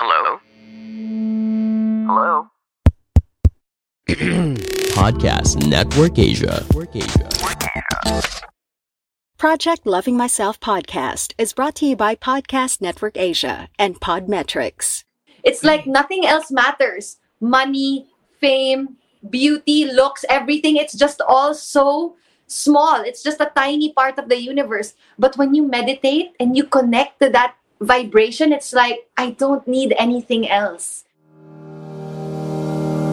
Hello? 0.00 0.38
Hello? 2.06 2.46
Podcast 4.94 5.66
Network 5.66 6.16
Asia. 6.16 6.62
Project 9.38 9.84
Loving 9.84 10.16
Myself 10.16 10.60
podcast 10.60 11.34
is 11.36 11.52
brought 11.52 11.74
to 11.82 11.86
you 11.86 11.96
by 11.96 12.14
Podcast 12.14 12.80
Network 12.80 13.16
Asia 13.16 13.68
and 13.76 13.98
Podmetrics. 13.98 15.02
It's 15.42 15.64
like 15.64 15.84
nothing 15.84 16.24
else 16.24 16.52
matters. 16.52 17.16
Money, 17.40 18.06
fame, 18.38 18.98
beauty, 19.28 19.84
looks, 19.84 20.24
everything. 20.30 20.76
It's 20.76 20.94
just 20.94 21.20
all 21.26 21.54
so 21.54 22.14
small. 22.46 23.02
It's 23.02 23.24
just 23.24 23.40
a 23.40 23.50
tiny 23.56 23.92
part 23.94 24.16
of 24.20 24.28
the 24.28 24.40
universe. 24.40 24.94
But 25.18 25.36
when 25.36 25.56
you 25.56 25.66
meditate 25.66 26.36
and 26.38 26.56
you 26.56 26.62
connect 26.62 27.18
to 27.18 27.30
that 27.30 27.56
vibration, 27.80 28.52
it's 28.52 28.72
like, 28.72 29.08
I 29.16 29.30
don't 29.30 29.66
need 29.66 29.94
anything 29.98 30.48
else. 30.48 31.04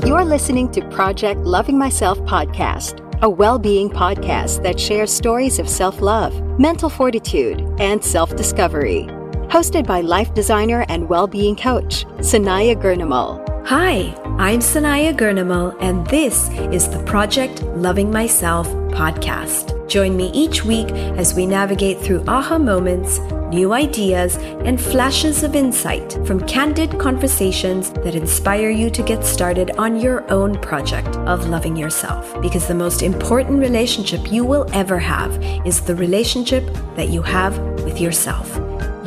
You're 0.06 0.26
listening 0.26 0.72
to 0.72 0.82
Project 0.90 1.42
Loving 1.42 1.78
Myself 1.78 2.20
podcast, 2.20 3.02
a 3.22 3.30
well 3.30 3.58
being 3.58 3.90
podcast 3.90 4.62
that 4.64 4.80
shares 4.80 5.12
stories 5.12 5.58
of 5.60 5.68
self 5.68 6.00
love, 6.00 6.34
mental 6.60 6.90
fortitude, 6.90 7.62
and 7.80 8.04
self 8.04 8.36
discovery. 8.36 9.08
Hosted 9.50 9.88
by 9.88 10.02
life 10.02 10.34
designer 10.34 10.86
and 10.90 11.10
well 11.10 11.28
being 11.28 11.56
coach, 11.56 12.06
Sanaya 12.20 12.76
Gurnamal. 12.76 13.44
Hi, 13.68 14.14
I'm 14.38 14.60
Sanaya 14.60 15.12
Gurnamal, 15.12 15.76
and 15.80 16.06
this 16.08 16.50
is 16.72 16.88
the 16.88 17.02
Project 17.04 17.64
Loving 17.64 18.12
Myself 18.12 18.68
podcast. 18.92 19.75
Join 19.88 20.18
me 20.18 20.32
each 20.34 20.66
week 20.66 20.90
as 20.92 21.36
we 21.36 21.46
navigate 21.46 22.00
through 22.00 22.24
aha 22.28 22.58
moments, 22.58 23.20
new 23.50 23.74
ideas, 23.74 24.38
and 24.38 24.82
flashes 24.82 25.44
of 25.44 25.56
insight 25.56 26.14
from 26.26 26.46
candid 26.48 26.98
conversations 27.00 27.92
that 27.92 28.16
inspire 28.16 28.70
you 28.70 28.90
to 28.90 29.04
get 29.04 29.24
started 29.24 29.72
on 29.78 30.00
your 30.00 30.30
own 30.32 30.60
project 30.60 31.16
of 31.28 31.48
loving 31.48 31.76
yourself. 31.76 32.42
Because 32.42 32.68
the 32.68 32.74
most 32.74 33.04
important 33.04 33.60
relationship 33.60 34.32
you 34.32 34.44
will 34.44 34.68
ever 34.74 34.98
have 34.98 35.32
is 35.66 35.82
the 35.82 35.96
relationship 35.96 36.66
that 36.96 37.10
you 37.10 37.22
have 37.22 37.58
with 37.84 38.02
yourself. 38.02 38.50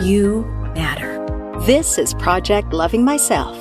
You 0.00 0.44
matter. 0.74 1.18
This 1.66 1.98
is 1.98 2.14
Project 2.14 2.72
Loving 2.72 3.04
Myself. 3.04 3.56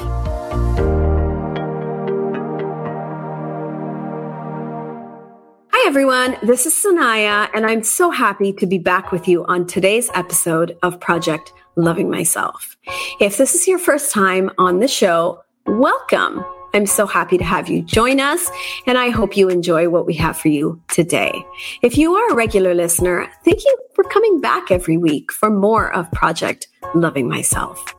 Everyone. 5.87 6.35
This 6.43 6.65
is 6.65 6.73
Sanaya, 6.73 7.47
and 7.53 7.65
I'm 7.65 7.81
so 7.81 8.11
happy 8.11 8.51
to 8.51 8.67
be 8.67 8.77
back 8.77 9.13
with 9.13 9.25
you 9.25 9.45
on 9.45 9.65
today's 9.65 10.09
episode 10.13 10.77
of 10.83 10.99
Project 10.99 11.53
Loving 11.77 12.09
Myself. 12.09 12.75
If 13.21 13.37
this 13.37 13.55
is 13.55 13.69
your 13.69 13.79
first 13.79 14.11
time 14.11 14.51
on 14.57 14.81
the 14.81 14.89
show, 14.89 15.41
welcome. 15.65 16.43
I'm 16.77 16.85
so 16.85 17.07
happy 17.07 17.39
to 17.39 17.43
have 17.43 17.69
you 17.69 17.81
join 17.81 18.19
us, 18.19 18.51
and 18.85 18.99
I 18.99 19.09
hope 19.09 19.35
you 19.35 19.49
enjoy 19.49 19.89
what 19.89 20.05
we 20.05 20.13
have 20.13 20.37
for 20.37 20.49
you 20.49 20.79
today. 20.89 21.43
If 21.81 21.97
you 21.97 22.13
are 22.13 22.29
a 22.29 22.35
regular 22.35 22.75
listener, 22.75 23.27
thank 23.43 23.65
you 23.65 23.77
for 23.95 24.03
coming 24.03 24.39
back 24.41 24.69
every 24.69 24.95
week 24.95 25.31
for 25.31 25.49
more 25.49 25.91
of 25.91 26.11
Project 26.11 26.67
Loving 26.93 27.27
Myself. 27.27 27.95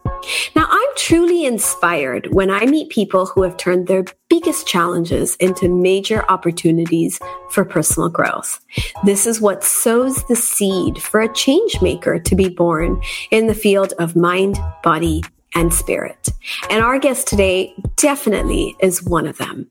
Now, 0.54 0.68
I'm 0.70 0.88
truly 0.94 1.44
inspired 1.44 2.32
when 2.32 2.52
I 2.52 2.66
meet 2.66 2.90
people 2.90 3.26
who 3.26 3.42
have 3.42 3.56
turned 3.56 3.88
their 3.88 4.04
biggest 4.30 4.68
challenges 4.68 5.34
into 5.40 5.68
major 5.68 6.24
opportunities 6.30 7.18
for 7.50 7.64
personal 7.64 8.08
growth. 8.08 8.60
This 9.04 9.26
is 9.26 9.40
what 9.40 9.64
sows 9.64 10.22
the 10.28 10.36
seed 10.36 11.02
for 11.02 11.20
a 11.20 11.32
change 11.32 11.82
maker 11.82 12.20
to 12.20 12.36
be 12.36 12.48
born 12.48 13.02
in 13.32 13.48
the 13.48 13.54
field 13.54 13.92
of 13.98 14.14
mind, 14.14 14.56
body, 14.84 15.24
and 15.54 15.72
spirit. 15.72 16.28
And 16.70 16.82
our 16.82 16.98
guest 16.98 17.26
today 17.26 17.74
definitely 17.96 18.76
is 18.80 19.02
one 19.02 19.26
of 19.26 19.38
them. 19.38 19.68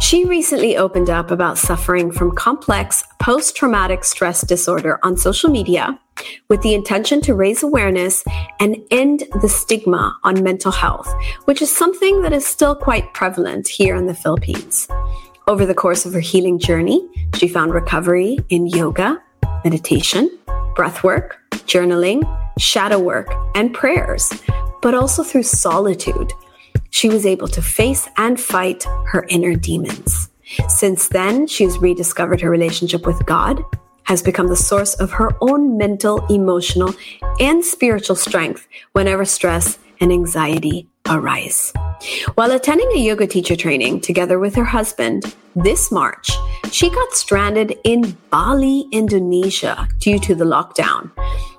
She 0.00 0.24
recently 0.24 0.76
opened 0.76 1.10
up 1.10 1.30
about 1.30 1.58
suffering 1.58 2.12
from 2.12 2.34
complex 2.34 3.02
post 3.20 3.56
traumatic 3.56 4.04
stress 4.04 4.42
disorder 4.42 5.00
on 5.02 5.16
social 5.16 5.50
media 5.50 5.98
with 6.48 6.62
the 6.62 6.72
intention 6.72 7.20
to 7.22 7.34
raise 7.34 7.62
awareness 7.62 8.24
and 8.60 8.76
end 8.90 9.24
the 9.42 9.48
stigma 9.48 10.16
on 10.22 10.42
mental 10.44 10.70
health, 10.70 11.12
which 11.46 11.60
is 11.60 11.70
something 11.70 12.22
that 12.22 12.32
is 12.32 12.46
still 12.46 12.76
quite 12.76 13.12
prevalent 13.12 13.66
here 13.66 13.96
in 13.96 14.06
the 14.06 14.14
Philippines. 14.14 14.86
Over 15.48 15.66
the 15.66 15.74
course 15.74 16.06
of 16.06 16.12
her 16.12 16.20
healing 16.20 16.58
journey, 16.58 17.06
she 17.34 17.48
found 17.48 17.74
recovery 17.74 18.38
in 18.48 18.66
yoga, 18.66 19.20
meditation, 19.64 20.30
breath 20.76 21.02
work, 21.02 21.38
journaling, 21.66 22.22
shadow 22.58 22.98
work, 22.98 23.28
and 23.54 23.74
prayers, 23.74 24.32
but 24.82 24.94
also 24.94 25.22
through 25.22 25.42
solitude 25.42 26.32
she 26.90 27.10
was 27.10 27.26
able 27.26 27.48
to 27.48 27.60
face 27.60 28.08
and 28.16 28.40
fight 28.40 28.84
her 29.08 29.26
inner 29.28 29.54
demons. 29.54 30.30
Since 30.68 31.08
then, 31.08 31.46
she's 31.46 31.76
rediscovered 31.76 32.40
her 32.40 32.48
relationship 32.48 33.04
with 33.04 33.26
God, 33.26 33.62
has 34.04 34.22
become 34.22 34.48
the 34.48 34.56
source 34.56 34.94
of 34.94 35.10
her 35.12 35.30
own 35.42 35.76
mental, 35.76 36.24
emotional, 36.26 36.94
and 37.38 37.62
spiritual 37.62 38.16
strength 38.16 38.66
whenever 38.92 39.26
stress 39.26 39.78
and 40.00 40.10
anxiety 40.10 40.88
arise. 41.06 41.72
While 42.34 42.52
attending 42.52 42.90
a 42.92 43.00
yoga 43.00 43.26
teacher 43.26 43.56
training 43.56 44.00
together 44.00 44.38
with 44.38 44.54
her 44.54 44.64
husband 44.64 45.34
this 45.54 45.92
March, 45.92 46.30
she 46.70 46.88
got 46.88 47.12
stranded 47.12 47.78
in 47.84 48.16
Bali, 48.30 48.86
Indonesia 48.90 49.88
due 49.98 50.18
to 50.20 50.34
the 50.34 50.44
lockdown. 50.44 51.10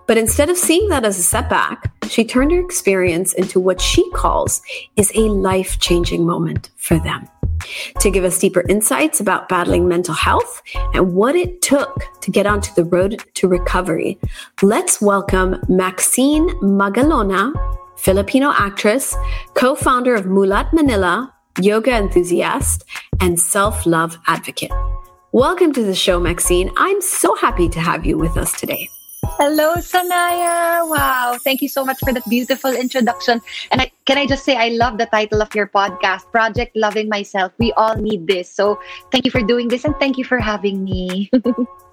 But 0.08 0.18
instead 0.18 0.50
of 0.50 0.58
seeing 0.58 0.88
that 0.88 1.04
as 1.04 1.20
a 1.20 1.24
setback, 1.24 1.92
she 2.10 2.24
turned 2.24 2.54
her 2.54 2.62
experience 2.62 3.34
into 3.34 3.60
what 3.60 3.82
she 3.82 4.10
calls 4.12 4.62
is 4.96 5.12
a 5.14 5.28
life 5.28 5.80
changing 5.80 6.26
moment 6.26 6.70
for 6.78 6.98
them. 6.98 7.28
To 8.00 8.10
give 8.10 8.24
us 8.24 8.40
deeper 8.40 8.64
insights 8.70 9.20
about 9.20 9.50
battling 9.50 9.86
mental 9.86 10.14
health 10.14 10.62
and 10.94 11.14
what 11.14 11.36
it 11.36 11.62
took 11.62 12.06
to 12.22 12.32
get 12.32 12.46
onto 12.46 12.74
the 12.76 12.86
road 12.86 13.22
to 13.34 13.50
recovery, 13.50 14.18
let's 14.62 15.02
welcome 15.02 15.58
Maxine 15.68 16.48
Magalona, 16.62 17.52
Filipino 17.98 18.54
actress, 18.54 19.14
co 19.56 19.76
founder 19.76 20.16
of 20.16 20.24
Mulat 20.24 20.72
Manila, 20.72 21.34
yoga 21.60 21.92
enthusiast, 21.92 22.86
and 23.20 23.38
self 23.38 23.86
love 23.86 24.18
advocate. 24.28 24.72
Welcome 25.34 25.74
to 25.74 25.84
the 25.84 25.96
show, 25.96 26.18
Maxine. 26.18 26.72
I'm 26.78 27.02
so 27.02 27.36
happy 27.36 27.68
to 27.70 27.82
have 27.82 28.06
you 28.06 28.18
with 28.18 28.38
us 28.38 28.58
today. 28.58 28.88
Hello, 29.36 29.76
Sanaya. 29.76 30.88
Wow. 30.88 31.38
Thank 31.44 31.62
you 31.62 31.68
so 31.68 31.84
much 31.84 32.00
for 32.00 32.14
that 32.14 32.24
beautiful 32.30 32.72
introduction. 32.72 33.42
And 33.72 33.82
I, 33.82 33.92
can 34.06 34.18
I 34.18 34.26
just 34.26 34.46
say, 34.46 34.56
I 34.56 34.70
love 34.70 34.98
the 34.98 35.06
title 35.08 35.42
of 35.42 35.54
your 35.54 35.68
podcast, 35.68 36.32
Project 36.32 36.76
Loving 36.76 37.10
Myself. 37.10 37.52
We 37.60 37.74
all 37.74 37.96
need 37.96 38.28
this. 38.28 38.50
So 38.50 38.80
thank 39.12 39.26
you 39.26 39.32
for 39.32 39.42
doing 39.42 39.68
this 39.68 39.84
and 39.84 39.96
thank 40.00 40.18
you 40.18 40.24
for 40.24 40.40
having 40.40 40.84
me. 40.84 41.30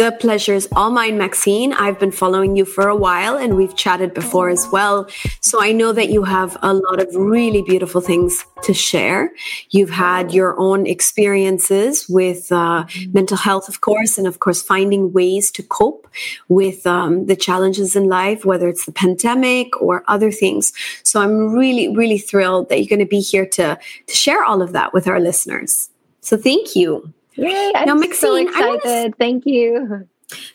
The 0.00 0.12
pleasure 0.12 0.54
is 0.54 0.66
all 0.72 0.88
mine, 0.88 1.18
Maxine. 1.18 1.74
I've 1.74 1.98
been 1.98 2.10
following 2.10 2.56
you 2.56 2.64
for 2.64 2.88
a 2.88 2.96
while 2.96 3.36
and 3.36 3.54
we've 3.54 3.76
chatted 3.76 4.14
before 4.14 4.48
as 4.48 4.66
well. 4.72 5.06
So 5.42 5.62
I 5.62 5.72
know 5.72 5.92
that 5.92 6.08
you 6.08 6.22
have 6.22 6.56
a 6.62 6.72
lot 6.72 7.02
of 7.02 7.14
really 7.14 7.60
beautiful 7.60 8.00
things 8.00 8.46
to 8.62 8.72
share. 8.72 9.30
You've 9.68 9.90
had 9.90 10.32
your 10.32 10.58
own 10.58 10.86
experiences 10.86 12.08
with 12.08 12.50
uh, 12.50 12.86
mental 13.12 13.36
health, 13.36 13.68
of 13.68 13.82
course, 13.82 14.16
and 14.16 14.26
of 14.26 14.40
course, 14.40 14.62
finding 14.62 15.12
ways 15.12 15.50
to 15.50 15.62
cope 15.62 16.08
with 16.48 16.86
um, 16.86 17.26
the 17.26 17.36
challenges 17.36 17.94
in 17.94 18.08
life, 18.08 18.46
whether 18.46 18.70
it's 18.70 18.86
the 18.86 18.92
pandemic 18.92 19.82
or 19.82 20.02
other 20.08 20.32
things. 20.32 20.72
So 21.02 21.20
I'm 21.20 21.52
really, 21.52 21.94
really 21.94 22.16
thrilled 22.16 22.70
that 22.70 22.78
you're 22.78 22.88
going 22.88 23.00
to 23.00 23.04
be 23.04 23.20
here 23.20 23.44
to, 23.44 23.78
to 24.06 24.14
share 24.14 24.44
all 24.44 24.62
of 24.62 24.72
that 24.72 24.94
with 24.94 25.06
our 25.06 25.20
listeners. 25.20 25.90
So 26.22 26.38
thank 26.38 26.74
you. 26.74 27.12
Yay, 27.40 27.72
I'm 27.74 27.86
now, 27.86 27.94
Maxine, 27.94 28.18
so 28.18 28.36
excited. 28.36 29.16
Thank 29.18 29.46
you. 29.46 30.06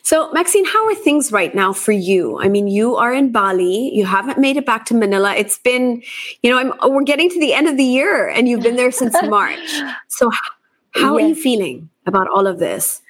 So, 0.02 0.32
Maxine, 0.32 0.64
how 0.64 0.86
are 0.86 0.94
things 0.94 1.32
right 1.32 1.54
now 1.54 1.72
for 1.72 1.92
you? 1.92 2.38
I 2.40 2.48
mean, 2.48 2.68
you 2.68 2.96
are 2.96 3.12
in 3.12 3.32
Bali. 3.32 3.94
You 3.94 4.06
haven't 4.06 4.38
made 4.38 4.56
it 4.56 4.64
back 4.64 4.86
to 4.86 4.94
Manila. 4.94 5.34
It's 5.34 5.58
been, 5.58 6.02
you 6.42 6.50
know, 6.50 6.58
I'm, 6.58 6.72
we're 6.92 7.02
getting 7.02 7.28
to 7.28 7.40
the 7.40 7.52
end 7.52 7.68
of 7.68 7.76
the 7.76 7.84
year 7.84 8.28
and 8.28 8.48
you've 8.48 8.62
been 8.62 8.76
there 8.76 8.90
since 8.90 9.14
March. 9.28 9.82
So, 10.08 10.30
how, 10.30 10.40
how 10.94 11.18
yes. 11.18 11.24
are 11.24 11.28
you 11.28 11.34
feeling 11.34 11.90
about 12.06 12.28
all 12.28 12.46
of 12.46 12.58
this? 12.58 13.02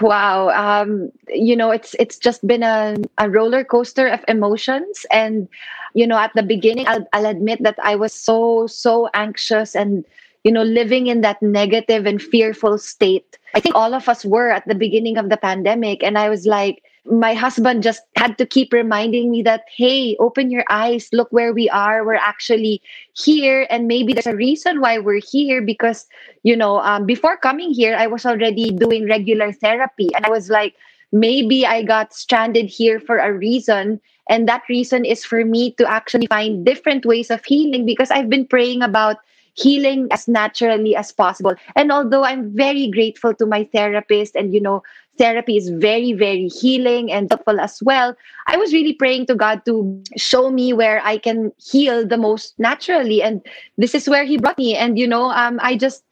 wow 0.00 0.48
um, 0.50 1.10
you 1.28 1.54
know 1.54 1.70
it's 1.70 1.94
it's 1.98 2.18
just 2.18 2.44
been 2.46 2.62
a, 2.62 2.96
a 3.18 3.30
roller 3.30 3.64
coaster 3.64 4.08
of 4.08 4.24
emotions 4.26 5.06
and 5.12 5.48
you 5.94 6.06
know 6.06 6.18
at 6.18 6.32
the 6.34 6.42
beginning 6.42 6.86
I'll, 6.88 7.06
I'll 7.12 7.26
admit 7.26 7.62
that 7.62 7.78
i 7.82 7.94
was 7.94 8.12
so 8.12 8.66
so 8.66 9.08
anxious 9.14 9.76
and 9.76 10.04
you 10.44 10.52
know 10.52 10.62
living 10.62 11.06
in 11.06 11.20
that 11.20 11.42
negative 11.42 12.06
and 12.06 12.22
fearful 12.22 12.78
state. 12.78 13.38
I 13.54 13.60
think 13.60 13.74
all 13.74 13.94
of 13.94 14.08
us 14.08 14.24
were 14.24 14.50
at 14.50 14.66
the 14.66 14.74
beginning 14.74 15.18
of 15.18 15.28
the 15.28 15.36
pandemic 15.36 16.02
and 16.02 16.16
i 16.18 16.28
was 16.28 16.46
like 16.46 16.82
my 17.04 17.34
husband 17.34 17.82
just 17.82 18.02
had 18.16 18.38
to 18.38 18.46
keep 18.46 18.72
reminding 18.72 19.30
me 19.30 19.42
that 19.42 19.64
hey 19.76 20.16
open 20.20 20.50
your 20.50 20.64
eyes 20.70 21.08
look 21.12 21.28
where 21.32 21.52
we 21.52 21.68
are 21.70 22.06
we're 22.06 22.14
actually 22.14 22.80
here 23.14 23.66
and 23.70 23.88
maybe 23.88 24.12
there's 24.12 24.26
a 24.26 24.36
reason 24.36 24.80
why 24.80 24.98
we're 24.98 25.20
here 25.20 25.60
because 25.60 26.06
you 26.44 26.56
know 26.56 26.78
um, 26.80 27.04
before 27.04 27.36
coming 27.36 27.72
here 27.72 27.96
i 27.96 28.06
was 28.06 28.24
already 28.24 28.70
doing 28.70 29.08
regular 29.08 29.50
therapy 29.50 30.08
and 30.14 30.24
i 30.24 30.30
was 30.30 30.48
like 30.48 30.74
maybe 31.10 31.66
i 31.66 31.82
got 31.82 32.14
stranded 32.14 32.66
here 32.66 33.00
for 33.00 33.18
a 33.18 33.32
reason 33.32 34.00
and 34.28 34.48
that 34.48 34.62
reason 34.68 35.04
is 35.04 35.24
for 35.24 35.44
me 35.44 35.72
to 35.72 35.84
actually 35.90 36.26
find 36.28 36.64
different 36.64 37.04
ways 37.04 37.30
of 37.30 37.44
healing 37.44 37.84
because 37.84 38.12
i've 38.12 38.30
been 38.30 38.46
praying 38.46 38.80
about 38.80 39.16
healing 39.54 40.08
as 40.10 40.26
naturally 40.28 40.96
as 40.96 41.12
possible 41.12 41.54
and 41.76 41.92
although 41.92 42.24
i'm 42.24 42.54
very 42.56 42.88
grateful 42.88 43.34
to 43.34 43.44
my 43.44 43.64
therapist 43.72 44.34
and 44.34 44.54
you 44.54 44.60
know 44.60 44.82
therapy 45.18 45.56
is 45.56 45.68
very, 45.68 46.12
very 46.12 46.48
healing 46.48 47.12
and 47.12 47.30
helpful 47.30 47.60
as 47.60 47.82
well. 47.82 48.16
I 48.46 48.56
was 48.56 48.72
really 48.72 48.94
praying 48.94 49.26
to 49.26 49.34
God 49.34 49.64
to 49.66 50.02
show 50.16 50.50
me 50.50 50.72
where 50.72 51.00
I 51.04 51.18
can 51.18 51.52
heal 51.58 52.06
the 52.06 52.16
most 52.16 52.58
naturally. 52.58 53.22
And 53.22 53.44
this 53.78 53.94
is 53.94 54.08
where 54.08 54.24
He 54.24 54.38
brought 54.38 54.58
me. 54.58 54.74
And, 54.74 54.98
you 54.98 55.06
know, 55.06 55.30
um, 55.30 55.60
I 55.62 55.76
just, 55.76 56.04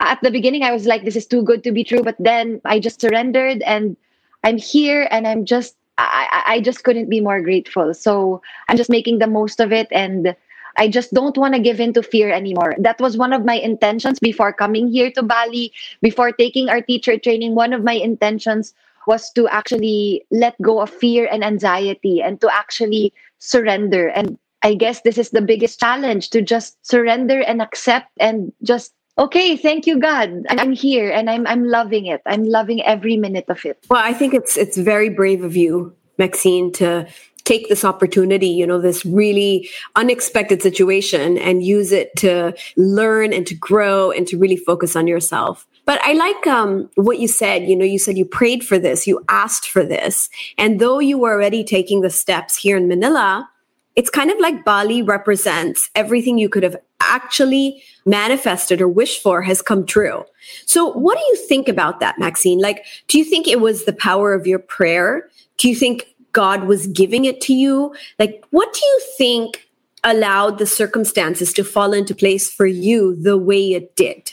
at 0.00 0.20
the 0.22 0.30
beginning, 0.30 0.62
I 0.64 0.72
was 0.72 0.86
like, 0.86 1.04
this 1.04 1.16
is 1.16 1.26
too 1.26 1.42
good 1.42 1.62
to 1.64 1.72
be 1.72 1.84
true. 1.84 2.02
But 2.02 2.16
then 2.18 2.60
I 2.64 2.78
just 2.78 3.00
surrendered 3.00 3.62
and 3.62 3.96
I'm 4.44 4.58
here 4.58 5.08
and 5.10 5.26
I'm 5.26 5.44
just, 5.44 5.76
I, 5.98 6.42
I 6.46 6.60
just 6.60 6.82
couldn't 6.82 7.08
be 7.08 7.20
more 7.20 7.40
grateful. 7.40 7.94
So 7.94 8.42
I'm 8.68 8.76
just 8.76 8.90
making 8.90 9.18
the 9.18 9.28
most 9.28 9.60
of 9.60 9.72
it. 9.72 9.86
And 9.92 10.34
I 10.76 10.88
just 10.88 11.12
don't 11.12 11.36
want 11.36 11.54
to 11.54 11.60
give 11.60 11.80
in 11.80 11.92
to 11.94 12.02
fear 12.02 12.30
anymore. 12.30 12.74
That 12.78 13.00
was 13.00 13.16
one 13.16 13.32
of 13.32 13.44
my 13.44 13.54
intentions 13.54 14.18
before 14.18 14.52
coming 14.52 14.88
here 14.88 15.10
to 15.12 15.22
Bali, 15.22 15.72
before 16.00 16.32
taking 16.32 16.68
our 16.68 16.80
teacher 16.80 17.18
training. 17.18 17.54
One 17.54 17.72
of 17.72 17.84
my 17.84 17.94
intentions 17.94 18.74
was 19.06 19.30
to 19.32 19.48
actually 19.48 20.24
let 20.30 20.60
go 20.62 20.80
of 20.80 20.90
fear 20.90 21.28
and 21.30 21.44
anxiety 21.44 22.22
and 22.22 22.40
to 22.40 22.48
actually 22.54 23.12
surrender. 23.38 24.08
And 24.08 24.38
I 24.62 24.74
guess 24.74 25.02
this 25.02 25.18
is 25.18 25.30
the 25.30 25.42
biggest 25.42 25.80
challenge 25.80 26.30
to 26.30 26.42
just 26.42 26.78
surrender 26.86 27.40
and 27.40 27.60
accept 27.60 28.10
and 28.20 28.52
just 28.62 28.94
okay 29.18 29.56
thank 29.56 29.86
you 29.86 30.00
god 30.00 30.30
i'm 30.48 30.72
here 30.72 31.10
and 31.10 31.28
i'm 31.28 31.46
i'm 31.46 31.64
loving 31.68 32.06
it 32.06 32.22
i'm 32.24 32.44
loving 32.44 32.82
every 32.82 33.18
minute 33.18 33.44
of 33.48 33.62
it 33.66 33.76
well 33.90 34.00
i 34.02 34.12
think 34.12 34.32
it's 34.32 34.56
it's 34.56 34.78
very 34.78 35.10
brave 35.10 35.44
of 35.44 35.54
you 35.54 35.94
maxine 36.16 36.72
to 36.72 37.06
take 37.52 37.68
this 37.68 37.84
opportunity, 37.84 38.48
you 38.48 38.66
know, 38.66 38.80
this 38.80 39.04
really 39.04 39.68
unexpected 39.96 40.62
situation 40.62 41.36
and 41.36 41.62
use 41.62 41.92
it 41.92 42.14
to 42.16 42.54
learn 42.76 43.32
and 43.32 43.46
to 43.46 43.54
grow 43.54 44.10
and 44.10 44.26
to 44.26 44.38
really 44.38 44.56
focus 44.56 44.96
on 44.96 45.06
yourself. 45.06 45.66
But 45.84 46.00
I 46.02 46.14
like 46.14 46.46
um, 46.46 46.88
what 46.94 47.18
you 47.18 47.28
said. 47.28 47.68
You 47.68 47.76
know, 47.76 47.84
you 47.84 47.98
said 47.98 48.16
you 48.16 48.24
prayed 48.24 48.64
for 48.64 48.78
this, 48.78 49.06
you 49.06 49.22
asked 49.28 49.68
for 49.68 49.84
this. 49.84 50.30
And 50.56 50.80
though 50.80 50.98
you 50.98 51.18
were 51.18 51.32
already 51.32 51.62
taking 51.62 52.00
the 52.00 52.10
steps 52.10 52.56
here 52.56 52.76
in 52.76 52.88
Manila, 52.88 53.48
it's 53.96 54.08
kind 54.08 54.30
of 54.30 54.38
like 54.38 54.64
Bali 54.64 55.02
represents 55.02 55.90
everything 55.94 56.38
you 56.38 56.48
could 56.48 56.62
have 56.62 56.76
actually 57.00 57.82
manifested 58.06 58.80
or 58.80 58.88
wished 58.88 59.20
for 59.22 59.42
has 59.42 59.60
come 59.60 59.84
true. 59.84 60.24
So, 60.64 60.92
what 60.92 61.18
do 61.18 61.24
you 61.28 61.36
think 61.46 61.68
about 61.68 62.00
that, 62.00 62.18
Maxine? 62.18 62.60
Like, 62.60 62.86
do 63.08 63.18
you 63.18 63.24
think 63.24 63.46
it 63.46 63.60
was 63.60 63.84
the 63.84 63.92
power 63.92 64.32
of 64.32 64.46
your 64.46 64.60
prayer? 64.60 65.28
Do 65.58 65.68
you 65.68 65.76
think 65.76 66.06
God 66.32 66.64
was 66.64 66.86
giving 66.86 67.24
it 67.24 67.40
to 67.42 67.54
you? 67.54 67.94
Like, 68.18 68.44
what 68.50 68.72
do 68.72 68.80
you 68.84 69.00
think 69.16 69.68
allowed 70.04 70.58
the 70.58 70.66
circumstances 70.66 71.52
to 71.54 71.64
fall 71.64 71.92
into 71.92 72.14
place 72.14 72.50
for 72.50 72.66
you 72.66 73.14
the 73.14 73.38
way 73.38 73.72
it 73.72 73.94
did? 73.94 74.32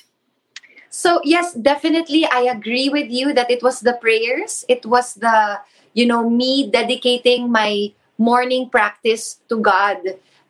So, 0.90 1.22
yes, 1.24 1.54
definitely. 1.54 2.26
I 2.26 2.50
agree 2.50 2.90
with 2.90 3.12
you 3.12 3.34
that 3.34 3.52
it 3.52 3.62
was 3.62 3.82
the 3.82 3.94
prayers. 3.94 4.66
It 4.68 4.86
was 4.86 5.14
the, 5.14 5.62
you 5.94 6.06
know, 6.06 6.30
me 6.30 6.70
dedicating 6.70 7.52
my 7.52 7.94
morning 8.18 8.70
practice 8.70 9.40
to 9.50 9.60
God. 9.60 9.98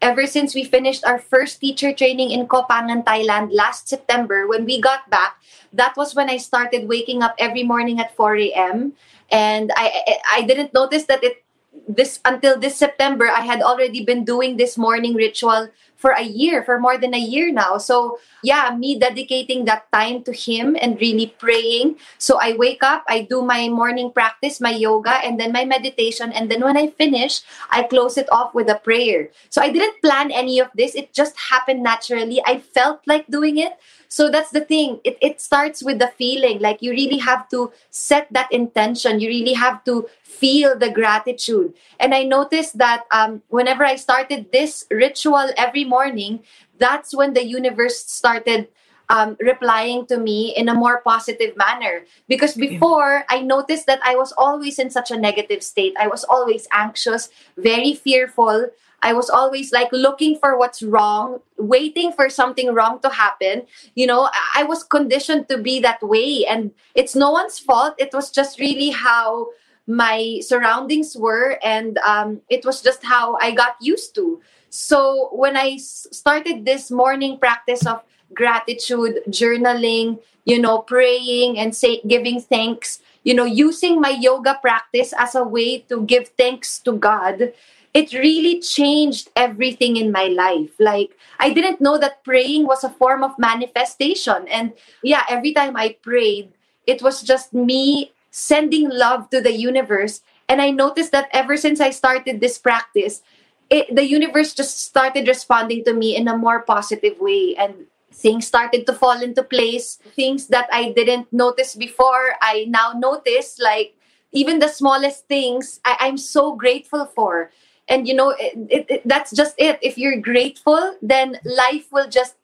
Ever 0.01 0.25
since 0.25 0.55
we 0.55 0.63
finished 0.63 1.03
our 1.03 1.19
first 1.19 1.59
teacher 1.59 1.91
training 1.91 2.31
in 2.31 2.47
Koh 2.47 2.63
Phangan, 2.69 3.03
Thailand 3.03 3.51
last 3.51 3.89
September, 3.89 4.47
when 4.47 4.63
we 4.63 4.79
got 4.79 5.09
back, 5.09 5.35
that 5.73 5.97
was 5.97 6.15
when 6.15 6.29
I 6.29 6.37
started 6.37 6.87
waking 6.87 7.21
up 7.21 7.35
every 7.37 7.63
morning 7.63 7.99
at 7.99 8.15
4 8.15 8.37
a.m 8.37 8.93
and 9.31 9.71
I 9.75 10.17
I 10.31 10.41
didn't 10.43 10.73
notice 10.73 11.05
that 11.05 11.23
it 11.23 11.43
this 11.87 12.19
until 12.25 12.59
this 12.59 12.77
September 12.77 13.27
I 13.27 13.41
had 13.41 13.61
already 13.61 14.03
been 14.03 14.25
doing 14.25 14.57
this 14.57 14.77
morning 14.77 15.13
ritual 15.13 15.69
for 15.95 16.11
a 16.11 16.23
year 16.23 16.63
for 16.63 16.79
more 16.79 16.97
than 16.97 17.13
a 17.13 17.19
year 17.19 17.51
now. 17.51 17.77
So 17.77 18.19
yeah 18.43 18.75
me 18.77 18.97
dedicating 18.97 19.65
that 19.65 19.91
time 19.91 20.23
to 20.23 20.33
him 20.33 20.77
and 20.79 20.99
really 20.99 21.33
praying. 21.37 21.97
So 22.17 22.39
I 22.41 22.55
wake 22.57 22.83
up 22.83 23.03
I 23.07 23.27
do 23.29 23.41
my 23.41 23.69
morning 23.69 24.11
practice 24.11 24.61
my 24.61 24.71
yoga 24.71 25.21
and 25.25 25.39
then 25.39 25.51
my 25.51 25.65
meditation. 25.65 26.31
And 26.31 26.49
then 26.49 26.61
when 26.61 26.77
I 26.77 26.87
finish 26.87 27.41
I 27.69 27.83
close 27.83 28.17
it 28.17 28.31
off 28.31 28.53
with 28.53 28.69
a 28.69 28.81
prayer. 28.81 29.29
So 29.49 29.61
I 29.61 29.69
didn't 29.69 30.01
plan 30.01 30.31
any 30.31 30.59
of 30.59 30.69
this. 30.75 30.95
It 30.95 31.13
just 31.13 31.37
happened 31.37 31.83
naturally. 31.83 32.41
I 32.45 32.59
felt 32.59 33.01
like 33.05 33.27
doing 33.27 33.57
it 33.57 33.77
so 34.09 34.29
that's 34.29 34.51
the 34.51 34.61
thing 34.61 34.99
it, 35.03 35.17
it 35.21 35.39
starts 35.39 35.83
with 35.83 35.99
the 35.99 36.11
feeling 36.17 36.59
like 36.59 36.81
you 36.81 36.91
really 36.91 37.17
have 37.17 37.47
to 37.47 37.71
set 37.89 38.27
that 38.31 38.51
intention 38.51 39.19
you 39.19 39.29
really 39.29 39.53
have 39.53 39.83
to 39.83 40.07
feel 40.23 40.77
the 40.77 40.91
gratitude 40.91 41.73
and 41.99 42.13
i 42.13 42.23
noticed 42.23 42.77
that 42.77 43.03
um, 43.11 43.41
whenever 43.49 43.85
i 43.85 43.95
started 43.95 44.51
this 44.51 44.85
ritual 44.91 45.49
every 45.57 45.85
morning 45.85 46.39
that's 46.77 47.15
when 47.15 47.33
the 47.33 47.45
universe 47.45 47.99
started 47.99 48.67
um, 49.09 49.35
replying 49.39 50.05
to 50.05 50.17
me 50.17 50.55
in 50.55 50.69
a 50.69 50.73
more 50.73 51.01
positive 51.01 51.57
manner. 51.57 52.05
Because 52.27 52.53
before, 52.53 53.25
I 53.29 53.41
noticed 53.41 53.87
that 53.87 53.99
I 54.03 54.15
was 54.15 54.31
always 54.37 54.79
in 54.79 54.89
such 54.89 55.11
a 55.11 55.17
negative 55.17 55.63
state. 55.63 55.95
I 55.99 56.07
was 56.07 56.23
always 56.23 56.67
anxious, 56.71 57.29
very 57.57 57.93
fearful. 57.93 58.69
I 59.01 59.13
was 59.13 59.29
always 59.29 59.71
like 59.71 59.89
looking 59.91 60.37
for 60.37 60.57
what's 60.57 60.81
wrong, 60.81 61.39
waiting 61.57 62.11
for 62.11 62.29
something 62.29 62.73
wrong 62.73 62.99
to 63.01 63.09
happen. 63.09 63.63
You 63.95 64.07
know, 64.07 64.29
I 64.55 64.63
was 64.63 64.83
conditioned 64.83 65.49
to 65.49 65.57
be 65.57 65.79
that 65.81 66.01
way. 66.01 66.45
And 66.45 66.71
it's 66.95 67.15
no 67.15 67.31
one's 67.31 67.59
fault. 67.59 67.95
It 67.97 68.13
was 68.13 68.29
just 68.29 68.59
really 68.59 68.89
how 68.89 69.47
my 69.87 70.39
surroundings 70.41 71.15
were. 71.15 71.57
And 71.63 71.97
um, 71.99 72.41
it 72.49 72.65
was 72.65 72.81
just 72.81 73.03
how 73.03 73.37
I 73.41 73.51
got 73.51 73.75
used 73.81 74.15
to. 74.15 74.41
So 74.69 75.29
when 75.31 75.57
I 75.57 75.77
started 75.77 76.65
this 76.65 76.91
morning 76.91 77.39
practice 77.39 77.85
of 77.85 78.03
gratitude, 78.33 79.21
journaling, 79.29 80.19
you 80.45 80.59
know, 80.59 80.79
praying 80.79 81.57
and 81.57 81.75
say 81.75 82.01
giving 82.07 82.39
thanks, 82.39 82.99
you 83.23 83.33
know, 83.33 83.45
using 83.45 83.99
my 83.99 84.09
yoga 84.09 84.59
practice 84.61 85.13
as 85.17 85.35
a 85.35 85.43
way 85.43 85.79
to 85.89 86.01
give 86.03 86.29
thanks 86.37 86.79
to 86.79 86.93
God 86.93 87.53
it 87.93 88.13
really 88.13 88.61
changed 88.61 89.29
everything 89.35 89.97
in 89.97 90.11
my 90.11 90.25
life. 90.25 90.69
Like, 90.79 91.17
I 91.39 91.51
didn't 91.51 91.81
know 91.81 91.97
that 91.97 92.23
praying 92.23 92.67
was 92.67 92.83
a 92.83 92.89
form 92.89 93.23
of 93.23 93.37
manifestation. 93.39 94.47
And 94.47 94.73
yeah, 95.03 95.23
every 95.29 95.53
time 95.53 95.75
I 95.75 95.97
prayed, 96.01 96.51
it 96.85 97.01
was 97.01 97.23
just 97.23 97.53
me 97.53 98.11
sending 98.31 98.89
love 98.89 99.29
to 99.31 99.41
the 99.41 99.53
universe. 99.53 100.21
And 100.47 100.61
I 100.61 100.69
noticed 100.71 101.11
that 101.11 101.29
ever 101.33 101.57
since 101.57 101.79
I 101.81 101.89
started 101.89 102.39
this 102.39 102.57
practice, 102.57 103.21
it, 103.69 103.93
the 103.95 104.05
universe 104.05 104.53
just 104.53 104.79
started 104.81 105.27
responding 105.27 105.83
to 105.85 105.93
me 105.93 106.15
in 106.15 106.27
a 106.27 106.37
more 106.37 106.61
positive 106.61 107.19
way. 107.19 107.55
And 107.55 107.85
things 108.13 108.45
started 108.45 108.85
to 108.85 108.93
fall 108.93 109.21
into 109.21 109.43
place. 109.43 109.97
Things 110.15 110.47
that 110.47 110.69
I 110.71 110.91
didn't 110.91 111.31
notice 111.33 111.75
before, 111.75 112.35
I 112.41 112.65
now 112.69 112.93
notice. 112.93 113.57
Like, 113.59 113.95
even 114.31 114.59
the 114.59 114.67
smallest 114.67 115.27
things, 115.27 115.79
I, 115.85 115.97
I'm 116.01 116.17
so 116.17 116.55
grateful 116.55 117.05
for 117.05 117.49
and 117.89 118.07
you 118.07 118.13
know 118.13 118.31
it, 118.31 118.53
it, 118.69 118.85
it, 118.89 119.01
that's 119.05 119.31
just 119.31 119.55
it. 119.57 119.79
If 119.81 119.97
you're 119.97 120.19
grateful 120.19 120.95
then 121.01 121.39
life 121.43 121.91
will 121.91 122.09
just 122.09 122.35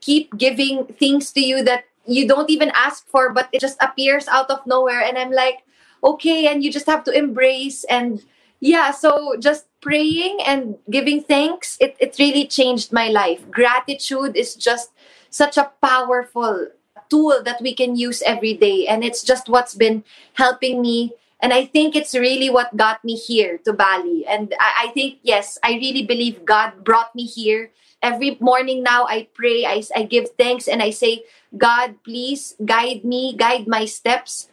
keep 0.00 0.36
giving 0.36 0.86
things 0.86 1.32
to 1.32 1.40
you 1.40 1.62
that 1.64 1.84
you 2.06 2.26
don't 2.26 2.50
even 2.50 2.70
ask 2.74 3.06
for 3.08 3.32
but 3.32 3.48
it 3.52 3.60
just 3.60 3.76
appears 3.80 4.28
out 4.28 4.50
of 4.50 4.66
nowhere. 4.66 5.00
And 5.02 5.18
i'm 5.18 5.32
like 5.32 5.62
okay 6.02 6.46
and 6.46 6.64
you 6.64 6.72
just 6.72 6.86
have 6.86 7.04
to 7.04 7.12
embrace 7.12 7.84
and 7.84 8.24
yeah 8.60 8.90
so 8.90 9.36
just 9.38 9.66
praying 9.80 10.38
and 10.46 10.76
giving 10.90 11.22
thanks 11.22 11.76
it, 11.80 11.96
it 12.00 12.16
really 12.18 12.46
changed 12.46 12.92
my 12.92 13.08
life. 13.08 13.50
Gratitude 13.50 14.36
is 14.36 14.54
just 14.54 14.90
such 15.30 15.56
a 15.56 15.70
powerful 15.82 16.68
tool 17.08 17.42
that 17.44 17.60
we 17.60 17.74
can 17.74 17.96
use 17.96 18.22
every 18.22 18.54
day. 18.54 18.86
And 18.86 19.02
it's 19.02 19.22
just 19.22 19.48
what's 19.48 19.74
been 19.74 20.04
helping 20.34 20.80
me 20.80 21.12
and 21.42 21.52
I 21.52 21.64
think 21.64 21.96
it's 21.96 22.14
really 22.14 22.50
what 22.50 22.76
got 22.76 23.04
me 23.04 23.16
here 23.16 23.58
to 23.64 23.72
Bali. 23.72 24.26
And 24.26 24.54
I, 24.60 24.88
I, 24.88 24.92
think, 24.92 25.18
yes, 25.22 25.58
I 25.62 25.72
really 25.72 26.04
believe 26.04 26.44
God 26.44 26.84
brought 26.84 27.14
me 27.14 27.24
here. 27.24 27.70
Every 28.02 28.36
morning 28.40 28.82
now, 28.82 29.06
I 29.06 29.28
pray, 29.34 29.64
I, 29.66 29.82
I 29.94 30.04
give 30.04 30.30
thanks, 30.38 30.68
and 30.68 30.82
I 30.82 30.90
say, 30.90 31.24
God, 31.56 31.96
please 32.04 32.56
guide 32.64 33.04
me, 33.04 33.34
guide 33.36 33.66
my 33.66 33.84
steps. 33.84 34.48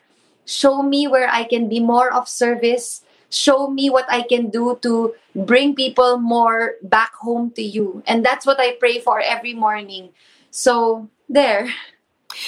show 0.48 0.82
me 0.82 1.08
where 1.08 1.28
I 1.28 1.44
can 1.44 1.68
be 1.68 1.80
more 1.80 2.08
of 2.08 2.28
service, 2.28 3.04
show 3.30 3.68
me 3.68 3.90
what 3.90 4.08
I 4.08 4.24
can 4.24 4.50
do 4.50 4.80
to 4.82 5.14
bring 5.36 5.76
people 5.76 6.18
more 6.18 6.80
back 6.82 7.14
home 7.16 7.52
to 7.60 7.62
you. 7.62 8.02
And 8.08 8.24
that's 8.24 8.46
what 8.46 8.60
I 8.60 8.80
pray 8.80 9.00
for 9.00 9.20
every 9.20 9.54
morning. 9.54 10.16
So, 10.50 11.10
there. 11.30 11.68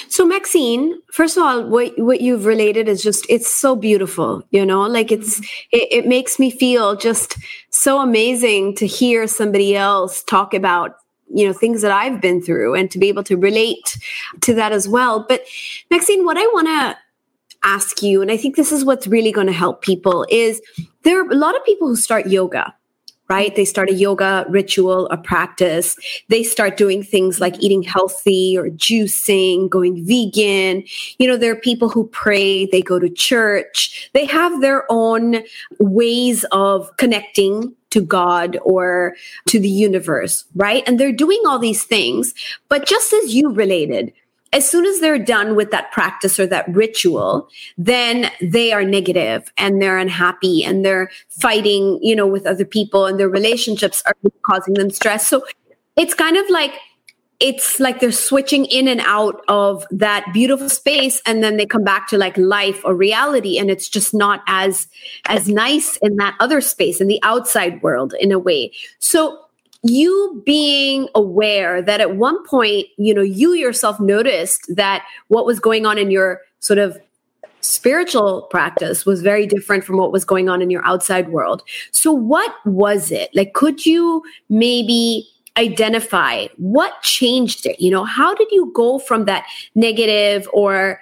So 0.08 0.26
Maxine, 0.26 1.00
first 1.12 1.36
of 1.36 1.42
all, 1.42 1.66
what 1.66 1.98
what 1.98 2.20
you've 2.20 2.46
related 2.46 2.88
is 2.88 3.02
just 3.02 3.26
it's 3.28 3.48
so 3.48 3.76
beautiful, 3.76 4.42
you 4.50 4.64
know? 4.64 4.82
Like 4.82 5.12
it's 5.12 5.40
mm-hmm. 5.40 5.76
it, 5.76 5.88
it 5.90 6.06
makes 6.06 6.38
me 6.38 6.50
feel 6.50 6.96
just 6.96 7.36
so 7.70 8.00
amazing 8.00 8.76
to 8.76 8.86
hear 8.86 9.26
somebody 9.26 9.76
else 9.76 10.22
talk 10.22 10.54
about 10.54 10.96
you 11.32 11.46
know 11.46 11.52
things 11.52 11.82
that 11.82 11.92
I've 11.92 12.20
been 12.20 12.42
through 12.42 12.74
and 12.74 12.90
to 12.90 12.98
be 12.98 13.08
able 13.08 13.24
to 13.24 13.36
relate 13.36 13.98
to 14.42 14.54
that 14.54 14.72
as 14.72 14.88
well. 14.88 15.24
But 15.28 15.42
Maxine, 15.90 16.24
what 16.24 16.36
I 16.36 16.46
want 16.52 16.68
to 16.68 16.96
ask 17.62 18.02
you 18.02 18.22
and 18.22 18.30
I 18.30 18.38
think 18.38 18.56
this 18.56 18.72
is 18.72 18.86
what's 18.86 19.06
really 19.06 19.32
going 19.32 19.46
to 19.46 19.52
help 19.52 19.82
people 19.82 20.26
is 20.30 20.62
there 21.02 21.20
are 21.20 21.30
a 21.30 21.34
lot 21.34 21.54
of 21.54 21.64
people 21.64 21.88
who 21.88 21.96
start 21.96 22.26
yoga 22.26 22.74
right? 23.30 23.54
They 23.54 23.64
start 23.64 23.88
a 23.88 23.94
yoga 23.94 24.44
ritual, 24.48 25.06
a 25.08 25.16
practice. 25.16 25.96
They 26.28 26.42
start 26.42 26.76
doing 26.76 27.04
things 27.04 27.40
like 27.40 27.62
eating 27.62 27.84
healthy 27.84 28.58
or 28.58 28.70
juicing, 28.70 29.70
going 29.70 30.04
vegan. 30.04 30.82
You 31.18 31.28
know, 31.28 31.36
there 31.36 31.52
are 31.52 31.56
people 31.56 31.88
who 31.88 32.08
pray, 32.08 32.66
they 32.66 32.82
go 32.82 32.98
to 32.98 33.08
church. 33.08 34.10
They 34.14 34.26
have 34.26 34.60
their 34.60 34.84
own 34.90 35.44
ways 35.78 36.44
of 36.50 36.90
connecting 36.96 37.72
to 37.90 38.00
God 38.00 38.58
or 38.62 39.14
to 39.46 39.60
the 39.60 39.68
universe, 39.68 40.44
right? 40.56 40.82
And 40.86 40.98
they're 40.98 41.12
doing 41.12 41.40
all 41.46 41.58
these 41.58 41.84
things. 41.84 42.34
But 42.68 42.84
just 42.84 43.12
as 43.12 43.34
you 43.34 43.52
related, 43.52 44.12
as 44.52 44.68
soon 44.68 44.84
as 44.84 45.00
they're 45.00 45.18
done 45.18 45.54
with 45.54 45.70
that 45.70 45.92
practice 45.92 46.40
or 46.40 46.46
that 46.46 46.68
ritual, 46.74 47.48
then 47.78 48.30
they 48.40 48.72
are 48.72 48.84
negative 48.84 49.52
and 49.56 49.80
they're 49.80 49.98
unhappy 49.98 50.64
and 50.64 50.84
they're 50.84 51.10
fighting, 51.28 52.00
you 52.02 52.16
know, 52.16 52.26
with 52.26 52.46
other 52.46 52.64
people 52.64 53.06
and 53.06 53.18
their 53.20 53.28
relationships 53.28 54.02
are 54.06 54.14
causing 54.44 54.74
them 54.74 54.90
stress. 54.90 55.28
So 55.28 55.44
it's 55.96 56.14
kind 56.14 56.36
of 56.36 56.48
like 56.50 56.74
it's 57.38 57.80
like 57.80 58.00
they're 58.00 58.12
switching 58.12 58.66
in 58.66 58.86
and 58.86 59.00
out 59.06 59.42
of 59.48 59.86
that 59.90 60.26
beautiful 60.34 60.68
space 60.68 61.22
and 61.24 61.42
then 61.42 61.56
they 61.56 61.64
come 61.64 61.82
back 61.82 62.06
to 62.08 62.18
like 62.18 62.36
life 62.36 62.82
or 62.84 62.94
reality 62.94 63.58
and 63.58 63.70
it's 63.70 63.88
just 63.88 64.12
not 64.12 64.42
as 64.46 64.88
as 65.26 65.48
nice 65.48 65.96
in 65.98 66.16
that 66.16 66.36
other 66.38 66.60
space 66.60 67.00
in 67.00 67.06
the 67.06 67.18
outside 67.22 67.82
world 67.82 68.14
in 68.20 68.30
a 68.30 68.38
way. 68.38 68.72
So 68.98 69.38
you 69.82 70.42
being 70.44 71.08
aware 71.14 71.80
that 71.82 72.00
at 72.00 72.16
one 72.16 72.44
point, 72.46 72.86
you 72.98 73.14
know, 73.14 73.22
you 73.22 73.54
yourself 73.54 73.98
noticed 74.00 74.66
that 74.76 75.04
what 75.28 75.46
was 75.46 75.58
going 75.58 75.86
on 75.86 75.96
in 75.96 76.10
your 76.10 76.40
sort 76.60 76.78
of 76.78 76.98
spiritual 77.62 78.42
practice 78.50 79.04
was 79.06 79.22
very 79.22 79.46
different 79.46 79.84
from 79.84 79.96
what 79.96 80.12
was 80.12 80.24
going 80.24 80.48
on 80.48 80.62
in 80.62 80.70
your 80.70 80.84
outside 80.84 81.30
world. 81.30 81.62
So, 81.92 82.12
what 82.12 82.54
was 82.64 83.10
it? 83.10 83.30
Like, 83.34 83.54
could 83.54 83.86
you 83.86 84.22
maybe 84.48 85.26
identify 85.56 86.46
what 86.56 87.00
changed 87.02 87.66
it? 87.66 87.80
You 87.80 87.90
know, 87.90 88.04
how 88.04 88.34
did 88.34 88.48
you 88.50 88.72
go 88.74 88.98
from 88.98 89.24
that 89.24 89.46
negative 89.74 90.48
or 90.52 91.00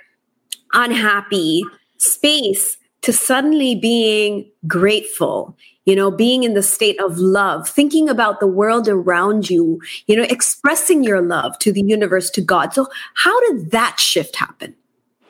unhappy 0.73 1.65
space 1.99 2.77
to 3.03 3.13
suddenly 3.13 3.75
being 3.75 4.51
grateful 4.67 5.57
you 5.89 5.97
know, 5.97 6.11
being 6.11 6.45
in 6.45 6.53
the 6.53 6.63
state 6.63 7.01
of 7.01 7.17
love, 7.17 7.67
thinking 7.67 8.11
about 8.11 8.41
the 8.41 8.47
world 8.47 8.89
around 8.89 9.49
you, 9.49 9.81
you 10.07 10.15
know, 10.15 10.27
expressing 10.29 11.03
your 11.03 11.23
love 11.23 11.59
to 11.61 11.73
the 11.73 11.81
universe, 11.81 12.29
to 12.29 12.43
God. 12.43 12.75
So, 12.75 12.89
how 13.15 13.41
did 13.49 13.71
that 13.71 13.99
shift 13.99 14.37
happen? 14.37 14.77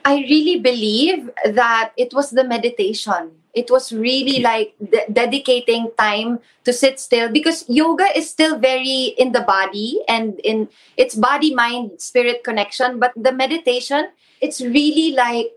I 0.04 0.16
really 0.26 0.58
believe 0.58 1.30
that 1.44 1.92
it 1.96 2.12
was 2.12 2.30
the 2.30 2.42
meditation. 2.42 3.30
It 3.54 3.70
was 3.70 3.92
really 3.92 4.40
like 4.42 4.74
de- 4.82 5.06
dedicating 5.12 5.92
time 5.96 6.40
to 6.64 6.72
sit 6.72 6.98
still 6.98 7.30
because 7.30 7.64
yoga 7.68 8.10
is 8.18 8.28
still 8.28 8.58
very 8.58 9.14
in 9.16 9.30
the 9.30 9.42
body 9.42 10.02
and 10.08 10.40
in 10.40 10.68
its 10.96 11.14
body, 11.14 11.54
mind, 11.54 12.02
spirit 12.02 12.42
connection. 12.42 12.98
But 12.98 13.12
the 13.14 13.30
meditation, 13.30 14.08
it's 14.40 14.60
really 14.60 15.12
like 15.14 15.54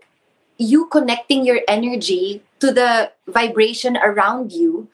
you 0.58 0.86
connecting 0.86 1.44
your 1.44 1.60
energy 1.66 2.42
to 2.62 2.70
the 2.70 3.10
vibration 3.26 3.98
around 3.98 4.52
you. 4.54 4.86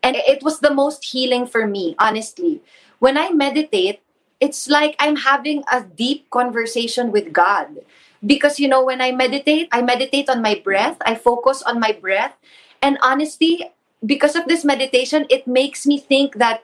And 0.00 0.14
it 0.14 0.46
was 0.46 0.60
the 0.62 0.72
most 0.72 1.10
healing 1.10 1.44
for 1.50 1.66
me, 1.66 1.98
honestly. 1.98 2.62
When 3.02 3.18
I 3.18 3.34
meditate, 3.34 3.98
it's 4.38 4.70
like 4.70 4.94
I'm 5.02 5.16
having 5.16 5.64
a 5.66 5.82
deep 5.82 6.30
conversation 6.30 7.10
with 7.10 7.32
God. 7.32 7.82
Because, 8.24 8.60
you 8.62 8.68
know, 8.68 8.84
when 8.84 9.02
I 9.02 9.10
meditate, 9.10 9.66
I 9.72 9.82
meditate 9.82 10.30
on 10.30 10.40
my 10.40 10.62
breath, 10.62 10.96
I 11.02 11.16
focus 11.16 11.62
on 11.66 11.80
my 11.80 11.90
breath. 11.90 12.38
And 12.80 12.96
honestly, 13.02 13.74
because 14.06 14.36
of 14.36 14.46
this 14.46 14.64
meditation, 14.64 15.26
it 15.28 15.48
makes 15.50 15.84
me 15.84 15.98
think 15.98 16.38
that 16.38 16.62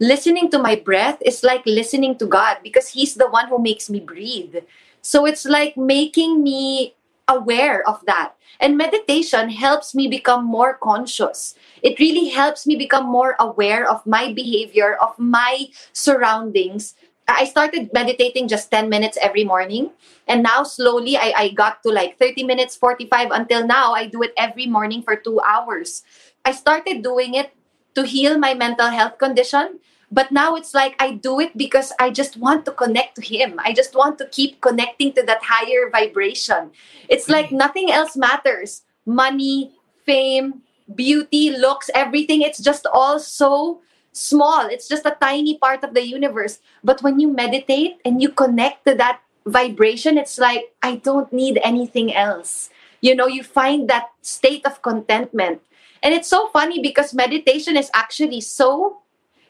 listening 0.00 0.50
to 0.50 0.58
my 0.58 0.76
breath 0.76 1.20
is 1.20 1.44
like 1.44 1.60
listening 1.66 2.16
to 2.16 2.26
God 2.26 2.64
because 2.64 2.88
He's 2.88 3.20
the 3.20 3.28
one 3.28 3.48
who 3.48 3.60
makes 3.60 3.90
me 3.90 4.00
breathe. 4.00 4.64
So 5.02 5.26
it's 5.26 5.44
like 5.44 5.76
making 5.76 6.42
me 6.42 6.94
aware 7.30 7.86
of 7.88 8.02
that. 8.06 8.34
And 8.58 8.76
meditation 8.76 9.48
helps 9.48 9.94
me 9.94 10.10
become 10.10 10.44
more 10.44 10.74
conscious. 10.74 11.54
It 11.80 11.98
really 11.98 12.28
helps 12.28 12.66
me 12.66 12.74
become 12.74 13.06
more 13.06 13.36
aware 13.38 13.88
of 13.88 14.04
my 14.04 14.34
behavior, 14.34 14.98
of 15.00 15.16
my 15.16 15.70
surroundings. 15.94 16.98
I 17.30 17.46
started 17.46 17.94
meditating 17.94 18.48
just 18.48 18.70
10 18.70 18.90
minutes 18.90 19.16
every 19.22 19.44
morning. 19.44 19.94
And 20.26 20.42
now 20.42 20.64
slowly 20.64 21.16
I, 21.16 21.32
I 21.36 21.48
got 21.54 21.82
to 21.84 21.90
like 21.94 22.18
30 22.18 22.42
minutes, 22.42 22.76
45 22.76 23.30
until 23.30 23.66
now. 23.66 23.94
I 23.94 24.06
do 24.06 24.22
it 24.22 24.34
every 24.36 24.66
morning 24.66 25.00
for 25.00 25.14
two 25.14 25.40
hours. 25.40 26.02
I 26.44 26.52
started 26.52 27.02
doing 27.02 27.34
it 27.34 27.54
to 27.94 28.04
heal 28.04 28.36
my 28.36 28.54
mental 28.54 28.90
health 28.90 29.18
condition 29.18 29.78
but 30.10 30.32
now 30.32 30.56
it's 30.56 30.74
like 30.74 30.96
I 30.98 31.12
do 31.12 31.40
it 31.40 31.56
because 31.56 31.92
I 31.98 32.10
just 32.10 32.36
want 32.36 32.64
to 32.66 32.72
connect 32.72 33.16
to 33.16 33.22
Him. 33.22 33.60
I 33.62 33.72
just 33.72 33.94
want 33.94 34.18
to 34.18 34.26
keep 34.26 34.60
connecting 34.60 35.12
to 35.14 35.22
that 35.22 35.42
higher 35.42 35.90
vibration. 35.90 36.70
It's 37.08 37.28
like 37.28 37.46
mm-hmm. 37.46 37.58
nothing 37.58 37.90
else 37.90 38.16
matters 38.16 38.82
money, 39.06 39.72
fame, 40.04 40.62
beauty, 40.94 41.50
looks, 41.50 41.90
everything. 41.94 42.42
It's 42.42 42.60
just 42.60 42.86
all 42.92 43.18
so 43.18 43.80
small. 44.12 44.66
It's 44.66 44.88
just 44.88 45.06
a 45.06 45.16
tiny 45.20 45.58
part 45.58 45.84
of 45.84 45.94
the 45.94 46.04
universe. 46.04 46.58
But 46.84 47.02
when 47.02 47.20
you 47.20 47.28
meditate 47.28 47.98
and 48.04 48.20
you 48.22 48.28
connect 48.30 48.86
to 48.86 48.94
that 48.96 49.20
vibration, 49.46 50.18
it's 50.18 50.38
like, 50.38 50.74
I 50.82 50.96
don't 50.96 51.32
need 51.32 51.60
anything 51.64 52.14
else. 52.14 52.70
You 53.00 53.14
know, 53.14 53.26
you 53.26 53.42
find 53.42 53.88
that 53.88 54.10
state 54.22 54.66
of 54.66 54.82
contentment. 54.82 55.62
And 56.02 56.14
it's 56.14 56.28
so 56.28 56.48
funny 56.48 56.80
because 56.80 57.14
meditation 57.14 57.76
is 57.76 57.90
actually 57.94 58.40
so 58.40 58.99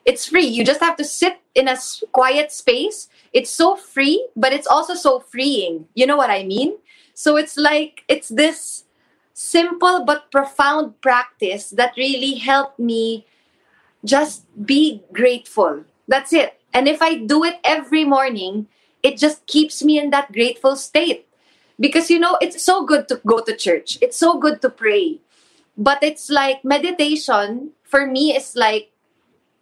it's 0.05 0.27
free. 0.27 0.45
You 0.45 0.63
just 0.63 0.81
have 0.81 0.95
to 0.97 1.03
sit 1.03 1.41
in 1.55 1.67
a 1.67 1.77
quiet 2.11 2.51
space. 2.51 3.09
It's 3.33 3.49
so 3.49 3.75
free, 3.75 4.27
but 4.35 4.53
it's 4.53 4.67
also 4.67 4.93
so 4.93 5.19
freeing. 5.19 5.87
You 5.93 6.07
know 6.07 6.17
what 6.17 6.29
I 6.29 6.43
mean? 6.43 6.77
So 7.13 7.37
it's 7.37 7.57
like, 7.57 8.03
it's 8.07 8.29
this 8.29 8.85
simple 9.33 10.05
but 10.05 10.31
profound 10.31 10.99
practice 11.01 11.69
that 11.71 11.93
really 11.97 12.35
helped 12.35 12.79
me 12.79 13.25
just 14.03 14.45
be 14.65 15.03
grateful. 15.13 15.83
That's 16.07 16.33
it. 16.33 16.59
And 16.73 16.87
if 16.87 17.01
I 17.01 17.15
do 17.15 17.43
it 17.43 17.59
every 17.63 18.05
morning, 18.05 18.67
it 19.03 19.17
just 19.17 19.45
keeps 19.47 19.83
me 19.83 19.99
in 19.99 20.09
that 20.11 20.31
grateful 20.31 20.75
state. 20.75 21.27
Because, 21.79 22.09
you 22.09 22.19
know, 22.19 22.37
it's 22.41 22.61
so 22.61 22.85
good 22.85 23.07
to 23.09 23.21
go 23.25 23.41
to 23.41 23.55
church, 23.55 23.97
it's 24.01 24.17
so 24.17 24.37
good 24.37 24.61
to 24.61 24.69
pray. 24.69 25.19
But 25.77 26.03
it's 26.03 26.29
like 26.29 26.63
meditation 26.63 27.71
for 27.83 28.05
me 28.05 28.35
is 28.35 28.55
like 28.55 28.91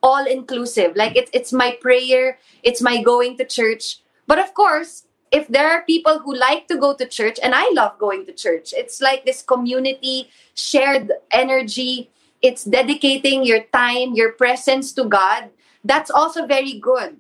all 0.02 0.26
inclusive. 0.26 0.96
Like 0.96 1.16
it's 1.16 1.32
it's 1.34 1.54
my 1.54 1.78
prayer, 1.82 2.40
it's 2.64 2.82
my 2.82 3.02
going 3.02 3.38
to 3.38 3.46
church. 3.46 4.00
But 4.28 4.40
of 4.40 4.54
course, 4.54 5.06
if 5.32 5.48
there 5.48 5.70
are 5.70 5.84
people 5.84 6.20
who 6.20 6.34
like 6.36 6.68
to 6.68 6.78
go 6.78 6.94
to 6.96 7.06
church 7.06 7.40
and 7.42 7.54
I 7.54 7.70
love 7.72 7.98
going 8.00 8.26
to 8.26 8.34
church, 8.34 8.74
it's 8.74 9.02
like 9.02 9.26
this 9.26 9.42
community, 9.42 10.30
shared 10.56 11.12
energy, 11.32 12.10
it's 12.42 12.64
dedicating 12.64 13.44
your 13.44 13.64
time, 13.74 14.14
your 14.16 14.32
presence 14.32 14.94
to 14.94 15.06
God. 15.06 15.50
That's 15.84 16.12
also 16.12 16.46
very 16.46 16.80
good. 16.80 17.18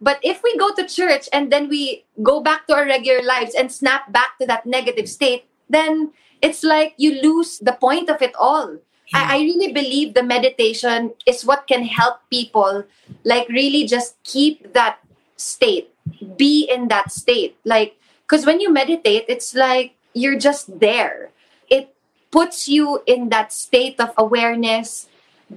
But 0.00 0.18
if 0.22 0.42
we 0.42 0.56
go 0.56 0.72
to 0.74 0.86
church 0.86 1.28
and 1.32 1.52
then 1.52 1.68
we 1.68 2.04
go 2.22 2.40
back 2.40 2.66
to 2.66 2.74
our 2.74 2.86
regular 2.86 3.22
lives 3.22 3.54
and 3.54 3.70
snap 3.70 4.10
back 4.12 4.38
to 4.40 4.46
that 4.46 4.64
negative 4.64 5.08
state, 5.08 5.44
then 5.68 6.12
it's 6.40 6.64
like 6.64 6.94
you 6.96 7.20
lose 7.20 7.58
the 7.58 7.76
point 7.76 8.08
of 8.08 8.22
it 8.22 8.34
all. 8.38 8.78
I, 9.14 9.36
I 9.36 9.38
really 9.40 9.72
believe 9.72 10.14
the 10.14 10.22
meditation 10.22 11.12
is 11.26 11.44
what 11.44 11.66
can 11.66 11.84
help 11.84 12.20
people 12.30 12.84
like 13.24 13.48
really 13.48 13.86
just 13.86 14.16
keep 14.24 14.72
that 14.72 14.98
state, 15.36 15.90
be 16.36 16.68
in 16.70 16.88
that 16.88 17.12
state. 17.12 17.56
Like, 17.64 17.96
because 18.22 18.46
when 18.46 18.60
you 18.60 18.72
meditate, 18.72 19.24
it's 19.28 19.54
like 19.54 19.94
you're 20.14 20.38
just 20.38 20.80
there. 20.80 21.30
It 21.68 21.94
puts 22.30 22.68
you 22.68 23.02
in 23.06 23.30
that 23.30 23.52
state 23.52 23.98
of 24.00 24.12
awareness, 24.16 25.08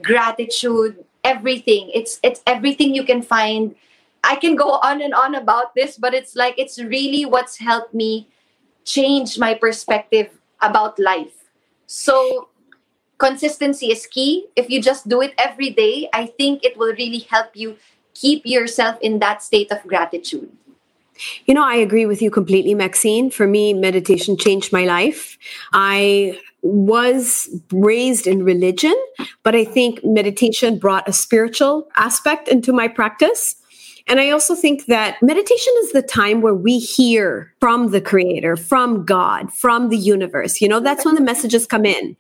gratitude, 0.02 1.04
everything. 1.24 1.92
It's 1.94 2.20
it's 2.24 2.42
everything 2.48 2.96
you 2.96 3.04
can 3.04 3.22
find. 3.22 3.76
I 4.24 4.38
can 4.38 4.56
go 4.56 4.80
on 4.80 5.02
and 5.02 5.14
on 5.14 5.36
about 5.36 5.76
this, 5.76 5.98
but 5.98 6.14
it's 6.14 6.36
like 6.36 6.56
it's 6.58 6.80
really 6.80 7.26
what's 7.26 7.58
helped 7.60 7.94
me 7.94 8.30
change 8.86 9.38
my 9.38 9.54
perspective 9.54 10.30
about 10.62 10.98
life. 10.98 11.44
So 11.86 12.50
consistency 13.18 13.92
is 13.92 14.06
key. 14.08 14.48
If 14.56 14.70
you 14.70 14.82
just 14.82 15.08
do 15.08 15.22
it 15.22 15.34
every 15.38 15.70
day, 15.70 16.10
I 16.14 16.26
think 16.26 16.64
it 16.64 16.78
will 16.78 16.94
really 16.94 17.20
help 17.30 17.56
you 17.56 17.78
keep 18.14 18.46
yourself 18.46 18.98
in 19.02 19.20
that 19.20 19.42
state 19.42 19.72
of 19.72 19.82
gratitude. 19.84 20.52
You 21.46 21.54
know, 21.54 21.64
I 21.64 21.76
agree 21.76 22.06
with 22.06 22.22
you 22.22 22.32
completely, 22.32 22.74
Maxine. 22.74 23.30
For 23.30 23.48
me, 23.48 23.74
meditation 23.74 24.38
changed 24.38 24.74
my 24.74 24.86
life. 24.86 25.38
I 25.72 26.40
was 26.64 27.50
raised 27.72 28.26
in 28.26 28.44
religion, 28.44 28.96
but 29.44 29.56
I 29.56 29.66
think 29.66 30.04
meditation 30.04 30.80
brought 30.80 31.08
a 31.08 31.14
spiritual 31.14 31.88
aspect 31.96 32.48
into 32.48 32.74
my 32.74 32.88
practice. 32.88 33.56
And 34.08 34.20
I 34.20 34.30
also 34.32 34.54
think 34.54 34.86
that 34.88 35.22
meditation 35.22 35.74
is 35.80 35.94
the 35.94 36.02
time 36.02 36.42
where 36.42 36.54
we 36.54 36.78
hear 36.78 37.54
from 37.60 37.92
the 37.92 38.02
creator, 38.02 38.58
from 38.58 39.06
God, 39.06 39.52
from 39.54 39.90
the 39.90 39.98
universe. 39.98 40.60
You 40.60 40.68
know, 40.68 40.80
that's 40.80 41.06
when 41.06 41.16
the 41.16 41.22
messages 41.22 41.66
come 41.66 41.86
in, 41.86 42.18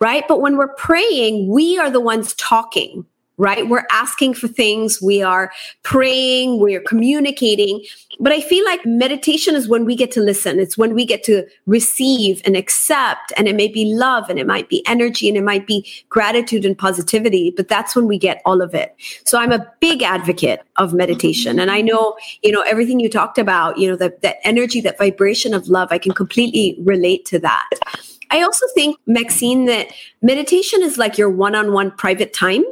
right? 0.00 0.24
But 0.26 0.40
when 0.40 0.56
we're 0.56 0.74
praying, 0.74 1.48
we 1.48 1.78
are 1.78 1.90
the 1.90 2.00
ones 2.00 2.34
talking 2.34 3.04
right? 3.38 3.68
We're 3.68 3.86
asking 3.90 4.34
for 4.34 4.48
things, 4.48 5.00
we 5.02 5.22
are 5.22 5.52
praying, 5.82 6.58
we're 6.58 6.80
communicating. 6.80 7.84
But 8.18 8.32
I 8.32 8.40
feel 8.40 8.64
like 8.64 8.84
meditation 8.86 9.54
is 9.54 9.68
when 9.68 9.84
we 9.84 9.94
get 9.94 10.10
to 10.12 10.20
listen. 10.20 10.58
It's 10.58 10.78
when 10.78 10.94
we 10.94 11.04
get 11.04 11.22
to 11.24 11.46
receive 11.66 12.40
and 12.46 12.56
accept. 12.56 13.32
And 13.36 13.46
it 13.46 13.54
may 13.54 13.68
be 13.68 13.84
love 13.94 14.30
and 14.30 14.38
it 14.38 14.46
might 14.46 14.68
be 14.68 14.86
energy 14.86 15.28
and 15.28 15.36
it 15.36 15.44
might 15.44 15.66
be 15.66 15.86
gratitude 16.08 16.64
and 16.64 16.76
positivity, 16.76 17.52
but 17.54 17.68
that's 17.68 17.94
when 17.94 18.06
we 18.06 18.18
get 18.18 18.40
all 18.46 18.62
of 18.62 18.74
it. 18.74 18.94
So 19.26 19.38
I'm 19.38 19.52
a 19.52 19.66
big 19.80 20.02
advocate 20.02 20.62
of 20.76 20.94
meditation. 20.94 21.58
And 21.58 21.70
I 21.70 21.82
know, 21.82 22.16
you 22.42 22.52
know, 22.52 22.62
everything 22.62 23.00
you 23.00 23.10
talked 23.10 23.38
about, 23.38 23.78
you 23.78 23.88
know, 23.88 23.96
that, 23.96 24.22
that 24.22 24.36
energy, 24.44 24.80
that 24.80 24.98
vibration 24.98 25.52
of 25.52 25.68
love, 25.68 25.88
I 25.90 25.98
can 25.98 26.12
completely 26.12 26.76
relate 26.84 27.26
to 27.26 27.38
that. 27.40 27.68
I 28.30 28.42
also 28.42 28.66
think, 28.74 28.98
Maxine, 29.06 29.66
that 29.66 29.88
meditation 30.22 30.82
is 30.82 30.98
like 30.98 31.16
your 31.16 31.30
one 31.30 31.54
on 31.54 31.72
one 31.72 31.90
private 31.92 32.32
time 32.32 32.64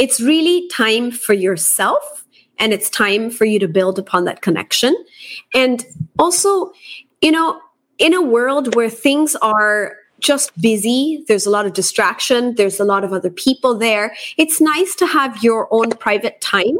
it's 0.00 0.18
really 0.18 0.66
time 0.68 1.10
for 1.10 1.34
yourself 1.34 2.24
and 2.58 2.72
it's 2.72 2.88
time 2.88 3.30
for 3.30 3.44
you 3.44 3.58
to 3.58 3.68
build 3.68 3.98
upon 3.98 4.24
that 4.24 4.40
connection. 4.40 4.96
And 5.54 5.84
also, 6.18 6.72
you 7.20 7.30
know, 7.30 7.60
in 7.98 8.14
a 8.14 8.22
world 8.22 8.74
where 8.74 8.88
things 8.88 9.36
are 9.36 9.96
just 10.18 10.58
busy, 10.60 11.22
there's 11.28 11.44
a 11.44 11.50
lot 11.50 11.66
of 11.66 11.74
distraction, 11.74 12.54
there's 12.54 12.80
a 12.80 12.84
lot 12.84 13.04
of 13.04 13.12
other 13.12 13.30
people 13.30 13.76
there. 13.76 14.14
It's 14.38 14.60
nice 14.60 14.94
to 14.96 15.06
have 15.06 15.42
your 15.44 15.68
own 15.70 15.90
private 15.90 16.40
time 16.40 16.78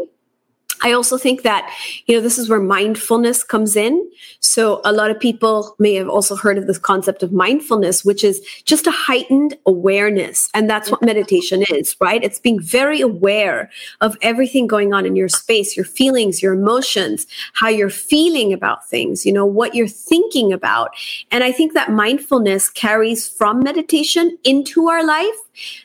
I 0.82 0.92
also 0.92 1.18
think 1.18 1.42
that, 1.42 1.70
you 2.06 2.14
know, 2.14 2.22
this 2.22 2.38
is 2.38 2.48
where 2.48 2.60
mindfulness 2.60 3.42
comes 3.42 3.76
in. 3.76 4.10
So 4.40 4.80
a 4.84 4.92
lot 4.92 5.10
of 5.10 5.20
people 5.20 5.74
may 5.78 5.94
have 5.94 6.08
also 6.08 6.36
heard 6.36 6.58
of 6.58 6.66
this 6.66 6.78
concept 6.78 7.22
of 7.22 7.32
mindfulness, 7.32 8.04
which 8.04 8.24
is 8.24 8.40
just 8.64 8.86
a 8.86 8.90
heightened 8.90 9.56
awareness. 9.66 10.48
And 10.54 10.70
that's 10.70 10.90
what 10.90 11.02
meditation 11.02 11.62
is, 11.70 11.96
right? 12.00 12.22
It's 12.22 12.38
being 12.38 12.60
very 12.60 13.00
aware 13.00 13.70
of 14.00 14.16
everything 14.22 14.66
going 14.66 14.94
on 14.94 15.06
in 15.06 15.16
your 15.16 15.28
space, 15.28 15.76
your 15.76 15.84
feelings, 15.84 16.42
your 16.42 16.54
emotions, 16.54 17.26
how 17.54 17.68
you're 17.68 17.90
feeling 17.90 18.52
about 18.52 18.88
things, 18.88 19.26
you 19.26 19.32
know, 19.32 19.46
what 19.46 19.74
you're 19.74 19.88
thinking 19.88 20.52
about. 20.52 20.90
And 21.30 21.44
I 21.44 21.52
think 21.52 21.74
that 21.74 21.90
mindfulness 21.90 22.70
carries 22.70 23.28
from 23.28 23.60
meditation 23.62 24.38
into 24.44 24.88
our 24.88 25.04
life 25.04 25.36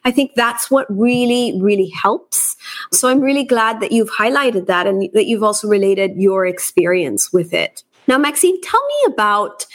I 0.04 0.12
think 0.12 0.34
that's 0.36 0.70
what 0.72 0.86
really, 0.90 1.60
really 1.62 1.90
helps. 1.90 2.56
So 2.92 3.10
I'm 3.10 3.20
really 3.20 3.44
glad 3.44 3.80
that 3.82 3.92
you've 3.92 4.12
highlighted 4.12 4.68
that 4.68 4.88
and 4.88 5.10
that 5.14 5.26
you've 5.26 5.44
also 5.44 5.68
related 5.68 6.16
your 6.18 6.46
experience 6.46 7.34
with 7.34 7.54
it. 7.54 7.84
Now, 8.08 8.20
Maxine, 8.20 8.62
tell 8.62 8.86
me 8.86 9.14
about 9.14 9.66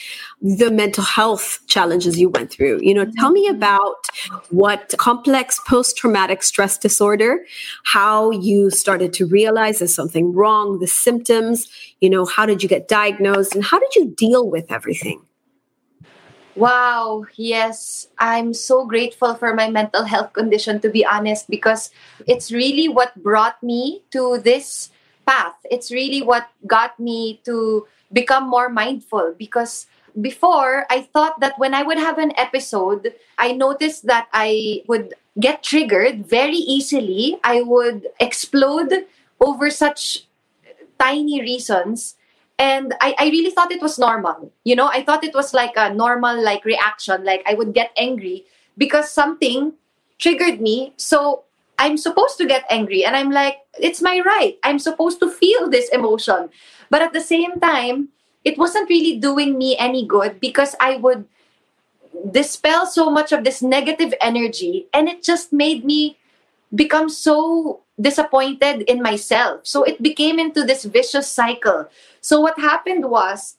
the 0.40 0.70
mental 0.70 1.02
health 1.02 1.58
challenges 1.66 2.18
you 2.18 2.28
went 2.28 2.50
through. 2.50 2.78
You 2.80 2.94
know, 2.94 3.04
tell 3.18 3.30
me 3.30 3.48
about 3.48 4.06
what 4.50 4.94
complex 4.98 5.60
post 5.66 5.96
traumatic 5.96 6.42
stress 6.42 6.78
disorder, 6.78 7.44
how 7.84 8.30
you 8.30 8.70
started 8.70 9.12
to 9.14 9.26
realize 9.26 9.80
there's 9.80 9.94
something 9.94 10.32
wrong, 10.32 10.78
the 10.78 10.86
symptoms, 10.86 11.68
you 12.00 12.08
know, 12.08 12.24
how 12.24 12.46
did 12.46 12.62
you 12.62 12.68
get 12.68 12.88
diagnosed, 12.88 13.54
and 13.54 13.64
how 13.64 13.78
did 13.78 13.94
you 13.96 14.14
deal 14.16 14.48
with 14.48 14.70
everything? 14.70 15.20
Wow, 16.60 17.24
yes. 17.40 18.08
I'm 18.18 18.52
so 18.52 18.84
grateful 18.84 19.32
for 19.34 19.54
my 19.54 19.70
mental 19.70 20.04
health 20.04 20.34
condition, 20.34 20.78
to 20.84 20.90
be 20.90 21.06
honest, 21.06 21.48
because 21.48 21.88
it's 22.26 22.52
really 22.52 22.86
what 22.86 23.16
brought 23.16 23.62
me 23.62 24.04
to 24.12 24.36
this 24.36 24.90
path. 25.24 25.56
It's 25.64 25.90
really 25.90 26.20
what 26.20 26.52
got 26.66 27.00
me 27.00 27.40
to 27.48 27.88
become 28.12 28.44
more 28.44 28.68
mindful 28.68 29.34
because 29.38 29.86
before 30.20 30.84
I 30.90 31.08
thought 31.08 31.40
that 31.40 31.58
when 31.58 31.72
I 31.72 31.82
would 31.82 31.96
have 31.96 32.18
an 32.18 32.36
episode, 32.36 33.14
I 33.38 33.52
noticed 33.52 34.04
that 34.12 34.28
I 34.34 34.84
would 34.86 35.14
get 35.40 35.62
triggered 35.62 36.26
very 36.26 36.60
easily. 36.60 37.40
I 37.42 37.62
would 37.62 38.08
explode 38.20 39.06
over 39.40 39.70
such 39.70 40.28
tiny 40.98 41.40
reasons 41.40 42.19
and 42.60 42.94
I, 43.00 43.14
I 43.18 43.24
really 43.30 43.50
thought 43.50 43.72
it 43.72 43.80
was 43.80 43.98
normal. 43.98 44.52
You 44.64 44.76
know 44.76 44.88
i 44.92 45.02
thought 45.02 45.24
it 45.24 45.34
was 45.34 45.52
like 45.54 45.72
a 45.76 45.92
normal 45.92 46.40
like 46.44 46.64
reaction 46.64 47.24
like 47.24 47.42
i 47.46 47.54
would 47.54 47.72
get 47.72 47.90
angry 47.96 48.44
because 48.78 49.10
something 49.10 49.72
triggered 50.18 50.60
me. 50.60 50.92
So 50.96 51.44
i'm 51.78 51.96
supposed 51.96 52.36
to 52.38 52.46
get 52.46 52.64
angry 52.70 53.04
and 53.04 53.16
i'm 53.16 53.32
like 53.32 53.58
it's 53.78 54.02
my 54.02 54.20
right. 54.20 54.58
I'm 54.62 54.78
supposed 54.78 55.18
to 55.20 55.30
feel 55.30 55.70
this 55.70 55.88
emotion. 55.88 56.50
But 56.90 57.02
at 57.02 57.12
the 57.12 57.20
same 57.20 57.58
time 57.60 58.10
it 58.44 58.58
wasn't 58.58 58.88
really 58.88 59.18
doing 59.18 59.56
me 59.58 59.76
any 59.78 60.06
good 60.06 60.40
because 60.40 60.76
i 60.80 60.96
would 60.96 61.24
dispel 62.30 62.86
so 62.86 63.10
much 63.10 63.32
of 63.32 63.44
this 63.44 63.62
negative 63.62 64.12
energy 64.20 64.86
and 64.92 65.08
it 65.08 65.22
just 65.22 65.52
made 65.52 65.84
me 65.84 66.18
become 66.74 67.08
so 67.08 67.82
disappointed 68.00 68.82
in 68.82 69.02
myself 69.02 69.60
so 69.64 69.82
it 69.82 70.02
became 70.02 70.38
into 70.38 70.64
this 70.64 70.84
vicious 70.84 71.28
cycle 71.28 71.86
so 72.20 72.40
what 72.40 72.58
happened 72.58 73.10
was 73.10 73.56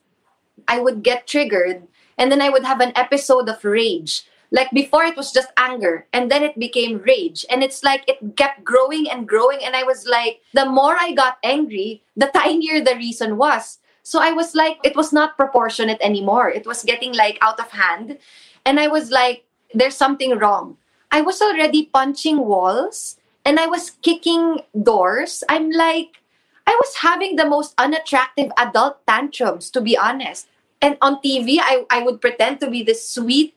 I 0.68 0.80
would 0.80 1.04
get 1.04 1.28
triggered 1.28 1.88
and 2.18 2.32
then 2.32 2.42
I 2.42 2.50
would 2.50 2.64
have 2.64 2.82
an 2.82 2.94
episode 2.96 3.50
of 3.50 3.64
rage. 3.66 4.24
Like 4.52 4.70
before 4.72 5.04
it 5.04 5.16
was 5.16 5.32
just 5.32 5.48
anger 5.56 6.08
and 6.12 6.30
then 6.30 6.44
it 6.44 6.60
became 6.60 7.00
rage 7.00 7.46
and 7.50 7.64
it's 7.64 7.84
like 7.84 8.04
it 8.08 8.36
kept 8.36 8.66
growing 8.66 9.10
and 9.10 9.28
growing 9.28 9.60
and 9.64 9.76
I 9.76 9.84
was 9.84 10.06
like 10.06 10.42
the 10.54 10.66
more 10.66 10.98
I 11.00 11.14
got 11.14 11.38
angry, 11.42 12.04
the 12.18 12.28
tinier 12.28 12.84
the 12.84 12.96
reason 12.96 13.38
was. 13.38 13.80
So 14.04 14.20
I 14.20 14.34
was 14.34 14.54
like 14.54 14.78
it 14.84 14.96
was 14.96 15.14
not 15.14 15.38
proportionate 15.38 16.02
anymore. 16.02 16.50
It 16.50 16.68
was 16.68 16.84
getting 16.84 17.14
like 17.14 17.38
out 17.42 17.62
of 17.62 17.72
hand 17.72 18.18
and 18.66 18.78
I 18.78 18.88
was 18.88 19.10
like 19.10 19.46
there's 19.74 19.96
something 19.96 20.38
wrong. 20.38 20.76
I 21.12 21.22
was 21.22 21.42
already 21.42 21.86
punching 21.86 22.40
walls 22.40 23.18
and 23.46 23.60
I 23.60 23.68
was 23.68 23.92
kicking 24.02 24.62
doors. 24.84 25.44
I'm 25.50 25.72
like 25.72 26.22
I 26.68 26.78
was 26.80 27.04
having 27.04 27.36
the 27.36 27.46
most 27.46 27.74
unattractive 27.78 28.52
adult 28.58 29.06
tantrums, 29.06 29.70
to 29.72 29.82
be 29.82 29.98
honest. 29.98 30.48
And 30.82 30.98
on 31.02 31.22
TV, 31.22 31.58
I, 31.60 31.86
I 31.90 32.02
would 32.02 32.22
pretend 32.22 32.60
to 32.62 32.70
be 32.70 32.82
this 32.82 33.04
sweet, 33.04 33.54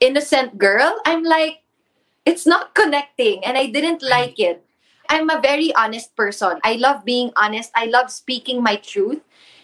innocent 0.00 0.58
girl. 0.58 1.00
I'm 1.06 1.24
like, 1.24 1.62
it's 2.26 2.46
not 2.46 2.74
connecting, 2.74 3.42
and 3.44 3.56
I 3.56 3.66
didn't 3.66 4.02
like 4.02 4.38
it. 4.38 4.62
I'm 5.08 5.30
a 5.30 5.40
very 5.40 5.74
honest 5.74 6.14
person. 6.14 6.60
I 6.62 6.74
love 6.74 7.04
being 7.04 7.32
honest. 7.36 7.72
I 7.74 7.86
love 7.86 8.12
speaking 8.12 8.62
my 8.62 8.76
truth. 8.76 9.22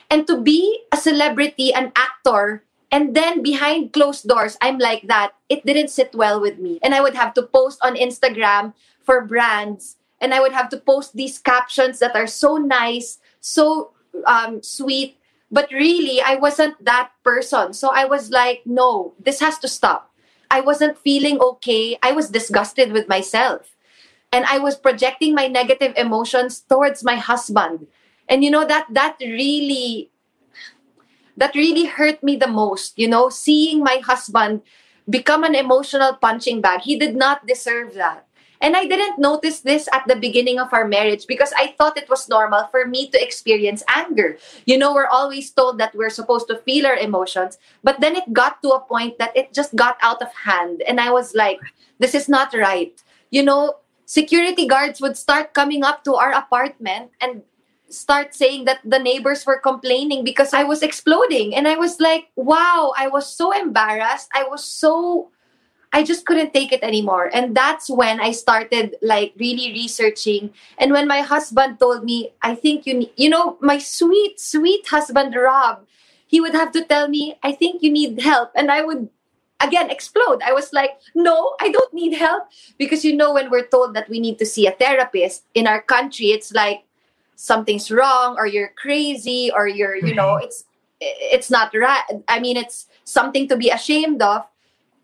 And 0.08 0.26
to 0.26 0.40
be 0.40 0.80
a 0.90 0.96
celebrity, 0.96 1.74
an 1.74 1.92
actor, 1.94 2.63
and 2.94 3.10
then 3.10 3.42
behind 3.42 3.92
closed 3.92 4.28
doors, 4.28 4.56
I'm 4.62 4.78
like 4.78 5.08
that. 5.08 5.34
It 5.48 5.66
didn't 5.66 5.90
sit 5.90 6.14
well 6.14 6.40
with 6.40 6.60
me. 6.60 6.78
And 6.80 6.94
I 6.94 7.00
would 7.00 7.16
have 7.18 7.34
to 7.34 7.42
post 7.42 7.80
on 7.82 7.96
Instagram 7.96 8.72
for 9.02 9.26
brands 9.26 9.96
and 10.20 10.32
I 10.32 10.38
would 10.38 10.52
have 10.52 10.68
to 10.68 10.78
post 10.78 11.16
these 11.16 11.40
captions 11.40 11.98
that 11.98 12.14
are 12.14 12.28
so 12.28 12.56
nice, 12.56 13.18
so 13.40 13.90
um, 14.26 14.62
sweet. 14.62 15.18
But 15.50 15.72
really, 15.72 16.22
I 16.22 16.36
wasn't 16.36 16.82
that 16.84 17.10
person. 17.24 17.74
So 17.74 17.90
I 17.92 18.04
was 18.04 18.30
like, 18.30 18.62
no, 18.64 19.14
this 19.18 19.40
has 19.40 19.58
to 19.58 19.68
stop. 19.68 20.14
I 20.48 20.60
wasn't 20.60 20.96
feeling 20.96 21.40
okay. 21.40 21.98
I 22.00 22.12
was 22.12 22.30
disgusted 22.30 22.92
with 22.92 23.08
myself. 23.08 23.74
And 24.32 24.44
I 24.44 24.58
was 24.58 24.76
projecting 24.76 25.34
my 25.34 25.48
negative 25.48 25.94
emotions 25.96 26.60
towards 26.60 27.02
my 27.02 27.16
husband. 27.16 27.88
And 28.28 28.44
you 28.44 28.52
know 28.52 28.64
that 28.64 28.86
that 28.94 29.16
really 29.20 30.10
that 31.36 31.54
really 31.54 31.86
hurt 31.86 32.22
me 32.22 32.36
the 32.36 32.48
most, 32.48 32.98
you 32.98 33.08
know, 33.08 33.28
seeing 33.28 33.82
my 33.82 33.98
husband 34.04 34.62
become 35.08 35.44
an 35.44 35.54
emotional 35.54 36.14
punching 36.14 36.60
bag. 36.60 36.80
He 36.82 36.98
did 36.98 37.16
not 37.16 37.46
deserve 37.46 37.94
that. 37.94 38.26
And 38.60 38.76
I 38.76 38.86
didn't 38.86 39.18
notice 39.18 39.60
this 39.60 39.88
at 39.92 40.08
the 40.08 40.16
beginning 40.16 40.58
of 40.58 40.72
our 40.72 40.88
marriage 40.88 41.26
because 41.26 41.52
I 41.58 41.74
thought 41.76 41.98
it 41.98 42.08
was 42.08 42.30
normal 42.30 42.66
for 42.68 42.86
me 42.86 43.08
to 43.10 43.22
experience 43.22 43.82
anger. 43.88 44.38
You 44.64 44.78
know, 44.78 44.94
we're 44.94 45.10
always 45.10 45.50
told 45.50 45.76
that 45.78 45.94
we're 45.94 46.08
supposed 46.08 46.48
to 46.48 46.56
feel 46.64 46.86
our 46.86 46.96
emotions, 46.96 47.58
but 47.82 48.00
then 48.00 48.16
it 48.16 48.32
got 48.32 48.62
to 48.62 48.70
a 48.70 48.80
point 48.80 49.18
that 49.18 49.36
it 49.36 49.52
just 49.52 49.76
got 49.76 49.98
out 50.00 50.22
of 50.22 50.32
hand. 50.32 50.82
And 50.88 50.98
I 50.98 51.10
was 51.10 51.34
like, 51.34 51.60
this 51.98 52.14
is 52.14 52.26
not 52.26 52.54
right. 52.54 52.96
You 53.30 53.42
know, 53.42 53.84
security 54.06 54.66
guards 54.66 54.98
would 55.00 55.18
start 55.18 55.52
coming 55.52 55.84
up 55.84 56.02
to 56.04 56.14
our 56.14 56.32
apartment 56.32 57.10
and 57.20 57.42
start 57.96 58.34
saying 58.34 58.64
that 58.66 58.80
the 58.84 58.98
neighbors 58.98 59.46
were 59.46 59.58
complaining 59.58 60.24
because 60.24 60.52
I 60.52 60.64
was 60.64 60.82
exploding. 60.82 61.54
And 61.54 61.68
I 61.68 61.76
was 61.76 62.00
like, 62.00 62.28
wow, 62.36 62.92
I 62.96 63.08
was 63.08 63.26
so 63.26 63.52
embarrassed. 63.52 64.28
I 64.34 64.44
was 64.44 64.64
so 64.64 65.30
I 65.94 66.02
just 66.02 66.26
couldn't 66.26 66.52
take 66.52 66.72
it 66.72 66.82
anymore. 66.82 67.30
And 67.32 67.56
that's 67.56 67.88
when 67.88 68.18
I 68.18 68.32
started 68.32 68.96
like 69.00 69.32
really 69.38 69.70
researching. 69.70 70.52
And 70.76 70.90
when 70.90 71.06
my 71.06 71.20
husband 71.20 71.78
told 71.78 72.02
me, 72.02 72.32
I 72.42 72.56
think 72.56 72.84
you 72.84 72.94
need, 72.94 73.12
you 73.14 73.30
know, 73.30 73.56
my 73.60 73.78
sweet, 73.78 74.40
sweet 74.40 74.88
husband, 74.88 75.36
Rob, 75.36 75.86
he 76.26 76.40
would 76.40 76.52
have 76.52 76.72
to 76.72 76.82
tell 76.84 77.06
me, 77.06 77.38
I 77.44 77.52
think 77.52 77.80
you 77.80 77.92
need 77.92 78.20
help. 78.20 78.50
And 78.56 78.72
I 78.72 78.82
would 78.82 79.08
again 79.60 79.88
explode. 79.88 80.42
I 80.42 80.52
was 80.52 80.72
like, 80.72 80.98
no, 81.14 81.54
I 81.60 81.70
don't 81.70 81.94
need 81.94 82.14
help. 82.14 82.48
Because 82.76 83.04
you 83.04 83.14
know, 83.14 83.32
when 83.32 83.48
we're 83.48 83.68
told 83.68 83.94
that 83.94 84.08
we 84.08 84.18
need 84.18 84.40
to 84.40 84.46
see 84.46 84.66
a 84.66 84.72
therapist 84.72 85.44
in 85.54 85.68
our 85.68 85.80
country, 85.80 86.34
it's 86.34 86.52
like 86.52 86.82
something's 87.36 87.90
wrong 87.90 88.36
or 88.38 88.46
you're 88.46 88.72
crazy 88.76 89.50
or 89.54 89.66
you're, 89.66 89.96
you 89.96 90.14
know, 90.14 90.36
mm-hmm. 90.36 90.44
it's 90.44 90.64
it's 91.00 91.50
not 91.50 91.74
right. 91.74 92.02
I 92.28 92.40
mean, 92.40 92.56
it's 92.56 92.86
something 93.04 93.48
to 93.48 93.56
be 93.56 93.70
ashamed 93.70 94.22
of 94.22 94.46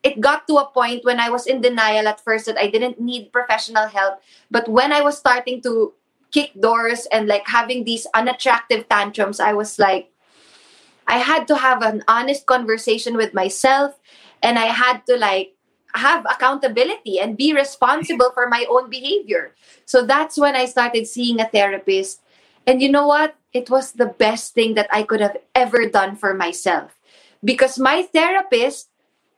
it 0.03 0.21
got 0.21 0.47
to 0.49 0.57
a 0.57 0.67
point 0.67 1.05
when 1.05 1.21
I 1.21 1.29
was 1.29 1.47
in 1.47 1.61
denial 1.61 2.09
at 2.09 2.21
first 2.21 2.47
that 2.47 2.59
I 2.59 2.69
didn't 2.69 3.01
need 3.01 3.33
professional 3.33 3.87
help. 3.87 4.21
But 4.51 4.69
when 4.69 4.93
I 4.93 5.03
was 5.03 5.19
starting 5.19 5.61
to 5.63 5.93
kick 6.33 6.53
doors 6.61 7.07
and 7.13 7.29
like 7.29 7.47
having 7.47 7.85
these 7.85 8.07
unattractive 8.15 8.89
tantrums, 8.89 9.41
I 9.41 9.53
was 9.53 9.79
like, 9.79 10.11
I 11.07 11.19
had 11.19 11.47
to 11.49 11.57
have 11.57 11.83
an 11.83 12.03
honest 12.09 12.47
conversation 12.47 13.17
with 13.17 13.35
myself 13.35 13.99
and 14.43 14.59
I 14.59 14.67
had 14.67 15.05
to 15.07 15.17
like 15.19 15.55
have 15.95 16.27
accountability 16.31 17.21
and 17.21 17.37
be 17.37 17.53
responsible 17.53 18.31
for 18.33 18.49
my 18.49 18.67
own 18.69 18.91
behavior. 18.91 19.55
So 19.85 20.07
that's 20.07 20.39
when 20.39 20.57
I 20.57 20.67
started 20.67 21.07
seeing 21.07 21.41
a 21.41 21.49
therapist. 21.49 22.21
And 22.67 22.83
you 22.83 22.91
know 22.91 23.07
what? 23.07 23.35
It 23.53 23.71
was 23.71 23.93
the 23.93 24.07
best 24.07 24.55
thing 24.55 24.75
that 24.75 24.89
I 24.93 25.03
could 25.03 25.21
have 25.21 25.37
ever 25.55 25.87
done 25.87 26.17
for 26.17 26.35
myself. 26.35 26.97
Because 27.43 27.79
my 27.79 28.03
therapist 28.03 28.91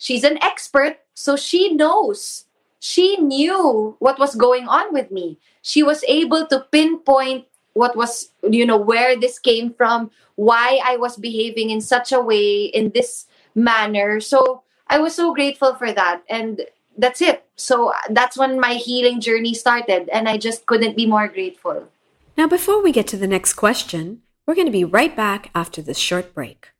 she's 0.02 0.24
an 0.24 0.42
expert, 0.42 0.98
so 1.14 1.36
she 1.36 1.72
knows. 1.72 2.46
She 2.80 3.16
knew 3.18 3.94
what 4.00 4.18
was 4.18 4.34
going 4.34 4.66
on 4.66 4.92
with 4.92 5.12
me. 5.12 5.38
She 5.62 5.84
was 5.84 6.02
able 6.08 6.46
to 6.48 6.66
pinpoint 6.72 7.46
what 7.74 7.96
was, 7.96 8.30
you 8.42 8.66
know, 8.66 8.76
where 8.76 9.18
this 9.18 9.38
came 9.38 9.72
from, 9.72 10.10
why 10.34 10.80
I 10.84 10.96
was 10.96 11.16
behaving 11.16 11.70
in 11.70 11.80
such 11.80 12.10
a 12.10 12.20
way, 12.20 12.64
in 12.64 12.90
this 12.90 13.26
manner. 13.54 14.18
So 14.20 14.62
I 14.92 14.98
was 14.98 15.14
so 15.14 15.32
grateful 15.32 15.74
for 15.74 15.90
that. 15.90 16.22
And 16.28 16.60
that's 16.98 17.22
it. 17.22 17.46
So 17.56 17.94
that's 18.10 18.36
when 18.36 18.60
my 18.60 18.74
healing 18.74 19.22
journey 19.22 19.54
started. 19.54 20.10
And 20.10 20.28
I 20.28 20.36
just 20.36 20.66
couldn't 20.66 20.98
be 20.98 21.06
more 21.06 21.28
grateful. 21.28 21.88
Now, 22.36 22.46
before 22.46 22.82
we 22.82 22.92
get 22.92 23.06
to 23.08 23.16
the 23.16 23.26
next 23.26 23.54
question, 23.54 24.20
we're 24.44 24.54
going 24.54 24.66
to 24.66 24.72
be 24.72 24.84
right 24.84 25.16
back 25.16 25.50
after 25.54 25.80
this 25.80 25.96
short 25.96 26.34
break. 26.34 26.71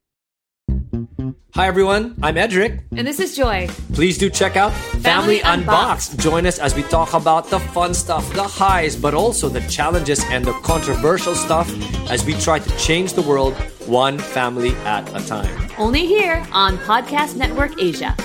Hi 1.55 1.67
everyone, 1.67 2.15
I'm 2.23 2.39
Edric. 2.39 2.81
And 2.97 3.07
this 3.07 3.21
is 3.21 3.37
Joy. 3.37 3.69
Please 3.93 4.17
do 4.17 4.31
check 4.31 4.57
out 4.57 4.73
Family 4.73 5.03
Family, 5.03 5.41
Unboxed. 5.41 6.19
Join 6.19 6.47
us 6.47 6.59
as 6.59 6.75
we 6.75 6.83
talk 6.85 7.13
about 7.13 7.51
the 7.51 7.61
fun 7.61 7.93
stuff, 7.93 8.27
the 8.33 8.43
highs, 8.43 8.97
but 8.97 9.13
also 9.13 9.51
the 9.51 9.61
challenges 9.69 10.25
and 10.31 10.47
the 10.47 10.55
controversial 10.65 11.35
stuff 11.35 11.69
as 12.11 12.25
we 12.25 12.33
try 12.41 12.59
to 12.59 12.77
change 12.79 13.13
the 13.13 13.21
world 13.21 13.53
one 13.85 14.17
family 14.17 14.75
at 14.87 15.07
a 15.15 15.27
time. 15.27 15.71
Only 15.77 16.07
here 16.07 16.43
on 16.53 16.79
Podcast 16.79 17.37
Network 17.37 17.79
Asia. 17.79 18.17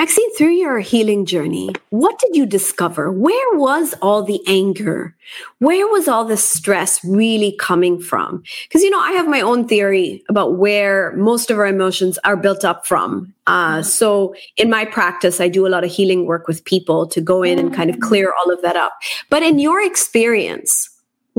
Maxine, 0.00 0.34
through 0.34 0.54
your 0.54 0.78
healing 0.78 1.26
journey, 1.26 1.68
what 1.90 2.18
did 2.18 2.34
you 2.34 2.46
discover? 2.46 3.12
Where 3.12 3.58
was 3.58 3.94
all 4.00 4.22
the 4.22 4.40
anger? 4.46 5.14
Where 5.58 5.86
was 5.88 6.08
all 6.08 6.24
the 6.24 6.38
stress 6.38 7.04
really 7.04 7.54
coming 7.60 8.00
from? 8.00 8.42
Because, 8.62 8.82
you 8.82 8.88
know, 8.88 8.98
I 8.98 9.12
have 9.12 9.28
my 9.28 9.42
own 9.42 9.68
theory 9.68 10.24
about 10.30 10.56
where 10.56 11.12
most 11.16 11.50
of 11.50 11.58
our 11.58 11.66
emotions 11.66 12.18
are 12.24 12.38
built 12.38 12.64
up 12.64 12.86
from. 12.86 13.34
Uh, 13.46 13.82
so, 13.82 14.34
in 14.56 14.70
my 14.70 14.86
practice, 14.86 15.38
I 15.38 15.48
do 15.48 15.66
a 15.66 15.68
lot 15.68 15.84
of 15.84 15.90
healing 15.90 16.24
work 16.24 16.48
with 16.48 16.64
people 16.64 17.06
to 17.08 17.20
go 17.20 17.42
in 17.42 17.58
and 17.58 17.74
kind 17.74 17.90
of 17.90 18.00
clear 18.00 18.32
all 18.32 18.50
of 18.50 18.62
that 18.62 18.76
up. 18.76 18.92
But 19.28 19.42
in 19.42 19.58
your 19.58 19.82
experience, 19.84 20.89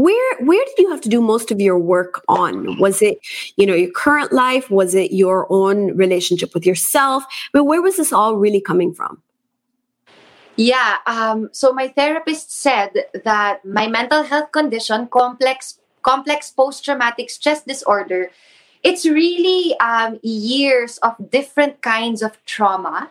where 0.01 0.35
where 0.39 0.65
did 0.65 0.77
you 0.77 0.89
have 0.89 1.01
to 1.01 1.09
do 1.09 1.21
most 1.21 1.51
of 1.51 1.59
your 1.59 1.77
work 1.77 2.23
on? 2.27 2.77
Was 2.79 3.01
it 3.01 3.19
you 3.57 3.65
know 3.65 3.75
your 3.75 3.91
current 3.91 4.31
life? 4.33 4.69
Was 4.69 4.95
it 4.95 5.11
your 5.11 5.47
own 5.51 5.95
relationship 5.95 6.53
with 6.53 6.65
yourself? 6.65 7.23
I 7.29 7.57
mean, 7.57 7.67
where 7.67 7.81
was 7.81 7.97
this 7.97 8.11
all 8.11 8.35
really 8.35 8.61
coming 8.61 8.93
from? 8.93 9.21
Yeah 10.57 10.97
um, 11.05 11.49
so 11.51 11.73
my 11.73 11.87
therapist 11.87 12.51
said 12.51 12.91
that 13.23 13.63
my 13.65 13.87
mental 13.87 14.23
health 14.23 14.51
condition 14.51 15.07
complex 15.07 15.79
complex 16.01 16.51
post-traumatic 16.51 17.29
stress 17.29 17.63
disorder 17.63 18.29
it's 18.83 19.05
really 19.05 19.79
um, 19.79 20.19
years 20.23 20.97
of 20.99 21.15
different 21.29 21.81
kinds 21.81 22.21
of 22.21 22.37
trauma 22.45 23.09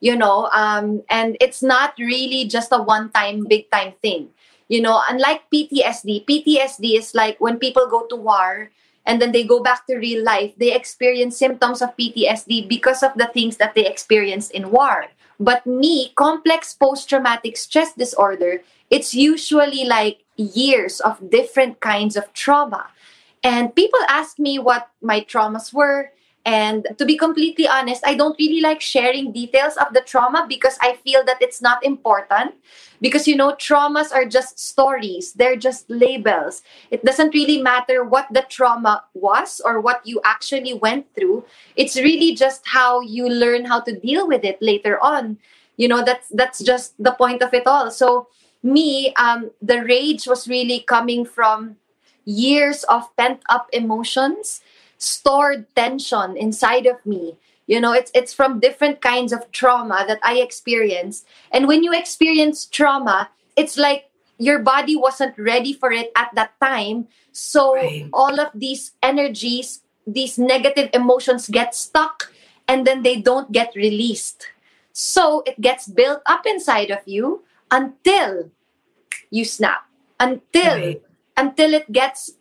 you 0.00 0.16
know 0.16 0.48
um, 0.54 1.02
and 1.10 1.36
it's 1.40 1.62
not 1.62 1.94
really 1.98 2.46
just 2.46 2.72
a 2.72 2.82
one-time 2.82 3.46
big 3.46 3.70
time 3.70 3.92
thing 4.00 4.30
you 4.70 4.80
know, 4.80 5.02
unlike 5.10 5.50
PTSD, 5.52 6.24
PTSD 6.30 6.96
is 6.96 7.12
like 7.12 7.40
when 7.40 7.58
people 7.58 7.90
go 7.90 8.06
to 8.06 8.14
war 8.14 8.70
and 9.04 9.20
then 9.20 9.32
they 9.32 9.42
go 9.42 9.60
back 9.60 9.84
to 9.88 9.98
real 9.98 10.22
life, 10.22 10.54
they 10.58 10.72
experience 10.72 11.36
symptoms 11.36 11.82
of 11.82 11.96
PTSD 11.96 12.68
because 12.68 13.02
of 13.02 13.10
the 13.16 13.26
things 13.34 13.56
that 13.56 13.74
they 13.74 13.84
experienced 13.84 14.52
in 14.52 14.70
war. 14.70 15.06
But 15.40 15.66
me, 15.66 16.12
complex 16.14 16.72
post 16.72 17.08
traumatic 17.08 17.56
stress 17.56 17.94
disorder, 17.94 18.62
it's 18.90 19.12
usually 19.12 19.84
like 19.84 20.22
years 20.36 21.00
of 21.00 21.30
different 21.30 21.80
kinds 21.80 22.14
of 22.14 22.32
trauma. 22.32 22.86
And 23.42 23.74
people 23.74 23.98
ask 24.08 24.38
me 24.38 24.60
what 24.60 24.88
my 25.02 25.22
traumas 25.22 25.72
were. 25.74 26.12
And 26.46 26.86
to 26.96 27.04
be 27.04 27.16
completely 27.16 27.68
honest, 27.68 28.02
I 28.06 28.14
don't 28.14 28.38
really 28.38 28.60
like 28.62 28.80
sharing 28.80 29.30
details 29.30 29.76
of 29.76 29.92
the 29.92 30.00
trauma 30.00 30.46
because 30.48 30.78
I 30.80 30.96
feel 31.04 31.22
that 31.26 31.36
it's 31.40 31.60
not 31.60 31.84
important. 31.84 32.54
Because, 33.00 33.28
you 33.28 33.36
know, 33.36 33.52
traumas 33.52 34.12
are 34.12 34.24
just 34.24 34.58
stories, 34.58 35.32
they're 35.32 35.56
just 35.56 35.88
labels. 35.88 36.62
It 36.90 37.04
doesn't 37.04 37.34
really 37.34 37.60
matter 37.60 38.04
what 38.04 38.26
the 38.30 38.44
trauma 38.48 39.04
was 39.14 39.60
or 39.64 39.80
what 39.80 40.00
you 40.04 40.20
actually 40.24 40.74
went 40.74 41.06
through. 41.14 41.44
It's 41.76 41.96
really 41.96 42.34
just 42.34 42.62
how 42.66 43.00
you 43.00 43.28
learn 43.28 43.64
how 43.64 43.80
to 43.80 43.98
deal 43.98 44.26
with 44.26 44.44
it 44.44 44.60
later 44.60 44.98
on. 45.02 45.38
You 45.76 45.88
know, 45.88 46.04
that's 46.04 46.28
that's 46.28 46.62
just 46.62 46.92
the 47.02 47.12
point 47.12 47.42
of 47.42 47.54
it 47.54 47.66
all. 47.66 47.90
So, 47.90 48.28
me, 48.62 49.14
um, 49.14 49.50
the 49.62 49.82
rage 49.82 50.26
was 50.26 50.46
really 50.46 50.80
coming 50.80 51.24
from 51.24 51.76
years 52.26 52.84
of 52.84 53.14
pent 53.16 53.40
up 53.48 53.68
emotions 53.72 54.60
stored 55.00 55.64
tension 55.74 56.36
inside 56.36 56.84
of 56.84 57.04
me 57.06 57.36
you 57.66 57.80
know 57.80 57.92
it's 57.92 58.10
it's 58.14 58.34
from 58.34 58.60
different 58.60 59.00
kinds 59.00 59.32
of 59.32 59.50
trauma 59.50 60.04
that 60.06 60.20
i 60.22 60.36
experience 60.36 61.24
and 61.52 61.66
when 61.66 61.82
you 61.82 61.92
experience 61.94 62.66
trauma 62.66 63.30
it's 63.56 63.78
like 63.78 64.10
your 64.36 64.58
body 64.58 64.96
wasn't 64.96 65.32
ready 65.38 65.72
for 65.72 65.90
it 65.90 66.12
at 66.16 66.28
that 66.34 66.52
time 66.60 67.08
so 67.32 67.74
right. 67.74 68.08
all 68.12 68.38
of 68.38 68.50
these 68.52 68.92
energies 69.02 69.80
these 70.06 70.36
negative 70.36 70.90
emotions 70.92 71.48
get 71.48 71.74
stuck 71.74 72.32
and 72.68 72.86
then 72.86 73.02
they 73.02 73.16
don't 73.16 73.52
get 73.52 73.72
released 73.74 74.48
so 74.92 75.42
it 75.46 75.58
gets 75.60 75.88
built 75.88 76.20
up 76.26 76.44
inside 76.44 76.90
of 76.90 77.00
you 77.06 77.42
until 77.70 78.50
you 79.30 79.44
snap 79.44 79.86
until 80.18 80.76
right. 80.76 81.02
until 81.36 81.72
it 81.72 81.90
gets 81.90 82.34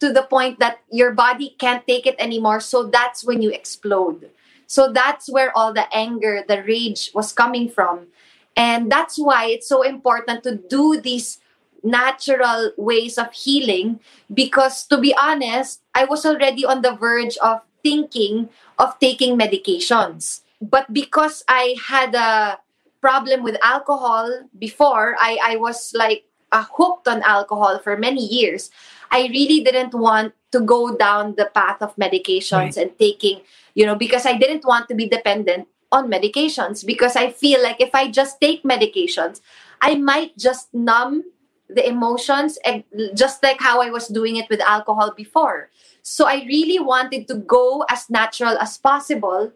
to 0.00 0.12
the 0.12 0.22
point 0.22 0.58
that 0.58 0.80
your 0.90 1.12
body 1.12 1.56
can't 1.58 1.86
take 1.86 2.06
it 2.06 2.16
anymore. 2.18 2.60
So 2.60 2.84
that's 2.84 3.24
when 3.24 3.42
you 3.42 3.50
explode. 3.50 4.30
So 4.66 4.92
that's 4.92 5.30
where 5.30 5.56
all 5.56 5.72
the 5.72 5.86
anger, 5.94 6.44
the 6.46 6.62
rage 6.62 7.10
was 7.14 7.32
coming 7.32 7.68
from. 7.68 8.08
And 8.56 8.90
that's 8.90 9.18
why 9.18 9.46
it's 9.46 9.68
so 9.68 9.82
important 9.82 10.42
to 10.44 10.56
do 10.56 11.00
these 11.00 11.38
natural 11.82 12.72
ways 12.76 13.16
of 13.18 13.32
healing 13.32 14.00
because, 14.32 14.84
to 14.86 14.98
be 14.98 15.14
honest, 15.14 15.82
I 15.94 16.04
was 16.04 16.26
already 16.26 16.64
on 16.64 16.82
the 16.82 16.96
verge 16.96 17.36
of 17.38 17.60
thinking 17.82 18.48
of 18.78 18.98
taking 18.98 19.38
medications. 19.38 20.40
But 20.60 20.92
because 20.92 21.44
I 21.48 21.76
had 21.86 22.14
a 22.14 22.58
problem 23.00 23.44
with 23.44 23.56
alcohol 23.62 24.48
before, 24.58 25.16
I, 25.20 25.38
I 25.42 25.56
was 25.56 25.92
like 25.94 26.24
uh, 26.50 26.64
hooked 26.76 27.06
on 27.06 27.22
alcohol 27.22 27.78
for 27.78 27.96
many 27.96 28.24
years. 28.24 28.70
I 29.10 29.28
really 29.28 29.62
didn't 29.62 29.94
want 29.94 30.34
to 30.52 30.60
go 30.60 30.96
down 30.96 31.34
the 31.36 31.50
path 31.54 31.82
of 31.82 31.94
medications 31.96 32.52
right. 32.52 32.76
and 32.76 32.98
taking, 32.98 33.40
you 33.74 33.86
know, 33.86 33.94
because 33.94 34.26
I 34.26 34.36
didn't 34.36 34.64
want 34.64 34.88
to 34.88 34.94
be 34.94 35.08
dependent 35.08 35.68
on 35.92 36.10
medications 36.10 36.84
because 36.84 37.16
I 37.16 37.30
feel 37.30 37.62
like 37.62 37.80
if 37.80 37.94
I 37.94 38.10
just 38.10 38.40
take 38.40 38.62
medications, 38.64 39.40
I 39.80 39.94
might 39.96 40.36
just 40.36 40.72
numb 40.74 41.24
the 41.68 41.86
emotions 41.86 42.58
and 42.64 42.84
just 43.14 43.42
like 43.42 43.60
how 43.60 43.82
I 43.82 43.90
was 43.90 44.08
doing 44.08 44.36
it 44.36 44.48
with 44.48 44.60
alcohol 44.60 45.12
before. 45.16 45.70
So 46.02 46.26
I 46.26 46.44
really 46.46 46.78
wanted 46.78 47.26
to 47.28 47.34
go 47.34 47.84
as 47.90 48.08
natural 48.08 48.56
as 48.58 48.78
possible. 48.78 49.52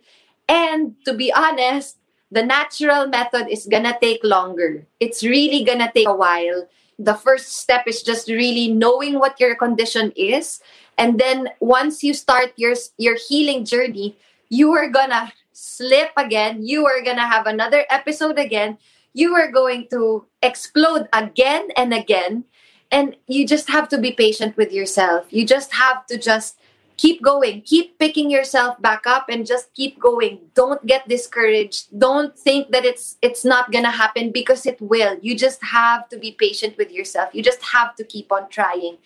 And 0.49 0.97
to 1.05 1.15
be 1.15 1.33
honest, 1.33 1.99
the 2.31 2.43
natural 2.43 3.07
method 3.07 3.49
is 3.49 3.67
gonna 3.67 3.97
take 4.01 4.23
longer. 4.23 4.87
It's 4.99 5.23
really 5.23 5.65
gonna 5.65 5.91
take 5.95 6.09
a 6.09 6.15
while. 6.15 6.69
The 7.01 7.17
first 7.17 7.57
step 7.57 7.89
is 7.89 8.03
just 8.05 8.29
really 8.29 8.69
knowing 8.69 9.19
what 9.19 9.41
your 9.41 9.57
condition 9.57 10.13
is. 10.17 10.61
And 11.01 11.19
then 11.19 11.49
once 11.61 12.05
you 12.05 12.13
start 12.13 12.53
your 12.61 12.77
your 13.01 13.17
healing 13.17 13.65
journey, 13.65 14.21
you 14.53 14.77
are 14.77 14.93
gonna 14.93 15.33
slip 15.57 16.13
again. 16.21 16.61
You 16.61 16.85
are 16.85 17.01
gonna 17.01 17.25
have 17.25 17.49
another 17.49 17.89
episode 17.89 18.39
again. 18.39 18.77
You 19.17 19.33
are 19.35 19.51
going 19.51 19.89
to 19.97 20.29
explode 20.45 21.09
again 21.13 21.73
and 21.73 21.97
again. 21.97 22.45
And 22.93 23.17
you 23.27 23.47
just 23.49 23.71
have 23.71 23.89
to 23.91 23.99
be 23.99 24.13
patient 24.13 24.61
with 24.61 24.71
yourself. 24.73 25.25
You 25.33 25.47
just 25.47 25.73
have 25.73 26.05
to 26.13 26.19
just 26.21 26.60
keep 27.01 27.23
going. 27.23 27.63
Keep 27.63 27.99
picking 27.99 28.31
yourself 28.31 28.77
back 28.83 29.07
up 29.07 29.33
and 29.33 29.47
just 29.49 29.73
keep 29.73 29.99
going. 29.99 30.53
Don't 30.55 30.85
get 30.85 31.09
discouraged. 31.09 31.89
Don't 31.97 32.37
think 32.37 32.73
that 32.73 32.85
it's 32.85 33.17
it's 33.25 33.45
not 33.45 33.73
gonna 33.73 33.91
happen 33.91 34.31
because 34.31 34.69
it 34.69 34.77
will. 34.85 35.17
You 35.25 35.33
just 35.33 35.65
have 35.65 36.13
to 36.13 36.21
be 36.21 36.37
patient 36.37 36.77
with 36.77 36.93
yourself. 36.93 37.33
You 37.33 37.43
just 37.43 37.65
have 37.73 37.97
to 37.97 38.05
keep 38.05 38.31
on 38.31 38.53
trying. 38.53 39.01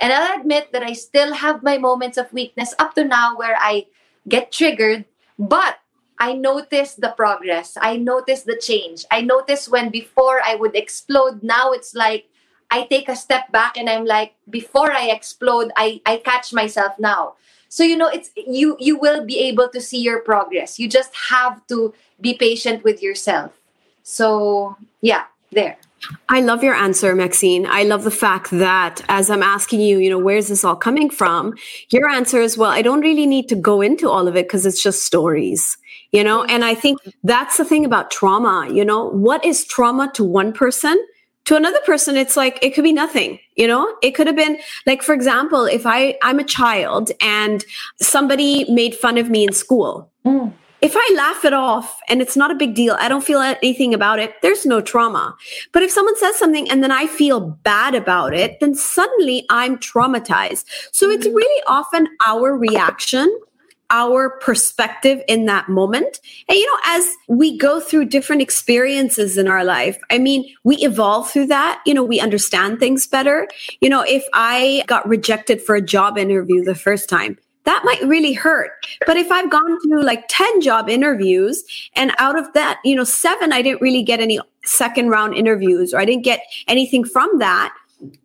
And 0.00 0.14
i'll 0.16 0.40
admit 0.40 0.72
that 0.72 0.82
i 0.82 0.94
still 0.96 1.34
have 1.36 1.60
my 1.62 1.76
moments 1.76 2.16
of 2.16 2.32
weakness 2.32 2.72
up 2.80 2.96
to 2.96 3.04
now 3.04 3.36
where 3.36 3.52
i 3.60 3.84
get 4.24 4.48
triggered 4.48 5.04
but 5.36 5.76
I 6.20 6.34
notice 6.34 6.94
the 7.00 7.16
progress. 7.16 7.78
I 7.80 7.96
notice 7.96 8.42
the 8.42 8.60
change. 8.60 9.06
I 9.10 9.22
notice 9.22 9.70
when 9.70 9.88
before 9.88 10.42
I 10.44 10.54
would 10.54 10.76
explode, 10.76 11.42
now 11.42 11.72
it's 11.72 11.94
like 11.94 12.28
I 12.70 12.84
take 12.84 13.08
a 13.08 13.16
step 13.16 13.50
back 13.52 13.76
and 13.76 13.88
I'm 13.88 14.04
like, 14.04 14.34
before 14.48 14.92
I 14.92 15.06
explode, 15.08 15.72
I, 15.76 16.00
I 16.06 16.18
catch 16.18 16.52
myself 16.52 16.92
now. 16.98 17.34
So 17.68 17.84
you 17.84 17.96
know, 17.96 18.08
it's 18.08 18.30
you 18.36 18.76
you 18.80 18.98
will 18.98 19.24
be 19.24 19.38
able 19.38 19.68
to 19.68 19.80
see 19.80 20.00
your 20.00 20.20
progress. 20.20 20.78
You 20.78 20.88
just 20.88 21.14
have 21.30 21.64
to 21.68 21.94
be 22.20 22.34
patient 22.34 22.82
with 22.82 23.00
yourself. 23.00 23.52
So 24.02 24.76
yeah, 25.00 25.24
there. 25.52 25.78
I 26.28 26.40
love 26.40 26.64
your 26.64 26.74
answer, 26.74 27.14
Maxine. 27.14 27.66
I 27.66 27.82
love 27.82 28.04
the 28.04 28.10
fact 28.10 28.50
that 28.50 29.02
as 29.08 29.30
I'm 29.30 29.42
asking 29.42 29.82
you, 29.82 29.98
you 29.98 30.08
know, 30.08 30.18
where's 30.18 30.48
this 30.48 30.64
all 30.64 30.76
coming 30.76 31.10
from? 31.10 31.54
Your 31.90 32.08
answer 32.08 32.40
is, 32.40 32.56
well, 32.56 32.70
I 32.70 32.82
don't 32.82 33.02
really 33.02 33.26
need 33.26 33.48
to 33.50 33.56
go 33.56 33.80
into 33.82 34.08
all 34.08 34.26
of 34.26 34.34
it 34.34 34.46
because 34.46 34.64
it's 34.64 34.82
just 34.82 35.04
stories, 35.04 35.76
you 36.10 36.24
know? 36.24 36.44
And 36.44 36.64
I 36.64 36.74
think 36.74 37.00
that's 37.22 37.58
the 37.58 37.66
thing 37.66 37.84
about 37.84 38.10
trauma, 38.10 38.68
you 38.72 38.84
know, 38.84 39.10
what 39.10 39.44
is 39.44 39.64
trauma 39.64 40.10
to 40.14 40.24
one 40.24 40.52
person 40.52 40.98
to 41.44 41.56
another 41.56 41.80
person 41.84 42.16
it's 42.16 42.36
like 42.36 42.58
it 42.62 42.74
could 42.74 42.84
be 42.84 42.92
nothing 42.92 43.38
you 43.56 43.66
know 43.66 43.96
it 44.02 44.12
could 44.12 44.26
have 44.26 44.36
been 44.36 44.58
like 44.86 45.02
for 45.02 45.14
example 45.14 45.64
if 45.64 45.86
i 45.86 46.16
i'm 46.22 46.38
a 46.38 46.44
child 46.44 47.10
and 47.20 47.64
somebody 48.00 48.70
made 48.70 48.94
fun 48.94 49.18
of 49.18 49.30
me 49.30 49.44
in 49.44 49.52
school 49.52 50.10
mm. 50.24 50.52
if 50.80 50.92
i 50.96 51.14
laugh 51.16 51.44
it 51.44 51.52
off 51.52 51.98
and 52.08 52.20
it's 52.20 52.36
not 52.36 52.50
a 52.50 52.54
big 52.54 52.74
deal 52.74 52.96
i 53.00 53.08
don't 53.08 53.24
feel 53.24 53.40
anything 53.40 53.94
about 53.94 54.18
it 54.18 54.34
there's 54.42 54.66
no 54.66 54.80
trauma 54.80 55.34
but 55.72 55.82
if 55.82 55.90
someone 55.90 56.16
says 56.16 56.36
something 56.36 56.70
and 56.70 56.82
then 56.82 56.92
i 56.92 57.06
feel 57.06 57.40
bad 57.40 57.94
about 57.94 58.34
it 58.34 58.58
then 58.60 58.74
suddenly 58.74 59.44
i'm 59.50 59.76
traumatized 59.78 60.64
so 60.92 61.10
it's 61.10 61.26
mm. 61.26 61.34
really 61.34 61.62
often 61.66 62.06
our 62.26 62.56
reaction 62.56 63.28
our 63.90 64.30
perspective 64.38 65.22
in 65.28 65.46
that 65.46 65.68
moment. 65.68 66.20
And, 66.48 66.56
you 66.56 66.66
know, 66.66 66.78
as 66.86 67.14
we 67.28 67.58
go 67.58 67.80
through 67.80 68.06
different 68.06 68.42
experiences 68.42 69.36
in 69.36 69.48
our 69.48 69.64
life, 69.64 69.98
I 70.10 70.18
mean, 70.18 70.46
we 70.64 70.76
evolve 70.76 71.30
through 71.30 71.46
that. 71.46 71.82
You 71.84 71.94
know, 71.94 72.04
we 72.04 72.20
understand 72.20 72.78
things 72.78 73.06
better. 73.06 73.48
You 73.80 73.88
know, 73.88 74.02
if 74.02 74.24
I 74.32 74.84
got 74.86 75.08
rejected 75.08 75.60
for 75.60 75.74
a 75.74 75.82
job 75.82 76.16
interview 76.18 76.64
the 76.64 76.74
first 76.74 77.08
time, 77.08 77.36
that 77.64 77.82
might 77.84 78.02
really 78.02 78.32
hurt. 78.32 78.70
But 79.06 79.16
if 79.16 79.30
I've 79.30 79.50
gone 79.50 79.80
through 79.80 80.02
like 80.02 80.24
10 80.28 80.60
job 80.60 80.88
interviews 80.88 81.62
and 81.94 82.12
out 82.18 82.38
of 82.38 82.50
that, 82.54 82.80
you 82.84 82.96
know, 82.96 83.04
seven, 83.04 83.52
I 83.52 83.62
didn't 83.62 83.82
really 83.82 84.02
get 84.02 84.20
any 84.20 84.40
second 84.64 85.08
round 85.08 85.34
interviews 85.34 85.92
or 85.92 85.98
I 85.98 86.04
didn't 86.04 86.24
get 86.24 86.40
anything 86.68 87.04
from 87.04 87.38
that, 87.38 87.74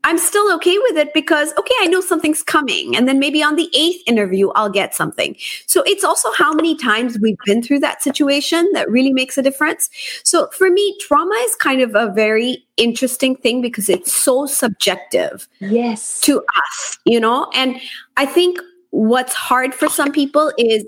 I'm 0.04 0.18
still 0.18 0.54
okay 0.56 0.78
with 0.78 0.98
it 0.98 1.14
because, 1.14 1.52
okay, 1.58 1.74
I 1.82 1.88
know 1.88 2.00
something's 2.00 2.42
coming. 2.42 2.96
And 2.96 3.08
then 3.08 3.20
maybe 3.20 3.44
on 3.44 3.56
the 3.56 3.70
eighth 3.76 4.02
interview, 4.08 4.50
I'll 4.52 4.70
get 4.70 4.96
something. 4.96 5.36
So 5.66 5.84
it's 5.84 6.04
also 6.04 6.32
how 6.32 6.54
many 6.54 6.76
times 6.78 7.20
we've 7.20 7.38
been 7.46 7.62
through 7.62 7.80
that 7.80 8.02
situation 8.02 8.70
that 8.74 8.90
really 8.90 9.12
makes 9.12 9.38
a 9.38 9.42
difference. 9.42 9.90
So 10.24 10.48
for 10.50 10.70
me, 10.70 10.98
trauma 11.02 11.36
is 11.42 11.56
kind 11.56 11.82
of 11.82 11.96
a 11.96 12.12
very 12.14 12.66
interesting 12.78 13.36
thing 13.36 13.62
because 13.62 13.90
it's 13.90 14.14
so 14.14 14.46
subjective. 14.46 15.48
Yes. 15.60 16.22
To 16.22 16.40
us, 16.40 16.98
you 17.06 17.20
know? 17.20 17.50
And 17.54 17.80
I 18.16 18.26
think 18.26 18.60
what's 18.92 19.34
hard 19.34 19.74
for 19.74 19.90
some 19.90 20.12
people 20.12 20.54
is 20.58 20.86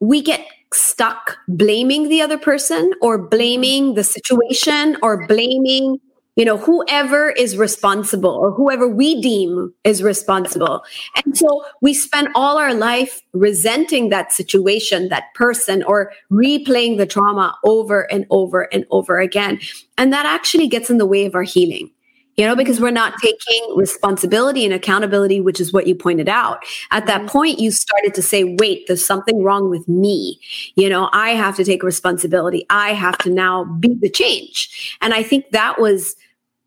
we 0.00 0.22
get 0.22 0.46
stuck 0.72 1.36
blaming 1.48 2.08
the 2.08 2.22
other 2.22 2.38
person 2.38 2.92
or 3.02 3.18
blaming 3.18 3.94
the 3.94 4.04
situation 4.04 4.96
or 5.02 5.26
blaming 5.26 6.00
you 6.36 6.44
know, 6.44 6.56
whoever 6.56 7.30
is 7.30 7.56
responsible 7.56 8.30
or 8.30 8.52
whoever 8.52 8.88
we 8.88 9.20
deem 9.20 9.74
is 9.84 10.02
responsible. 10.02 10.82
And 11.24 11.36
so 11.36 11.64
we 11.82 11.92
spend 11.92 12.28
all 12.34 12.56
our 12.56 12.72
life 12.72 13.20
resenting 13.32 14.08
that 14.08 14.32
situation, 14.32 15.08
that 15.08 15.34
person, 15.34 15.82
or 15.82 16.12
replaying 16.30 16.98
the 16.98 17.06
trauma 17.06 17.56
over 17.64 18.10
and 18.12 18.26
over 18.30 18.72
and 18.72 18.86
over 18.90 19.18
again. 19.18 19.60
And 19.98 20.12
that 20.12 20.26
actually 20.26 20.68
gets 20.68 20.88
in 20.88 20.98
the 20.98 21.06
way 21.06 21.26
of 21.26 21.34
our 21.34 21.42
healing 21.42 21.90
you 22.36 22.46
know, 22.46 22.56
because 22.56 22.80
we're 22.80 22.90
not 22.90 23.14
taking 23.20 23.74
responsibility 23.76 24.64
and 24.64 24.72
accountability, 24.72 25.40
which 25.40 25.60
is 25.60 25.72
what 25.72 25.86
you 25.86 25.94
pointed 25.94 26.28
out. 26.28 26.64
At 26.90 27.06
that 27.06 27.22
mm-hmm. 27.22 27.28
point, 27.28 27.58
you 27.58 27.70
started 27.70 28.14
to 28.14 28.22
say, 28.22 28.56
wait, 28.58 28.86
there's 28.86 29.04
something 29.04 29.42
wrong 29.42 29.68
with 29.68 29.86
me. 29.88 30.40
You 30.74 30.88
know, 30.88 31.10
I 31.12 31.30
have 31.30 31.56
to 31.56 31.64
take 31.64 31.82
responsibility. 31.82 32.64
I 32.70 32.94
have 32.94 33.18
to 33.18 33.30
now 33.30 33.64
be 33.64 33.94
the 33.94 34.08
change. 34.08 34.96
And 35.00 35.12
I 35.12 35.22
think 35.22 35.50
that 35.50 35.80
was 35.80 36.16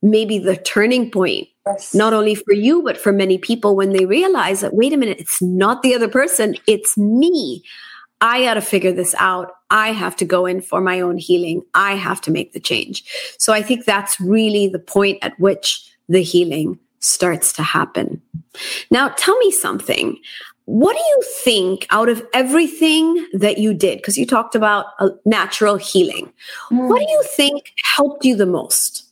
maybe 0.03 0.37
the 0.37 0.57
turning 0.57 1.09
point 1.09 1.47
yes. 1.65 1.95
not 1.95 2.13
only 2.13 2.35
for 2.35 2.53
you 2.53 2.83
but 2.83 2.97
for 2.97 3.13
many 3.13 3.37
people 3.37 3.73
when 3.75 3.93
they 3.93 4.05
realize 4.05 4.59
that 4.59 4.75
wait 4.75 4.91
a 4.91 4.97
minute 4.97 5.17
it's 5.17 5.41
not 5.41 5.81
the 5.81 5.95
other 5.95 6.09
person 6.09 6.55
it's 6.67 6.97
me 6.97 7.63
i 8.23 8.41
got 8.43 8.55
to 8.55 8.61
figure 8.61 8.91
this 8.91 9.13
out. 9.19 9.51
I 9.69 9.91
have 9.91 10.15
to 10.17 10.25
go 10.25 10.45
in 10.45 10.61
for 10.61 10.81
my 10.81 11.01
own 11.01 11.17
healing. 11.17 11.61
I 11.73 11.95
have 11.95 12.21
to 12.21 12.31
make 12.31 12.53
the 12.53 12.59
change. 12.59 13.03
So 13.37 13.53
i 13.53 13.61
think 13.61 13.85
that's 13.85 14.19
really 14.19 14.67
the 14.67 14.79
point 14.79 15.19
at 15.21 15.39
which 15.39 15.87
the 16.09 16.23
healing 16.23 16.79
starts 16.99 17.53
to 17.53 17.63
happen. 17.63 18.21
Now 18.89 19.09
tell 19.09 19.37
me 19.37 19.51
something. 19.51 20.17
What 20.65 20.95
do 20.95 21.03
you 21.03 21.21
think 21.43 21.85
out 21.89 22.07
of 22.07 22.25
everything 22.33 23.27
that 23.33 23.57
you 23.57 23.73
did 23.73 23.97
because 23.97 24.17
you 24.17 24.25
talked 24.25 24.55
about 24.55 24.85
a 24.99 25.09
natural 25.25 25.75
healing 25.75 26.31
mm. 26.71 26.87
what 26.87 26.99
do 26.99 27.05
you 27.09 27.23
think 27.35 27.73
helped 27.95 28.23
you 28.23 28.35
the 28.35 28.45
most? 28.45 29.03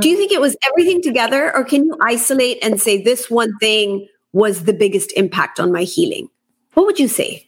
Do 0.00 0.08
you 0.08 0.16
think 0.16 0.32
it 0.32 0.40
was 0.40 0.56
everything 0.64 1.00
together, 1.02 1.54
or 1.54 1.62
can 1.62 1.84
you 1.84 1.96
isolate 2.02 2.58
and 2.62 2.80
say 2.80 3.00
this 3.00 3.30
one 3.30 3.56
thing 3.58 4.08
was 4.32 4.64
the 4.64 4.72
biggest 4.72 5.12
impact 5.12 5.60
on 5.60 5.70
my 5.70 5.84
healing? 5.84 6.28
What 6.74 6.86
would 6.86 6.98
you 6.98 7.06
say? 7.06 7.47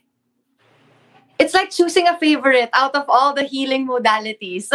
It's 1.41 1.55
like 1.55 1.71
choosing 1.71 2.07
a 2.07 2.19
favorite 2.19 2.69
out 2.75 2.95
of 2.95 3.09
all 3.09 3.33
the 3.33 3.45
healing 3.45 3.89
modalities. 3.89 4.69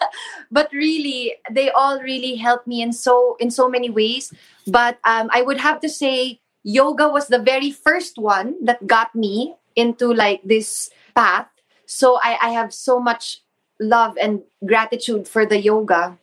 but 0.50 0.66
really, 0.72 1.38
they 1.48 1.70
all 1.70 2.02
really 2.02 2.34
helped 2.34 2.66
me 2.66 2.82
in 2.82 2.92
so 2.92 3.36
in 3.38 3.54
so 3.54 3.70
many 3.70 3.88
ways. 3.88 4.34
But 4.66 4.98
um, 5.06 5.30
I 5.30 5.42
would 5.42 5.62
have 5.62 5.78
to 5.80 5.88
say 5.88 6.40
yoga 6.66 7.08
was 7.08 7.28
the 7.28 7.38
very 7.38 7.70
first 7.70 8.18
one 8.18 8.58
that 8.66 8.84
got 8.84 9.14
me 9.14 9.54
into 9.76 10.12
like 10.12 10.42
this 10.42 10.90
path. 11.14 11.46
So 11.86 12.18
I, 12.20 12.36
I 12.42 12.50
have 12.50 12.74
so 12.74 12.98
much 12.98 13.40
love 13.78 14.18
and 14.20 14.42
gratitude 14.66 15.28
for 15.28 15.46
the 15.46 15.62
yoga 15.62 16.18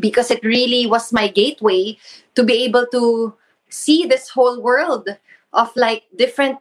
because 0.00 0.30
it 0.30 0.42
really 0.42 0.86
was 0.86 1.12
my 1.12 1.28
gateway 1.28 1.96
to 2.34 2.42
be 2.42 2.64
able 2.66 2.86
to 2.90 3.34
see 3.68 4.06
this 4.06 4.28
whole 4.28 4.60
world 4.60 5.08
of 5.52 5.70
like 5.76 6.02
different 6.16 6.58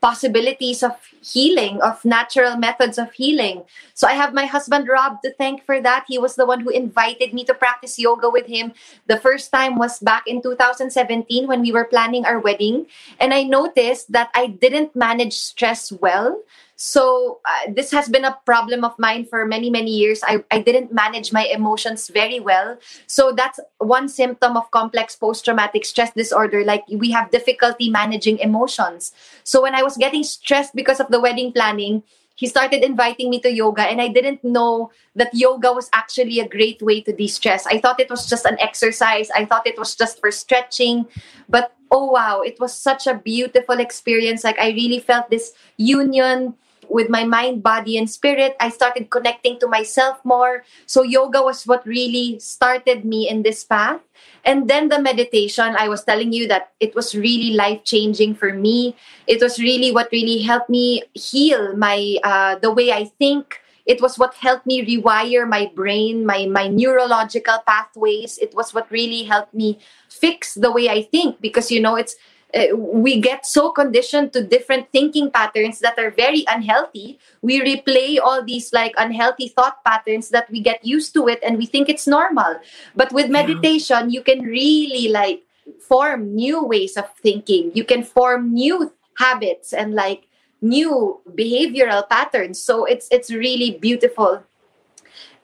possibilities 0.00 0.82
of 0.82 0.96
healing, 1.22 1.80
of 1.82 2.02
natural 2.04 2.56
methods 2.56 2.98
of 2.98 3.12
healing. 3.12 3.62
So 3.94 4.08
I 4.08 4.14
have 4.14 4.32
my 4.32 4.46
husband 4.46 4.88
Rob 4.88 5.20
to 5.22 5.32
thank 5.34 5.64
for 5.64 5.80
that. 5.80 6.06
He 6.08 6.18
was 6.18 6.36
the 6.36 6.46
one 6.46 6.60
who 6.60 6.70
invited 6.70 7.34
me 7.34 7.44
to 7.44 7.54
practice 7.54 7.98
yoga 7.98 8.30
with 8.30 8.46
him. 8.46 8.72
The 9.06 9.20
first 9.20 9.52
time 9.52 9.76
was 9.76 9.98
back 10.00 10.24
in 10.26 10.40
2017 10.42 11.46
when 11.46 11.60
we 11.60 11.72
were 11.72 11.84
planning 11.84 12.24
our 12.24 12.40
wedding. 12.40 12.86
And 13.20 13.34
I 13.34 13.42
noticed 13.44 14.12
that 14.12 14.30
I 14.34 14.46
didn't 14.48 14.96
manage 14.96 15.36
stress 15.36 15.92
well. 15.92 16.40
So 16.80 17.40
uh, 17.44 17.72
this 17.76 17.90
has 17.90 18.08
been 18.08 18.24
a 18.24 18.38
problem 18.46 18.84
of 18.84 18.98
mine 18.98 19.26
for 19.26 19.44
many, 19.44 19.68
many 19.68 19.90
years. 19.90 20.22
I, 20.24 20.42
I 20.50 20.60
didn't 20.60 20.94
manage 20.94 21.30
my 21.30 21.44
emotions 21.44 22.08
very 22.08 22.40
well. 22.40 22.78
So 23.06 23.32
that's 23.32 23.60
one 23.76 24.08
symptom 24.08 24.56
of 24.56 24.70
complex 24.70 25.14
post-traumatic 25.14 25.84
stress 25.84 26.10
disorder. 26.14 26.64
Like 26.64 26.84
we 26.88 27.10
have 27.10 27.30
difficulty 27.30 27.90
managing 27.90 28.38
emotions. 28.38 29.12
So 29.44 29.60
when 29.60 29.74
I 29.74 29.82
was 29.82 29.98
getting 29.98 30.22
stressed 30.22 30.74
because 30.74 31.00
of 31.00 31.08
the 31.08 31.20
wedding 31.20 31.52
planning, 31.52 32.02
he 32.34 32.46
started 32.46 32.82
inviting 32.82 33.28
me 33.28 33.38
to 33.40 33.52
yoga 33.52 33.82
and 33.82 34.00
i 34.00 34.08
didn't 34.08 34.42
know 34.42 34.90
that 35.14 35.28
yoga 35.34 35.74
was 35.74 35.90
actually 35.92 36.40
a 36.40 36.48
great 36.48 36.80
way 36.80 36.98
to 37.02 37.12
de-stress 37.12 37.66
i 37.66 37.76
thought 37.78 38.00
it 38.00 38.08
was 38.08 38.24
just 38.24 38.46
an 38.46 38.56
exercise 38.60 39.28
i 39.36 39.44
thought 39.44 39.66
it 39.66 39.78
was 39.78 39.94
just 39.94 40.18
for 40.20 40.30
stretching 40.30 41.04
but 41.50 41.76
oh 41.90 42.06
wow 42.06 42.40
it 42.40 42.58
was 42.58 42.72
such 42.72 43.06
a 43.06 43.12
beautiful 43.12 43.78
experience 43.78 44.42
like 44.42 44.58
i 44.58 44.70
really 44.70 45.00
felt 45.00 45.28
this 45.28 45.52
union 45.76 46.54
with 46.90 47.08
my 47.08 47.24
mind, 47.24 47.62
body, 47.62 47.96
and 47.96 48.10
spirit. 48.10 48.56
I 48.60 48.68
started 48.68 49.10
connecting 49.10 49.58
to 49.60 49.68
myself 49.68 50.18
more. 50.24 50.64
So 50.86 51.02
yoga 51.02 51.40
was 51.40 51.66
what 51.66 51.86
really 51.86 52.38
started 52.38 53.04
me 53.04 53.28
in 53.28 53.42
this 53.42 53.64
path. 53.64 54.00
And 54.44 54.68
then 54.68 54.88
the 54.88 55.00
meditation, 55.00 55.76
I 55.78 55.88
was 55.88 56.04
telling 56.04 56.32
you 56.32 56.48
that 56.48 56.72
it 56.80 56.94
was 56.94 57.14
really 57.14 57.54
life 57.54 57.84
changing 57.84 58.34
for 58.34 58.52
me. 58.52 58.96
It 59.26 59.40
was 59.40 59.58
really 59.58 59.92
what 59.92 60.08
really 60.12 60.42
helped 60.42 60.68
me 60.68 61.02
heal 61.14 61.76
my 61.76 62.16
uh, 62.24 62.56
the 62.56 62.72
way 62.72 62.92
I 62.92 63.04
think. 63.04 63.60
It 63.86 64.00
was 64.00 64.18
what 64.18 64.34
helped 64.34 64.66
me 64.66 64.84
rewire 64.84 65.48
my 65.48 65.70
brain, 65.74 66.26
my 66.26 66.46
my 66.46 66.68
neurological 66.68 67.58
pathways. 67.66 68.38
It 68.38 68.54
was 68.54 68.72
what 68.74 68.90
really 68.90 69.24
helped 69.24 69.54
me 69.54 69.78
fix 70.08 70.54
the 70.54 70.70
way 70.70 70.88
I 70.88 71.02
think 71.02 71.40
because 71.40 71.70
you 71.70 71.80
know 71.80 71.96
it's 71.96 72.14
uh, 72.54 72.76
we 72.76 73.20
get 73.20 73.46
so 73.46 73.70
conditioned 73.70 74.32
to 74.32 74.42
different 74.42 74.90
thinking 74.90 75.30
patterns 75.30 75.78
that 75.80 75.98
are 75.98 76.10
very 76.10 76.44
unhealthy. 76.48 77.18
We 77.42 77.60
replay 77.60 78.18
all 78.22 78.44
these 78.44 78.72
like 78.72 78.94
unhealthy 78.98 79.48
thought 79.48 79.84
patterns 79.84 80.30
that 80.30 80.50
we 80.50 80.60
get 80.60 80.84
used 80.84 81.14
to 81.14 81.28
it 81.28 81.40
and 81.42 81.58
we 81.58 81.66
think 81.66 81.88
it's 81.88 82.06
normal. 82.06 82.60
But 82.96 83.12
with 83.12 83.30
meditation 83.30 84.10
you 84.10 84.22
can 84.22 84.42
really 84.42 85.08
like 85.08 85.42
form 85.78 86.34
new 86.34 86.64
ways 86.64 86.96
of 86.96 87.08
thinking. 87.22 87.72
You 87.74 87.84
can 87.84 88.02
form 88.02 88.52
new 88.52 88.92
habits 89.16 89.72
and 89.72 89.94
like 89.94 90.26
new 90.60 91.20
behavioral 91.28 92.08
patterns. 92.08 92.60
So 92.60 92.84
it's 92.84 93.08
it's 93.10 93.30
really 93.30 93.78
beautiful. 93.78 94.42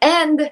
And 0.01 0.51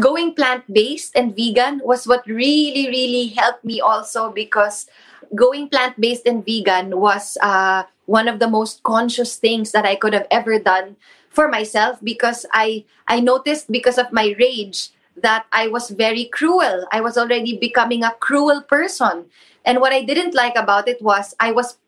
going 0.00 0.34
plant-based 0.34 1.14
and 1.14 1.36
vegan 1.36 1.80
was 1.84 2.06
what 2.06 2.26
really 2.26 2.88
really 2.88 3.28
helped 3.28 3.64
me 3.64 3.80
also 3.80 4.30
because 4.30 4.86
going 5.34 5.68
plant 5.68 6.00
based 6.00 6.26
and 6.26 6.44
vegan 6.44 6.98
was 6.98 7.36
uh, 7.42 7.84
one 8.06 8.28
of 8.28 8.38
the 8.38 8.48
most 8.48 8.82
conscious 8.82 9.36
things 9.36 9.72
that 9.72 9.84
I 9.84 9.96
could 9.96 10.14
have 10.14 10.26
ever 10.30 10.58
done 10.58 10.96
for 11.30 11.48
myself 11.48 11.98
because 12.02 12.46
I 12.52 12.84
I 13.08 13.20
noticed 13.20 13.70
because 13.70 13.98
of 13.98 14.12
my 14.12 14.34
rage 14.38 14.90
that 15.16 15.46
I 15.52 15.68
was 15.68 15.90
very 15.90 16.26
cruel. 16.26 16.86
I 16.90 17.00
was 17.00 17.18
already 17.18 17.58
becoming 17.58 18.02
a 18.02 18.14
cruel 18.18 18.62
person. 18.62 19.26
And 19.64 19.80
what 19.80 19.92
I 19.92 20.02
didn't 20.02 20.34
like 20.34 20.56
about 20.56 20.88
it 20.88 21.00
was 21.00 21.34
I 21.38 21.52
was 21.52 21.78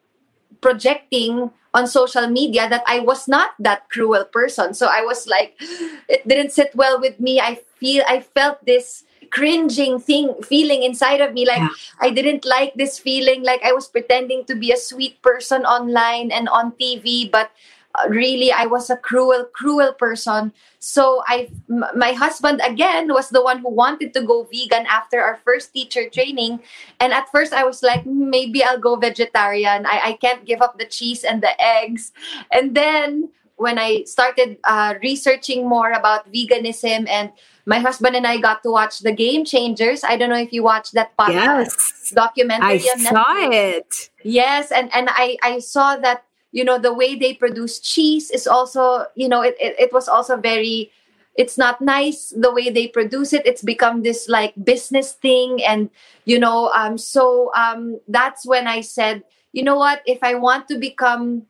projecting 0.60 1.50
on 1.74 1.86
social 1.86 2.26
media 2.28 2.68
that 2.68 2.82
I 2.86 3.00
was 3.00 3.28
not 3.28 3.52
that 3.58 3.88
cruel 3.90 4.24
person. 4.24 4.74
So 4.74 4.86
I 4.86 5.02
was 5.02 5.26
like 5.26 5.54
it 6.08 6.26
didn't 6.26 6.52
sit 6.52 6.74
well 6.74 7.00
with 7.00 7.20
me. 7.20 7.40
I 7.40 7.60
feel 7.78 8.02
I 8.08 8.20
felt 8.20 8.64
this 8.66 9.05
cringing 9.30 9.98
thing 9.98 10.34
feeling 10.42 10.82
inside 10.82 11.20
of 11.20 11.32
me 11.32 11.46
like 11.46 11.58
yeah. 11.58 11.68
i 12.00 12.10
didn't 12.10 12.44
like 12.44 12.74
this 12.74 12.98
feeling 12.98 13.42
like 13.42 13.62
i 13.62 13.72
was 13.72 13.88
pretending 13.88 14.44
to 14.44 14.54
be 14.54 14.72
a 14.72 14.76
sweet 14.76 15.20
person 15.22 15.64
online 15.64 16.30
and 16.30 16.48
on 16.48 16.72
tv 16.72 17.30
but 17.30 17.50
uh, 17.96 18.08
really 18.08 18.52
i 18.52 18.66
was 18.66 18.90
a 18.90 18.96
cruel 18.96 19.44
cruel 19.52 19.92
person. 19.92 20.52
So 20.78 21.22
i 21.28 21.48
m- 21.70 21.96
my 21.96 22.12
husband 22.12 22.60
again 22.64 23.12
was 23.12 23.30
the 23.30 23.42
one 23.42 23.58
who 23.58 23.70
wanted 23.70 24.12
to 24.14 24.22
go 24.22 24.44
vegan 24.44 24.86
after 24.86 25.20
our 25.20 25.36
first 25.44 25.72
teacher 25.72 26.08
training. 26.10 26.60
And 27.00 27.12
at 27.12 27.30
first 27.30 27.52
i 27.52 27.64
was 27.64 27.82
like 27.82 28.02
hmm, 28.04 28.30
maybe 28.30 28.62
i'll 28.62 28.80
go 28.80 28.96
vegetarian. 28.96 29.86
I, 29.86 30.00
I 30.04 30.12
can't 30.20 30.44
give 30.44 30.60
up 30.60 30.78
the 30.78 30.86
cheese 30.86 31.24
and 31.24 31.42
the 31.42 31.54
eggs. 31.60 32.12
And 32.52 32.74
then 32.76 33.30
when 33.56 33.78
i 33.78 34.04
started 34.04 34.58
uh, 34.64 34.94
researching 35.02 35.66
more 35.68 35.92
about 35.92 36.30
veganism 36.32 37.08
and 37.08 37.32
my 37.66 37.80
husband 37.80 38.14
and 38.14 38.26
I 38.26 38.38
got 38.38 38.62
to 38.62 38.70
watch 38.70 39.00
the 39.00 39.12
Game 39.12 39.44
Changers. 39.44 40.04
I 40.04 40.16
don't 40.16 40.30
know 40.30 40.38
if 40.38 40.52
you 40.52 40.62
watched 40.62 40.94
that 40.94 41.12
yes. 41.18 42.12
documentary. 42.14 42.68
I 42.68 42.78
saw 42.78 43.34
it. 43.50 44.10
Yes, 44.22 44.70
and 44.70 44.88
and 44.94 45.08
I 45.10 45.36
I 45.42 45.58
saw 45.58 45.96
that 45.96 46.24
you 46.52 46.64
know 46.64 46.78
the 46.78 46.94
way 46.94 47.14
they 47.14 47.34
produce 47.34 47.80
cheese 47.80 48.30
is 48.30 48.46
also 48.46 49.04
you 49.14 49.28
know 49.28 49.42
it, 49.42 49.56
it, 49.60 49.74
it 49.78 49.92
was 49.92 50.08
also 50.08 50.36
very 50.36 50.90
it's 51.36 51.58
not 51.58 51.82
nice 51.82 52.32
the 52.32 52.50
way 52.50 52.70
they 52.70 52.88
produce 52.88 53.34
it 53.34 53.44
it's 53.44 53.60
become 53.60 54.02
this 54.02 54.28
like 54.28 54.54
business 54.64 55.12
thing 55.12 55.62
and 55.64 55.90
you 56.24 56.38
know 56.38 56.72
um 56.72 56.96
so 56.96 57.52
um 57.54 58.00
that's 58.08 58.46
when 58.46 58.66
i 58.66 58.80
said 58.80 59.22
you 59.52 59.62
know 59.62 59.76
what 59.76 60.00
if 60.06 60.18
i 60.22 60.34
want 60.34 60.66
to 60.66 60.78
become 60.78 61.44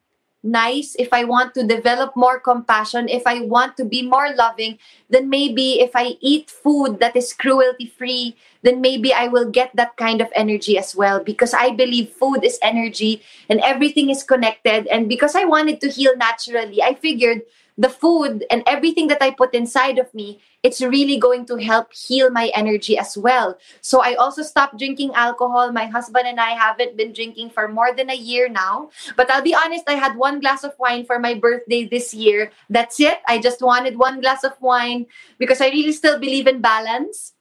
nice, 0.46 0.94
if 0.98 1.12
I 1.12 1.24
want 1.24 1.54
to 1.54 1.66
develop 1.66 2.16
more 2.16 2.38
compassion, 2.38 3.08
if 3.08 3.26
I 3.26 3.40
want 3.40 3.76
to 3.76 3.84
be 3.84 4.02
more 4.02 4.32
loving, 4.34 4.78
then 5.10 5.28
maybe 5.28 5.80
if 5.80 5.90
I 5.94 6.16
eat 6.20 6.50
food 6.50 7.00
that 7.00 7.16
is 7.16 7.32
cruelty 7.32 7.86
free, 7.86 8.36
then 8.62 8.80
maybe 8.80 9.12
I 9.12 9.28
will 9.28 9.50
get 9.50 9.74
that 9.74 9.96
kind 9.96 10.20
of 10.20 10.30
energy 10.34 10.78
as 10.78 10.94
well 10.94 11.22
because 11.22 11.52
I 11.52 11.70
believe 11.70 12.10
food 12.10 12.44
is 12.44 12.58
energy 12.62 13.22
and 13.48 13.60
everything 13.60 14.10
is 14.10 14.22
connected. 14.22 14.86
And 14.86 15.08
because 15.08 15.34
I 15.34 15.44
wanted 15.44 15.80
to 15.82 15.90
heal 15.90 16.16
naturally, 16.16 16.82
I 16.82 16.94
figured 16.94 17.42
the 17.78 17.88
food 17.88 18.44
and 18.50 18.62
everything 18.66 19.08
that 19.08 19.22
I 19.22 19.30
put 19.30 19.54
inside 19.54 19.98
of 19.98 20.12
me, 20.14 20.40
it's 20.62 20.80
really 20.80 21.18
going 21.18 21.44
to 21.46 21.56
help 21.56 21.92
heal 21.92 22.30
my 22.30 22.50
energy 22.54 22.96
as 22.96 23.16
well. 23.16 23.58
So 23.82 24.00
I 24.00 24.14
also 24.14 24.42
stopped 24.42 24.78
drinking 24.78 25.12
alcohol. 25.14 25.72
My 25.72 25.86
husband 25.86 26.26
and 26.26 26.40
I 26.40 26.50
haven't 26.50 26.96
been 26.96 27.12
drinking 27.12 27.50
for 27.50 27.68
more 27.68 27.94
than 27.94 28.10
a 28.10 28.16
year 28.16 28.48
now. 28.48 28.90
But 29.16 29.30
I'll 29.30 29.42
be 29.42 29.54
honest, 29.54 29.84
I 29.88 29.94
had 29.94 30.16
one 30.16 30.40
glass 30.40 30.64
of 30.64 30.72
wine 30.78 31.04
for 31.04 31.18
my 31.18 31.34
birthday 31.34 31.84
this 31.84 32.14
year. 32.14 32.50
That's 32.70 32.98
it. 32.98 33.20
I 33.28 33.38
just 33.38 33.60
wanted 33.60 33.98
one 33.98 34.20
glass 34.20 34.42
of 34.42 34.60
wine 34.60 35.06
because 35.38 35.60
I 35.60 35.68
really 35.68 35.92
still 35.92 36.18
believe 36.18 36.46
in 36.46 36.60
balance. 36.60 37.34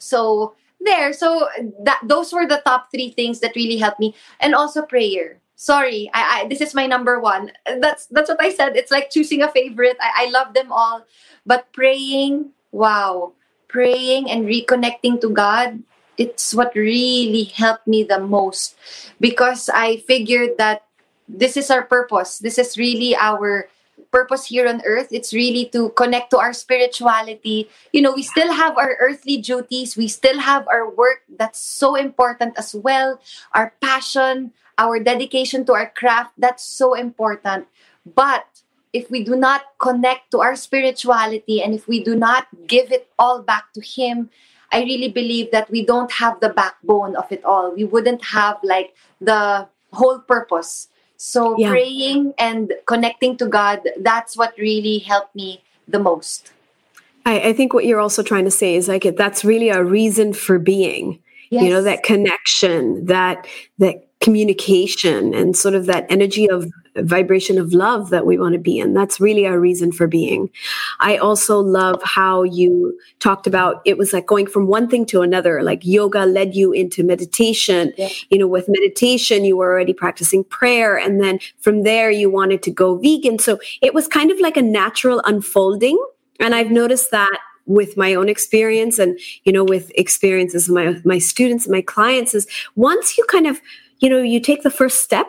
So 0.00 0.54
there, 0.80 1.12
so 1.12 1.48
that 1.84 2.00
those 2.04 2.32
were 2.32 2.46
the 2.46 2.62
top 2.64 2.88
three 2.90 3.10
things 3.10 3.40
that 3.40 3.54
really 3.54 3.76
helped 3.76 4.00
me. 4.00 4.14
And 4.40 4.54
also 4.54 4.82
prayer 4.82 5.40
sorry 5.58 6.08
I, 6.14 6.22
I, 6.22 6.48
this 6.48 6.62
is 6.62 6.72
my 6.72 6.86
number 6.86 7.20
one. 7.20 7.50
That's 7.66 8.06
that's 8.06 8.30
what 8.30 8.40
i 8.40 8.54
said. 8.54 8.78
It's 8.78 8.94
like 8.94 9.10
choosing 9.10 9.42
a 9.42 9.50
favorite. 9.50 9.98
I, 10.00 10.24
I 10.24 10.30
love 10.30 10.54
them 10.54 10.70
all. 10.70 11.04
But 11.44 11.70
praying 11.74 12.54
wow. 12.70 13.34
Praying 13.66 14.30
and 14.30 14.46
reconnecting 14.46 15.20
to 15.20 15.28
god 15.28 15.82
it's 16.18 16.50
what 16.52 16.74
really 16.74 17.44
helped 17.54 17.86
me 17.86 18.02
the 18.02 18.18
most. 18.18 18.78
Because 19.20 19.68
i 19.68 19.98
figured 20.06 20.56
that 20.56 20.86
this 21.28 21.58
is 21.58 21.70
our 21.70 21.82
purpose. 21.82 22.38
This 22.38 22.56
is 22.56 22.78
really 22.78 23.14
our 23.14 23.68
purpose 24.10 24.46
here 24.46 24.66
on 24.66 24.80
earth. 24.86 25.08
It's 25.10 25.34
really 25.34 25.66
to 25.76 25.90
connect 25.90 26.30
to 26.30 26.38
our 26.38 26.54
spirituality. 26.54 27.68
You 27.92 28.02
know 28.02 28.14
we 28.14 28.22
still 28.22 28.54
have 28.54 28.78
our 28.78 28.96
earthly 29.02 29.38
duties. 29.38 29.98
We 29.98 30.06
still 30.06 30.38
have 30.38 30.66
our 30.70 30.88
work. 30.88 31.26
That's 31.28 31.58
so 31.58 31.94
important 31.98 32.54
as 32.56 32.74
well. 32.74 33.20
Our 33.52 33.74
passion 33.82 34.54
our 34.78 34.98
dedication 35.00 35.66
to 35.66 35.72
our 35.74 35.90
craft, 35.90 36.32
that's 36.38 36.64
so 36.64 36.94
important. 36.94 37.66
But 38.06 38.46
if 38.92 39.10
we 39.10 39.22
do 39.22 39.36
not 39.36 39.62
connect 39.78 40.30
to 40.30 40.40
our 40.40 40.56
spirituality 40.56 41.60
and 41.60 41.74
if 41.74 41.86
we 41.86 42.02
do 42.02 42.16
not 42.16 42.46
give 42.66 42.90
it 42.90 43.10
all 43.18 43.42
back 43.42 43.72
to 43.74 43.80
Him, 43.80 44.30
I 44.72 44.82
really 44.82 45.08
believe 45.08 45.50
that 45.50 45.70
we 45.70 45.84
don't 45.84 46.12
have 46.12 46.40
the 46.40 46.50
backbone 46.50 47.16
of 47.16 47.30
it 47.32 47.44
all. 47.44 47.74
We 47.74 47.84
wouldn't 47.84 48.24
have 48.26 48.58
like 48.62 48.94
the 49.20 49.68
whole 49.92 50.20
purpose. 50.20 50.88
So 51.16 51.58
yeah. 51.58 51.70
praying 51.70 52.34
and 52.38 52.72
connecting 52.86 53.36
to 53.38 53.46
God, 53.46 53.80
that's 53.98 54.36
what 54.36 54.54
really 54.56 54.98
helped 54.98 55.34
me 55.34 55.64
the 55.86 55.98
most. 55.98 56.52
I, 57.26 57.48
I 57.48 57.52
think 57.52 57.74
what 57.74 57.84
you're 57.84 58.00
also 58.00 58.22
trying 58.22 58.44
to 58.44 58.50
say 58.50 58.76
is 58.76 58.88
like 58.88 59.04
that's 59.16 59.44
really 59.44 59.68
a 59.68 59.82
reason 59.82 60.32
for 60.32 60.58
being. 60.58 61.20
Yes. 61.50 61.64
You 61.64 61.70
know, 61.70 61.82
that 61.82 62.02
connection, 62.02 63.06
that 63.06 63.46
that 63.78 64.07
communication 64.20 65.32
and 65.32 65.56
sort 65.56 65.74
of 65.74 65.86
that 65.86 66.06
energy 66.10 66.48
of 66.48 66.70
vibration 66.96 67.58
of 67.58 67.72
love 67.72 68.10
that 68.10 68.26
we 68.26 68.36
want 68.36 68.52
to 68.52 68.58
be 68.58 68.78
in. 68.78 68.92
That's 68.92 69.20
really 69.20 69.46
our 69.46 69.60
reason 69.60 69.92
for 69.92 70.08
being. 70.08 70.50
I 70.98 71.16
also 71.16 71.60
love 71.60 72.00
how 72.02 72.42
you 72.42 72.98
talked 73.20 73.46
about 73.46 73.80
it 73.84 73.96
was 73.96 74.12
like 74.12 74.26
going 74.26 74.46
from 74.46 74.66
one 74.66 74.88
thing 74.88 75.06
to 75.06 75.22
another, 75.22 75.62
like 75.62 75.84
yoga 75.84 76.26
led 76.26 76.56
you 76.56 76.72
into 76.72 77.04
meditation. 77.04 77.92
Yeah. 77.96 78.08
You 78.30 78.38
know, 78.38 78.48
with 78.48 78.68
meditation, 78.68 79.44
you 79.44 79.56
were 79.56 79.70
already 79.70 79.92
practicing 79.92 80.42
prayer. 80.42 80.98
And 80.98 81.20
then 81.20 81.38
from 81.60 81.84
there, 81.84 82.10
you 82.10 82.30
wanted 82.30 82.62
to 82.64 82.70
go 82.72 82.96
vegan. 82.96 83.38
So 83.38 83.60
it 83.82 83.94
was 83.94 84.08
kind 84.08 84.32
of 84.32 84.40
like 84.40 84.56
a 84.56 84.62
natural 84.62 85.22
unfolding. 85.24 85.98
And 86.40 86.54
I've 86.54 86.70
noticed 86.70 87.10
that 87.12 87.38
with 87.66 87.98
my 87.98 88.14
own 88.14 88.30
experience 88.30 88.98
and 88.98 89.20
you 89.44 89.52
know 89.52 89.62
with 89.62 89.92
experiences 89.94 90.70
of 90.70 90.74
my 90.74 90.96
my 91.04 91.18
students 91.18 91.66
and 91.66 91.72
my 91.72 91.82
clients 91.82 92.34
is 92.34 92.46
once 92.76 93.18
you 93.18 93.24
kind 93.28 93.46
of 93.46 93.60
you 94.00 94.08
know, 94.08 94.22
you 94.22 94.40
take 94.40 94.62
the 94.62 94.70
first 94.70 95.00
step, 95.02 95.26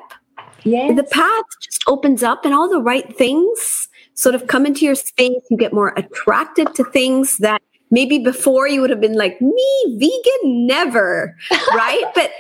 yes. 0.64 0.96
the 0.96 1.04
path 1.04 1.46
just 1.62 1.84
opens 1.88 2.24
up 2.24 2.46
and 2.46 2.54
all 2.54 2.70
the 2.70 2.82
right 2.82 3.16
things 3.18 3.88
sort 4.14 4.36
of 4.36 4.48
come 4.48 4.66
into 4.66 4.86
your 4.86 4.96
space. 4.96 5.42
You 5.50 5.58
get 5.58 5.74
more 5.74 5.94
attracted 5.96 6.76
to 6.76 6.84
things 6.86 7.38
that 7.38 7.62
maybe 7.92 8.20
before 8.20 8.68
you 8.68 8.82
would 8.82 8.90
have 8.90 9.02
been 9.02 9.18
like, 9.18 9.42
me, 9.42 9.98
vegan, 9.98 10.68
never, 10.68 11.36
right? 11.74 12.04
but 12.14 12.32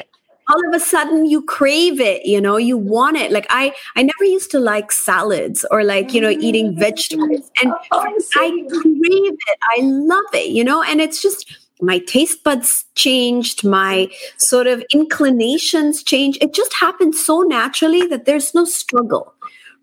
all 0.50 0.68
of 0.68 0.74
a 0.74 0.80
sudden 0.80 1.28
you 1.28 1.44
crave 1.44 2.00
it 2.00 2.26
you 2.26 2.42
know 2.42 2.58
you 2.58 2.76
want 2.76 3.16
it 3.16 3.32
like 3.32 3.46
i 3.52 3.72
i 3.96 4.02
never 4.02 4.24
used 4.24 4.50
to 4.50 4.60
like 4.60 4.92
salads 4.92 5.64
or 5.70 5.84
like 5.84 6.12
you 6.14 6.20
know 6.20 6.30
eating 6.30 6.76
vegetables 6.76 7.52
and 7.62 7.72
oh, 7.92 8.18
i 8.36 8.50
crave 8.72 9.32
it 9.32 9.60
i 9.78 9.82
love 9.82 10.34
it 10.34 10.50
you 10.50 10.64
know 10.64 10.82
and 10.82 11.00
it's 11.00 11.22
just 11.22 11.69
my 11.82 12.00
taste 12.00 12.44
buds 12.44 12.86
changed, 12.96 13.64
my 13.66 14.10
sort 14.38 14.68
of 14.68 14.84
inclinations 14.94 16.04
changed. 16.04 16.42
It 16.42 16.54
just 16.54 16.74
happened 16.74 17.16
so 17.16 17.42
naturally 17.42 18.06
that 18.08 18.26
there's 18.26 18.54
no 18.54 18.66
struggle, 18.66 19.34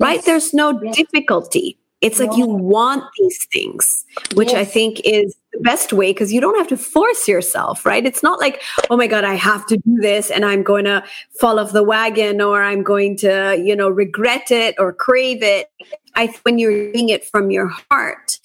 right? 0.01 0.17
Yes. 0.17 0.25
There's 0.27 0.55
no 0.55 0.81
Yes. 0.83 0.97
difficulty. 0.97 1.79
It's 2.03 2.21
like 2.21 2.37
you 2.37 2.47
want 2.47 3.05
these 3.19 3.47
things, 3.47 4.05
which 4.35 4.53
I 4.53 4.67
think 4.67 5.01
is 5.05 5.35
the 5.55 5.61
best 5.61 5.95
way 5.95 6.13
because 6.13 6.31
you 6.31 6.43
don't 6.43 6.57
have 6.59 6.69
to 6.69 6.77
force 6.77 7.27
yourself, 7.27 7.87
right? 7.87 8.05
It's 8.05 8.23
not 8.23 8.39
like, 8.39 8.63
oh 8.91 8.99
my 8.99 9.07
God, 9.07 9.25
I 9.25 9.33
have 9.35 9.67
to 9.69 9.79
do 9.79 9.97
this 10.03 10.31
and 10.31 10.45
I'm 10.45 10.63
going 10.63 10.85
to 10.85 11.03
fall 11.41 11.59
off 11.59 11.73
the 11.73 11.83
wagon 11.83 12.43
or 12.43 12.63
I'm 12.63 12.83
going 12.83 13.17
to, 13.19 13.57
you 13.65 13.75
know, 13.75 13.89
regret 13.89 14.51
it 14.51 14.75
or 14.79 14.93
crave 14.93 15.43
it. 15.43 15.71
I 16.15 16.33
when 16.43 16.59
you're 16.59 16.93
doing 16.93 17.09
it 17.09 17.25
from 17.25 17.51
your 17.51 17.69
heart, 17.91 18.39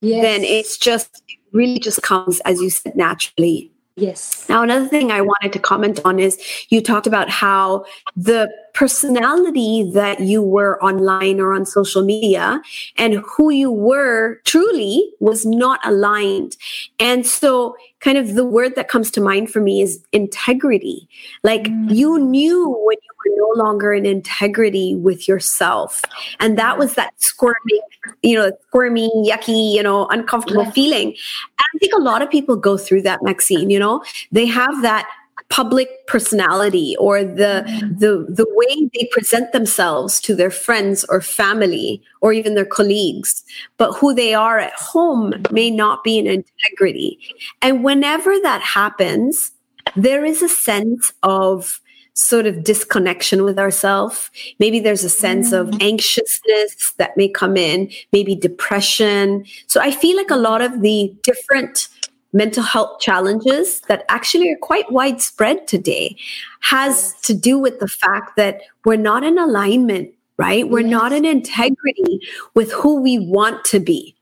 Yes. 0.00 0.22
then 0.22 0.44
it's 0.44 0.76
just, 0.76 1.22
really 1.52 1.78
just 1.78 2.02
comes, 2.02 2.40
as 2.40 2.60
you 2.60 2.70
said, 2.70 2.96
naturally. 2.96 3.70
yes. 3.96 4.48
Now, 4.48 4.62
another 4.62 4.86
thing 4.86 5.10
I 5.10 5.20
wanted 5.20 5.52
to 5.52 5.58
comment 5.58 6.00
on 6.04 6.18
is 6.18 6.38
you 6.68 6.80
talked 6.80 7.06
about 7.06 7.28
how 7.28 7.84
the 8.16 8.48
personality 8.74 9.90
that 9.92 10.20
you 10.20 10.40
were 10.40 10.80
online 10.82 11.40
or 11.40 11.52
on 11.52 11.66
social 11.66 12.04
media 12.04 12.62
and 12.96 13.24
who 13.26 13.50
you 13.50 13.72
were 13.72 14.40
truly 14.44 15.10
was 15.18 15.44
not 15.44 15.80
aligned. 15.84 16.56
And 17.00 17.26
so, 17.26 17.76
kind 18.00 18.16
of 18.16 18.34
the 18.34 18.44
word 18.44 18.76
that 18.76 18.86
comes 18.86 19.10
to 19.10 19.20
mind 19.20 19.50
for 19.50 19.60
me 19.60 19.82
is 19.82 20.00
integrity. 20.12 21.08
Like 21.42 21.64
mm. 21.64 21.94
you 21.94 22.18
knew 22.20 22.68
when 22.86 22.98
no 23.38 23.64
longer 23.64 23.92
in 23.94 24.04
integrity 24.04 24.94
with 24.96 25.28
yourself. 25.28 26.02
And 26.40 26.58
that 26.58 26.78
was 26.78 26.94
that 26.94 27.12
squirming, 27.22 27.80
you 28.22 28.36
know, 28.36 28.50
squirmy, 28.68 29.10
yucky, 29.28 29.72
you 29.74 29.82
know, 29.82 30.06
uncomfortable 30.08 30.64
Yeah. 30.64 30.70
feeling. 30.72 31.08
And 31.08 31.66
I 31.74 31.78
think 31.78 31.92
a 31.94 32.00
lot 32.00 32.22
of 32.22 32.30
people 32.30 32.56
go 32.56 32.76
through 32.76 33.02
that, 33.02 33.20
Maxene, 33.20 33.70
you 33.70 33.78
know, 33.78 34.02
they 34.32 34.46
have 34.46 34.82
that 34.82 35.06
public 35.50 36.06
personality 36.06 36.94
or 36.98 37.24
the 37.24 37.64
mm-hmm. 37.66 37.98
the 37.98 38.26
the 38.28 38.46
way 38.50 38.90
they 38.94 39.08
present 39.10 39.52
themselves 39.52 40.20
to 40.20 40.34
their 40.34 40.50
friends 40.50 41.06
or 41.08 41.20
family 41.22 42.02
or 42.20 42.32
even 42.32 42.54
their 42.54 42.66
colleagues 42.66 43.44
but 43.78 43.92
who 43.92 44.14
they 44.14 44.34
are 44.34 44.58
at 44.58 44.74
home 44.74 45.32
may 45.50 45.70
not 45.70 46.04
be 46.04 46.18
in 46.18 46.26
integrity 46.26 47.18
and 47.62 47.82
whenever 47.82 48.38
that 48.40 48.60
happens 48.60 49.52
there 49.96 50.24
is 50.24 50.42
a 50.42 50.48
sense 50.48 51.12
of 51.22 51.80
sort 52.18 52.46
of 52.46 52.64
disconnection 52.64 53.44
with 53.44 53.58
ourselves 53.58 54.30
maybe 54.58 54.80
there's 54.80 55.04
a 55.04 55.08
sense 55.08 55.52
of 55.52 55.68
mm. 55.68 55.82
anxiousness 55.82 56.92
that 56.98 57.16
may 57.16 57.28
come 57.28 57.56
in 57.56 57.90
maybe 58.12 58.34
depression 58.34 59.44
so 59.66 59.80
i 59.80 59.90
feel 59.90 60.16
like 60.16 60.30
a 60.30 60.36
lot 60.36 60.60
of 60.60 60.82
the 60.82 61.14
different 61.22 61.88
mental 62.32 62.62
health 62.62 63.00
challenges 63.00 63.80
that 63.82 64.04
actually 64.08 64.50
are 64.50 64.58
quite 64.60 64.90
widespread 64.92 65.66
today 65.66 66.16
has 66.60 67.14
to 67.22 67.34
do 67.34 67.58
with 67.58 67.80
the 67.80 67.88
fact 67.88 68.36
that 68.36 68.62
we're 68.84 68.96
not 68.96 69.24
in 69.24 69.38
alignment, 69.38 70.10
right? 70.36 70.68
We're 70.68 70.82
not 70.82 71.12
in 71.12 71.24
integrity 71.24 72.20
with 72.54 72.70
who 72.72 73.00
we 73.00 73.18
want 73.18 73.64
to 73.66 73.80
be. 73.80 74.14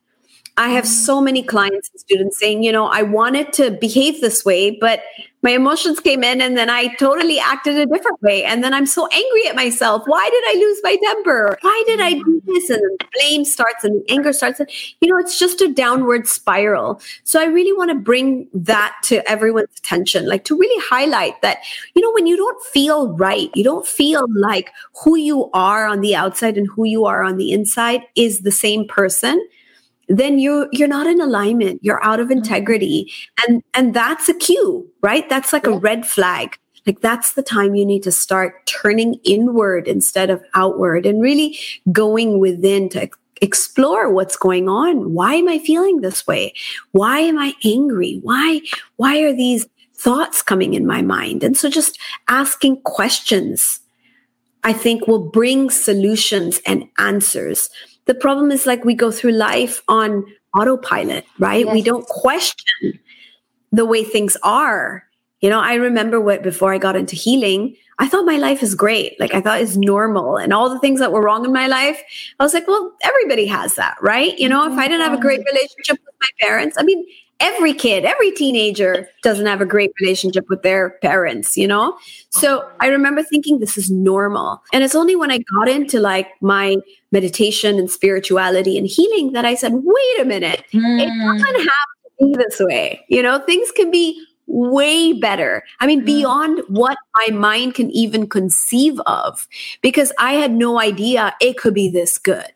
I 0.59 0.71
have 0.71 0.87
so 0.89 1.21
many 1.21 1.43
clients 1.43 1.91
and 1.91 2.01
students 2.01 2.39
saying, 2.39 2.63
you 2.63 2.73
know, 2.73 2.87
I 2.87 3.03
wanted 3.03 3.53
to 3.55 3.73
behave 3.73 4.23
this 4.23 4.43
way, 4.45 4.71
but 4.71 5.03
my 5.43 5.51
emotions 5.51 6.01
came 6.01 6.25
in 6.25 6.41
and 6.41 6.57
then 6.57 6.71
I 6.71 6.95
totally 6.95 7.39
acted 7.39 7.77
a 7.77 7.85
different 7.85 8.21
way. 8.23 8.43
And 8.43 8.65
then 8.65 8.73
I'm 8.73 8.87
so 8.87 9.07
angry 9.07 9.47
at 9.47 9.55
myself. 9.55 10.03
Why 10.07 10.29
did 10.29 10.45
I 10.47 10.55
lose 10.59 10.81
my 10.83 10.97
temper? 11.05 11.59
Why 11.61 11.85
did 11.87 12.01
I 12.01 12.15
do 12.15 12.43
this? 12.47 12.71
And 12.71 12.83
then 12.83 13.09
blame 13.15 13.45
starts 13.45 13.85
and 13.85 14.03
the 14.03 14.11
anger 14.11 14.33
starts. 14.33 14.59
And, 14.59 14.69
you 15.01 15.09
know, 15.09 15.19
it's 15.19 15.39
just 15.39 15.61
a 15.61 15.73
downward 15.73 16.27
spiral. 16.27 17.03
So 17.25 17.39
I 17.41 17.45
really 17.45 17.77
want 17.77 17.91
to 17.91 17.97
bring 17.97 18.49
that 18.55 18.97
to 19.05 19.31
everyone's 19.31 19.69
attention, 19.79 20.27
like 20.27 20.45
to 20.47 20.59
really 20.59 20.85
highlight 20.89 21.41
that, 21.43 21.59
you 21.95 22.01
know, 22.01 22.13
when 22.13 22.27
you 22.27 22.37
don't 22.37 22.65
feel 22.65 23.13
right, 23.13 23.51
you 23.55 23.63
don't 23.63 23.87
feel 23.87 24.27
like 24.35 24.73
who 25.05 25.17
you 25.17 25.51
are 25.53 25.87
on 25.87 26.01
the 26.01 26.17
outside 26.17 26.57
and 26.57 26.67
who 26.67 26.85
you 26.85 27.05
are 27.05 27.23
on 27.23 27.37
the 27.37 27.53
inside 27.53 28.01
is 28.17 28.41
the 28.41 28.51
same 28.51 28.89
person 28.89 29.47
then 30.09 30.39
you 30.39 30.69
you're 30.73 30.89
not 30.89 31.07
in 31.07 31.21
alignment. 31.21 31.81
You're 31.83 32.03
out 32.05 32.21
of 32.21 32.29
mm-hmm. 32.29 32.39
integrity. 32.39 33.13
And 33.47 33.63
and 33.75 33.95
that's 33.95 34.29
a 34.29 34.35
cue 34.35 34.91
right? 35.07 35.29
That's 35.29 35.53
like 35.53 35.69
a 35.69 35.79
red 35.79 36.05
flag. 36.05 36.59
Like 36.85 37.01
that's 37.01 37.35
the 37.35 37.43
time 37.43 37.77
you 37.77 37.87
need 37.87 38.03
to 38.03 38.11
start 38.11 38.67
turning 38.67 39.21
inward 39.23 39.87
instead 39.87 40.31
of 40.31 40.43
outward 40.55 41.07
and 41.07 41.23
really 41.23 41.57
going 41.93 42.41
within 42.41 42.89
to 42.89 43.09
explore 43.41 44.13
what's 44.13 44.37
going 44.37 44.69
on. 44.69 45.15
Why 45.15 45.35
am 45.35 45.47
i 45.49 45.61
feeling 45.61 46.01
this 46.01 46.27
way? 46.27 46.55
Why 46.91 47.21
am 47.21 47.39
i 47.39 47.55
angry? 47.65 48.19
Why 48.23 48.63
why 48.97 49.21
are 49.21 49.33
these 49.33 49.65
thoughts 49.95 50.43
coming 50.43 50.75
in 50.75 50.89
my 50.89 51.03
mind? 51.03 51.45
And 51.45 51.57
so 51.57 51.71
just 51.71 52.01
asking 52.27 52.83
questions 52.83 53.79
I 54.65 54.73
think 54.73 55.07
will 55.07 55.31
bring 55.31 55.71
solutions 55.71 56.61
and 56.67 56.89
answers. 56.99 57.71
The 58.07 58.15
problem 58.15 58.51
is 58.51 58.67
like 58.67 58.85
we 58.85 58.95
go 58.95 59.11
through 59.11 59.33
life 59.33 59.83
on 59.89 60.25
autopilot, 60.59 61.25
right? 61.39 61.71
We 61.71 61.83
don't 61.83 62.07
question 62.07 62.99
the 63.73 63.85
way 63.85 64.05
things 64.05 64.37
are. 64.43 65.05
You 65.41 65.51
know, 65.51 65.61
I 65.61 65.75
remember 65.75 66.21
what 66.21 66.43
before 66.43 66.73
I 66.73 66.79
got 66.79 66.97
into 66.97 67.15
healing, 67.15 67.77
I 67.99 68.09
thought 68.09 68.25
my 68.25 68.37
life 68.37 68.63
is 68.63 68.75
great. 68.75 69.19
Like 69.19 69.35
I 69.35 69.41
thought 69.41 69.61
it's 69.61 69.77
normal 69.77 70.37
and 70.37 70.53
all 70.53 70.71
the 70.71 70.79
things 70.79 71.01
that 71.01 71.13
were 71.13 71.23
wrong 71.23 71.45
in 71.45 71.53
my 71.53 71.67
life. 71.67 72.01
I 72.39 72.45
was 72.45 72.55
like, 72.55 72.67
well, 72.69 72.93
everybody 73.03 73.47
has 73.47 73.75
that, 73.75 73.97
right? 74.01 74.39
You 74.39 74.49
know, 74.49 74.65
if 74.65 74.71
mm-hmm. 74.71 74.81
I 74.81 74.89
didn't 74.89 75.03
have 75.03 75.19
a 75.19 75.21
great 75.21 75.41
relationship 75.45 75.99
with 76.05 76.15
my 76.21 76.29
parents, 76.47 76.77
I 76.79 76.83
mean, 76.83 77.05
every 77.41 77.75
kid, 77.75 78.05
every 78.05 78.31
teenager 78.33 79.09
doesn't 79.23 79.47
have 79.47 79.61
a 79.61 79.67
great 79.67 79.93
relationship 80.01 80.47
with 80.49 80.63
their 80.63 80.91
parents, 81.03 81.57
you 81.57 81.69
know? 81.69 81.97
So 82.31 82.69
I 82.81 82.89
remember 82.89 83.23
thinking 83.23 83.59
this 83.59 83.77
is 83.77 83.91
normal. 83.91 84.63
And 84.73 84.83
it's 84.83 84.95
only 84.95 85.17
when 85.17 85.31
I 85.31 85.39
got 85.39 85.69
into 85.69 86.01
like 86.01 86.29
my 86.41 86.77
meditation 87.13 87.79
and 87.79 87.91
spirituality 87.91 88.79
and 88.79 88.87
healing 88.87 89.33
that 89.33 89.45
I 89.45 89.55
said, 89.55 89.73
wait 89.75 90.21
a 90.21 90.25
minute, 90.25 90.65
it 90.73 90.81
hmm. 90.81 91.39
doesn't 91.39 91.55
have 91.55 91.67
to 91.67 92.11
be 92.21 92.35
this 92.37 92.59
way. 92.61 93.05
You 93.09 93.23
know, 93.23 93.39
things 93.41 93.71
can 93.73 93.91
be 93.91 94.25
way 94.47 95.13
better. 95.13 95.63
I 95.81 95.87
mean, 95.87 96.01
hmm. 96.01 96.07
beyond 96.07 96.63
what 96.69 96.97
my 97.17 97.35
mind 97.35 97.75
can 97.75 97.91
even 97.91 98.29
conceive 98.29 98.99
of, 99.07 99.47
because 99.83 100.13
I 100.19 100.35
had 100.35 100.53
no 100.53 100.81
idea 100.81 101.35
it 101.41 101.59
could 101.59 101.75
be 101.75 101.91
this 101.91 102.17
good. 102.17 102.51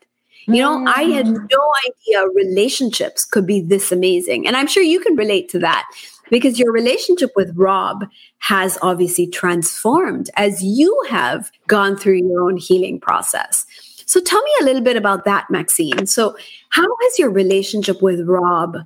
You 0.47 0.61
know, 0.61 0.85
I 0.87 1.03
had 1.03 1.27
mm. 1.27 1.49
no 1.51 1.73
idea 1.87 2.27
relationships 2.33 3.25
could 3.25 3.45
be 3.45 3.61
this 3.61 3.91
amazing. 3.91 4.47
And 4.47 4.55
I'm 4.55 4.67
sure 4.67 4.83
you 4.83 4.99
can 4.99 5.15
relate 5.15 5.49
to 5.49 5.59
that 5.59 5.85
because 6.29 6.57
your 6.57 6.71
relationship 6.71 7.31
with 7.35 7.51
Rob 7.55 8.05
has 8.39 8.77
obviously 8.81 9.27
transformed 9.27 10.29
as 10.35 10.63
you 10.63 10.97
have 11.09 11.51
gone 11.67 11.95
through 11.95 12.15
your 12.15 12.41
own 12.41 12.57
healing 12.57 12.99
process. 12.99 13.65
So 14.05 14.19
tell 14.19 14.41
me 14.41 14.51
a 14.61 14.65
little 14.65 14.81
bit 14.81 14.97
about 14.97 15.25
that, 15.25 15.47
Maxene. 15.51 16.07
So, 16.07 16.35
how 16.69 16.87
has 17.03 17.19
your 17.19 17.29
relationship 17.29 18.01
with 18.01 18.27
Rob 18.27 18.77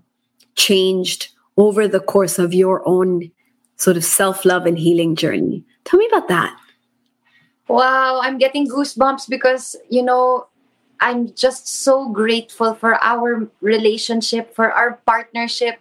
changed 0.55 1.29
over 1.57 1.87
the 1.87 1.99
course 1.99 2.37
of 2.37 2.53
your 2.53 2.87
own 2.87 3.31
sort 3.77 3.97
of 3.97 4.03
self 4.03 4.45
love 4.45 4.65
and 4.65 4.77
healing 4.77 5.15
journey? 5.15 5.63
Tell 5.83 5.99
me 5.99 6.07
about 6.11 6.27
that. 6.27 6.55
Wow, 7.67 8.19
I'm 8.21 8.37
getting 8.37 8.67
goosebumps 8.67 9.27
because, 9.27 9.75
you 9.89 10.03
know, 10.03 10.47
I'm 10.99 11.33
just 11.33 11.67
so 11.67 12.09
grateful 12.09 12.73
for 12.73 12.95
our 13.03 13.47
relationship, 13.61 14.55
for 14.55 14.71
our 14.71 15.01
partnership. 15.05 15.79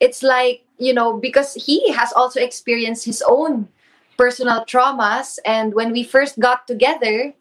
It's 0.00 0.22
like, 0.22 0.64
you 0.78 0.92
know, 0.92 1.16
because 1.16 1.54
he 1.54 1.92
has 1.92 2.12
also 2.12 2.40
experienced 2.40 3.04
his 3.04 3.22
own 3.26 3.68
personal 4.16 4.64
traumas. 4.64 5.38
And 5.44 5.74
when 5.74 5.92
we 5.92 6.02
first 6.02 6.38
got 6.38 6.66
together, 6.66 7.32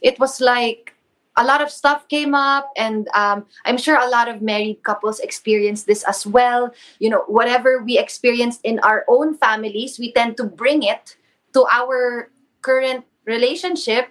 it 0.00 0.18
was 0.18 0.40
like 0.40 0.94
a 1.36 1.44
lot 1.44 1.62
of 1.62 1.70
stuff 1.70 2.08
came 2.08 2.34
up. 2.34 2.70
And 2.76 3.08
um, 3.14 3.46
I'm 3.64 3.78
sure 3.78 3.98
a 3.98 4.08
lot 4.08 4.28
of 4.28 4.42
married 4.42 4.82
couples 4.82 5.20
experience 5.20 5.84
this 5.84 6.02
as 6.04 6.26
well. 6.26 6.74
You 6.98 7.10
know, 7.10 7.24
whatever 7.26 7.82
we 7.82 7.98
experienced 7.98 8.60
in 8.64 8.78
our 8.80 9.04
own 9.08 9.34
families, 9.36 9.98
we 9.98 10.12
tend 10.12 10.36
to 10.38 10.44
bring 10.44 10.82
it 10.82 11.16
to 11.54 11.66
our 11.72 12.30
current 12.62 13.04
relationship 13.24 14.08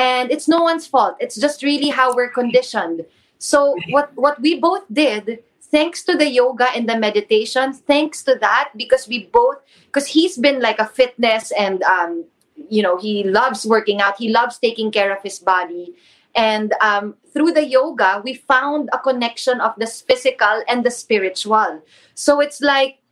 and 0.00 0.32
it's 0.32 0.48
no 0.48 0.62
one's 0.62 0.86
fault. 0.86 1.16
It's 1.20 1.36
just 1.36 1.62
really 1.62 1.90
how 1.90 2.16
we're 2.16 2.30
conditioned. 2.30 3.04
So 3.38 3.76
what 3.90 4.10
what 4.16 4.40
we 4.40 4.58
both 4.58 4.84
did 4.90 5.44
thanks 5.60 6.02
to 6.04 6.16
the 6.16 6.28
yoga 6.28 6.68
and 6.74 6.88
the 6.88 6.98
meditation 6.98 7.74
thanks 7.74 8.24
to 8.24 8.34
that 8.40 8.72
because 8.76 9.06
we 9.06 9.28
both 9.28 9.60
because 9.86 10.06
he's 10.08 10.38
been 10.38 10.60
like 10.60 10.78
a 10.80 10.88
fitness 10.88 11.52
and 11.52 11.82
um 11.84 12.24
you 12.56 12.82
know 12.82 12.96
he 12.96 13.24
loves 13.24 13.66
working 13.66 14.00
out. 14.00 14.16
He 14.16 14.32
loves 14.32 14.58
taking 14.58 14.90
care 14.90 15.14
of 15.14 15.22
his 15.22 15.38
body. 15.38 15.94
And 16.34 16.72
um, 16.80 17.16
through 17.34 17.52
the 17.52 17.66
yoga 17.66 18.22
we 18.24 18.34
found 18.34 18.88
a 18.92 18.98
connection 18.98 19.60
of 19.60 19.74
the 19.76 19.86
physical 19.86 20.64
and 20.66 20.80
the 20.82 20.90
spiritual. 20.90 21.82
So 22.14 22.40
it's 22.40 22.60
like 22.62 23.02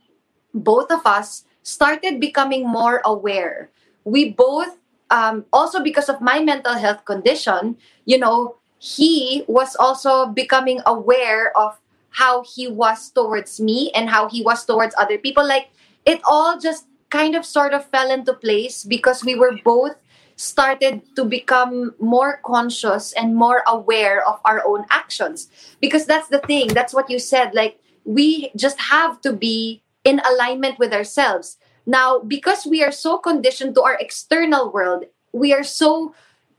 both 0.54 0.90
of 0.90 1.04
us 1.04 1.44
started 1.62 2.18
becoming 2.18 2.66
more 2.66 3.02
aware. 3.04 3.68
We 4.04 4.32
both 4.32 4.77
um, 5.10 5.44
also 5.52 5.82
because 5.82 6.08
of 6.08 6.20
my 6.20 6.40
mental 6.40 6.74
health 6.74 7.04
condition, 7.04 7.76
you 8.04 8.18
know, 8.18 8.56
he 8.78 9.44
was 9.48 9.74
also 9.76 10.26
becoming 10.26 10.80
aware 10.86 11.56
of 11.56 11.78
how 12.10 12.44
he 12.44 12.68
was 12.68 13.10
towards 13.10 13.60
me 13.60 13.90
and 13.94 14.08
how 14.08 14.28
he 14.28 14.42
was 14.42 14.64
towards 14.64 14.94
other 14.98 15.18
people. 15.18 15.46
Like 15.46 15.70
it 16.04 16.20
all 16.28 16.58
just 16.58 16.86
kind 17.10 17.34
of 17.34 17.44
sort 17.44 17.72
of 17.72 17.84
fell 17.86 18.10
into 18.10 18.34
place 18.34 18.84
because 18.84 19.24
we 19.24 19.34
were 19.34 19.58
both 19.64 19.96
started 20.36 21.02
to 21.16 21.24
become 21.24 21.94
more 21.98 22.40
conscious 22.44 23.12
and 23.12 23.34
more 23.34 23.62
aware 23.66 24.26
of 24.26 24.40
our 24.44 24.64
own 24.66 24.84
actions. 24.90 25.48
Because 25.80 26.06
that's 26.06 26.28
the 26.28 26.38
thing, 26.38 26.68
that's 26.68 26.94
what 26.94 27.10
you 27.10 27.18
said. 27.18 27.54
Like, 27.54 27.80
we 28.04 28.50
just 28.56 28.78
have 28.78 29.20
to 29.22 29.32
be 29.32 29.82
in 30.04 30.20
alignment 30.24 30.78
with 30.78 30.92
ourselves. 30.92 31.58
Now, 31.88 32.20
because 32.20 32.66
we 32.66 32.84
are 32.84 32.92
so 32.92 33.16
conditioned 33.16 33.74
to 33.76 33.82
our 33.82 33.96
external 33.96 34.70
world, 34.70 35.08
we 35.32 35.54
are 35.54 35.64
so 35.64 36.14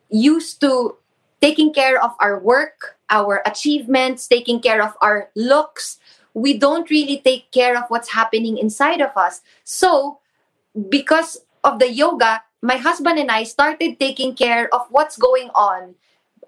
used 0.09 0.59
to 0.61 0.97
taking 1.39 1.71
care 1.71 2.01
of 2.01 2.17
our 2.19 2.39
work, 2.39 2.97
our 3.11 3.43
achievements, 3.45 4.27
taking 4.27 4.59
care 4.59 4.81
of 4.81 4.97
our 5.01 5.29
looks. 5.35 5.99
We 6.33 6.57
don't 6.57 6.89
really 6.89 7.21
take 7.21 7.51
care 7.51 7.77
of 7.77 7.85
what's 7.89 8.09
happening 8.09 8.57
inside 8.57 9.01
of 9.01 9.15
us. 9.15 9.41
So, 9.63 10.17
because 10.89 11.45
of 11.63 11.77
the 11.77 11.93
yoga, 11.93 12.41
my 12.63 12.77
husband 12.77 13.19
and 13.19 13.29
I 13.29 13.43
started 13.43 13.99
taking 13.99 14.33
care 14.33 14.73
of 14.73 14.87
what's 14.89 15.15
going 15.15 15.49
on 15.53 15.93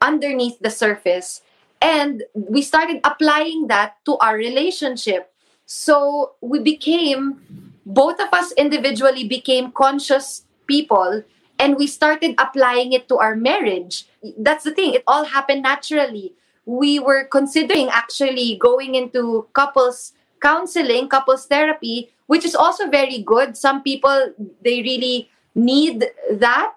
underneath 0.02 0.58
the 0.60 0.72
surface. 0.72 1.42
And 1.82 2.24
we 2.34 2.64
started 2.64 3.00
applying 3.04 3.68
that 3.68 3.98
to 4.06 4.18
our 4.18 4.36
relationship. 4.36 5.32
So 5.66 6.34
we 6.42 6.60
became, 6.60 7.71
both 7.86 8.20
of 8.20 8.30
us 8.34 8.52
individually 8.54 9.28
became 9.28 9.72
conscious 9.72 10.46
people 10.68 11.24
and 11.60 11.78
we 11.78 11.86
started 11.86 12.36
applying 12.40 12.92
it 12.94 13.08
to 13.08 13.18
our 13.18 13.36
marriage. 13.36 14.08
That's 14.38 14.64
the 14.64 14.72
thing, 14.72 14.94
it 14.94 15.04
all 15.06 15.26
happened 15.26 15.62
naturally. 15.62 16.34
We 16.66 17.00
were 17.00 17.26
considering 17.26 17.90
actually 17.90 18.58
going 18.58 18.96
into 18.96 19.48
couples 19.54 20.14
counseling, 20.42 21.08
couples 21.08 21.46
therapy, 21.46 22.10
which 22.26 22.44
is 22.44 22.56
also 22.56 22.90
very 22.90 23.22
good. 23.22 23.56
Some 23.56 23.84
people, 23.84 24.34
they 24.64 24.82
really 24.82 25.30
need 25.54 26.06
that. 26.32 26.74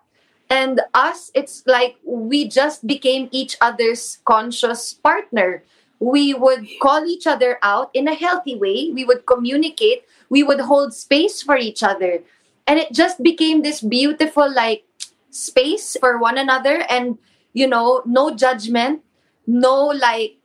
And 0.50 0.82
us, 0.92 1.30
it's 1.34 1.64
like 1.66 1.96
we 2.04 2.46
just 2.46 2.86
became 2.86 3.28
each 3.32 3.56
other's 3.60 4.18
conscious 4.26 4.92
partner. 4.92 5.64
We 6.00 6.34
would 6.34 6.66
call 6.82 7.06
each 7.06 7.26
other 7.26 7.58
out 7.62 7.90
in 7.94 8.08
a 8.08 8.14
healthy 8.14 8.56
way. 8.56 8.90
We 8.92 9.04
would 9.04 9.26
communicate. 9.26 10.04
We 10.28 10.42
would 10.42 10.60
hold 10.60 10.92
space 10.94 11.42
for 11.42 11.56
each 11.56 11.82
other 11.82 12.22
and 12.66 12.78
it 12.78 12.92
just 12.92 13.22
became 13.22 13.62
this 13.62 13.80
beautiful 13.80 14.48
like 14.52 14.84
space 15.30 15.96
for 16.00 16.18
one 16.18 16.38
another 16.38 16.84
and 16.88 17.18
you 17.52 17.66
know 17.66 18.02
no 18.06 18.34
judgment 18.34 19.02
no 19.46 19.86
like 19.86 20.38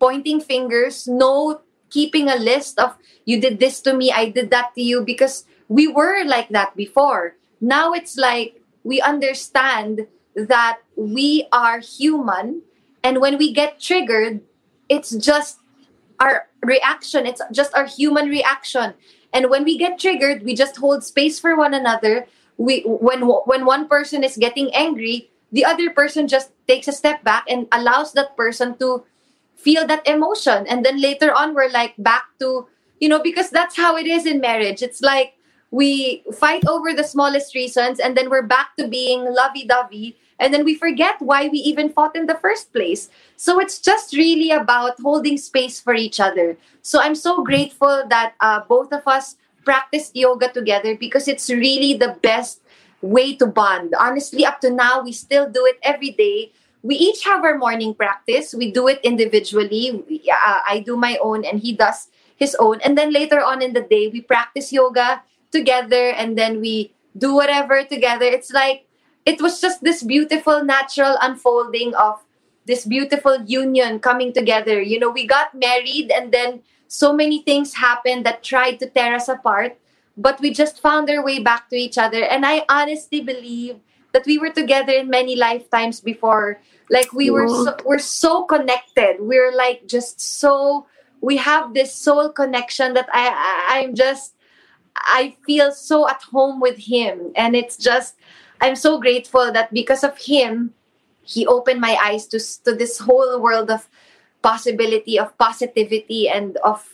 pointing 0.00 0.40
fingers 0.40 1.06
no 1.06 1.60
keeping 1.90 2.28
a 2.28 2.36
list 2.36 2.78
of 2.78 2.96
you 3.24 3.40
did 3.40 3.60
this 3.60 3.80
to 3.80 3.94
me 3.94 4.10
i 4.10 4.28
did 4.28 4.50
that 4.50 4.74
to 4.74 4.82
you 4.82 5.02
because 5.04 5.44
we 5.68 5.86
were 5.86 6.24
like 6.24 6.48
that 6.50 6.74
before 6.76 7.36
now 7.60 7.92
it's 7.92 8.16
like 8.16 8.60
we 8.82 9.00
understand 9.00 10.06
that 10.34 10.78
we 10.96 11.46
are 11.52 11.78
human 11.78 12.62
and 13.04 13.20
when 13.20 13.38
we 13.38 13.52
get 13.52 13.80
triggered 13.80 14.40
it's 14.92 15.16
just 15.16 15.64
our 16.20 16.52
reaction 16.60 17.24
it's 17.24 17.40
just 17.50 17.72
our 17.72 17.88
human 17.88 18.28
reaction 18.28 18.92
and 19.32 19.48
when 19.48 19.64
we 19.64 19.78
get 19.78 19.98
triggered, 19.98 20.42
we 20.42 20.54
just 20.54 20.76
hold 20.76 21.02
space 21.02 21.40
for 21.40 21.56
one 21.56 21.74
another. 21.74 22.26
We 22.58 22.82
when 22.84 23.22
when 23.46 23.64
one 23.64 23.88
person 23.88 24.22
is 24.22 24.36
getting 24.36 24.72
angry, 24.74 25.30
the 25.50 25.64
other 25.64 25.90
person 25.90 26.28
just 26.28 26.52
takes 26.68 26.86
a 26.86 26.92
step 26.92 27.24
back 27.24 27.44
and 27.48 27.66
allows 27.72 28.12
that 28.12 28.36
person 28.36 28.76
to 28.78 29.04
feel 29.56 29.86
that 29.86 30.06
emotion. 30.06 30.66
And 30.68 30.84
then 30.84 31.00
later 31.00 31.32
on 31.32 31.54
we're 31.54 31.70
like 31.70 31.94
back 31.96 32.24
to, 32.40 32.68
you 33.00 33.08
know, 33.08 33.22
because 33.22 33.48
that's 33.48 33.76
how 33.76 33.96
it 33.96 34.06
is 34.06 34.26
in 34.26 34.40
marriage. 34.40 34.82
It's 34.82 35.00
like 35.00 35.34
we 35.70 36.22
fight 36.34 36.66
over 36.68 36.92
the 36.92 37.04
smallest 37.04 37.54
reasons 37.54 38.00
and 38.00 38.14
then 38.16 38.28
we're 38.28 38.46
back 38.46 38.76
to 38.76 38.86
being 38.86 39.24
lovey-dovey 39.24 40.18
and 40.42 40.52
then 40.52 40.64
we 40.64 40.74
forget 40.74 41.22
why 41.22 41.46
we 41.46 41.58
even 41.58 41.88
fought 41.88 42.16
in 42.16 42.26
the 42.26 42.34
first 42.34 42.72
place. 42.72 43.08
So 43.36 43.60
it's 43.60 43.78
just 43.78 44.12
really 44.16 44.50
about 44.50 44.98
holding 45.00 45.38
space 45.38 45.78
for 45.78 45.94
each 45.94 46.18
other. 46.18 46.58
So 46.82 47.00
I'm 47.00 47.14
so 47.14 47.44
grateful 47.44 48.02
that 48.10 48.34
uh, 48.40 48.66
both 48.66 48.92
of 48.92 49.06
us 49.06 49.36
practiced 49.64 50.16
yoga 50.16 50.50
together 50.50 50.96
because 50.96 51.28
it's 51.28 51.48
really 51.48 51.94
the 51.94 52.18
best 52.22 52.60
way 53.00 53.36
to 53.36 53.46
bond. 53.46 53.94
Honestly, 53.98 54.44
up 54.44 54.60
to 54.62 54.70
now, 54.70 55.02
we 55.02 55.12
still 55.12 55.48
do 55.48 55.64
it 55.64 55.78
every 55.82 56.10
day. 56.10 56.50
We 56.82 56.96
each 56.96 57.22
have 57.22 57.44
our 57.44 57.56
morning 57.56 57.94
practice. 57.94 58.52
We 58.52 58.72
do 58.72 58.88
it 58.88 58.98
individually. 59.02 60.02
We, 60.08 60.26
uh, 60.26 60.60
I 60.66 60.82
do 60.84 60.96
my 60.96 61.16
own, 61.22 61.44
and 61.44 61.60
he 61.60 61.72
does 61.72 62.08
his 62.34 62.56
own. 62.58 62.80
And 62.82 62.98
then 62.98 63.12
later 63.12 63.38
on 63.40 63.62
in 63.62 63.72
the 63.72 63.82
day, 63.86 64.08
we 64.08 64.20
practice 64.20 64.72
yoga 64.72 65.22
together, 65.52 66.10
and 66.10 66.36
then 66.36 66.60
we 66.60 66.90
do 67.16 67.34
whatever 67.34 67.84
together. 67.84 68.26
It's 68.26 68.50
like 68.50 68.86
it 69.24 69.40
was 69.40 69.60
just 69.60 69.82
this 69.82 70.02
beautiful 70.02 70.64
natural 70.64 71.16
unfolding 71.20 71.94
of 71.94 72.22
this 72.66 72.84
beautiful 72.84 73.42
union 73.44 73.98
coming 73.98 74.32
together. 74.32 74.80
You 74.80 74.98
know, 74.98 75.10
we 75.10 75.26
got 75.26 75.54
married 75.54 76.10
and 76.10 76.32
then 76.32 76.62
so 76.88 77.12
many 77.12 77.42
things 77.42 77.74
happened 77.74 78.26
that 78.26 78.42
tried 78.42 78.78
to 78.80 78.88
tear 78.88 79.14
us 79.14 79.28
apart, 79.28 79.78
but 80.16 80.40
we 80.40 80.52
just 80.52 80.80
found 80.80 81.08
our 81.10 81.24
way 81.24 81.38
back 81.38 81.70
to 81.70 81.76
each 81.76 81.98
other. 81.98 82.22
And 82.24 82.44
I 82.44 82.64
honestly 82.68 83.20
believe 83.20 83.80
that 84.12 84.26
we 84.26 84.38
were 84.38 84.50
together 84.50 84.92
in 84.92 85.08
many 85.08 85.36
lifetimes 85.36 86.00
before. 86.00 86.60
Like 86.90 87.12
we 87.12 87.30
were 87.30 87.48
so, 87.48 87.76
we're 87.84 87.98
so 87.98 88.44
connected. 88.44 89.16
We're 89.20 89.54
like 89.54 89.86
just 89.86 90.20
so 90.20 90.86
we 91.22 91.36
have 91.38 91.72
this 91.72 91.94
soul 91.94 92.28
connection 92.30 92.92
that 92.94 93.08
I, 93.12 93.28
I 93.28 93.80
I'm 93.80 93.94
just 93.94 94.34
I 94.94 95.36
feel 95.46 95.72
so 95.72 96.08
at 96.08 96.20
home 96.22 96.60
with 96.60 96.76
him 96.76 97.32
and 97.34 97.56
it's 97.56 97.78
just 97.78 98.16
I'm 98.62 98.76
so 98.76 99.00
grateful 99.00 99.52
that 99.52 99.74
because 99.74 100.04
of 100.04 100.16
him, 100.16 100.72
he 101.22 101.46
opened 101.46 101.80
my 101.80 101.98
eyes 102.02 102.26
to, 102.28 102.38
to 102.62 102.74
this 102.74 102.98
whole 102.98 103.40
world 103.42 103.70
of 103.70 103.88
possibility, 104.40 105.18
of 105.18 105.36
positivity, 105.36 106.28
and 106.28 106.56
of 106.58 106.88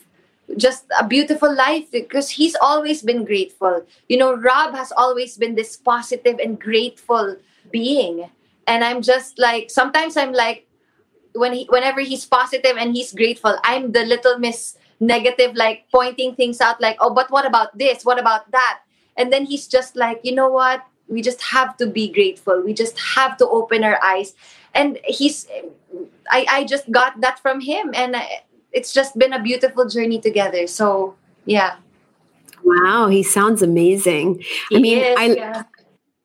just 0.57 0.87
a 0.99 1.07
beautiful 1.07 1.55
life 1.55 1.91
because 1.93 2.31
he's 2.31 2.57
always 2.63 3.03
been 3.03 3.25
grateful. 3.25 3.85
You 4.09 4.17
know, 4.17 4.35
Rob 4.35 4.75
has 4.75 4.93
always 4.97 5.37
been 5.37 5.55
this 5.55 5.77
positive 5.77 6.39
and 6.39 6.59
grateful 6.59 7.37
being. 7.71 8.31
And 8.67 8.83
I'm 8.83 9.03
just 9.03 9.39
like, 9.39 9.71
sometimes 9.71 10.17
I'm 10.17 10.33
like, 10.33 10.67
when 11.35 11.53
he, 11.53 11.67
whenever 11.69 12.01
he's 12.01 12.25
positive 12.25 12.77
and 12.79 12.97
he's 12.97 13.13
grateful, 13.13 13.59
I'm 13.63 13.93
the 13.93 14.05
little 14.05 14.39
miss 14.39 14.79
negative, 15.01 15.55
like 15.55 15.85
pointing 15.93 16.35
things 16.35 16.63
out, 16.63 16.81
like, 16.81 16.97
oh, 17.01 17.13
but 17.13 17.31
what 17.31 17.47
about 17.47 17.77
this? 17.77 18.05
What 18.05 18.19
about 18.19 18.51
that? 18.53 18.81
And 19.17 19.31
then 19.31 19.45
he's 19.45 19.69
just 19.69 19.97
like, 19.97 20.21
you 20.23 20.35
know 20.35 20.49
what? 20.49 20.83
We 21.09 21.23
just 21.23 21.41
have 21.43 21.77
to 21.79 21.87
be 21.87 22.09
grateful. 22.09 22.61
We 22.63 22.75
just 22.75 22.99
have 22.99 23.37
to 23.39 23.49
open 23.49 23.85
our 23.85 23.99
eyes. 24.03 24.35
And 24.75 24.99
he's 25.05 25.49
i 26.31 26.47
i 26.49 26.65
just 26.65 26.91
got 26.91 27.21
that 27.21 27.39
from 27.41 27.61
him. 27.61 27.91
And 27.95 28.17
it's 28.73 28.93
just 28.93 29.19
been 29.19 29.33
a 29.33 29.43
beautiful 29.43 29.89
journey 29.89 30.21
together. 30.21 30.67
So 30.67 31.15
yeah. 31.45 31.77
Wow 32.63 33.09
he 33.09 33.23
sounds 33.23 33.63
amazing. 33.63 34.45
He 34.71 34.77
i 34.77 34.81
mean 34.81 34.99
is, 34.99 35.17
I, 35.19 35.27
yeah. 35.27 35.63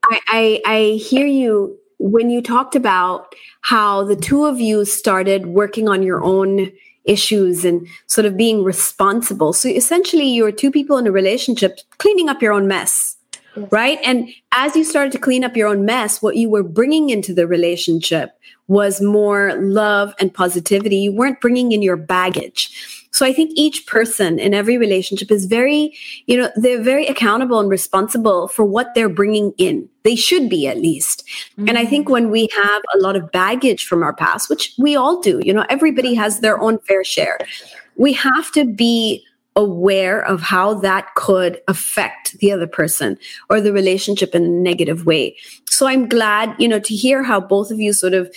I 0.06 0.20
i 0.28 0.62
i 0.66 0.82
hear 0.98 1.26
you 1.26 1.78
when 2.00 2.30
you 2.30 2.42
talked 2.42 2.76
about 2.76 3.34
how 3.62 4.04
the 4.04 4.16
two 4.16 4.46
of 4.46 4.60
you 4.60 4.84
started 4.84 5.48
working 5.48 5.88
on 5.88 6.04
your 6.04 6.22
own 6.22 6.72
issues 7.06 7.64
and 7.66 7.88
sort 8.08 8.26
of 8.26 8.36
being 8.38 8.64
responsible. 8.64 9.54
So 9.54 9.70
essentially 9.70 10.26
you're 10.26 10.52
two 10.52 10.72
people 10.72 10.98
in 10.98 11.08
a 11.08 11.12
relationship 11.12 11.80
cleaning 11.98 12.30
up 12.30 12.42
your 12.42 12.54
own 12.54 12.68
mess 12.68 13.18
Yes. 13.56 13.68
Right. 13.72 14.00
And 14.04 14.30
as 14.52 14.76
you 14.76 14.84
started 14.84 15.12
to 15.14 15.20
clean 15.20 15.44
up 15.44 15.56
your 15.56 15.68
own 15.68 15.86
mess, 15.86 16.22
what 16.22 16.36
you 16.36 16.50
were 16.50 16.64
bringing 16.64 17.10
into 17.10 17.34
the 17.34 17.48
relationship 17.48 18.32
was 18.68 19.02
more 19.02 19.54
love 19.56 20.14
and 20.20 20.34
positivity. 20.34 20.98
You 20.98 21.14
weren't 21.14 21.42
bringing 21.42 21.72
in 21.72 21.82
your 21.82 21.98
baggage. 21.98 23.04
So 23.12 23.28
I 23.28 23.34
think 23.34 23.52
each 23.54 23.86
person 23.86 24.40
in 24.40 24.56
every 24.56 24.78
relationship 24.78 25.30
is 25.30 25.46
very, 25.46 25.96
you 26.26 26.36
know, 26.36 26.50
they're 26.56 26.82
very 26.82 27.06
accountable 27.06 27.60
and 27.60 27.70
responsible 27.70 28.48
for 28.48 28.66
what 28.66 28.96
they're 28.96 29.08
bringing 29.08 29.54
in. 29.60 29.88
They 30.04 30.16
should 30.16 30.50
be 30.50 30.68
at 30.68 30.78
least. 30.78 31.24
Mm-hmm. 31.52 31.70
And 31.70 31.78
I 31.78 31.86
think 31.86 32.10
when 32.10 32.32
we 32.32 32.50
have 32.56 32.82
a 32.96 32.98
lot 32.98 33.16
of 33.16 33.32
baggage 33.32 33.86
from 33.86 34.02
our 34.02 34.14
past, 34.14 34.50
which 34.50 34.74
we 34.80 34.96
all 34.96 35.22
do, 35.22 35.42
you 35.44 35.54
know, 35.54 35.66
everybody 35.70 36.16
has 36.16 36.40
their 36.40 36.60
own 36.60 36.80
fair 36.80 37.04
share. 37.04 37.38
We 37.98 38.14
have 38.14 38.52
to 38.54 38.66
be 38.66 39.24
aware 39.56 40.24
of 40.26 40.42
how 40.42 40.74
that 40.76 41.14
could 41.16 41.62
affect 41.68 42.38
the 42.40 42.52
other 42.52 42.68
person 42.68 43.18
or 43.50 43.62
the 43.62 43.74
relationship 43.74 44.34
in 44.34 44.44
a 44.44 44.50
negative 44.50 45.06
way. 45.06 45.36
So 45.70 45.88
I'm 45.88 46.08
glad, 46.08 46.56
you 46.58 46.68
know, 46.68 46.80
to 46.80 46.96
hear 46.96 47.24
how 47.24 47.40
both 47.40 47.72
of 47.72 47.80
you 47.80 47.94
sort 47.94 48.14
of 48.14 48.34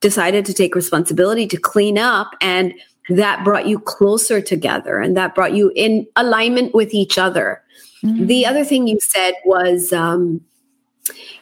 decided 0.00 0.44
to 0.46 0.54
take 0.54 0.74
responsibility 0.74 1.46
to 1.46 1.56
clean 1.56 1.98
up 1.98 2.34
and 2.40 2.74
that 3.08 3.44
brought 3.44 3.66
you 3.66 3.78
closer 3.78 4.40
together 4.40 4.98
and 4.98 5.16
that 5.16 5.34
brought 5.34 5.54
you 5.54 5.72
in 5.76 6.06
alignment 6.16 6.74
with 6.74 6.92
each 6.92 7.18
other. 7.18 7.62
Mm-hmm. 8.04 8.26
The 8.26 8.46
other 8.46 8.64
thing 8.64 8.88
you 8.88 8.98
said 9.00 9.34
was 9.44 9.92
um, 9.92 10.40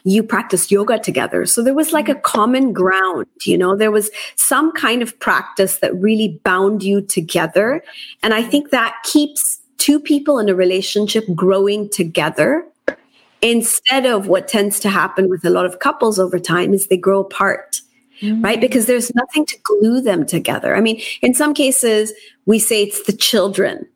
you 0.05 0.23
practiced 0.23 0.71
yoga 0.71 0.99
together. 0.99 1.47
So 1.47 1.63
there 1.63 1.75
was 1.75 1.93
like 1.93 2.09
a 2.09 2.13
mm-hmm. 2.13 2.23
common 2.23 2.73
ground, 2.73 3.27
you 3.43 3.59
know, 3.59 3.77
there 3.77 3.91
was 3.91 4.11
some 4.37 4.73
kind 4.73 5.03
of 5.03 5.19
practice 5.21 5.79
that 5.79 5.95
really 5.97 6.41
bound 6.45 6.83
you 6.83 7.01
together. 7.01 7.83
And 8.23 8.35
I 8.35 8.43
think 8.43 8.71
that 8.71 8.95
keeps 9.05 9.61
two 9.79 10.01
people 10.01 10.39
in 10.39 10.49
a 10.49 10.55
relationship 10.55 11.25
growing 11.35 11.89
together 11.91 12.67
instead 13.43 14.07
of 14.07 14.27
what 14.29 14.49
tends 14.49 14.81
to 14.81 14.89
happen 14.89 15.29
with 15.29 15.45
a 15.45 15.51
lot 15.51 15.67
of 15.67 15.79
couples 15.79 16.19
over 16.19 16.39
time 16.39 16.73
is 16.73 16.87
they 16.87 16.97
grow 16.97 17.21
apart 17.21 17.81
mm-hmm. 18.21 18.43
right? 18.43 18.61
Because 18.61 18.87
there's 18.87 19.15
nothing 19.15 19.47
to 19.47 19.57
glue 19.63 20.01
them 20.01 20.27
together. 20.27 20.75
I 20.75 20.81
mean, 20.81 21.01
in 21.23 21.35
some 21.35 21.55
cases, 21.55 22.13
we 22.47 22.59
say 22.59 22.83
it's 22.83 23.05
the 23.05 23.13
children. 23.13 23.87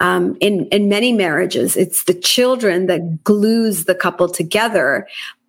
Um, 0.00 0.36
in 0.40 0.66
in 0.66 0.88
many 0.88 1.12
marriages, 1.12 1.76
it's 1.76 2.04
the 2.04 2.14
children 2.14 2.86
that 2.86 3.22
glues 3.22 3.84
the 3.84 3.94
couple 3.94 4.28
together, 4.28 5.06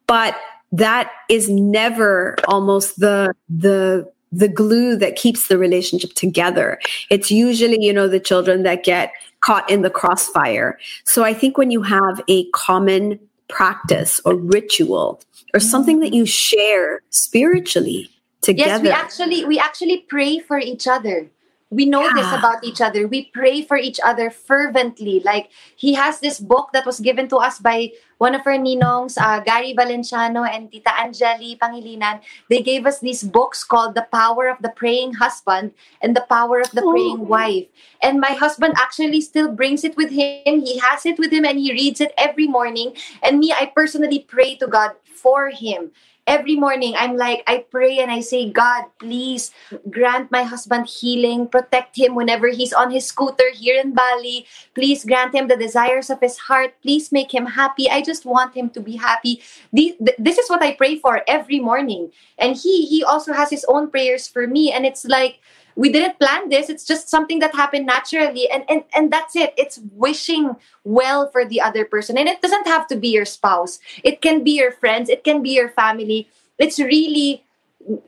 but 0.07 0.35
that 0.71 1.11
is 1.29 1.49
never 1.49 2.35
almost 2.47 2.99
the 2.99 3.33
the 3.49 4.11
the 4.31 4.47
glue 4.47 4.95
that 4.95 5.15
keeps 5.15 5.47
the 5.47 5.57
relationship 5.57 6.13
together. 6.13 6.79
It's 7.09 7.31
usually, 7.31 7.77
you 7.81 7.91
know, 7.91 8.07
the 8.07 8.19
children 8.19 8.63
that 8.63 8.83
get 8.83 9.11
caught 9.41 9.69
in 9.69 9.81
the 9.81 9.89
crossfire. 9.89 10.79
So 11.03 11.23
I 11.23 11.33
think 11.33 11.57
when 11.57 11.71
you 11.71 11.81
have 11.81 12.21
a 12.27 12.49
common 12.51 13.19
practice 13.49 14.21
or 14.23 14.35
ritual 14.35 15.21
or 15.53 15.59
something 15.59 15.99
that 15.99 16.13
you 16.13 16.25
share 16.25 17.01
spiritually 17.09 18.09
together. 18.41 18.85
Yes, 18.85 19.19
we 19.19 19.29
actually 19.29 19.45
we 19.45 19.59
actually 19.59 19.97
pray 20.07 20.39
for 20.39 20.57
each 20.57 20.87
other. 20.87 21.29
We 21.71 21.87
know 21.87 22.03
yeah. 22.03 22.13
this 22.13 22.27
about 22.35 22.63
each 22.63 22.81
other. 22.81 23.07
We 23.07 23.31
pray 23.31 23.63
for 23.63 23.77
each 23.77 23.97
other 24.03 24.29
fervently. 24.29 25.23
Like 25.23 25.49
he 25.75 25.93
has 25.95 26.19
this 26.19 26.37
book 26.37 26.69
that 26.73 26.85
was 26.85 26.99
given 26.99 27.29
to 27.29 27.37
us 27.37 27.59
by 27.59 27.95
one 28.19 28.35
of 28.35 28.45
our 28.45 28.59
ninongs, 28.59 29.17
uh, 29.17 29.39
Gary 29.39 29.73
Valenciano 29.73 30.43
and 30.43 30.69
Tita 30.69 30.91
Angeli 30.99 31.55
Pangilinan. 31.55 32.19
They 32.49 32.61
gave 32.61 32.85
us 32.85 32.99
these 32.99 33.23
books 33.23 33.63
called 33.63 33.95
The 33.95 34.05
Power 34.11 34.51
of 34.51 34.61
the 34.61 34.69
Praying 34.69 35.15
Husband 35.15 35.71
and 36.03 36.15
The 36.15 36.27
Power 36.27 36.59
of 36.59 36.69
the 36.71 36.83
oh. 36.83 36.91
Praying 36.91 37.27
Wife. 37.27 37.65
And 38.03 38.19
my 38.19 38.35
husband 38.35 38.75
actually 38.77 39.21
still 39.21 39.49
brings 39.49 39.83
it 39.83 39.95
with 39.95 40.11
him. 40.11 40.59
He 40.61 40.77
has 40.77 41.05
it 41.07 41.17
with 41.17 41.31
him 41.31 41.45
and 41.45 41.57
he 41.57 41.71
reads 41.71 42.01
it 42.01 42.11
every 42.17 42.47
morning. 42.47 42.93
And 43.23 43.39
me, 43.39 43.55
I 43.55 43.71
personally 43.73 44.19
pray 44.19 44.55
to 44.57 44.67
God 44.67 44.91
for 45.07 45.49
him 45.49 45.91
every 46.27 46.55
morning 46.55 46.93
I'm 46.97 47.17
like, 47.17 47.43
I 47.47 47.65
pray 47.69 47.99
and 47.99 48.11
I 48.11 48.21
say, 48.21 48.49
God, 48.49 48.85
please 48.99 49.51
grant 49.89 50.31
my 50.31 50.43
husband 50.43 50.87
healing, 50.87 51.47
protect 51.47 51.97
him 51.97 52.15
whenever 52.15 52.47
he's 52.47 52.73
on 52.73 52.91
his 52.91 53.05
scooter 53.05 53.51
here 53.53 53.79
in 53.79 53.93
Bali. 53.93 54.45
Please 54.73 55.03
grant 55.05 55.35
him 55.35 55.47
the 55.47 55.57
desires 55.57 56.09
of 56.09 56.19
his 56.21 56.37
heart. 56.37 56.73
Please 56.81 57.11
make 57.11 57.33
him 57.33 57.45
happy. 57.45 57.89
I 57.89 58.01
just 58.01 58.25
want 58.25 58.55
him 58.55 58.69
to 58.71 58.79
be 58.79 58.95
happy. 58.95 59.41
This 59.73 60.37
is 60.37 60.49
what 60.49 60.63
I 60.63 60.73
pray 60.73 60.97
for 60.97 61.21
every 61.27 61.59
morning. 61.59 62.11
And 62.37 62.55
he 62.55 62.85
he 62.85 63.03
also 63.03 63.33
has 63.33 63.49
his 63.49 63.65
own 63.67 63.89
prayers 63.89 64.27
for 64.27 64.47
me. 64.47 64.71
And 64.71 64.85
it's 64.85 65.05
like 65.05 65.39
we 65.75 65.91
didn't 65.91 66.19
plan 66.19 66.49
this. 66.49 66.69
It's 66.69 66.85
just 66.85 67.09
something 67.09 67.39
that 67.39 67.55
happened 67.55 67.85
naturally 67.85 68.49
and 68.49 68.63
and 68.69 68.83
and 68.95 69.11
that's 69.11 69.35
it. 69.35 69.53
It's 69.57 69.79
wishing 69.93 70.55
well 70.83 71.29
for 71.29 71.45
the 71.45 71.61
other 71.61 71.85
person. 71.85 72.17
And 72.17 72.27
it 72.27 72.41
doesn't 72.41 72.67
have 72.67 72.87
to 72.87 72.95
be 72.95 73.09
your 73.09 73.25
spouse. 73.25 73.79
It 74.03 74.21
can 74.21 74.43
be 74.43 74.51
your 74.51 74.71
friends. 74.71 75.09
It 75.09 75.23
can 75.23 75.41
be 75.41 75.51
your 75.51 75.69
family. 75.69 76.29
It's 76.57 76.79
really 76.79 77.43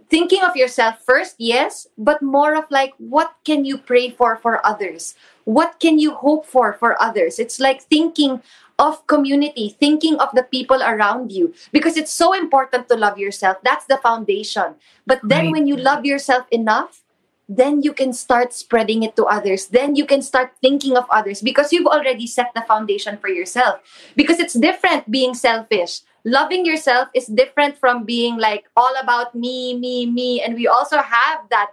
thinking 0.08 0.44
of 0.44 0.56
yourself 0.56 1.02
first 1.02 1.34
yes 1.40 1.88
but 1.98 2.22
more 2.22 2.54
of 2.54 2.64
like 2.70 2.94
what 3.00 3.34
can 3.44 3.66
you 3.66 3.78
pray 3.78 4.10
for 4.10 4.38
for 4.38 4.66
others? 4.66 5.16
What 5.46 5.80
can 5.80 6.00
you 6.00 6.14
hope 6.14 6.46
for 6.46 6.74
for 6.74 7.02
others? 7.02 7.40
It's 7.40 7.60
like 7.60 7.82
thinking 7.82 8.42
of 8.80 9.06
community, 9.08 9.76
thinking 9.80 10.18
of 10.18 10.30
the 10.34 10.44
people 10.44 10.82
around 10.82 11.32
you, 11.32 11.54
because 11.72 11.98
it's 11.98 12.14
so 12.14 12.34
important 12.34 12.90
to 12.90 12.96
love 12.96 13.18
yourself. 13.18 13.58
That's 13.64 13.86
the 13.86 13.98
foundation. 13.98 14.76
But 15.06 15.20
then, 15.24 15.46
right. 15.46 15.52
when 15.52 15.68
you 15.68 15.78
love 15.78 16.06
yourself 16.06 16.48
enough, 16.52 17.03
then 17.50 17.82
you 17.82 17.94
can 17.94 18.14
start 18.14 18.54
spreading 18.54 19.04
it 19.04 19.16
to 19.16 19.26
others. 19.26 19.68
Then 19.68 19.96
you 19.96 20.06
can 20.06 20.22
start 20.22 20.54
thinking 20.62 20.96
of 20.98 21.06
others 21.10 21.42
because 21.42 21.74
you've 21.74 21.88
already 21.88 22.28
set 22.28 22.54
the 22.56 22.62
foundation 22.62 23.18
for 23.18 23.28
yourself. 23.28 23.82
Because 24.16 24.40
it's 24.40 24.54
different 24.54 25.12
being 25.12 25.34
selfish. 25.34 26.02
Loving 26.24 26.66
yourself 26.66 27.10
is 27.14 27.28
different 27.28 27.78
from 27.78 28.06
being 28.06 28.38
like 28.38 28.66
all 28.78 28.96
about 29.02 29.36
me, 29.36 29.78
me, 29.78 30.06
me. 30.06 30.42
And 30.42 30.56
we 30.56 30.68
also 30.68 30.98
have 30.98 31.50
that 31.50 31.72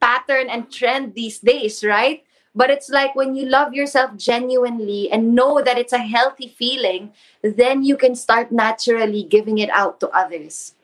pattern 0.00 0.48
and 0.50 0.70
trend 0.70 1.14
these 1.14 1.38
days, 1.38 1.82
right? 1.82 2.22
But 2.54 2.70
it's 2.70 2.88
like 2.88 3.14
when 3.14 3.36
you 3.36 3.46
love 3.46 3.74
yourself 3.74 4.16
genuinely 4.16 5.10
and 5.10 5.34
know 5.34 5.60
that 5.62 5.76
it's 5.76 5.92
a 5.92 5.98
healthy 5.98 6.48
feeling, 6.48 7.12
then 7.42 7.84
you 7.84 7.96
can 7.96 8.14
start 8.14 8.52
naturally 8.52 9.24
giving 9.24 9.58
it 9.58 9.68
out 9.70 10.00
to 10.00 10.08
others. 10.08 10.75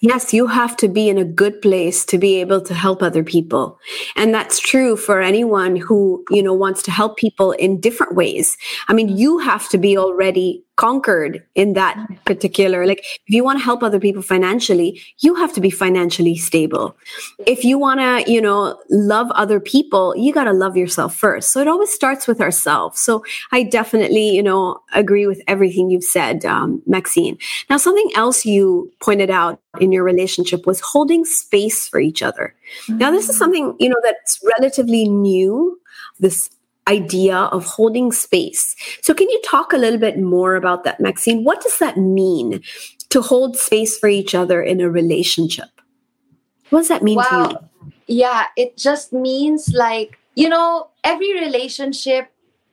Yes, 0.00 0.32
you 0.32 0.46
have 0.46 0.76
to 0.76 0.88
be 0.88 1.08
in 1.08 1.18
a 1.18 1.24
good 1.24 1.60
place 1.60 2.04
to 2.06 2.18
be 2.18 2.36
able 2.40 2.60
to 2.62 2.74
help 2.74 3.02
other 3.02 3.24
people. 3.24 3.80
And 4.14 4.32
that's 4.32 4.60
true 4.60 4.96
for 4.96 5.20
anyone 5.20 5.74
who, 5.74 6.24
you 6.30 6.40
know, 6.40 6.54
wants 6.54 6.82
to 6.84 6.92
help 6.92 7.16
people 7.16 7.50
in 7.52 7.80
different 7.80 8.14
ways. 8.14 8.56
I 8.86 8.92
mean, 8.92 9.08
you 9.08 9.38
have 9.38 9.68
to 9.70 9.78
be 9.78 9.98
already 9.98 10.64
conquered 10.78 11.42
in 11.56 11.72
that 11.72 11.96
particular 12.24 12.86
like 12.86 13.00
if 13.00 13.34
you 13.34 13.42
want 13.42 13.58
to 13.58 13.64
help 13.64 13.82
other 13.82 13.98
people 13.98 14.22
financially 14.22 15.02
you 15.18 15.34
have 15.34 15.52
to 15.52 15.60
be 15.60 15.70
financially 15.70 16.36
stable. 16.36 16.96
If 17.46 17.64
you 17.64 17.78
want 17.78 17.98
to 18.00 18.32
you 18.32 18.40
know 18.40 18.80
love 18.88 19.28
other 19.32 19.58
people 19.58 20.14
you 20.16 20.32
got 20.32 20.44
to 20.44 20.52
love 20.52 20.76
yourself 20.76 21.16
first. 21.16 21.50
So 21.50 21.60
it 21.60 21.66
always 21.66 21.92
starts 21.92 22.28
with 22.28 22.40
ourselves. 22.40 23.00
So 23.00 23.24
i 23.50 23.64
definitely 23.64 24.28
you 24.30 24.42
know 24.42 24.78
agree 24.94 25.26
with 25.26 25.42
everything 25.48 25.90
you've 25.90 26.04
said 26.04 26.44
um, 26.44 26.80
maxene. 26.88 27.36
Now 27.68 27.76
something 27.76 28.10
else 28.14 28.46
you 28.46 28.92
pointed 29.00 29.30
out 29.30 29.60
in 29.80 29.90
your 29.90 30.04
relationship 30.04 30.64
was 30.64 30.80
holding 30.80 31.24
space 31.24 31.88
for 31.88 32.00
each 32.00 32.22
other. 32.22 32.54
Mm-hmm. 32.54 32.98
now 32.98 33.10
this 33.10 33.28
is 33.28 33.36
something 33.36 33.74
you 33.80 33.88
know 33.88 34.00
that's 34.04 34.38
relatively 34.56 35.08
new 35.08 35.80
this 36.20 36.50
idea 36.88 37.36
of 37.36 37.64
holding 37.64 38.10
space. 38.12 38.74
So, 39.02 39.14
can 39.14 39.28
you 39.28 39.40
talk 39.44 39.72
a 39.72 39.78
little 39.78 40.00
bit 40.00 40.18
more 40.18 40.56
about 40.56 40.84
that, 40.84 40.98
Maxene? 40.98 41.44
What 41.44 41.60
does 41.60 41.78
that 41.78 41.96
mean 41.96 42.62
to 43.10 43.22
hold 43.22 43.56
space 43.56 43.98
for 43.98 44.08
each 44.08 44.34
other 44.34 44.62
in 44.62 44.80
a 44.80 44.90
relationship? 44.90 45.68
What 46.70 46.80
does 46.80 46.88
that 46.88 47.02
mean 47.02 47.16
wow. 47.16 47.46
to 47.46 47.50
you? 47.52 47.92
Yeah, 48.06 48.46
it 48.56 48.76
just 48.76 49.12
means 49.12 49.72
like, 49.72 50.18
you 50.34 50.48
know, 50.48 50.88
every 51.04 51.34
relationship, 51.34 52.32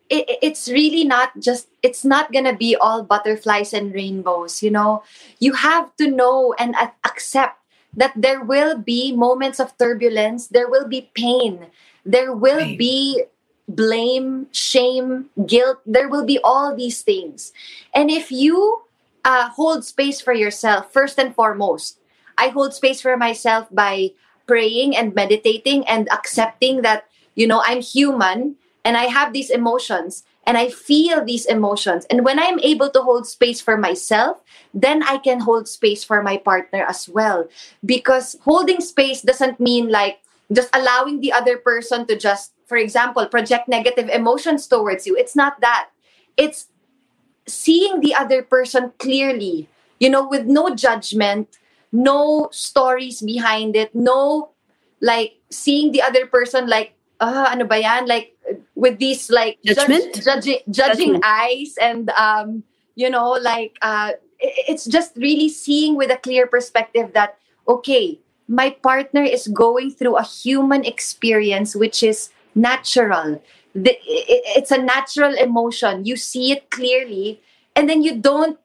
it, 0.09 0.26
it's 0.41 0.68
really 0.70 1.03
not 1.03 1.38
just, 1.39 1.68
it's 1.84 2.05
not 2.05 2.32
going 2.32 2.45
to 2.45 2.55
be 2.55 2.76
all 2.76 3.03
butterflies 3.03 3.74
and 3.74 3.93
rainbows, 3.93 4.63
you 4.63 4.72
know? 4.72 5.03
You 5.39 5.53
have 5.53 5.95
to 5.97 6.09
know 6.09 6.53
and 6.57 6.76
accept 7.03 7.59
that 7.95 8.13
there 8.16 8.43
will 8.43 8.78
be 8.78 9.16
moments 9.16 9.59
of 9.59 9.78
turbulence, 9.78 10.47
there 10.47 10.70
will 10.70 10.88
be 10.88 11.09
pain, 11.16 11.68
there 12.05 12.34
will 12.34 12.57
right. 12.57 12.78
be 12.78 13.24
blame, 13.68 14.47
shame, 14.51 15.30
guilt. 15.45 15.80
There 15.86 16.07
will 16.07 16.26
be 16.26 16.39
all 16.43 16.76
these 16.76 17.01
things. 17.01 17.53
And 17.93 18.11
if 18.11 18.32
you 18.32 18.84
uh, 19.24 19.49
hold 19.49 19.84
space 19.84 20.22
for 20.22 20.34
yourself, 20.34 20.91
first 20.93 21.20
and 21.20 21.34
foremost, 21.34 21.99
I 22.38 22.49
hold 22.49 22.74
space 22.74 23.01
for 23.01 23.18
myself 23.18 23.68
by 23.72 24.11
praying 24.47 24.95
and 24.95 25.16
meditating 25.16 25.88
and 25.88 26.11
accepting 26.11 26.82
that, 26.84 27.05
you 27.34 27.47
know, 27.47 27.63
I'm 27.66 27.82
human 27.82 28.55
and 28.84 28.97
I 28.97 29.05
have 29.05 29.34
these 29.34 29.49
emotions 29.49 30.24
and 30.45 30.57
I 30.57 30.70
feel 30.70 31.26
these 31.26 31.45
emotions. 31.45 32.05
And 32.09 32.24
when 32.24 32.39
I'm 32.39 32.59
able 32.59 32.89
to 32.91 33.01
hold 33.01 33.26
space 33.26 33.59
for 33.59 33.78
myself, 33.78 34.41
then 34.74 35.01
I 35.01 35.18
can 35.18 35.39
hold 35.39 35.68
space 35.68 36.03
for 36.03 36.22
my 36.22 36.38
partner 36.38 36.86
as 36.88 37.09
well. 37.09 37.47
Because 37.84 38.38
holding 38.43 38.80
space 38.80 39.22
doesn't 39.22 39.59
mean 39.59 39.89
like 39.89 40.22
just 40.53 40.70
allowing 40.76 41.22
the 41.22 41.34
other 41.34 41.57
person 41.57 42.05
to 42.05 42.16
just 42.16 42.51
for 42.66 42.78
example, 42.78 43.26
project 43.28 43.68
negative 43.68 44.09
emotions 44.09 44.68
towards 44.68 45.05
you. 45.05 45.16
It's 45.16 45.36
not 45.36 45.61
that. 45.61 45.89
It's 46.38 46.68
seeing 47.47 48.01
the 48.01 48.16
other 48.16 48.41
person 48.41 48.93
clearly, 48.97 49.70
you 49.99 50.09
know, 50.09 50.28
with 50.28 50.45
no 50.45 50.74
judgment, 50.76 51.59
no 51.91 52.49
stories 52.51 53.22
behind 53.22 53.76
it, 53.76 53.93
no 53.93 54.51
like 55.01 55.38
seeing 55.49 55.91
the 55.91 56.01
other 56.01 56.26
person 56.26 56.68
like, 56.68 56.93
ah, 57.22 57.45
uh, 57.45 57.51
ano 57.53 57.66
ba 57.66 57.80
yan? 57.80 58.07
Like 58.07 58.36
with 58.74 58.99
these 58.99 59.30
like 59.30 59.61
judgment, 59.63 60.16
judge, 60.16 60.26
judging, 60.26 60.59
judging 60.70 61.13
judgment. 61.13 61.26
eyes 61.26 61.76
and 61.80 62.09
um, 62.18 62.63
you 62.95 63.09
know, 63.09 63.38
like 63.38 63.78
uh, 63.82 64.18
it's 64.39 64.86
just 64.86 65.16
really 65.16 65.49
seeing 65.49 65.95
with 65.95 66.11
a 66.11 66.18
clear 66.18 66.47
perspective 66.47 67.13
that 67.13 67.38
okay, 67.68 68.20
my 68.47 68.70
partner 68.70 69.24
is 69.24 69.47
going 69.47 69.91
through 69.91 70.16
a 70.18 70.24
human 70.24 70.84
experience 70.86 71.76
which 71.76 72.03
is 72.03 72.30
natural. 72.56 73.41
The, 73.74 73.97
it's 74.01 74.72
a 74.72 74.78
natural 74.78 75.36
emotion. 75.36 76.06
You 76.06 76.16
see 76.16 76.51
it 76.51 76.72
clearly, 76.72 77.41
and 77.76 77.89
then 77.89 78.01
you 78.01 78.16
don't 78.16 78.58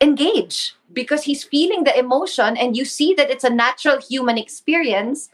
engage 0.00 0.74
because 0.92 1.24
he's 1.24 1.44
feeling 1.44 1.84
the 1.84 1.96
emotion 1.96 2.56
and 2.56 2.76
you 2.76 2.84
see 2.84 3.14
that 3.14 3.30
it's 3.30 3.44
a 3.44 3.50
natural 3.50 4.00
human 4.00 4.38
experience. 4.38 5.28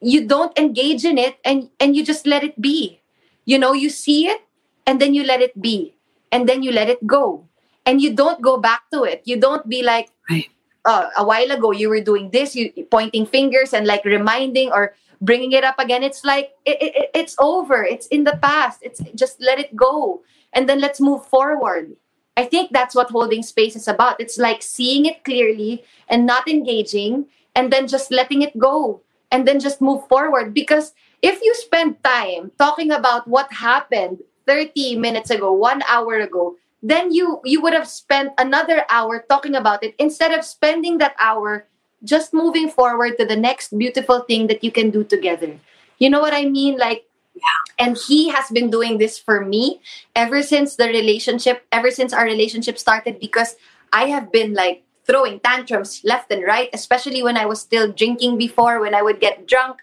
You 0.00 0.26
don't 0.26 0.56
engage 0.58 1.04
in 1.04 1.18
it 1.18 1.38
and, 1.44 1.68
and 1.78 1.94
you 1.94 2.04
just 2.04 2.26
let 2.26 2.42
it 2.42 2.60
be. 2.60 3.00
You 3.44 3.58
know, 3.58 3.72
you 3.72 3.90
see 3.90 4.26
it 4.26 4.40
and 4.86 5.00
then 5.00 5.12
you 5.14 5.24
let 5.24 5.40
it 5.42 5.60
be 5.60 5.94
and 6.32 6.48
then 6.48 6.62
you 6.62 6.72
let 6.72 6.88
it 6.88 7.06
go 7.06 7.44
and 7.84 8.00
you 8.00 8.14
don't 8.14 8.40
go 8.40 8.56
back 8.58 8.82
to 8.92 9.04
it. 9.04 9.22
You 9.24 9.38
don't 9.38 9.68
be 9.68 9.82
like, 9.82 10.10
right. 10.30 10.48
uh, 10.84 11.08
a 11.18 11.24
while 11.24 11.50
ago 11.50 11.72
you 11.72 11.88
were 11.88 12.00
doing 12.00 12.30
this, 12.30 12.54
you 12.54 12.72
pointing 12.90 13.26
fingers 13.26 13.74
and 13.74 13.86
like 13.86 14.04
reminding 14.04 14.72
or 14.72 14.94
bringing 15.20 15.52
it 15.52 15.64
up 15.64 15.78
again 15.78 16.02
it's 16.02 16.24
like 16.24 16.52
it, 16.64 16.78
it, 16.80 17.10
it's 17.14 17.36
over 17.38 17.84
it's 17.84 18.06
in 18.08 18.24
the 18.24 18.38
past 18.42 18.80
it's 18.82 19.00
just 19.14 19.40
let 19.40 19.58
it 19.58 19.74
go 19.76 20.22
and 20.52 20.68
then 20.68 20.80
let's 20.80 21.00
move 21.00 21.24
forward 21.26 21.94
I 22.40 22.44
think 22.46 22.72
that's 22.72 22.94
what 22.94 23.10
holding 23.10 23.42
space 23.42 23.76
is 23.76 23.86
about. 23.86 24.18
It's 24.18 24.38
like 24.38 24.62
seeing 24.62 25.04
it 25.04 25.24
clearly 25.24 25.84
and 26.08 26.24
not 26.24 26.48
engaging 26.48 27.26
and 27.54 27.70
then 27.70 27.86
just 27.86 28.10
letting 28.10 28.40
it 28.40 28.56
go 28.56 29.02
and 29.30 29.46
then 29.46 29.60
just 29.60 29.82
move 29.82 30.08
forward. 30.08 30.54
Because 30.54 30.94
if 31.20 31.42
you 31.42 31.54
spend 31.54 32.02
time 32.02 32.50
talking 32.58 32.92
about 32.92 33.28
what 33.28 33.52
happened 33.52 34.22
30 34.46 34.96
minutes 34.96 35.28
ago, 35.28 35.52
one 35.52 35.82
hour 35.86 36.18
ago, 36.20 36.56
then 36.82 37.12
you 37.12 37.40
you 37.44 37.60
would 37.60 37.74
have 37.74 37.86
spent 37.86 38.32
another 38.38 38.86
hour 38.88 39.22
talking 39.28 39.54
about 39.54 39.84
it 39.84 39.94
instead 39.98 40.32
of 40.32 40.42
spending 40.42 40.96
that 40.96 41.14
hour 41.20 41.68
just 42.04 42.32
moving 42.32 42.68
forward 42.68 43.18
to 43.18 43.24
the 43.24 43.36
next 43.36 43.76
beautiful 43.76 44.20
thing 44.20 44.46
that 44.46 44.64
you 44.64 44.72
can 44.72 44.90
do 44.90 45.04
together. 45.04 45.58
You 45.98 46.10
know 46.10 46.20
what 46.20 46.34
I 46.34 46.46
mean? 46.46 46.78
Like 46.78 47.04
yeah. 47.34 47.86
and 47.86 47.96
he 48.08 48.28
has 48.28 48.48
been 48.50 48.70
doing 48.70 48.98
this 48.98 49.18
for 49.18 49.44
me 49.44 49.80
ever 50.16 50.42
since 50.42 50.76
the 50.76 50.88
relationship, 50.88 51.66
ever 51.72 51.90
since 51.90 52.12
our 52.12 52.24
relationship 52.24 52.78
started, 52.78 53.20
because 53.20 53.56
I 53.92 54.06
have 54.06 54.32
been 54.32 54.54
like 54.54 54.84
throwing 55.04 55.40
tantrums 55.40 56.00
left 56.04 56.30
and 56.30 56.44
right, 56.44 56.70
especially 56.72 57.22
when 57.22 57.36
I 57.36 57.46
was 57.46 57.60
still 57.60 57.90
drinking 57.90 58.38
before, 58.38 58.80
when 58.80 58.94
I 58.94 59.02
would 59.02 59.20
get 59.20 59.46
drunk. 59.46 59.78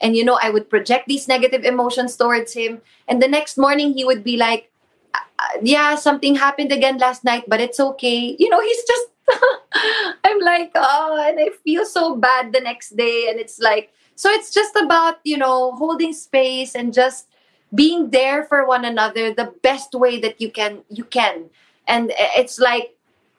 And, 0.00 0.16
you 0.16 0.24
know, 0.24 0.38
I 0.42 0.50
would 0.50 0.68
project 0.68 1.06
these 1.06 1.28
negative 1.28 1.62
emotions 1.62 2.16
towards 2.16 2.52
him. 2.52 2.82
And 3.06 3.22
the 3.22 3.28
next 3.28 3.56
morning, 3.56 3.92
he 3.94 4.04
would 4.04 4.24
be 4.24 4.36
like, 4.36 4.70
uh, 5.14 5.18
uh, 5.38 5.58
Yeah, 5.62 5.94
something 5.94 6.34
happened 6.34 6.72
again 6.72 6.98
last 6.98 7.22
night, 7.22 7.44
but 7.46 7.60
it's 7.60 7.78
okay. 7.78 8.34
You 8.36 8.50
know, 8.50 8.60
he's 8.60 8.82
just, 8.82 9.11
I'm 10.24 10.40
like, 10.40 10.72
Oh, 10.74 11.24
and 11.28 11.38
I 11.38 11.50
feel 11.64 11.84
so 11.84 12.16
bad 12.16 12.52
the 12.52 12.60
next 12.60 12.96
day. 12.96 13.28
And 13.28 13.38
it's 13.38 13.58
like, 13.58 13.92
so 14.14 14.30
it's 14.30 14.52
just 14.52 14.76
about 14.76 15.18
you 15.24 15.36
know 15.36 15.72
holding 15.72 16.12
space 16.12 16.74
and 16.74 16.94
just 16.94 17.26
being 17.74 18.10
there 18.10 18.44
for 18.44 18.66
one 18.66 18.84
another 18.84 19.32
the 19.32 19.52
best 19.62 19.94
way 19.94 20.20
that 20.20 20.40
you 20.40 20.50
can 20.50 20.82
you 20.88 21.04
can 21.04 21.48
and 21.88 22.12
it's 22.36 22.58
like 22.58 22.94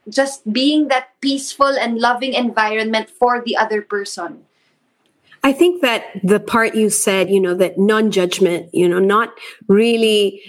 just 0.09 0.43
being 0.51 0.89
that 0.89 1.09
peaceful 1.21 1.71
and 1.79 1.99
loving 1.99 2.33
environment 2.33 3.09
for 3.09 3.41
the 3.45 3.55
other 3.55 3.81
person 3.81 4.43
I 5.45 5.51
think 5.51 5.81
that 5.81 6.05
the 6.23 6.39
part 6.39 6.73
you 6.73 6.89
said, 6.89 7.29
you 7.29 7.37
know, 7.37 7.53
that 7.55 7.77
non 7.77 8.11
judgment, 8.11 8.73
you 8.73 8.87
know, 8.87 8.99
not 8.99 9.35
really 9.67 10.41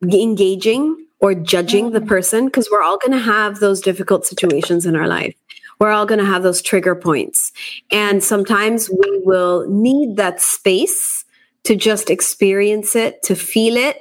engaging 0.00 0.96
or 1.20 1.34
judging 1.34 1.90
the 1.90 1.98
mm-hmm. 1.98 2.08
person, 2.08 2.46
because 2.46 2.68
we're 2.70 2.82
all 2.82 2.98
going 2.98 3.12
to 3.12 3.24
have 3.24 3.60
those 3.60 3.80
difficult 3.80 4.26
situations 4.26 4.86
in 4.86 4.96
our 4.96 5.06
life 5.06 5.34
we're 5.80 5.90
all 5.90 6.06
going 6.06 6.20
to 6.20 6.26
have 6.26 6.42
those 6.42 6.62
trigger 6.62 6.94
points. 6.94 7.52
And 7.90 8.22
sometimes 8.22 8.88
we 8.90 9.20
will 9.24 9.68
need 9.68 10.16
that 10.16 10.40
space 10.40 11.24
to 11.64 11.74
just 11.74 12.10
experience 12.10 12.94
it, 12.94 13.22
to 13.24 13.34
feel 13.34 13.76
it, 13.76 13.98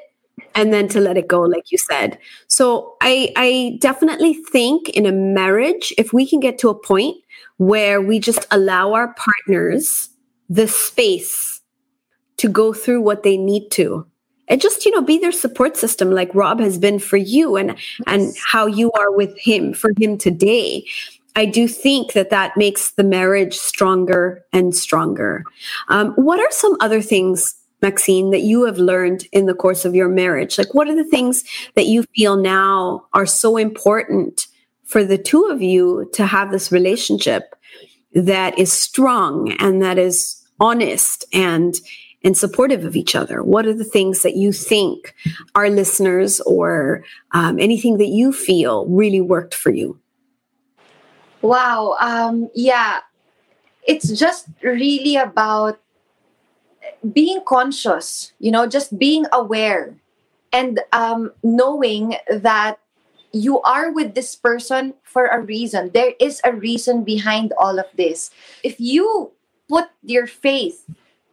and 0.56 0.74
then 0.74 0.88
to 0.90 1.00
let 1.00 1.18
it 1.18 1.28
go, 1.28 1.42
like 1.42 1.72
you 1.72 1.78
said. 1.78 2.20
So 2.48 2.96
I, 3.02 3.32
I 3.36 3.78
definitely 3.80 4.34
think 4.34 4.90
in 4.90 5.06
a 5.06 5.12
marriage, 5.12 5.94
if 5.98 6.12
we 6.12 6.28
can 6.28 6.40
get 6.42 6.60
to 6.60 6.70
a 6.70 6.76
point 6.76 7.18
where 7.58 8.02
we 8.02 8.20
just 8.20 8.46
allow 8.52 8.94
our 8.94 9.16
partners 9.16 10.10
the 10.50 10.68
space 10.68 11.62
to 12.38 12.50
go 12.50 12.74
through 12.74 13.02
what 13.02 13.24
they 13.24 13.38
need 13.38 13.70
to 13.72 14.06
and 14.50 14.60
just 14.60 14.86
you 14.86 14.92
know 14.92 15.02
be 15.02 15.18
their 15.18 15.32
support 15.32 15.78
system 15.78 16.12
like 16.12 16.34
rob 16.34 16.60
has 16.60 16.78
been 16.78 17.00
for 17.00 17.18
you 17.18 17.56
and 17.56 17.76
and 18.08 18.34
how 18.46 18.66
you 18.66 18.92
are 18.94 19.12
with 19.12 19.38
him 19.38 19.74
for 19.74 19.92
him 20.00 20.18
today 20.18 20.84
I 21.36 21.46
do 21.46 21.68
think 21.68 22.14
that 22.14 22.32
that 22.32 22.58
makes 22.58 22.92
the 22.92 23.04
marriage 23.04 23.56
stronger 23.58 24.44
and 24.52 24.76
stronger. 24.76 25.44
Um, 25.88 26.12
what 26.14 26.40
are 26.40 26.52
some 26.52 26.76
other 26.80 27.02
things, 27.02 27.56
Maxene, 27.82 28.32
that 28.32 28.42
you 28.42 28.66
have 28.66 28.78
learned 28.78 29.26
in 29.32 29.46
the 29.46 29.54
course 29.54 29.86
of 29.86 29.96
your 29.96 30.10
marriage? 30.10 30.58
Like, 30.58 30.74
what 30.74 30.90
are 30.90 30.96
the 30.96 31.10
things 31.10 31.44
that 31.76 31.86
you 31.86 32.04
feel 32.16 32.36
now 32.36 33.06
are 33.14 33.26
so 33.26 33.58
important 33.58 34.48
for 34.84 35.04
the 35.04 35.18
two 35.18 35.46
of 35.46 35.62
you 35.62 36.10
to 36.14 36.26
have 36.26 36.52
this 36.52 36.72
relationship 36.72 37.56
that 38.14 38.58
is 38.58 38.74
strong 38.74 39.54
and 39.60 39.82
that 39.82 39.98
is 39.98 40.44
honest 40.60 41.24
and 41.32 41.76
and 42.24 42.38
supportive 42.38 42.86
of 42.86 42.96
each 42.96 43.16
other? 43.16 43.44
What 43.44 43.66
are 43.66 43.74
the 43.74 43.84
things 43.84 44.24
that 44.24 44.36
you 44.36 44.52
think 44.52 45.16
our 45.56 45.70
listeners 45.70 46.40
or 46.42 47.04
um, 47.32 47.60
anything 47.60 47.98
that 47.98 48.08
you 48.08 48.34
feel 48.34 48.86
really 48.88 49.22
worked 49.22 49.54
for 49.54 49.72
you? 49.72 50.00
Wow. 51.42 51.96
Um, 52.02 52.50
yeah. 52.54 53.00
It's 53.88 54.12
just 54.12 54.48
really 54.62 55.16
about 55.16 55.80
being 57.14 57.40
conscious, 57.48 58.34
you 58.40 58.52
know, 58.52 58.68
just 58.68 59.00
being 59.00 59.26
aware 59.32 59.96
and 60.52 60.82
um, 60.92 61.32
knowing 61.44 62.16
that 62.30 62.80
you 63.32 63.62
are 63.62 63.92
with 63.92 64.16
this 64.16 64.36
person 64.36 64.94
for 65.04 65.28
a 65.28 65.40
reason. 65.40 65.92
There 65.94 66.14
is 66.20 66.42
a 66.44 66.54
reason 66.54 67.04
behind 67.04 67.54
all 67.58 67.80
of 67.80 67.86
this. 67.96 68.32
If 68.64 68.80
you 68.80 69.32
put 69.70 69.86
your 70.04 70.28
faith 70.28 70.86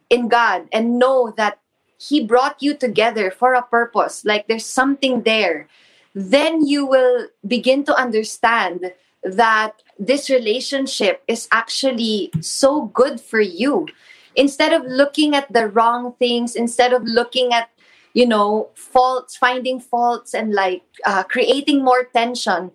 in 0.09 0.27
God 0.27 0.67
and 0.71 0.99
know 0.99 1.33
that 1.37 1.59
He 1.97 2.23
brought 2.23 2.61
you 2.61 2.75
together 2.75 3.31
for 3.31 3.53
a 3.53 3.63
purpose, 3.63 4.23
like 4.25 4.47
there's 4.47 4.65
something 4.65 5.23
there, 5.23 5.67
then 6.13 6.65
you 6.65 6.85
will 6.85 7.27
begin 7.45 7.83
to 7.85 7.95
understand 7.95 8.93
that 9.23 9.81
this 9.99 10.29
relationship 10.29 11.23
is 11.27 11.47
actually 11.51 12.31
so 12.39 12.85
good 12.93 13.19
for 13.19 13.41
you. 13.41 13.87
Instead 14.35 14.73
of 14.73 14.85
looking 14.85 15.33
at 15.33 15.51
the 15.51 15.67
wrong 15.67 16.13
things 16.19 16.55
instead 16.55 16.93
of 16.93 17.03
looking 17.03 17.51
at 17.53 17.69
you 18.13 18.25
know 18.25 18.69
faults 18.73 19.37
finding 19.37 19.79
faults 19.79 20.33
and 20.33 20.53
like 20.53 20.81
uh, 21.05 21.23
creating 21.23 21.83
more 21.83 22.05
tension 22.05 22.71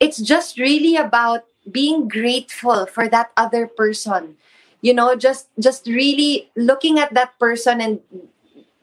it's 0.00 0.18
just 0.18 0.58
really 0.58 0.96
about 0.96 1.44
being 1.70 2.08
grateful 2.08 2.86
for 2.86 3.08
that 3.08 3.30
other 3.36 3.66
person 3.66 4.36
you 4.82 4.92
know 4.92 5.16
just 5.16 5.48
just 5.58 5.86
really 5.86 6.50
looking 6.56 6.98
at 6.98 7.14
that 7.14 7.38
person 7.38 7.80
and 7.80 8.00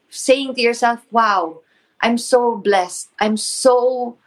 saying 0.10 0.56
to 0.56 0.62
yourself 0.62 1.06
wow 1.12 1.62
i'm 2.02 2.18
so 2.18 2.56
blessed. 2.58 3.10
I'm 3.20 3.38
so 3.38 4.18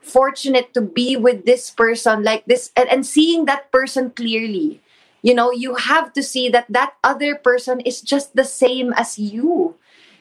fortunate 0.00 0.74
to 0.74 0.80
be 0.80 1.16
with 1.16 1.46
this 1.46 1.70
person 1.70 2.22
like 2.22 2.44
this 2.46 2.70
and, 2.76 2.88
and 2.88 3.06
seeing 3.06 3.46
that 3.46 3.72
person 3.72 4.10
clearly. 4.10 4.80
You 5.22 5.34
know 5.34 5.50
you 5.52 5.76
have 5.76 6.12
to 6.14 6.22
see 6.22 6.48
that 6.50 6.66
that 6.68 6.94
other 7.02 7.34
person 7.34 7.80
is 7.80 8.00
just 8.02 8.36
the 8.36 8.44
same 8.44 8.92
as 8.94 9.18
you. 9.18 9.76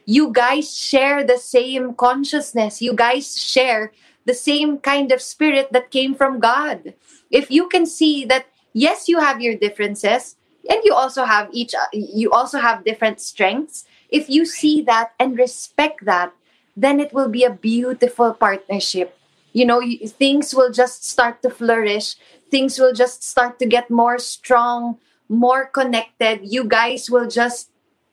You 0.05 0.31
guys 0.31 0.75
share 0.75 1.23
the 1.23 1.37
same 1.37 1.93
consciousness. 1.95 2.81
You 2.81 2.93
guys 2.93 3.35
share 3.35 3.91
the 4.25 4.33
same 4.33 4.79
kind 4.79 5.11
of 5.11 5.21
spirit 5.21 5.71
that 5.71 5.91
came 5.91 6.15
from 6.15 6.39
god. 6.39 6.93
If 7.31 7.51
you 7.51 7.67
can 7.67 7.85
see 7.85 8.23
that 8.25 8.47
yes 8.73 9.09
you 9.09 9.19
have 9.19 9.41
your 9.41 9.55
differences 9.55 10.37
and 10.69 10.79
you 10.83 10.93
also 10.93 11.25
have 11.25 11.49
each 11.51 11.73
you 11.93 12.31
also 12.31 12.59
have 12.59 12.85
different 12.85 13.19
strengths. 13.19 13.85
If 14.09 14.29
you 14.29 14.45
see 14.45 14.81
that 14.83 15.11
and 15.19 15.37
respect 15.37 16.05
that 16.05 16.33
then 16.75 16.99
it 16.99 17.13
will 17.13 17.29
be 17.29 17.43
a 17.43 17.53
beautiful 17.53 18.33
partnership. 18.33 19.17
You 19.53 19.65
know 19.65 19.81
things 20.07 20.53
will 20.53 20.71
just 20.71 21.05
start 21.05 21.41
to 21.43 21.49
flourish. 21.49 22.15
Things 22.49 22.79
will 22.79 22.93
just 22.93 23.23
start 23.23 23.59
to 23.59 23.65
get 23.65 23.89
more 23.89 24.17
strong 24.17 24.97
more 25.29 25.65
connected. 25.65 26.41
You 26.43 26.63
guys 26.65 27.09
will 27.09 27.27
just 27.27 27.69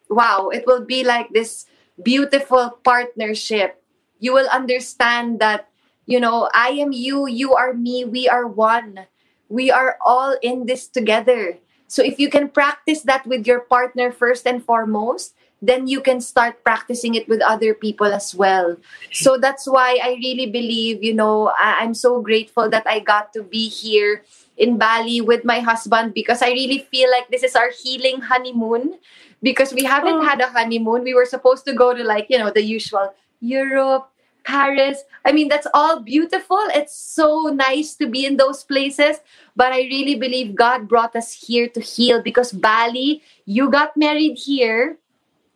wow 0.09 0.48
it 0.48 0.64
will 0.66 0.84
be 0.84 1.05
like 1.05 1.30
this 1.30 1.66
beautiful 2.03 2.78
partnership. 2.82 3.82
You 4.18 4.32
will 4.32 4.48
understand 4.48 5.40
that 5.40 5.68
you 6.07 6.18
know 6.18 6.51
i 6.55 6.70
am 6.74 6.90
you 6.92 7.28
you 7.28 7.55
are 7.55 7.72
me 7.72 8.05
we 8.05 8.28
are 8.28 8.46
one. 8.46 9.07
We 9.48 9.70
are 9.70 9.98
all 10.05 10.36
in 10.42 10.66
this 10.66 10.86
together 10.86 11.59
so 11.91 12.07
if 12.07 12.22
you 12.22 12.30
can 12.30 12.47
practice 12.47 13.03
that 13.03 13.26
with 13.26 13.47
your 13.51 13.66
partner 13.66 14.14
first 14.14 14.47
and 14.47 14.62
foremost 14.62 15.34
then 15.62 15.86
you 15.86 16.01
can 16.01 16.20
start 16.20 16.64
practicing 16.64 17.14
it 17.14 17.28
with 17.28 17.41
other 17.43 17.74
people 17.74 18.07
as 18.07 18.34
well. 18.34 18.76
So 19.12 19.36
that's 19.36 19.68
why 19.68 20.01
I 20.03 20.16
really 20.16 20.47
believe, 20.47 21.05
you 21.05 21.12
know, 21.12 21.53
I- 21.59 21.84
am 21.84 21.93
so 21.93 22.20
grateful 22.20 22.68
that 22.70 22.86
I 22.86 23.01
got 23.01 23.32
to 23.34 23.43
be 23.43 23.68
here 23.68 24.24
in 24.57 24.78
Bali 24.78 25.20
with 25.20 25.45
my 25.45 25.61
husband 25.61 26.14
because 26.14 26.43
I 26.43 26.51
really 26.51 26.88
feel 26.91 27.11
like 27.11 27.28
this 27.28 27.43
is 27.43 27.57
our 27.57 27.70
healing 27.70 28.20
honeymoon 28.20 28.99
because 29.43 29.72
we 29.72 29.84
haven't 29.84 30.20
oh. 30.20 30.22
had 30.24 30.41
a 30.41 30.49
honeymoon. 30.49 31.05
We 31.05 31.14
were 31.14 31.28
supposed 31.28 31.64
to 31.66 31.72
go 31.72 31.93
to 31.95 32.05
like, 32.05 32.26
you 32.28 32.38
know, 32.38 32.51
the 32.51 32.64
usual 32.64 33.12
Europe, 33.41 34.09
Paris. 34.45 35.03
I 35.24 35.32
mean, 35.32 35.49
that's 35.49 35.66
all 35.74 36.01
beautiful. 36.01 36.61
It's 36.74 36.95
so 36.95 37.53
nice 37.55 37.95
to 37.97 38.07
be 38.07 38.24
in 38.24 38.36
those 38.36 38.64
places. 38.64 39.18
But 39.57 39.72
I 39.72 39.82
really 39.82 40.14
believe 40.14 40.55
God 40.55 40.88
brought 40.88 41.14
us 41.16 41.32
here 41.32 41.68
to 41.68 41.80
heal 41.80 42.22
because 42.22 42.53
Bali, 42.53 43.22
you 43.45 43.70
got 43.70 43.97
married 43.97 44.38
here 44.38 44.99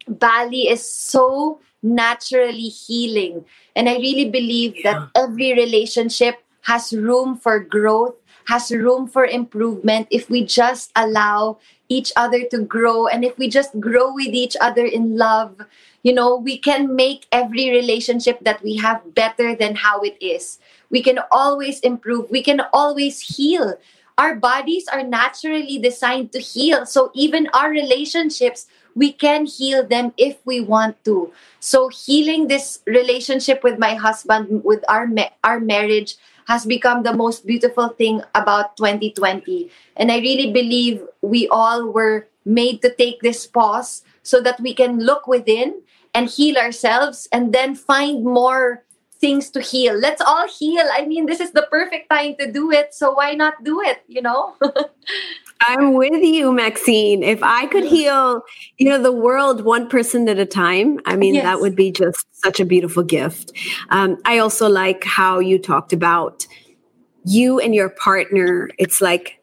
Bali 0.08 0.68
is 0.68 0.84
so 0.84 1.60
naturally 1.82 2.68
healing. 2.68 3.44
And 3.76 3.88
I 3.88 3.96
really 3.96 4.30
believe 4.30 4.76
yeah. 4.76 4.92
that 4.92 5.10
every 5.14 5.52
relationship 5.52 6.42
has 6.62 6.92
room 6.92 7.36
for 7.36 7.60
growth, 7.60 8.14
has 8.46 8.70
room 8.70 9.06
for 9.06 9.24
improvement 9.24 10.08
if 10.10 10.30
we 10.30 10.44
just 10.44 10.90
allow 10.96 11.58
each 11.88 12.12
other 12.16 12.44
to 12.48 12.58
grow 12.64 13.06
and 13.06 13.24
if 13.24 13.36
we 13.38 13.48
just 13.48 13.78
grow 13.78 14.14
with 14.14 14.32
each 14.32 14.56
other 14.60 14.84
in 14.84 15.16
love 15.16 15.60
you 16.04 16.12
know 16.12 16.36
we 16.36 16.58
can 16.58 16.94
make 16.94 17.26
every 17.32 17.70
relationship 17.70 18.38
that 18.44 18.62
we 18.62 18.76
have 18.76 19.02
better 19.14 19.56
than 19.56 19.74
how 19.74 20.00
it 20.02 20.16
is. 20.20 20.60
We 20.90 21.02
can 21.02 21.18
always 21.32 21.80
improve. 21.80 22.30
We 22.30 22.42
can 22.42 22.62
always 22.72 23.20
heal. 23.20 23.74
Our 24.16 24.36
bodies 24.36 24.86
are 24.86 25.02
naturally 25.02 25.78
designed 25.78 26.30
to 26.32 26.38
heal. 26.38 26.86
So 26.86 27.10
even 27.14 27.48
our 27.52 27.70
relationships 27.70 28.68
we 28.94 29.12
can 29.12 29.46
heal 29.46 29.84
them 29.84 30.12
if 30.16 30.38
we 30.46 30.60
want 30.60 31.02
to. 31.04 31.32
So 31.58 31.88
healing 31.88 32.46
this 32.46 32.78
relationship 32.86 33.64
with 33.64 33.78
my 33.78 33.94
husband 33.94 34.62
with 34.62 34.84
our 34.88 35.06
ma- 35.08 35.34
our 35.42 35.58
marriage 35.58 36.16
has 36.46 36.66
become 36.66 37.02
the 37.02 37.16
most 37.16 37.46
beautiful 37.46 37.88
thing 37.88 38.22
about 38.34 38.76
2020 38.76 39.70
and 39.96 40.12
i 40.12 40.18
really 40.18 40.52
believe 40.52 41.00
we 41.22 41.48
all 41.48 41.88
were 41.88 42.28
made 42.44 42.82
to 42.82 42.92
take 42.94 43.20
this 43.22 43.46
pause 43.46 44.04
so 44.22 44.40
that 44.42 44.60
we 44.60 44.74
can 44.74 45.00
look 45.00 45.26
within 45.26 45.80
and 46.14 46.28
heal 46.28 46.56
ourselves 46.56 47.28
and 47.32 47.52
then 47.52 47.74
find 47.74 48.24
more 48.24 48.84
things 49.20 49.50
to 49.50 49.60
heal. 49.60 49.94
Let's 49.94 50.20
all 50.20 50.46
heal. 50.48 50.84
I 50.92 51.06
mean, 51.06 51.26
this 51.26 51.40
is 51.40 51.52
the 51.52 51.66
perfect 51.70 52.10
time 52.10 52.36
to 52.38 52.50
do 52.50 52.70
it. 52.70 52.94
So 52.94 53.12
why 53.12 53.34
not 53.34 53.54
do 53.64 53.80
it, 53.80 54.02
you 54.06 54.22
know? 54.22 54.54
I'm 55.66 55.94
with 55.94 56.22
you, 56.22 56.50
Maxene. 56.50 57.22
If 57.22 57.42
I 57.42 57.66
could 57.66 57.84
heal, 57.84 58.42
you 58.76 58.88
know, 58.88 59.00
the 59.00 59.12
world 59.12 59.64
one 59.64 59.88
person 59.88 60.28
at 60.28 60.38
a 60.38 60.44
time, 60.44 61.00
I 61.06 61.16
mean, 61.16 61.34
Yes. 61.36 61.44
that 61.44 61.60
would 61.60 61.74
be 61.74 61.90
just 61.90 62.26
such 62.32 62.60
a 62.60 62.64
beautiful 62.66 63.02
gift. 63.02 63.52
Um, 63.90 64.18
I 64.24 64.38
also 64.38 64.68
like 64.68 65.04
how 65.04 65.38
you 65.38 65.58
talked 65.58 65.92
about 65.92 66.46
you 67.24 67.58
and 67.60 67.74
your 67.74 67.88
partner. 67.88 68.68
It's 68.78 69.00
like 69.00 69.40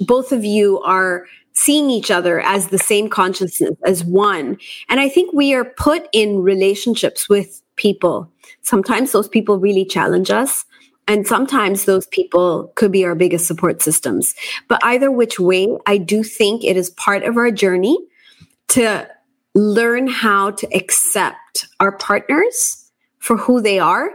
both 0.00 0.32
of 0.32 0.44
you 0.44 0.80
are 0.80 1.26
seeing 1.60 1.90
each 1.90 2.10
other 2.10 2.40
as 2.40 2.68
the 2.68 2.78
same 2.78 3.10
consciousness, 3.10 3.76
as 3.84 4.02
one. 4.02 4.56
And 4.88 4.98
I 4.98 5.10
think 5.10 5.34
we 5.34 5.52
are 5.52 5.64
put 5.64 6.08
in 6.10 6.40
relationships 6.42 7.28
with 7.28 7.60
people. 7.76 8.32
Sometimes 8.62 9.12
those 9.12 9.28
people 9.28 9.58
really 9.58 9.84
challenge 9.84 10.30
us. 10.30 10.64
And 11.06 11.26
sometimes 11.26 11.84
those 11.84 12.06
people 12.06 12.72
could 12.76 12.90
be 12.90 13.04
our 13.04 13.14
biggest 13.14 13.46
support 13.46 13.82
systems. 13.82 14.34
But 14.68 14.80
either 14.82 15.10
which 15.10 15.38
way, 15.38 15.76
I 15.86 15.98
do 15.98 16.22
think 16.22 16.64
it 16.64 16.78
is 16.78 16.88
part 16.88 17.24
of 17.24 17.36
our 17.36 17.50
journey 17.50 17.98
to 18.68 19.06
learn 19.54 20.06
how 20.06 20.52
to 20.52 20.66
accept 20.74 21.66
our 21.78 21.92
partners 21.92 22.90
for 23.18 23.36
who 23.36 23.60
they 23.60 23.78
are 23.78 24.10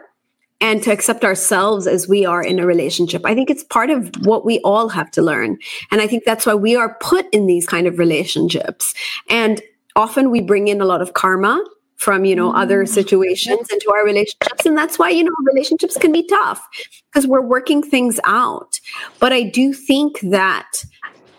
and 0.61 0.81
to 0.83 0.91
accept 0.91 1.23
ourselves 1.23 1.85
as 1.85 2.07
we 2.07 2.25
are 2.25 2.41
in 2.41 2.59
a 2.59 2.65
relationship. 2.65 3.25
I 3.25 3.35
think 3.35 3.49
it's 3.49 3.63
part 3.63 3.89
of 3.89 4.09
what 4.25 4.45
we 4.45 4.59
all 4.59 4.89
have 4.89 5.11
to 5.11 5.21
learn. 5.21 5.57
And 5.91 6.01
I 6.01 6.07
think 6.07 6.23
that's 6.23 6.45
why 6.45 6.55
we 6.55 6.75
are 6.75 6.97
put 7.01 7.27
in 7.33 7.45
these 7.45 7.65
kind 7.65 7.87
of 7.87 7.99
relationships. 7.99 8.93
And 9.29 9.61
often 9.95 10.31
we 10.31 10.41
bring 10.41 10.67
in 10.67 10.81
a 10.81 10.85
lot 10.85 11.01
of 11.01 11.13
karma 11.13 11.63
from, 11.97 12.25
you 12.25 12.35
know, 12.35 12.53
other 12.53 12.83
mm. 12.83 12.87
situations 12.87 13.69
into 13.71 13.91
our 13.93 14.05
relationships. 14.05 14.65
And 14.65 14.77
that's 14.77 14.99
why, 14.99 15.09
you 15.09 15.23
know, 15.23 15.31
relationships 15.53 15.97
can 15.97 16.11
be 16.11 16.27
tough 16.27 16.65
because 17.11 17.27
we're 17.27 17.41
working 17.41 17.81
things 17.81 18.19
out. 18.25 18.79
But 19.19 19.33
I 19.33 19.43
do 19.43 19.73
think 19.73 20.19
that 20.21 20.85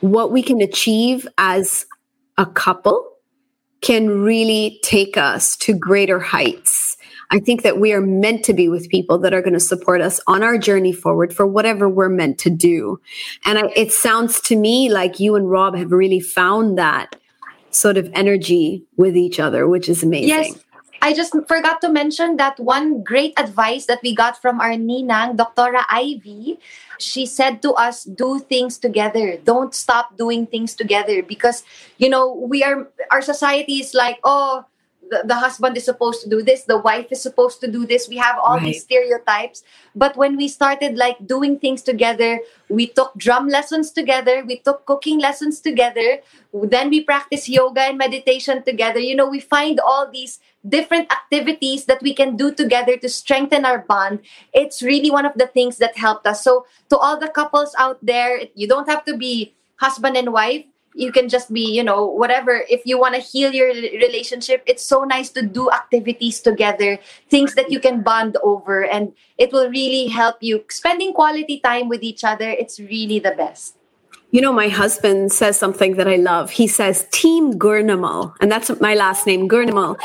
what 0.00 0.32
we 0.32 0.42
can 0.42 0.60
achieve 0.60 1.26
as 1.38 1.86
a 2.38 2.46
couple 2.46 3.12
can 3.80 4.22
really 4.22 4.80
take 4.82 5.16
us 5.16 5.56
to 5.58 5.74
greater 5.74 6.18
heights. 6.20 6.85
I 7.30 7.40
think 7.40 7.62
that 7.62 7.78
we 7.78 7.92
are 7.92 8.00
meant 8.00 8.44
to 8.44 8.52
be 8.52 8.68
with 8.68 8.88
people 8.88 9.18
that 9.18 9.34
are 9.34 9.42
going 9.42 9.54
to 9.54 9.60
support 9.60 10.00
us 10.00 10.20
on 10.26 10.42
our 10.42 10.58
journey 10.58 10.92
forward 10.92 11.34
for 11.34 11.46
whatever 11.46 11.88
we're 11.88 12.08
meant 12.08 12.38
to 12.40 12.50
do. 12.50 13.00
And 13.44 13.58
I, 13.58 13.72
it 13.74 13.92
sounds 13.92 14.40
to 14.42 14.56
me 14.56 14.88
like 14.88 15.18
you 15.18 15.34
and 15.34 15.50
Rob 15.50 15.76
have 15.76 15.92
really 15.92 16.20
found 16.20 16.78
that 16.78 17.16
sort 17.70 17.96
of 17.96 18.10
energy 18.14 18.84
with 18.96 19.16
each 19.16 19.40
other, 19.40 19.68
which 19.68 19.88
is 19.88 20.02
amazing. 20.02 20.28
Yes. 20.28 20.58
I 21.02 21.12
just 21.12 21.34
forgot 21.46 21.80
to 21.82 21.90
mention 21.90 22.36
that 22.38 22.58
one 22.58 23.02
great 23.02 23.38
advice 23.38 23.86
that 23.86 24.00
we 24.02 24.14
got 24.14 24.40
from 24.40 24.60
our 24.60 24.72
Ninang, 24.72 25.36
Dr. 25.36 25.76
Ivy. 25.90 26.58
She 26.98 27.26
said 27.26 27.60
to 27.62 27.72
us, 27.72 28.04
do 28.04 28.38
things 28.38 28.78
together. 28.78 29.36
Don't 29.44 29.74
stop 29.74 30.16
doing 30.16 30.46
things 30.46 30.74
together 30.74 31.22
because, 31.22 31.64
you 31.98 32.08
know, 32.08 32.32
we 32.32 32.64
are, 32.64 32.88
our 33.10 33.20
society 33.20 33.74
is 33.74 33.92
like, 33.92 34.18
oh, 34.24 34.64
the, 35.10 35.22
the 35.24 35.34
husband 35.34 35.76
is 35.76 35.84
supposed 35.84 36.22
to 36.22 36.28
do 36.28 36.42
this, 36.42 36.64
the 36.64 36.78
wife 36.78 37.06
is 37.10 37.22
supposed 37.22 37.60
to 37.60 37.70
do 37.70 37.86
this. 37.86 38.08
We 38.08 38.16
have 38.16 38.38
all 38.38 38.58
these 38.60 38.82
stereotypes. 38.82 39.62
But 39.94 40.16
when 40.16 40.36
we 40.36 40.48
started 40.48 40.96
like 40.96 41.26
doing 41.26 41.58
things 41.58 41.82
together, 41.82 42.40
we 42.68 42.86
took 42.88 43.16
drum 43.16 43.48
lessons 43.48 43.90
together, 43.90 44.44
we 44.44 44.58
took 44.58 44.84
cooking 44.86 45.18
lessons 45.18 45.60
together, 45.60 46.20
then 46.52 46.90
we 46.90 47.02
practice 47.02 47.48
yoga 47.48 47.82
and 47.82 47.98
meditation 47.98 48.62
together. 48.62 48.98
You 48.98 49.14
know, 49.14 49.28
we 49.28 49.40
find 49.40 49.80
all 49.80 50.10
these 50.10 50.38
different 50.68 51.12
activities 51.12 51.84
that 51.86 52.02
we 52.02 52.14
can 52.14 52.36
do 52.36 52.52
together 52.52 52.96
to 52.96 53.08
strengthen 53.08 53.64
our 53.64 53.78
bond. 53.78 54.20
It's 54.52 54.82
really 54.82 55.10
one 55.10 55.26
of 55.26 55.34
the 55.36 55.46
things 55.46 55.78
that 55.78 55.96
helped 55.96 56.26
us. 56.26 56.42
So, 56.42 56.66
to 56.90 56.96
all 56.96 57.18
the 57.18 57.28
couples 57.28 57.74
out 57.78 57.98
there, 58.02 58.40
you 58.54 58.66
don't 58.66 58.88
have 58.88 59.04
to 59.04 59.16
be 59.16 59.54
husband 59.76 60.16
and 60.16 60.32
wife 60.32 60.64
you 60.96 61.12
can 61.12 61.28
just 61.28 61.52
be 61.52 61.62
you 61.76 61.84
know 61.84 62.04
whatever 62.06 62.64
if 62.68 62.82
you 62.84 62.98
want 62.98 63.14
to 63.14 63.20
heal 63.20 63.52
your 63.52 63.68
relationship 63.68 64.62
it's 64.66 64.82
so 64.82 65.04
nice 65.04 65.28
to 65.30 65.42
do 65.42 65.70
activities 65.70 66.40
together 66.40 66.98
things 67.28 67.54
that 67.54 67.70
you 67.70 67.78
can 67.78 68.02
bond 68.02 68.36
over 68.42 68.84
and 68.84 69.12
it 69.38 69.52
will 69.52 69.68
really 69.70 70.06
help 70.08 70.36
you 70.40 70.64
spending 70.68 71.12
quality 71.12 71.60
time 71.60 71.88
with 71.88 72.02
each 72.02 72.24
other 72.24 72.48
it's 72.48 72.80
really 72.80 73.18
the 73.20 73.32
best 73.36 73.76
You 74.34 74.42
know, 74.42 74.52
my 74.52 74.68
husband 74.68 75.32
says 75.32 75.56
something 75.56 75.96
that 75.96 76.08
I 76.08 76.16
love. 76.16 76.50
He 76.50 76.66
says 76.66 77.06
Team 77.12 77.54
Gurnamal, 77.54 78.34
and 78.40 78.50
that's 78.50 78.68
my 78.82 78.94
last 78.94 79.24
name, 79.24 79.48
Gurnamal. 79.48 79.96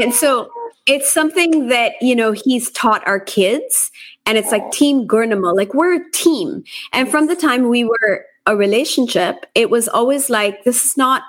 And 0.00 0.14
so 0.14 0.48
it's 0.86 1.12
something 1.12 1.68
that, 1.68 1.92
you 2.00 2.16
know, 2.16 2.32
he's 2.32 2.70
taught 2.70 3.06
our 3.06 3.20
kids, 3.20 3.92
and 4.24 4.38
it's 4.38 4.50
like 4.50 4.72
Team 4.72 5.06
Gurnamal, 5.06 5.54
like 5.54 5.74
we're 5.74 5.94
a 6.00 6.10
team. 6.10 6.64
And 6.92 7.10
from 7.12 7.28
the 7.28 7.36
time 7.36 7.68
we 7.68 7.84
were 7.84 8.24
a 8.46 8.56
relationship, 8.56 9.46
it 9.54 9.70
was 9.70 9.88
always 9.88 10.30
like, 10.30 10.64
this 10.64 10.84
is 10.84 10.96
not, 10.96 11.22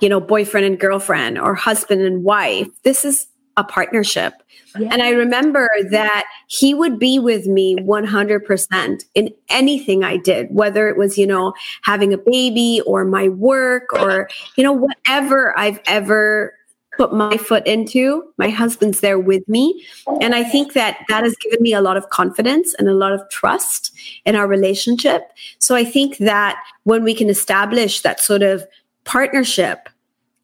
you 0.00 0.08
know, 0.08 0.20
boyfriend 0.20 0.66
and 0.66 0.78
girlfriend 0.78 1.38
or 1.38 1.54
husband 1.54 2.02
and 2.02 2.24
wife. 2.24 2.68
This 2.84 3.04
is 3.04 3.26
a 3.56 3.64
partnership. 3.64 4.34
And 4.74 5.02
I 5.02 5.10
remember 5.10 5.68
that 5.90 6.26
he 6.46 6.74
would 6.74 6.98
be 6.98 7.18
with 7.18 7.46
me 7.46 7.76
100% 7.76 9.04
in 9.14 9.34
anything 9.48 10.04
I 10.04 10.16
did, 10.16 10.46
whether 10.50 10.88
it 10.88 10.96
was, 10.96 11.18
you 11.18 11.26
know, 11.26 11.52
having 11.82 12.12
a 12.12 12.18
baby 12.18 12.80
or 12.86 13.04
my 13.04 13.28
work 13.28 13.92
or, 13.92 14.28
you 14.56 14.62
know, 14.62 14.72
whatever 14.72 15.58
I've 15.58 15.80
ever 15.86 16.54
put 16.96 17.12
my 17.14 17.36
foot 17.36 17.66
into, 17.66 18.24
my 18.36 18.48
husband's 18.48 19.00
there 19.00 19.18
with 19.18 19.48
me. 19.48 19.84
And 20.20 20.34
I 20.34 20.42
think 20.42 20.72
that 20.74 20.98
that 21.08 21.24
has 21.24 21.36
given 21.36 21.62
me 21.62 21.72
a 21.72 21.80
lot 21.80 21.96
of 21.96 22.10
confidence 22.10 22.74
and 22.74 22.88
a 22.88 22.94
lot 22.94 23.12
of 23.12 23.22
trust 23.30 23.92
in 24.24 24.36
our 24.36 24.46
relationship. 24.46 25.30
So 25.58 25.74
I 25.74 25.84
think 25.84 26.18
that 26.18 26.62
when 26.84 27.04
we 27.04 27.14
can 27.14 27.30
establish 27.30 28.00
that 28.00 28.20
sort 28.20 28.42
of 28.42 28.66
partnership 29.04 29.88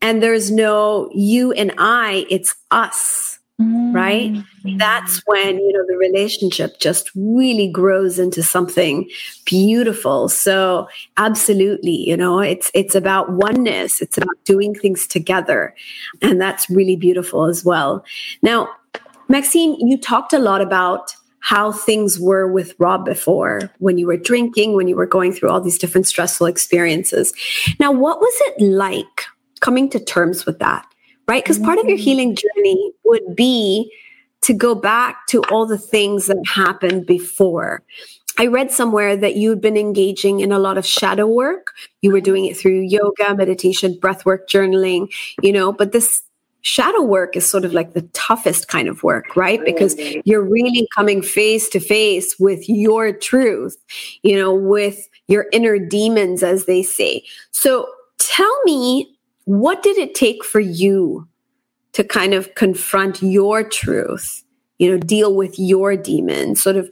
and 0.01 0.23
there's 0.23 0.51
no 0.51 1.11
you 1.13 1.53
and 1.53 1.73
I, 1.79 2.27
it's 2.31 2.55
us 2.71 3.36
right? 3.59 4.33
Mm. 4.65 4.79
That's 4.79 5.23
when 5.27 5.59
you 5.59 5.73
know 5.73 5.87
the 5.87 5.97
relationship 5.97 6.79
just 6.79 7.11
really 7.15 7.69
grows 7.69 8.19
into 8.19 8.43
something 8.43 9.09
beautiful. 9.45 10.29
So 10.29 10.89
absolutely 11.17 11.97
you 12.09 12.17
know 12.17 12.41
it's 12.41 12.71
it's 12.75 12.95
about 12.95 13.33
oneness. 13.33 14.03
It's 14.03 14.19
about 14.19 14.37
doing 14.45 14.75
things 14.75 15.07
together. 15.07 15.75
And 16.21 16.41
that's 16.41 16.69
really 16.69 16.97
beautiful 16.97 17.47
as 17.47 17.65
well. 17.65 18.05
Now 18.43 18.69
maxene 19.31 19.77
you 19.81 19.97
talked 19.97 20.33
a 20.33 20.39
lot 20.39 20.61
about 20.61 21.15
how 21.41 21.71
things 21.71 22.19
were 22.19 22.51
with 22.51 22.75
rob 22.79 23.05
before 23.05 23.71
when 23.79 23.99
you 23.99 24.07
were 24.07 24.17
drinking 24.17 24.75
when 24.75 24.89
you 24.89 24.97
were 24.97 25.07
going 25.07 25.33
through 25.33 25.49
all 25.49 25.61
these 25.61 25.79
different 25.79 26.07
stressful 26.07 26.47
experiences. 26.47 27.33
Now 27.81 27.91
what 27.91 28.21
was 28.21 28.35
it 28.49 28.61
like 28.61 29.25
coming 29.61 29.89
to 29.91 29.99
terms 29.99 30.45
with 30.45 30.59
that 30.59 30.87
right? 31.27 31.43
Because 31.43 31.59
part 31.59 31.79
of 31.79 31.87
your 31.87 31.97
mm-hmm. 31.97 32.05
healing 32.05 32.37
journey 32.37 32.93
would 33.05 33.35
be 33.35 33.93
to 34.43 34.55
go 34.55 34.75
back 34.75 35.27
to 35.29 35.43
all 35.51 35.67
the 35.67 35.79
things 35.79 36.27
that 36.27 36.43
happened 36.47 37.07
before. 37.07 37.83
I 38.39 38.47
read 38.47 38.71
somewhere 38.71 39.17
that 39.17 39.37
you'd 39.37 39.61
been 39.61 39.77
engaging 39.77 40.41
in 40.41 40.53
a 40.53 40.59
lot 40.59 40.77
of 40.77 40.85
shadow 40.85 41.27
work. 41.27 41.73
You 42.03 42.13
were 42.13 42.21
doing 42.21 42.45
it 42.45 42.57
through 42.57 42.81
yoga, 42.81 43.35
meditation, 43.35 43.99
breath 43.99 44.27
work, 44.27 44.49
journaling, 44.49 45.09
you 45.43 45.53
know, 45.53 45.73
but 45.73 45.93
this 45.93 46.23
shadow 46.61 47.03
work 47.03 47.37
is 47.37 47.49
sort 47.49 47.65
of 47.65 47.73
like 47.73 47.95
the 47.95 48.03
toughest 48.13 48.69
kind 48.69 48.89
of 48.89 49.03
work, 49.03 49.37
right? 49.37 49.65
Because 49.65 49.95
mm-hmm. 49.95 50.21
you're 50.25 50.45
really 50.45 50.87
coming 50.95 51.23
face 51.23 51.69
to 51.71 51.81
face 51.81 52.37
with 52.39 52.69
your 52.69 53.13
truth, 53.13 53.77
you 54.23 54.37
know, 54.37 54.55
with 54.55 55.09
your 55.29 55.47
inner 55.53 55.79
demons, 55.79 56.43
as 56.43 56.67
they 56.67 56.83
say. 56.83 57.25
So 57.53 57.89
tell 58.19 58.63
me 58.65 59.16
what 59.47 59.83
did 59.83 59.97
it 59.97 60.15
take 60.15 60.45
for 60.45 60.61
you 60.61 61.27
to 61.93 62.05
kind 62.05 62.35
of 62.35 62.55
confront 62.55 63.23
your 63.23 63.65
truth 63.67 64.45
you 64.79 64.91
know 64.91 64.99
deal 64.99 65.35
with 65.35 65.59
your 65.59 65.97
demons 65.97 66.63
sort 66.63 66.77
of 66.77 66.89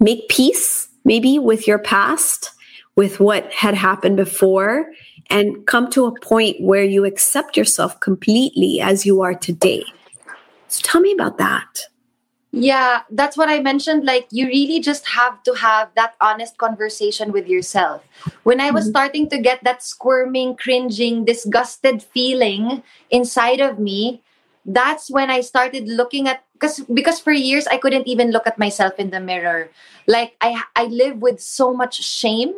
make 0.00 0.28
peace 0.28 0.88
maybe 1.04 1.38
with 1.38 1.66
your 1.66 1.78
past 1.78 2.50
with 2.98 3.20
what 3.20 3.50
had 3.52 3.74
happened 3.74 4.16
before 4.16 4.90
and 5.30 5.66
come 5.66 5.88
to 5.88 6.06
a 6.06 6.20
point 6.20 6.60
where 6.60 6.82
you 6.82 7.04
accept 7.04 7.56
yourself 7.56 8.00
completely 8.00 8.80
as 8.80 9.06
you 9.06 9.22
are 9.22 9.34
today. 9.34 9.84
So 10.66 10.80
tell 10.82 11.00
me 11.00 11.12
about 11.12 11.38
that. 11.38 11.82
Yeah, 12.58 13.02
that's 13.10 13.36
what 13.36 13.48
I 13.48 13.60
mentioned. 13.60 14.04
Like, 14.04 14.26
you 14.30 14.46
really 14.46 14.80
just 14.80 15.06
have 15.08 15.42
to 15.44 15.54
have 15.54 15.90
that 15.94 16.14
honest 16.20 16.58
conversation 16.58 17.30
with 17.30 17.46
yourself. 17.46 18.02
When 18.42 18.60
I 18.60 18.70
was 18.72 18.86
Mhm. 18.86 18.90
starting 18.90 19.28
to 19.30 19.38
get 19.38 19.62
that 19.62 19.82
squirming, 19.82 20.56
cringing, 20.56 21.24
disgusted 21.24 22.02
feeling 22.02 22.82
inside 23.10 23.60
of 23.60 23.78
me, 23.78 24.22
that's 24.66 25.10
when 25.10 25.30
I 25.30 25.40
started 25.40 25.88
looking 25.88 26.26
at 26.28 26.42
because 26.52 26.80
because 26.92 27.20
for 27.22 27.32
years 27.32 27.66
I 27.70 27.78
couldn't 27.78 28.08
even 28.08 28.32
look 28.34 28.46
at 28.46 28.58
myself 28.58 28.98
in 28.98 29.10
the 29.14 29.20
mirror. 29.20 29.70
Like 30.06 30.34
I 30.42 30.62
I 30.74 30.84
live 30.90 31.22
with 31.22 31.40
so 31.40 31.72
much 31.72 32.02
shame 32.02 32.52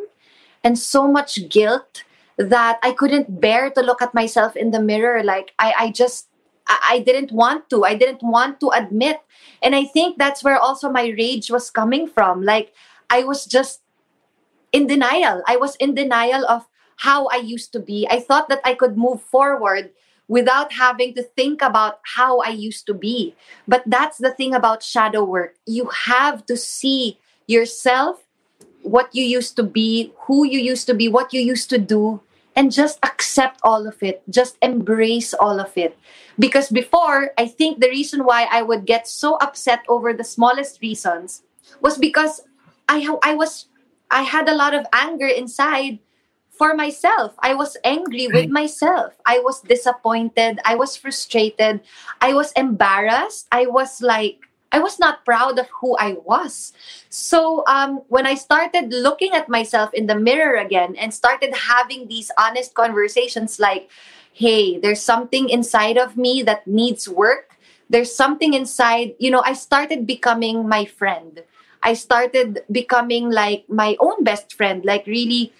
and 0.63 0.77
so 0.77 1.07
much 1.07 1.49
guilt 1.49 2.03
that 2.37 2.79
I 2.83 2.91
couldn't 2.91 3.39
bear 3.41 3.69
to 3.71 3.81
look 3.81 4.01
at 4.01 4.13
myself 4.13 4.55
in 4.55 4.71
the 4.71 4.81
mirror. 4.81 5.23
Like 5.23 5.53
I 5.59 5.73
I 5.77 5.85
just 5.91 6.27
I, 6.67 6.99
didn't 6.99 7.31
want 7.31 7.69
to. 7.69 7.83
I 7.83 7.95
didn't 7.95 8.23
want 8.23 8.59
to 8.59 8.69
admit. 8.69 9.21
And 9.61 9.75
I 9.75 9.85
think 9.85 10.17
that's 10.17 10.43
where 10.43 10.57
also 10.57 10.89
my 10.89 11.13
rage 11.17 11.49
was 11.49 11.69
coming 11.69 12.07
from. 12.07 12.43
Like 12.43 12.73
I 13.09 13.23
was 13.23 13.45
just 13.45 13.81
in 14.71 14.87
denial. 14.87 15.43
I 15.47 15.57
was 15.57 15.75
in 15.77 15.95
denial 15.95 16.45
of 16.47 16.67
how 16.97 17.27
I 17.27 17.37
used 17.37 17.73
to 17.73 17.79
be. 17.79 18.07
I 18.09 18.19
thought 18.19 18.49
that 18.49 18.61
I 18.63 18.73
could 18.73 18.97
move 18.97 19.21
forward 19.21 19.91
without 20.27 20.71
having 20.71 21.13
to 21.15 21.23
think 21.23 21.61
about 21.61 21.99
how 22.03 22.39
I 22.39 22.49
used 22.49 22.85
to 22.87 22.93
be. 22.93 23.35
But 23.67 23.83
that's 23.85 24.17
the 24.17 24.31
thing 24.31 24.53
about 24.53 24.83
shadow 24.83 25.23
work. 25.23 25.55
You 25.65 25.89
have 26.05 26.45
to 26.45 26.55
see 26.55 27.19
yourself, 27.47 28.23
what 28.81 29.13
you 29.13 29.25
used 29.25 29.55
to 29.57 29.63
be, 29.63 30.13
who 30.27 30.45
you 30.47 30.59
used 30.59 30.87
to 30.87 30.93
be, 30.93 31.09
what 31.09 31.33
you 31.33 31.41
used 31.41 31.69
to 31.71 31.77
do, 31.77 32.21
and 32.55 32.71
just 32.71 32.99
accept 33.03 33.59
all 33.63 33.87
of 33.87 34.01
it. 34.03 34.23
Just 34.29 34.57
embrace 34.61 35.33
all 35.33 35.59
of 35.59 35.71
it. 35.77 35.97
Because 36.39 36.69
before, 36.69 37.31
I 37.37 37.47
think 37.47 37.79
the 37.79 37.89
reason 37.89 38.25
why 38.25 38.47
I 38.51 38.61
would 38.61 38.85
get 38.85 39.07
so 39.07 39.35
upset 39.35 39.81
over 39.87 40.13
the 40.13 40.23
smallest 40.23 40.81
reasons 40.81 41.43
was 41.81 41.97
because 41.97 42.41
I 42.89 43.07
I 43.23 43.35
was 43.35 43.67
I 44.09 44.23
had 44.23 44.49
a 44.49 44.55
lot 44.55 44.73
of 44.73 44.85
anger 44.91 45.27
inside 45.27 45.99
for 46.51 46.75
myself. 46.75 47.33
I 47.39 47.55
was 47.55 47.77
angry 47.83 48.27
with 48.27 48.49
myself. 48.49 49.13
I 49.25 49.39
was 49.39 49.61
disappointed. 49.61 50.59
I 50.65 50.75
was 50.75 50.95
frustrated. 50.95 51.81
I 52.21 52.33
was 52.33 52.51
embarrassed. 52.53 53.47
I 53.51 53.65
was 53.65 54.01
like 54.01 54.45
I 54.71 54.79
was 54.79 54.99
not 54.99 55.25
proud 55.25 55.59
of 55.59 55.67
who 55.81 55.97
I 55.99 56.15
was. 56.23 56.71
So 57.09 57.63
um, 57.67 58.01
when 58.07 58.25
I 58.25 58.35
started 58.35 58.93
looking 58.93 59.33
at 59.33 59.49
myself 59.49 59.93
in 59.93 60.07
the 60.07 60.15
mirror 60.15 60.55
again 60.55 60.95
and 60.95 61.13
started 61.13 61.53
having 61.53 62.07
these 62.07 62.31
honest 62.39 62.73
conversations, 62.73 63.59
like, 63.59 63.89
"Hey, 64.31 64.79
there's 64.79 65.03
something 65.03 65.49
inside 65.49 65.97
of 65.97 66.15
me 66.15 66.41
that 66.43 66.65
needs 66.67 67.09
work. 67.09 67.59
There's 67.89 68.15
something 68.15 68.53
inside." 68.53 69.15
You 69.19 69.31
know, 69.31 69.43
I 69.45 69.53
started 69.53 70.07
becoming 70.07 70.67
my 70.67 70.85
friend. 70.85 71.43
I 71.83 71.93
started 71.93 72.63
becoming 72.71 73.29
like 73.29 73.65
my 73.67 73.97
own 73.99 74.23
best 74.23 74.53
friend, 74.53 74.85
like 74.85 75.05
really 75.05 75.51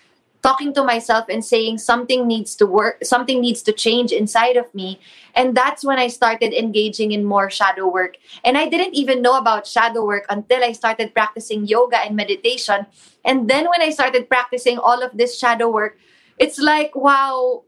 talking 0.42 0.74
to 0.74 0.84
myself 0.84 1.26
and 1.30 1.46
saying 1.46 1.78
something 1.78 2.28
needs 2.28 2.56
to 2.56 2.66
work, 2.66 3.04
something 3.04 3.40
needs 3.42 3.62
to 3.64 3.72
change 3.72 4.12
inside 4.12 4.58
of 4.58 4.66
me. 4.74 5.00
And 5.36 5.56
that's 5.56 5.86
when 5.86 6.00
I 6.00 6.08
started 6.08 6.54
engaging 6.54 7.12
in 7.12 7.24
more 7.24 7.50
shadow 7.50 7.88
work. 7.88 8.18
And 8.44 8.58
I 8.58 8.68
didn't 8.68 8.96
even 8.96 9.22
know 9.22 9.38
about 9.38 9.68
shadow 9.68 10.06
work 10.06 10.26
until 10.30 10.64
I 10.64 10.72
started 10.72 11.14
practicing 11.14 11.68
yoga 11.68 11.98
and 11.98 12.16
meditation. 12.16 12.88
And 13.24 13.50
then 13.50 13.70
when 13.70 13.82
I 13.82 13.92
started 13.92 14.28
practicing 14.28 14.80
all 14.80 15.04
of 15.04 15.16
this 15.16 15.38
shadow 15.38 15.70
work, 15.70 15.98
it's 16.40 16.58
like, 16.58 16.96
wow, 16.96 17.64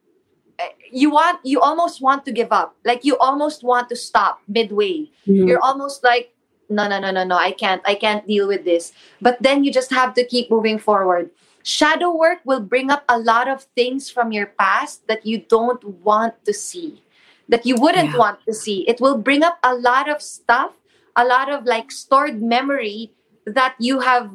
you 0.92 1.12
want 1.12 1.40
you 1.44 1.62
almost 1.62 2.02
want 2.02 2.26
to 2.26 2.32
give 2.32 2.52
up. 2.52 2.76
Like 2.86 3.06
you 3.06 3.18
almost 3.18 3.64
want 3.64 3.90
to 3.90 3.96
stop 3.96 4.42
midway. 4.48 5.10
Mhm. 5.28 5.48
You're 5.48 5.62
almost 5.62 6.04
like 6.04 6.34
no 6.70 6.88
no 6.88 6.98
no 6.98 7.12
no 7.12 7.24
no 7.24 7.36
i 7.36 7.52
can't 7.52 7.82
i 7.86 7.94
can't 7.94 8.26
deal 8.26 8.48
with 8.48 8.64
this 8.64 8.94
but 9.22 9.38
then 9.42 9.64
you 9.64 9.72
just 9.72 9.92
have 9.92 10.14
to 10.14 10.26
keep 10.26 10.50
moving 10.50 10.80
forward 10.80 11.30
shadow 11.64 12.11
work 12.11 12.39
will 12.45 12.59
bring 12.59 12.91
up 12.91 13.03
a 13.09 13.18
lot 13.18 13.47
of 13.47 13.64
things 13.76 14.09
from 14.09 14.32
your 14.32 14.47
past 14.59 15.07
that 15.07 15.26
you 15.26 15.39
don't 15.39 15.84
want 16.03 16.36
to 16.45 16.53
see 16.53 17.01
that 17.49 17.66
you 17.66 17.76
wouldn't 17.76 18.11
Yeah. 18.11 18.18
want 18.18 18.39
to 18.45 18.53
see 18.53 18.88
it 18.88 18.99
will 19.01 19.18
bring 19.18 19.43
up 19.43 19.59
a 19.64 19.74
lot 19.76 20.09
of 20.09 20.22
stuff 20.22 20.74
a 21.16 21.26
lot 21.26 21.49
of 21.51 21.66
like 21.66 21.91
stored 21.91 22.41
memory 22.41 23.11
that 23.45 23.76
you 23.80 23.99
have 24.01 24.32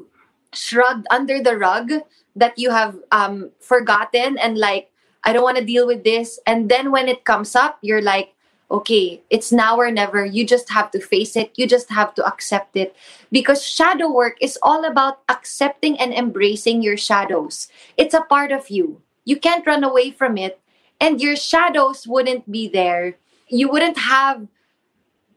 shrugged 0.54 1.06
under 1.10 1.42
the 1.42 1.56
rug 1.56 1.92
that 2.36 2.58
you 2.58 2.70
have 2.70 2.96
um 3.12 3.50
forgotten 3.60 4.38
and 4.38 4.56
like 4.56 4.90
i 5.24 5.32
don't 5.32 5.42
want 5.44 5.58
to 5.58 5.64
deal 5.64 5.86
with 5.86 6.04
this 6.04 6.38
and 6.46 6.68
then 6.70 6.90
when 6.90 7.08
it 7.08 7.24
comes 7.24 7.54
up 7.54 7.78
you're 7.82 8.02
like 8.02 8.32
okay, 8.70 9.22
it's 9.30 9.50
now 9.50 9.76
or 9.76 9.90
never. 9.90 10.24
You 10.24 10.44
just 10.44 10.70
have 10.70 10.90
to 10.92 11.00
face 11.00 11.36
it. 11.36 11.52
You 11.56 11.66
just 11.66 11.90
have 11.90 12.14
to 12.14 12.26
accept 12.26 12.76
it. 12.76 12.94
Because 13.32 13.64
shadow 13.64 14.10
work 14.12 14.36
is 14.40 14.58
all 14.62 14.84
about 14.84 15.20
accepting 15.28 15.98
and 15.98 16.12
embracing 16.12 16.82
your 16.82 16.96
shadows. 16.96 17.68
It's 17.96 18.14
a 18.14 18.22
part 18.22 18.52
of 18.52 18.68
you. 18.68 19.00
You 19.24 19.38
can't 19.38 19.66
run 19.66 19.84
away 19.84 20.10
from 20.10 20.36
it. 20.36 20.60
And 21.00 21.20
your 21.20 21.36
shadows 21.36 22.06
wouldn't 22.06 22.50
be 22.50 22.68
there. 22.68 23.16
You 23.48 23.70
wouldn't 23.70 23.98
have 23.98 24.48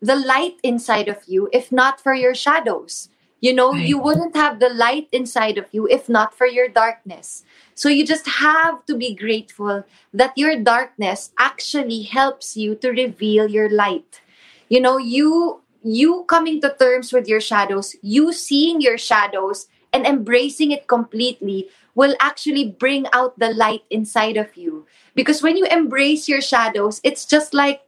the 0.01 0.15
light 0.15 0.57
inside 0.63 1.07
of 1.07 1.23
you 1.27 1.47
if 1.53 1.71
not 1.71 2.01
for 2.01 2.13
your 2.13 2.33
shadows. 2.33 3.09
You 3.41 3.53
know, 3.53 3.73
Right. 3.73 3.85
you 3.85 3.97
wouldn't 3.97 4.35
have 4.35 4.59
the 4.59 4.69
light 4.69 5.09
inside 5.11 5.57
of 5.57 5.65
you 5.71 5.87
if 5.89 6.07
not 6.07 6.33
for 6.37 6.45
your 6.45 6.69
darkness. 6.69 7.43
So 7.75 7.89
you 7.89 8.05
just 8.05 8.27
have 8.39 8.85
to 8.85 8.95
be 8.95 9.15
grateful 9.15 9.83
that 10.13 10.37
your 10.37 10.55
darkness 10.57 11.31
actually 11.39 12.03
helps 12.03 12.55
you 12.55 12.75
to 12.75 12.89
reveal 12.89 13.49
your 13.49 13.69
light. 13.69 14.21
You 14.69 14.79
know, 14.79 14.97
you 14.97 15.61
you 15.83 16.23
coming 16.29 16.61
to 16.61 16.75
terms 16.77 17.11
with 17.11 17.27
your 17.27 17.41
shadows, 17.41 17.95
you 18.03 18.31
seeing 18.31 18.81
your 18.81 18.97
shadows 18.97 19.67
and 19.91 20.05
embracing 20.05 20.71
it 20.71 20.87
completely 20.87 21.67
will 21.95 22.15
actually 22.21 22.69
bring 22.69 23.07
out 23.11 23.37
the 23.39 23.49
light 23.53 23.83
inside 23.89 24.37
of 24.37 24.55
you. 24.55 24.85
Because 25.15 25.41
when 25.41 25.57
you 25.57 25.65
embrace 25.65 26.29
your 26.29 26.41
shadows, 26.41 27.01
it's 27.03 27.25
just 27.25 27.53
like 27.53 27.81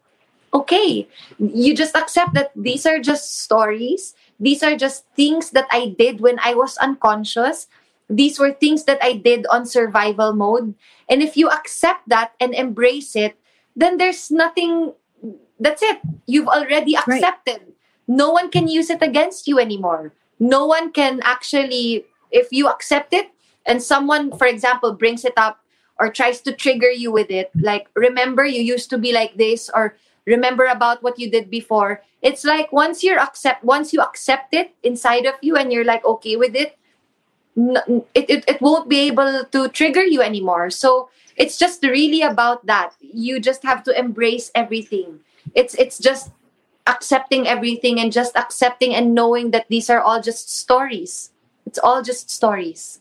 okay, 0.53 1.07
you 1.39 1.75
just 1.75 1.95
accept 1.95 2.33
that 2.33 2.51
these 2.55 2.85
are 2.85 2.99
just 2.99 3.41
stories. 3.41 4.13
These 4.43 4.61
are 4.61 4.75
just 4.75 5.07
things 5.15 5.55
that 5.55 5.71
I 5.71 5.95
did 5.95 6.19
when 6.19 6.35
I 6.43 6.53
was 6.53 6.75
unconscious. 6.83 7.71
These 8.11 8.37
were 8.37 8.51
things 8.51 8.83
that 8.83 8.99
I 8.99 9.15
did 9.15 9.47
on 9.47 9.65
survival 9.65 10.35
mode. 10.35 10.75
And 11.07 11.23
if 11.23 11.39
you 11.39 11.47
accept 11.47 12.09
that 12.11 12.35
and 12.43 12.53
embrace 12.53 13.15
it, 13.15 13.39
then 13.71 13.95
there's 13.95 14.29
nothing, 14.29 14.91
that's 15.63 15.81
it. 15.81 16.03
You've 16.27 16.51
already 16.51 16.99
Right. 16.99 17.23
accepted. 17.23 17.71
No 18.05 18.35
one 18.35 18.51
can 18.51 18.67
use 18.67 18.91
it 18.91 18.99
against 19.01 19.47
you 19.47 19.57
anymore. 19.63 20.11
No 20.43 20.67
one 20.67 20.91
can 20.91 21.23
actually, 21.23 22.03
if 22.29 22.51
you 22.51 22.67
accept 22.67 23.15
it 23.15 23.31
and 23.65 23.79
someone, 23.79 24.35
for 24.35 24.45
example, 24.45 24.91
brings 24.91 25.23
it 25.23 25.39
up 25.39 25.63
or 25.95 26.11
tries 26.11 26.41
to 26.41 26.51
trigger 26.51 26.91
you 26.91 27.15
with 27.15 27.31
it, 27.31 27.47
like, 27.55 27.87
remember 27.95 28.43
you 28.43 28.59
used 28.59 28.89
to 28.89 28.97
be 28.97 29.13
like 29.13 29.37
this, 29.39 29.71
or 29.71 29.95
remember 30.25 30.65
about 30.65 31.03
what 31.03 31.19
you 31.19 31.29
did 31.29 31.49
before. 31.49 32.01
It's 32.21 32.43
like 32.43 32.71
once 32.71 33.03
you're 33.03 33.19
accept 33.19 33.63
once 33.63 33.93
you 33.93 34.01
accept 34.01 34.53
it 34.53 34.73
inside 34.83 35.25
of 35.25 35.35
you 35.41 35.55
and 35.55 35.71
you're 35.71 35.85
like 35.85 36.05
okay 36.05 36.35
with 36.35 36.55
it 36.55 36.77
it, 37.55 38.05
it, 38.29 38.43
it 38.47 38.61
won't 38.61 38.89
be 38.89 38.99
able 39.07 39.45
to 39.45 39.69
trigger 39.69 40.03
you 40.03 40.21
anymore. 40.21 40.69
So 40.69 41.09
it's 41.37 41.57
just 41.57 41.83
really 41.83 42.21
about 42.21 42.65
that. 42.65 42.93
You 42.99 43.39
just 43.39 43.63
have 43.63 43.83
to 43.83 43.97
embrace 43.97 44.51
everything. 44.55 45.19
It's 45.55 45.75
it's 45.75 45.99
just 45.99 46.31
accepting 46.87 47.47
everything 47.47 47.99
and 47.99 48.11
just 48.11 48.35
accepting 48.35 48.93
and 48.93 49.13
knowing 49.15 49.51
that 49.51 49.67
these 49.69 49.89
are 49.89 50.01
all 50.01 50.21
just 50.21 50.49
stories. 50.49 51.31
It's 51.65 51.79
all 51.79 52.01
just 52.01 52.29
stories. 52.29 52.99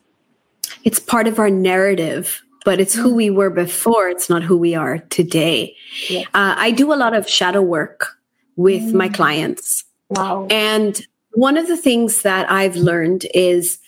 It's 0.85 0.99
part 0.99 1.27
of 1.27 1.39
our 1.39 1.51
narrative, 1.51 2.43
but 2.65 2.81
it's 2.81 2.95
who 2.95 3.15
we 3.15 3.31
were 3.31 3.51
before. 3.51 4.09
It's 4.09 4.29
not 4.31 4.43
who 4.43 4.57
we 4.57 4.75
are 4.75 4.99
today. 5.11 5.75
Uh, 6.11 6.55
I 6.57 6.71
do 6.71 6.93
a 6.93 6.97
lot 6.97 7.15
of 7.15 7.29
shadow 7.29 7.63
work 7.63 8.09
with 8.57 8.93
my 8.95 9.09
Mm. 9.09 9.15
clients. 9.15 9.85
wow 10.11 10.47
And 10.51 11.07
one 11.33 11.57
of 11.57 11.67
the 11.67 11.77
things 11.77 12.23
that 12.23 12.51
I've 12.51 12.77
learned 12.77 13.27
is 13.35 13.79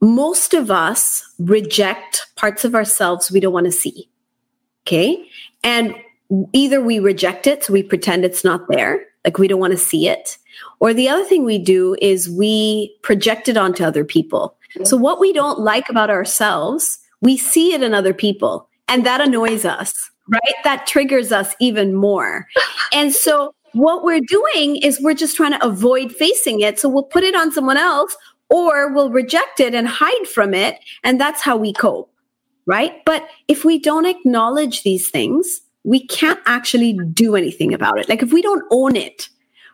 most 0.00 0.54
of 0.54 0.70
us 0.70 1.22
reject 1.38 2.26
parts 2.36 2.64
of 2.64 2.74
ourselves 2.74 3.30
we 3.30 3.38
don't 3.40 3.52
want 3.52 3.66
to 3.66 3.72
see. 3.72 4.08
Okay. 4.86 5.24
And 5.62 5.94
either 6.52 6.80
we 6.80 6.98
reject 6.98 7.46
it, 7.46 7.64
so 7.64 7.72
we 7.72 7.82
pretend 7.82 8.24
it's 8.24 8.42
not 8.42 8.66
there, 8.68 9.04
like 9.24 9.38
we 9.38 9.46
don't 9.46 9.60
want 9.60 9.72
to 9.72 9.78
see 9.78 10.08
it. 10.08 10.38
Or 10.80 10.92
the 10.94 11.08
other 11.08 11.24
thing 11.24 11.44
we 11.44 11.58
do 11.58 11.94
is 12.00 12.28
we 12.30 12.96
project 13.02 13.48
it 13.48 13.56
onto 13.56 13.84
other 13.84 14.04
people. 14.04 14.56
So 14.84 14.96
what 14.96 15.20
we 15.20 15.32
don't 15.34 15.60
like 15.60 15.88
about 15.90 16.08
ourselves, 16.10 16.98
we 17.22 17.38
see 17.38 17.72
it 17.72 17.82
in 17.82 17.94
other 17.94 18.14
people. 18.14 18.68
And 18.88 19.06
that 19.06 19.22
annoys 19.22 19.64
us, 19.64 19.94
right? 20.28 20.56
That 20.64 20.86
triggers 20.86 21.32
us 21.32 21.54
even 21.60 21.94
more. 21.94 22.46
And 22.92 23.14
so 23.14 23.54
what 23.72 24.04
we're 24.04 24.20
doing 24.20 24.76
is 24.76 25.00
we're 25.00 25.14
just 25.14 25.36
trying 25.36 25.52
to 25.58 25.66
avoid 25.66 26.12
facing 26.12 26.60
it. 26.60 26.78
So 26.78 26.90
we'll 26.90 27.04
put 27.04 27.24
it 27.24 27.34
on 27.34 27.52
someone 27.52 27.78
else 27.78 28.14
or 28.50 28.92
we'll 28.92 29.10
reject 29.10 29.60
it 29.60 29.74
and 29.74 29.88
hide 29.88 30.26
from 30.28 30.52
it. 30.54 30.78
And 31.04 31.18
that's 31.20 31.40
how 31.42 31.56
we 31.56 31.72
cope. 31.72 32.10
right? 32.66 33.04
But 33.04 33.28
if 33.48 33.64
we 33.64 33.78
don't 33.78 34.06
acknowledge 34.06 34.82
these 34.82 35.10
things, 35.10 35.60
we 35.84 36.06
can't 36.06 36.40
actually 36.46 36.98
do 37.12 37.34
anything 37.36 37.74
about 37.74 37.98
it. 37.98 38.08
Like 38.08 38.22
if 38.22 38.32
we 38.32 38.42
don't 38.42 38.64
own 38.70 38.96
it, 38.96 39.28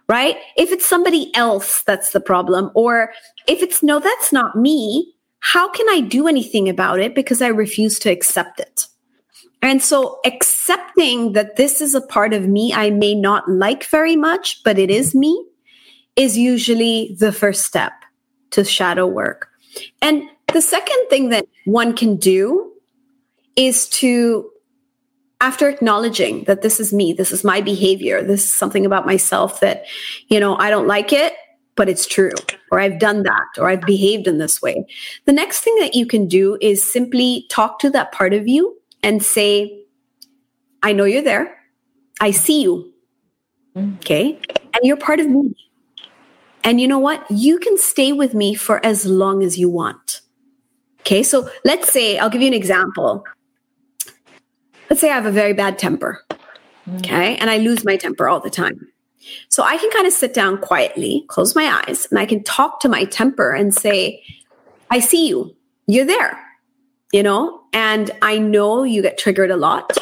right? 0.08 0.36
If 0.56 0.72
it's 0.72 0.86
somebody 0.86 1.34
else 1.34 1.82
that's 1.82 2.12
the 2.12 2.20
problem, 2.20 2.70
or 2.74 3.12
if 3.46 3.62
it's 3.62 3.82
no, 3.82 4.00
that's 4.00 4.32
not 4.32 4.56
me, 4.56 5.12
how 5.40 5.70
can 5.70 5.88
I 5.88 6.00
do 6.00 6.26
anything 6.26 6.68
about 6.68 7.00
it 7.00 7.14
because 7.14 7.40
I 7.40 7.48
refuse 7.48 7.98
to 8.00 8.10
accept 8.10 8.60
it? 8.60 8.86
And 9.62 9.82
so 9.82 10.20
accepting 10.24 11.32
that 11.32 11.56
this 11.56 11.80
is 11.80 11.94
a 11.94 12.00
part 12.00 12.32
of 12.32 12.46
me 12.46 12.72
I 12.72 12.90
may 12.90 13.14
not 13.14 13.48
like 13.48 13.84
very 13.84 14.16
much, 14.16 14.62
but 14.62 14.78
it 14.78 14.90
is 14.90 15.14
me 15.14 15.44
is 16.16 16.36
usually 16.36 17.16
the 17.18 17.32
first 17.32 17.64
step 17.64 17.92
to 18.50 18.64
shadow 18.64 19.06
work. 19.06 19.48
And 20.02 20.22
the 20.52 20.62
second 20.62 21.06
thing 21.08 21.28
that 21.30 21.46
one 21.64 21.94
can 21.94 22.16
do 22.16 22.72
is 23.56 23.88
to 23.88 24.50
after 25.40 25.68
acknowledging 25.68 26.44
that 26.44 26.62
this 26.62 26.80
is 26.80 26.92
me, 26.92 27.12
this 27.12 27.30
is 27.30 27.44
my 27.44 27.60
behavior, 27.60 28.22
this 28.22 28.42
is 28.44 28.52
something 28.52 28.84
about 28.84 29.06
myself 29.06 29.60
that, 29.60 29.84
you 30.26 30.40
know, 30.40 30.56
I 30.56 30.70
don't 30.70 30.88
like 30.88 31.12
it, 31.12 31.34
but 31.78 31.88
it's 31.88 32.06
true, 32.06 32.32
or 32.70 32.80
I've 32.80 32.98
done 32.98 33.22
that, 33.22 33.46
or 33.56 33.70
I've 33.70 33.80
behaved 33.82 34.26
in 34.26 34.36
this 34.36 34.60
way. 34.60 34.84
The 35.24 35.32
next 35.32 35.60
thing 35.60 35.74
that 35.78 35.94
you 35.94 36.04
can 36.04 36.26
do 36.26 36.58
is 36.60 36.84
simply 36.84 37.46
talk 37.48 37.78
to 37.78 37.90
that 37.90 38.12
part 38.12 38.34
of 38.34 38.46
you 38.46 38.76
and 39.02 39.22
say, 39.22 39.84
I 40.82 40.92
know 40.92 41.04
you're 41.04 41.22
there. 41.22 41.56
I 42.20 42.32
see 42.32 42.62
you. 42.62 42.92
Mm. 43.76 43.96
Okay. 43.98 44.40
And 44.74 44.82
you're 44.82 44.96
part 44.96 45.20
of 45.20 45.28
me. 45.28 45.54
And 46.64 46.80
you 46.80 46.88
know 46.88 46.98
what? 46.98 47.24
You 47.30 47.58
can 47.58 47.78
stay 47.78 48.12
with 48.12 48.34
me 48.34 48.54
for 48.54 48.84
as 48.84 49.06
long 49.06 49.42
as 49.42 49.56
you 49.56 49.70
want. 49.70 50.20
Okay. 51.00 51.22
So 51.22 51.48
let's 51.64 51.92
say, 51.92 52.18
I'll 52.18 52.28
give 52.28 52.42
you 52.42 52.48
an 52.48 52.54
example 52.54 53.24
let's 54.90 55.00
say 55.00 55.10
I 55.10 55.14
have 55.14 55.26
a 55.26 55.30
very 55.30 55.52
bad 55.52 55.78
temper. 55.78 56.24
Mm. 56.88 56.98
Okay. 56.98 57.36
And 57.36 57.50
I 57.50 57.58
lose 57.58 57.84
my 57.84 57.96
temper 57.96 58.28
all 58.28 58.40
the 58.40 58.50
time. 58.50 58.88
So 59.48 59.62
I 59.62 59.76
can 59.76 59.90
kind 59.90 60.06
of 60.06 60.12
sit 60.12 60.34
down 60.34 60.58
quietly, 60.58 61.24
close 61.28 61.54
my 61.54 61.82
eyes, 61.84 62.06
and 62.10 62.18
I 62.18 62.26
can 62.26 62.42
talk 62.42 62.80
to 62.80 62.88
my 62.88 63.04
temper 63.04 63.52
and 63.52 63.74
say, 63.74 64.22
I 64.90 65.00
see 65.00 65.28
you. 65.28 65.54
You're 65.86 66.06
there, 66.06 66.38
you 67.12 67.22
know, 67.22 67.60
and 67.72 68.10
I 68.22 68.38
know 68.38 68.82
you 68.82 69.02
get 69.02 69.18
triggered 69.18 69.50
a 69.50 69.56
lot. 69.56 69.96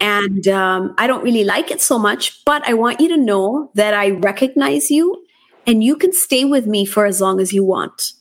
And 0.00 0.46
um, 0.48 0.94
I 0.98 1.06
don't 1.06 1.24
really 1.24 1.44
like 1.44 1.70
it 1.70 1.80
so 1.80 1.98
much, 1.98 2.44
but 2.44 2.66
I 2.68 2.74
want 2.74 3.00
you 3.00 3.08
to 3.08 3.16
know 3.16 3.70
that 3.74 3.94
I 3.94 4.10
recognize 4.10 4.90
you 4.90 5.24
and 5.66 5.82
you 5.82 5.96
can 5.96 6.12
stay 6.12 6.44
with 6.44 6.66
me 6.66 6.84
for 6.84 7.06
as 7.06 7.20
long 7.20 7.40
as 7.40 7.52
you 7.52 7.64
want. 7.64 8.12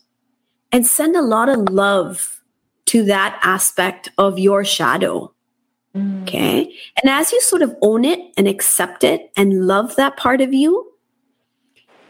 And 0.72 0.86
send 0.86 1.16
a 1.16 1.22
lot 1.22 1.48
of 1.48 1.70
love 1.70 2.42
to 2.88 3.04
that 3.04 3.40
aspect 3.44 4.10
of 4.18 4.40
your 4.40 4.64
shadow 4.66 5.35
Mm. 5.96 6.24
Okay. 6.24 6.74
And 7.02 7.10
as 7.10 7.32
you 7.32 7.40
sort 7.42 7.62
of 7.62 7.76
own 7.82 8.06
it 8.06 8.20
and 8.38 8.48
accept 8.48 9.04
it 9.04 9.32
and 9.38 9.66
love 9.66 9.96
that 9.96 10.18
part 10.18 10.42
of 10.42 10.54
you, 10.54 10.92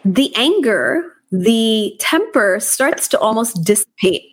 the 0.03 0.33
anger, 0.35 1.13
the 1.31 1.95
temper 1.99 2.59
starts 2.59 3.07
to 3.09 3.19
almost 3.19 3.63
dissipate. 3.63 4.23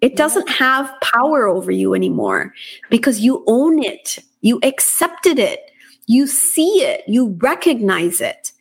It 0.00 0.16
doesn't 0.16 0.48
have 0.48 0.92
power 1.00 1.46
over 1.46 1.70
you 1.70 1.94
anymore 1.94 2.52
because 2.90 3.20
you 3.20 3.44
own 3.46 3.82
it, 3.82 4.18
you 4.40 4.58
accepted 4.62 5.38
it, 5.38 5.70
you 6.06 6.26
see 6.26 6.82
it, 6.82 7.02
you 7.06 7.38
recognize 7.40 8.20
it. 8.20 8.52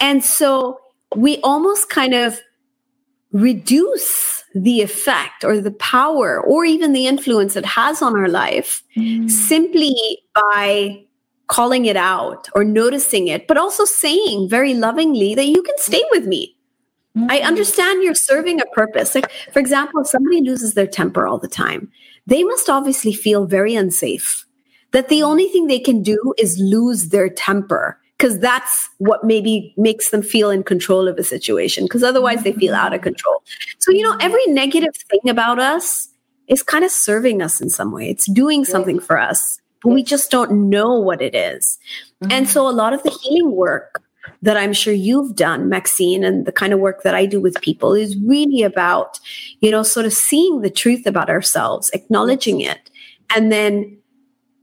And 0.00 0.24
so 0.24 0.80
we 1.14 1.38
almost 1.42 1.90
kind 1.90 2.14
of 2.14 2.40
reduce 3.32 4.44
the 4.54 4.80
effect 4.80 5.44
or 5.44 5.60
the 5.60 5.70
power 5.72 6.40
or 6.40 6.64
even 6.64 6.92
the 6.92 7.06
influence 7.06 7.56
it 7.56 7.66
has 7.66 8.00
on 8.00 8.16
our 8.16 8.28
life 8.28 8.82
mm. 8.96 9.30
simply 9.30 9.94
by 10.34 11.04
calling 11.48 11.86
it 11.86 11.96
out 11.96 12.48
or 12.54 12.64
noticing 12.64 13.28
it, 13.28 13.46
but 13.46 13.56
also 13.56 13.84
saying 13.84 14.48
very 14.48 14.74
lovingly 14.74 15.34
that 15.34 15.46
you 15.46 15.62
can 15.62 15.76
stay 15.78 16.02
with 16.10 16.26
me. 16.26 16.56
Mm. 17.16 17.30
I 17.30 17.40
understand 17.40 18.02
you're 18.02 18.14
serving 18.14 18.60
a 18.60 18.66
purpose. 18.66 19.14
Like, 19.14 19.30
for 19.52 19.58
example, 19.58 20.00
if 20.00 20.08
somebody 20.08 20.40
loses 20.40 20.74
their 20.74 20.86
temper 20.86 21.26
all 21.26 21.38
the 21.38 21.48
time, 21.48 21.90
they 22.26 22.44
must 22.44 22.68
obviously 22.68 23.12
feel 23.12 23.46
very 23.46 23.74
unsafe. 23.74 24.44
That 24.92 25.10
the 25.10 25.22
only 25.22 25.48
thing 25.48 25.66
they 25.66 25.78
can 25.78 26.02
do 26.02 26.34
is 26.38 26.58
lose 26.58 27.10
their 27.10 27.28
temper 27.28 28.00
because 28.18 28.38
that's 28.40 28.88
what 28.98 29.24
maybe 29.24 29.72
makes 29.76 30.10
them 30.10 30.22
feel 30.22 30.50
in 30.50 30.64
control 30.64 31.06
of 31.06 31.16
a 31.18 31.24
situation 31.24 31.84
because 31.84 32.02
otherwise 32.02 32.42
they 32.42 32.52
feel 32.52 32.74
out 32.74 32.92
of 32.92 32.98
mm-hmm. 32.98 33.10
control. 33.10 33.42
So, 33.78 33.92
you 33.92 34.02
know, 34.02 34.16
every 34.20 34.44
negative 34.48 34.94
thing 34.96 35.30
about 35.30 35.58
us 35.58 36.08
is 36.48 36.62
kind 36.62 36.84
of 36.84 36.90
serving 36.90 37.40
us 37.42 37.60
in 37.60 37.70
some 37.70 37.92
way. 37.92 38.10
It's 38.10 38.30
doing 38.30 38.64
something 38.64 38.98
for 38.98 39.18
us, 39.18 39.60
but 39.82 39.90
we 39.90 40.02
just 40.02 40.30
don't 40.30 40.68
know 40.68 40.98
what 40.98 41.22
it 41.22 41.34
is. 41.34 41.78
And 42.22 42.30
mm-hmm. 42.30 42.44
so 42.46 42.68
a 42.68 42.72
lot 42.72 42.92
of 42.92 43.02
the 43.04 43.10
healing 43.22 43.52
work 43.52 44.02
that 44.42 44.56
I'm 44.56 44.72
sure 44.72 44.92
you've 44.92 45.36
done, 45.36 45.70
Maxene, 45.70 46.24
and 46.24 46.44
the 46.44 46.52
kind 46.52 46.72
of 46.72 46.80
work 46.80 47.02
that 47.02 47.14
I 47.14 47.24
do 47.24 47.40
with 47.40 47.60
people 47.60 47.94
is 47.94 48.16
really 48.18 48.62
about, 48.62 49.20
you 49.60 49.70
know, 49.70 49.82
sort 49.82 50.06
of 50.06 50.12
seeing 50.12 50.60
the 50.60 50.70
truth 50.70 51.06
about 51.06 51.30
ourselves, 51.30 51.90
acknowledging 51.94 52.60
it, 52.60 52.90
and 53.34 53.50
then 53.52 53.98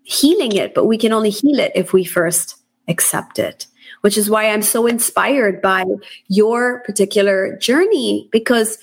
healing 0.03 0.53
it. 0.53 0.73
But 0.73 0.85
we 0.85 0.97
can 0.97 1.13
only 1.13 1.29
heal 1.29 1.59
it 1.59 1.71
if 1.73 1.93
we 1.93 2.03
first 2.03 2.55
accept 2.87 3.39
it, 3.39 3.67
which 4.01 4.17
is 4.17 4.29
why 4.29 4.49
I'm 4.49 4.61
so 4.61 4.87
inspired 4.87 5.61
by 5.61 5.85
your 6.27 6.81
particular 6.81 7.57
journey 7.57 8.29
because, 8.31 8.77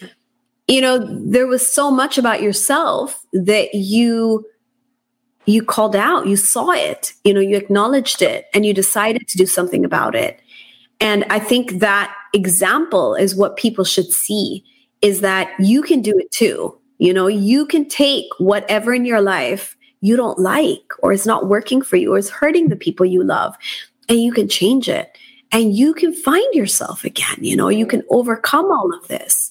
you 0.69 0.81
know, 0.81 0.99
there 0.99 1.47
was 1.47 1.67
so 1.67 1.91
much 1.91 2.19
about 2.19 2.43
yourself 2.43 3.25
that 3.33 3.75
you 3.75 4.47
you 5.45 5.61
called 5.61 5.97
out 5.97 6.29
you 6.29 6.37
saw 6.37 6.71
it 6.71 7.15
you 7.25 7.35
know 7.35 7.41
you 7.41 7.57
acknowledged 7.57 8.23
it 8.23 8.47
and 8.55 8.65
you 8.65 8.73
decided 8.73 9.27
to 9.27 9.37
do 9.37 9.45
something 9.47 9.85
about 9.85 10.15
it. 10.15 10.41
And 11.01 11.25
i 11.31 11.41
think 11.41 11.81
that 11.81 12.15
example 12.33 13.17
is 13.17 13.35
what 13.35 13.57
people 13.57 13.85
should 13.85 14.13
see 14.13 14.65
is 15.01 15.21
that 15.21 15.53
you 15.59 15.83
can 15.83 16.01
do 16.01 16.17
it 16.17 16.31
too. 16.31 16.79
You 16.99 17.13
know 17.13 17.27
you 17.27 17.67
can 17.67 17.89
take 17.89 18.27
whatever 18.39 18.95
in 18.95 19.05
your 19.05 19.21
life 19.21 19.77
you 20.01 20.17
don't 20.17 20.39
like 20.39 20.93
or 20.99 21.13
is 21.13 21.27
not 21.27 21.49
working 21.49 21.81
for 21.81 21.97
you 21.97 22.15
or 22.15 22.19
is 22.19 22.29
hurting 22.29 22.69
the 22.69 22.77
people 22.77 23.07
you 23.07 23.25
love 23.25 23.57
and 24.09 24.21
you 24.21 24.33
can 24.33 24.49
change 24.49 24.89
it 24.89 25.17
and 25.53 25.77
you 25.77 25.95
can 25.95 26.13
find 26.13 26.55
yourself 26.55 27.05
again. 27.05 27.37
You 27.41 27.57
know, 27.57 27.69
you 27.69 27.87
can 27.87 28.03
overcome 28.11 28.71
all 28.71 28.93
of 28.95 29.07
this. 29.09 29.51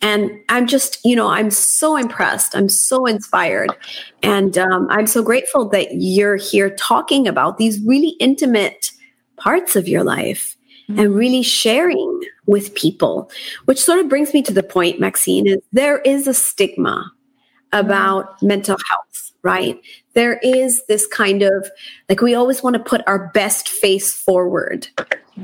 And 0.00 0.30
I'm 0.48 0.66
just, 0.66 1.04
you 1.04 1.16
know, 1.16 1.28
I'm 1.28 1.50
so 1.50 1.96
impressed. 1.96 2.54
I'm 2.54 2.68
so 2.68 3.04
inspired. 3.06 3.70
And 4.22 4.56
um, 4.56 4.86
I'm 4.90 5.06
so 5.06 5.22
grateful 5.22 5.68
that 5.70 5.88
you're 5.92 6.36
here 6.36 6.70
talking 6.70 7.26
about 7.26 7.58
these 7.58 7.80
really 7.84 8.10
intimate 8.20 8.92
parts 9.38 9.74
of 9.74 9.88
your 9.88 10.04
life 10.04 10.56
mm-hmm. 10.88 11.00
and 11.00 11.14
really 11.14 11.42
sharing 11.42 12.20
with 12.46 12.74
people, 12.74 13.30
which 13.64 13.82
sort 13.82 13.98
of 13.98 14.08
brings 14.08 14.32
me 14.32 14.42
to 14.42 14.52
the 14.52 14.62
point, 14.62 15.00
Maxene, 15.00 15.46
is 15.48 15.58
there 15.72 15.98
is 16.00 16.28
a 16.28 16.34
stigma 16.34 17.10
about 17.72 18.36
mm-hmm. 18.36 18.48
mental 18.48 18.76
health, 18.90 19.32
right? 19.42 19.80
There 20.18 20.40
is 20.42 20.84
this 20.88 21.06
kind 21.06 21.42
of 21.42 21.70
like 22.08 22.20
we 22.20 22.34
always 22.34 22.60
want 22.60 22.74
to 22.74 22.82
put 22.82 23.02
our 23.06 23.28
best 23.28 23.68
face 23.68 24.12
forward 24.12 24.88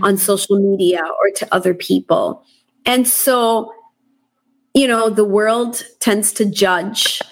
on 0.03 0.18
social 0.18 0.59
media 0.59 1.01
or 1.01 1.31
to 1.37 1.47
other 1.55 1.72
people. 1.72 2.45
And 2.85 3.07
so, 3.07 3.72
you 4.75 4.89
know, 4.89 5.11
the 5.11 5.25
world 5.25 5.84
tends 6.01 6.33
to 6.33 6.45
judge 6.45 7.22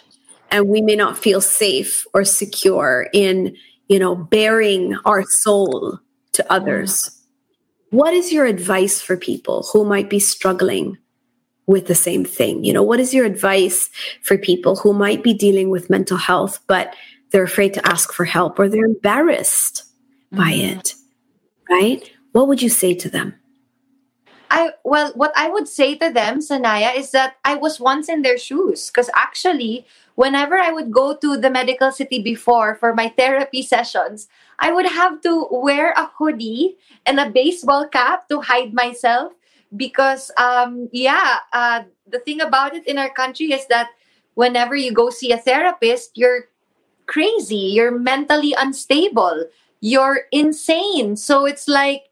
and 0.52 0.68
we 0.68 0.80
may 0.80 0.94
not 0.94 1.18
feel 1.18 1.40
safe 1.40 2.06
or 2.14 2.24
secure 2.24 3.08
in, 3.12 3.56
you 3.88 3.98
know, 3.98 4.14
bearing 4.14 4.96
our 5.04 5.24
soul 5.24 5.98
to 6.34 6.52
others. 6.52 7.10
What 7.90 8.14
is 8.14 8.32
your 8.32 8.46
advice 8.46 9.02
for 9.02 9.16
people 9.16 9.68
who 9.72 9.84
might 9.84 10.08
be 10.08 10.20
struggling 10.20 10.96
with 11.66 11.88
the 11.88 11.96
same 11.96 12.24
thing? 12.24 12.62
You 12.62 12.72
know, 12.72 12.84
what 12.84 13.00
is 13.00 13.12
your 13.12 13.26
advice 13.26 13.90
for 14.22 14.38
people 14.38 14.76
who 14.76 14.92
might 14.92 15.24
be 15.24 15.34
dealing 15.34 15.70
with 15.70 15.90
mental 15.90 16.18
health, 16.18 16.60
but 16.68 16.94
they're 17.32 17.42
afraid 17.42 17.74
to 17.74 17.86
ask 17.88 18.12
for 18.12 18.24
help 18.24 18.58
or 18.58 18.68
they're 18.68 18.84
embarrassed 18.84 19.84
mm-hmm. 20.32 20.42
by 20.42 20.52
it, 20.52 20.94
right? 21.68 22.10
What 22.32 22.48
would 22.48 22.62
you 22.62 22.68
say 22.68 22.94
to 22.94 23.08
them? 23.08 23.34
I 24.52 24.72
well, 24.84 25.12
what 25.14 25.32
I 25.34 25.48
would 25.48 25.66
say 25.66 25.96
to 25.96 26.12
them, 26.12 26.40
Sanaya, 26.40 26.94
is 26.94 27.10
that 27.12 27.36
I 27.42 27.54
was 27.54 27.80
once 27.80 28.10
in 28.10 28.20
their 28.20 28.36
shoes. 28.36 28.90
Because 28.90 29.08
actually, 29.16 29.86
whenever 30.14 30.58
I 30.58 30.70
would 30.70 30.92
go 30.92 31.16
to 31.16 31.38
the 31.38 31.48
medical 31.48 31.90
city 31.90 32.22
before 32.22 32.74
for 32.74 32.94
my 32.94 33.08
therapy 33.08 33.62
sessions, 33.62 34.28
I 34.60 34.70
would 34.70 34.84
have 34.84 35.22
to 35.22 35.48
wear 35.50 35.92
a 35.96 36.10
hoodie 36.18 36.76
and 37.06 37.18
a 37.18 37.30
baseball 37.30 37.88
cap 37.88 38.28
to 38.28 38.42
hide 38.42 38.74
myself. 38.74 39.32
Because 39.74 40.30
um, 40.36 40.90
yeah, 40.92 41.38
uh, 41.54 41.84
the 42.06 42.18
thing 42.18 42.42
about 42.42 42.76
it 42.76 42.86
in 42.86 42.98
our 42.98 43.08
country 43.08 43.52
is 43.52 43.66
that 43.68 43.88
whenever 44.34 44.76
you 44.76 44.92
go 44.92 45.08
see 45.08 45.32
a 45.32 45.38
therapist, 45.38 46.12
you're 46.14 46.51
crazy, 47.06 47.72
you're 47.74 47.96
mentally 47.96 48.54
unstable, 48.58 49.46
you're 49.80 50.22
insane. 50.30 51.16
So 51.16 51.44
it's 51.44 51.68
like 51.68 52.08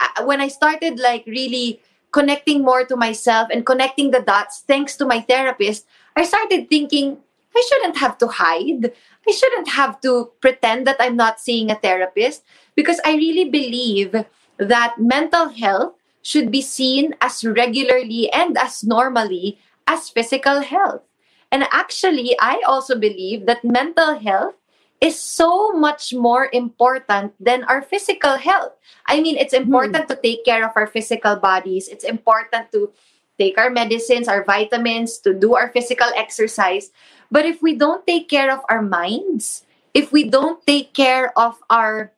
uh, 0.00 0.24
when 0.24 0.40
I 0.40 0.48
started 0.48 0.98
like 0.98 1.24
really 1.26 1.80
connecting 2.12 2.62
more 2.62 2.84
to 2.84 2.96
myself 2.96 3.48
and 3.52 3.66
connecting 3.66 4.10
the 4.10 4.20
dots 4.20 4.64
thanks 4.66 4.96
to 4.96 5.06
my 5.06 5.20
therapist, 5.20 5.86
I 6.16 6.24
started 6.24 6.68
thinking, 6.68 7.18
I 7.54 7.64
shouldn't 7.68 7.96
have 7.98 8.18
to 8.18 8.28
hide. 8.28 8.92
I 9.26 9.32
shouldn't 9.32 9.68
have 9.68 10.00
to 10.02 10.30
pretend 10.40 10.86
that 10.86 10.96
I'm 11.00 11.16
not 11.16 11.40
seeing 11.40 11.70
a 11.70 11.76
therapist 11.76 12.44
because 12.74 13.00
I 13.04 13.14
really 13.14 13.50
believe 13.50 14.14
that 14.58 14.94
mental 14.98 15.48
health 15.48 15.94
should 16.22 16.50
be 16.50 16.62
seen 16.62 17.14
as 17.20 17.44
regularly 17.44 18.30
and 18.32 18.58
as 18.58 18.84
normally 18.84 19.58
as 19.86 20.10
physical 20.10 20.60
health. 20.60 21.02
And 21.50 21.64
actually, 21.72 22.36
I 22.40 22.60
also 22.66 22.98
believe 22.98 23.46
that 23.46 23.64
mental 23.64 24.18
health 24.18 24.54
is 25.00 25.18
so 25.18 25.72
much 25.72 26.12
more 26.12 26.50
important 26.52 27.32
than 27.38 27.64
our 27.64 27.80
physical 27.80 28.36
health. 28.36 28.72
I 29.06 29.20
mean, 29.20 29.36
it's 29.36 29.54
important 29.54 30.04
mm. 30.04 30.08
to 30.08 30.16
take 30.16 30.44
care 30.44 30.64
of 30.66 30.72
our 30.74 30.86
physical 30.86 31.36
bodies. 31.36 31.88
It's 31.88 32.04
important 32.04 32.72
to 32.72 32.90
take 33.38 33.56
our 33.56 33.70
medicines, 33.70 34.26
our 34.26 34.44
vitamins, 34.44 35.18
to 35.18 35.32
do 35.32 35.54
our 35.54 35.70
physical 35.70 36.08
exercise. 36.16 36.90
But 37.30 37.46
if 37.46 37.62
we 37.62 37.76
don't 37.76 38.06
take 38.06 38.28
care 38.28 38.50
of 38.50 38.60
our 38.68 38.82
minds, 38.82 39.64
if 39.94 40.12
we 40.12 40.28
don't 40.28 40.64
take 40.66 40.92
care 40.92 41.32
of 41.38 41.56
our, 41.70 42.12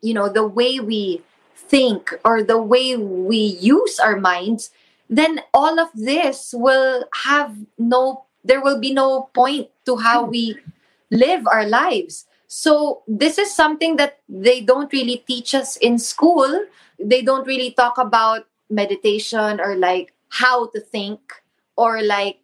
you 0.00 0.14
know, 0.14 0.28
the 0.28 0.46
way 0.46 0.78
we 0.78 1.22
think 1.54 2.14
or 2.24 2.42
the 2.42 2.60
way 2.60 2.96
we 2.96 3.58
use 3.58 3.98
our 3.98 4.16
minds, 4.16 4.70
then 5.10 5.40
all 5.52 5.80
of 5.80 5.90
this 5.94 6.54
will 6.56 7.04
have 7.26 7.56
no, 7.78 8.24
there 8.44 8.60
will 8.60 8.78
be 8.78 8.92
no 8.92 9.30
point 9.34 9.68
to 9.86 9.96
how 9.96 10.24
we 10.24 10.58
live 11.10 11.46
our 11.46 11.66
lives. 11.66 12.26
So, 12.46 13.02
this 13.08 13.38
is 13.38 13.54
something 13.54 13.96
that 13.96 14.20
they 14.28 14.60
don't 14.60 14.92
really 14.92 15.24
teach 15.26 15.54
us 15.54 15.76
in 15.76 15.98
school. 15.98 16.66
They 16.98 17.22
don't 17.22 17.46
really 17.46 17.72
talk 17.72 17.98
about 17.98 18.46
meditation 18.70 19.60
or 19.60 19.74
like 19.76 20.12
how 20.28 20.68
to 20.68 20.80
think 20.80 21.20
or 21.76 22.02
like 22.02 22.38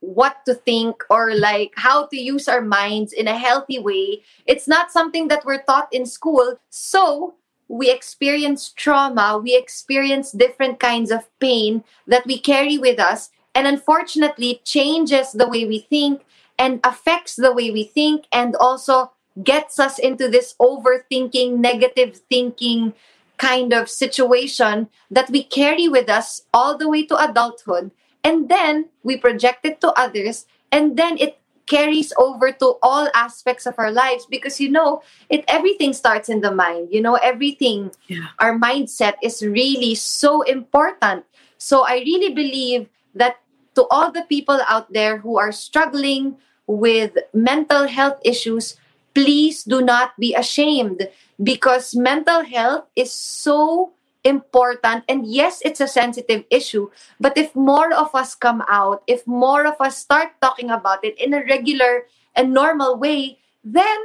what 0.00 0.44
to 0.44 0.54
think 0.54 1.02
or 1.08 1.34
like 1.34 1.72
how 1.76 2.06
to 2.06 2.16
use 2.20 2.46
our 2.46 2.60
minds 2.60 3.12
in 3.12 3.26
a 3.26 3.38
healthy 3.38 3.78
way. 3.78 4.22
It's 4.44 4.68
not 4.68 4.92
something 4.92 5.28
that 5.28 5.46
we're 5.46 5.62
taught 5.62 5.88
in 5.92 6.04
school. 6.04 6.60
So, 6.68 7.34
we 7.68 7.90
experience 7.90 8.70
trauma, 8.70 9.40
we 9.42 9.56
experience 9.56 10.32
different 10.32 10.78
kinds 10.78 11.10
of 11.10 11.28
pain 11.40 11.82
that 12.06 12.26
we 12.26 12.38
carry 12.38 12.76
with 12.76 13.00
us, 13.00 13.30
and 13.54 13.66
unfortunately, 13.66 14.60
changes 14.64 15.32
the 15.32 15.48
way 15.48 15.64
we 15.64 15.80
think 15.80 16.22
and 16.58 16.80
affects 16.84 17.36
the 17.36 17.52
way 17.52 17.70
we 17.70 17.84
think 17.84 18.26
and 18.32 18.56
also 18.56 19.12
gets 19.42 19.78
us 19.78 19.98
into 19.98 20.28
this 20.28 20.54
overthinking, 20.60 21.58
negative 21.58 22.20
thinking 22.30 22.94
kind 23.36 23.72
of 23.72 23.90
situation 23.90 24.88
that 25.10 25.30
we 25.30 25.42
carry 25.42 25.88
with 25.88 26.08
us 26.08 26.42
all 26.52 26.78
the 26.78 26.88
way 26.88 27.04
to 27.06 27.16
adulthood. 27.16 27.90
And 28.22 28.48
then 28.48 28.88
we 29.02 29.16
project 29.16 29.66
it 29.66 29.80
to 29.82 29.92
others, 29.98 30.46
and 30.72 30.96
then 30.96 31.18
it 31.18 31.38
carries 31.66 32.12
over 32.18 32.52
to 32.52 32.76
all 32.82 33.08
aspects 33.14 33.66
of 33.66 33.74
our 33.78 33.90
lives 33.90 34.26
because 34.26 34.60
you 34.60 34.70
know 34.70 35.02
it 35.30 35.44
everything 35.48 35.92
starts 35.94 36.28
in 36.28 36.42
the 36.42 36.52
mind 36.52 36.88
you 36.90 37.00
know 37.00 37.14
everything 37.24 37.90
yeah. 38.06 38.28
our 38.38 38.58
mindset 38.58 39.14
is 39.22 39.40
really 39.40 39.94
so 39.94 40.42
important 40.42 41.24
so 41.56 41.86
i 41.86 42.04
really 42.04 42.34
believe 42.34 42.86
that 43.14 43.40
to 43.74 43.86
all 43.90 44.10
the 44.10 44.24
people 44.28 44.60
out 44.68 44.92
there 44.92 45.18
who 45.18 45.38
are 45.38 45.52
struggling 45.52 46.36
with 46.66 47.16
mental 47.32 47.86
health 47.86 48.18
issues, 48.24 48.76
please 49.14 49.62
do 49.62 49.80
not 49.80 50.16
be 50.18 50.34
ashamed 50.34 51.08
because 51.42 51.94
mental 51.94 52.44
health 52.44 52.84
is 52.96 53.12
so 53.12 53.92
important. 54.24 55.04
And 55.08 55.26
yes, 55.26 55.60
it's 55.64 55.80
a 55.80 55.88
sensitive 55.88 56.44
issue, 56.50 56.90
but 57.20 57.36
if 57.36 57.54
more 57.54 57.92
of 57.92 58.14
us 58.14 58.34
come 58.34 58.64
out, 58.68 59.02
if 59.06 59.26
more 59.26 59.66
of 59.66 59.76
us 59.80 59.98
start 59.98 60.32
talking 60.40 60.70
about 60.70 61.04
it 61.04 61.18
in 61.20 61.34
a 61.34 61.44
regular 61.44 62.06
and 62.34 62.52
normal 62.52 62.96
way, 62.96 63.38
then 63.62 63.98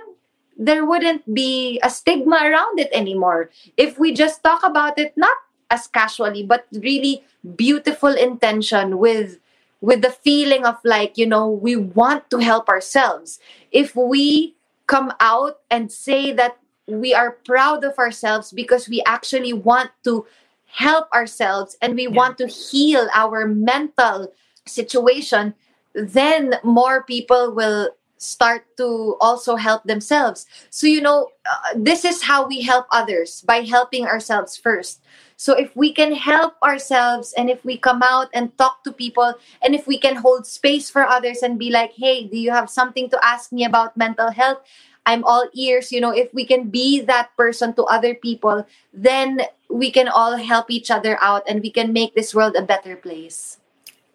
there 0.57 0.85
wouldn't 0.85 1.23
be 1.33 1.79
a 1.81 1.89
stigma 1.89 2.35
around 2.43 2.79
it 2.79 2.89
anymore. 2.91 3.49
If 3.77 3.97
we 3.97 4.13
just 4.13 4.43
talk 4.43 4.61
about 4.63 4.99
it 4.99 5.15
not 5.15 5.35
as 5.71 5.87
casually, 5.87 6.43
but 6.43 6.67
really 6.73 7.23
beautiful 7.55 8.09
intention 8.09 8.97
with 8.97 9.39
with 9.81 10.01
the 10.01 10.11
feeling 10.11 10.65
of 10.65 10.77
like, 10.83 11.17
you 11.17 11.25
know, 11.25 11.49
we 11.49 11.75
want 11.75 12.29
to 12.29 12.37
help 12.39 12.69
ourselves. 12.69 13.39
If 13.71 13.95
we 13.95 14.55
come 14.87 15.13
out 15.19 15.59
and 15.69 15.91
say 15.91 16.31
that 16.33 16.57
we 16.87 17.13
are 17.13 17.37
proud 17.45 17.83
of 17.83 17.97
ourselves 17.97 18.51
because 18.51 18.89
we 18.89 19.01
actually 19.05 19.53
want 19.53 19.91
to 20.03 20.25
help 20.65 21.07
ourselves 21.13 21.77
and 21.81 21.95
we 21.95 22.03
yeah. 22.03 22.15
want 22.15 22.37
to 22.39 22.47
heal 22.47 23.07
our 23.13 23.47
mental 23.47 24.33
situation, 24.65 25.53
then 25.93 26.55
more 26.63 27.03
people 27.03 27.53
will 27.53 27.89
start 28.17 28.65
to 28.77 29.15
also 29.21 29.55
help 29.55 29.83
themselves. 29.85 30.45
So, 30.69 30.87
you 30.87 31.01
know, 31.01 31.29
uh, 31.49 31.73
this 31.75 32.03
is 32.03 32.21
how 32.21 32.47
we 32.47 32.61
help 32.61 32.85
others 32.91 33.41
by 33.41 33.61
helping 33.61 34.05
ourselves 34.05 34.57
first. 34.57 35.01
So 35.39 35.55
if 35.55 35.71
we 35.73 35.95
can 35.95 36.11
help 36.11 36.59
ourselves 36.61 37.31
and 37.31 37.49
if 37.49 37.63
we 37.63 37.79
come 37.79 38.03
out 38.03 38.27
and 38.33 38.51
talk 38.57 38.83
to 38.83 38.91
people 38.91 39.35
and 39.63 39.73
if 39.73 39.87
we 39.87 39.97
can 39.97 40.17
hold 40.17 40.45
space 40.45 40.89
for 40.89 41.07
others 41.07 41.39
and 41.41 41.57
be 41.57 41.71
like, 41.71 41.93
hey, 41.95 42.27
do 42.27 42.35
you 42.35 42.51
have 42.51 42.69
something 42.69 43.09
to 43.09 43.17
ask 43.23 43.53
me 43.53 43.63
about 43.63 43.95
mental 43.95 44.31
health? 44.31 44.59
I'm 45.05 45.23
all 45.23 45.47
ears. 45.55 45.93
You 45.93 46.01
know, 46.01 46.11
if 46.11 46.27
we 46.33 46.43
can 46.43 46.67
be 46.67 46.99
that 47.07 47.31
person 47.37 47.73
to 47.75 47.83
other 47.85 48.13
people, 48.13 48.67
then 48.91 49.47
we 49.69 49.91
can 49.91 50.09
all 50.09 50.35
help 50.35 50.69
each 50.69 50.91
other 50.91 51.17
out 51.21 51.47
and 51.47 51.61
we 51.61 51.71
can 51.71 51.93
make 51.93 52.15
this 52.15 52.35
world 52.35 52.57
a 52.57 52.61
better 52.61 52.97
place. 52.97 53.59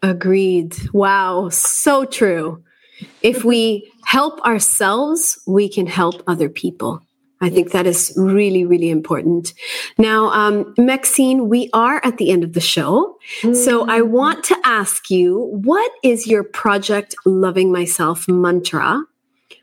Agreed. 0.02 0.76
Wow. 0.92 1.48
So 1.48 2.04
true. 2.04 2.62
If 3.22 3.44
we 3.44 3.90
help 4.04 4.44
ourselves, 4.44 5.40
we 5.46 5.70
can 5.70 5.86
help 5.86 6.22
other 6.26 6.50
people. 6.50 7.00
I 7.44 7.50
think 7.50 7.72
that 7.72 7.86
is 7.86 8.14
really, 8.16 8.64
really 8.64 8.88
important. 8.88 9.52
Now, 9.98 10.30
um, 10.30 10.74
Maxene, 10.76 11.46
we 11.46 11.68
are 11.74 12.00
at 12.02 12.16
the 12.16 12.30
end 12.30 12.42
of 12.42 12.54
the 12.54 12.60
show. 12.60 13.18
Mm. 13.42 13.54
So 13.54 13.86
I 13.86 14.00
want 14.00 14.44
to 14.44 14.56
ask 14.64 15.10
you 15.10 15.38
what 15.62 15.92
is 16.02 16.26
your 16.26 16.42
Project 16.42 17.14
Loving 17.26 17.70
Myself 17.70 18.26
mantra 18.26 19.04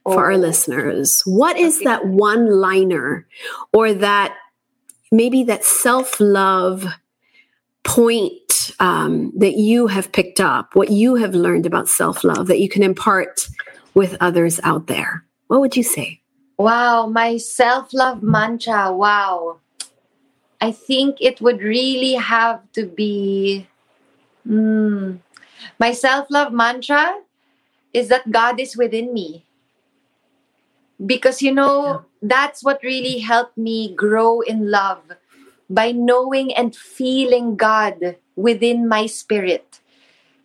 for 0.03 0.13
oh. 0.13 0.19
our 0.19 0.37
listeners? 0.37 1.23
What 1.25 1.57
is 1.57 1.79
that 1.79 2.05
one 2.05 2.51
liner 2.51 3.27
or 3.73 3.93
that 3.95 4.35
maybe 5.11 5.43
that 5.45 5.63
self 5.63 6.19
love 6.19 6.85
point 7.83 8.71
um, 8.79 9.33
that 9.37 9.53
you 9.53 9.87
have 9.87 10.11
picked 10.11 10.39
up, 10.39 10.75
what 10.75 10.91
you 10.91 11.15
have 11.15 11.33
learned 11.33 11.65
about 11.65 11.89
self 11.89 12.23
love 12.23 12.45
that 12.45 12.59
you 12.59 12.69
can 12.69 12.83
impart 12.83 13.47
with 13.95 14.15
others 14.19 14.59
out 14.63 14.85
there? 14.85 15.25
What 15.47 15.61
would 15.61 15.75
you 15.75 15.83
say? 15.83 16.20
Wow, 16.61 17.07
my 17.07 17.37
self 17.37 17.91
love 17.91 18.21
mantra. 18.21 18.93
Wow. 18.93 19.57
I 20.61 20.71
think 20.71 21.17
it 21.19 21.41
would 21.41 21.61
really 21.61 22.13
have 22.13 22.61
to 22.73 22.85
be 22.85 23.67
mm, 24.47 25.17
my 25.79 25.91
self 25.91 26.29
love 26.29 26.53
mantra 26.53 27.17
is 27.93 28.09
that 28.09 28.29
God 28.29 28.59
is 28.59 28.77
within 28.77 29.11
me. 29.11 29.45
Because, 31.03 31.41
you 31.41 31.51
know, 31.51 32.05
yeah. 32.21 32.29
that's 32.37 32.63
what 32.63 32.83
really 32.83 33.17
helped 33.17 33.57
me 33.57 33.95
grow 33.95 34.41
in 34.41 34.69
love 34.69 35.01
by 35.67 35.91
knowing 35.91 36.53
and 36.53 36.75
feeling 36.75 37.55
God 37.55 38.17
within 38.35 38.87
my 38.87 39.07
spirit. 39.07 39.80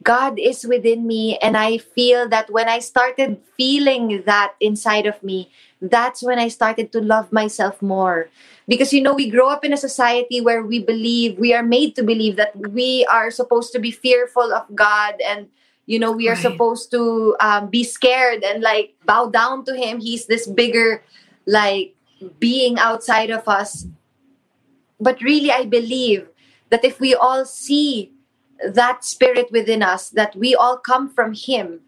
God 0.06 0.38
is 0.38 0.62
within 0.62 1.04
me, 1.04 1.36
and 1.42 1.58
I 1.58 1.78
feel 1.78 2.28
that 2.30 2.48
when 2.48 2.68
I 2.70 2.78
started 2.78 3.42
feeling 3.58 4.22
that 4.22 4.54
inside 4.60 5.04
of 5.04 5.18
me, 5.20 5.50
that's 5.82 6.22
when 6.22 6.38
I 6.38 6.46
started 6.46 6.92
to 6.92 7.02
love 7.02 7.32
myself 7.32 7.82
more. 7.82 8.30
Because, 8.70 8.94
you 8.94 9.02
know, 9.02 9.14
we 9.14 9.28
grow 9.28 9.50
up 9.50 9.64
in 9.64 9.74
a 9.74 9.76
society 9.76 10.40
where 10.40 10.62
we 10.62 10.78
believe, 10.78 11.38
we 11.38 11.52
are 11.52 11.62
made 11.66 11.96
to 11.96 12.06
believe 12.06 12.36
that 12.36 12.54
we 12.70 13.04
are 13.10 13.34
supposed 13.34 13.72
to 13.72 13.80
be 13.82 13.90
fearful 13.90 14.54
of 14.54 14.62
God 14.74 15.18
and, 15.26 15.50
you 15.86 15.98
know, 15.98 16.12
we 16.12 16.28
are 16.28 16.38
right. 16.38 16.42
supposed 16.42 16.90
to 16.92 17.34
um, 17.40 17.66
be 17.66 17.82
scared 17.82 18.42
and 18.42 18.62
like 18.62 18.94
bow 19.06 19.26
down 19.26 19.64
to 19.66 19.74
Him. 19.74 19.98
He's 19.98 20.26
this 20.26 20.46
bigger, 20.46 21.02
like, 21.46 21.94
being 22.38 22.78
outside 22.78 23.30
of 23.30 23.46
us. 23.46 23.86
But 24.98 25.20
really, 25.20 25.50
I 25.50 25.66
believe 25.66 26.30
that 26.70 26.84
if 26.84 26.98
we 26.98 27.14
all 27.14 27.44
see 27.44 28.15
that 28.64 29.04
spirit 29.04 29.50
within 29.50 29.82
us, 29.82 30.10
that 30.10 30.34
we 30.36 30.54
all 30.54 30.76
come 30.76 31.08
from 31.08 31.34
Him, 31.34 31.80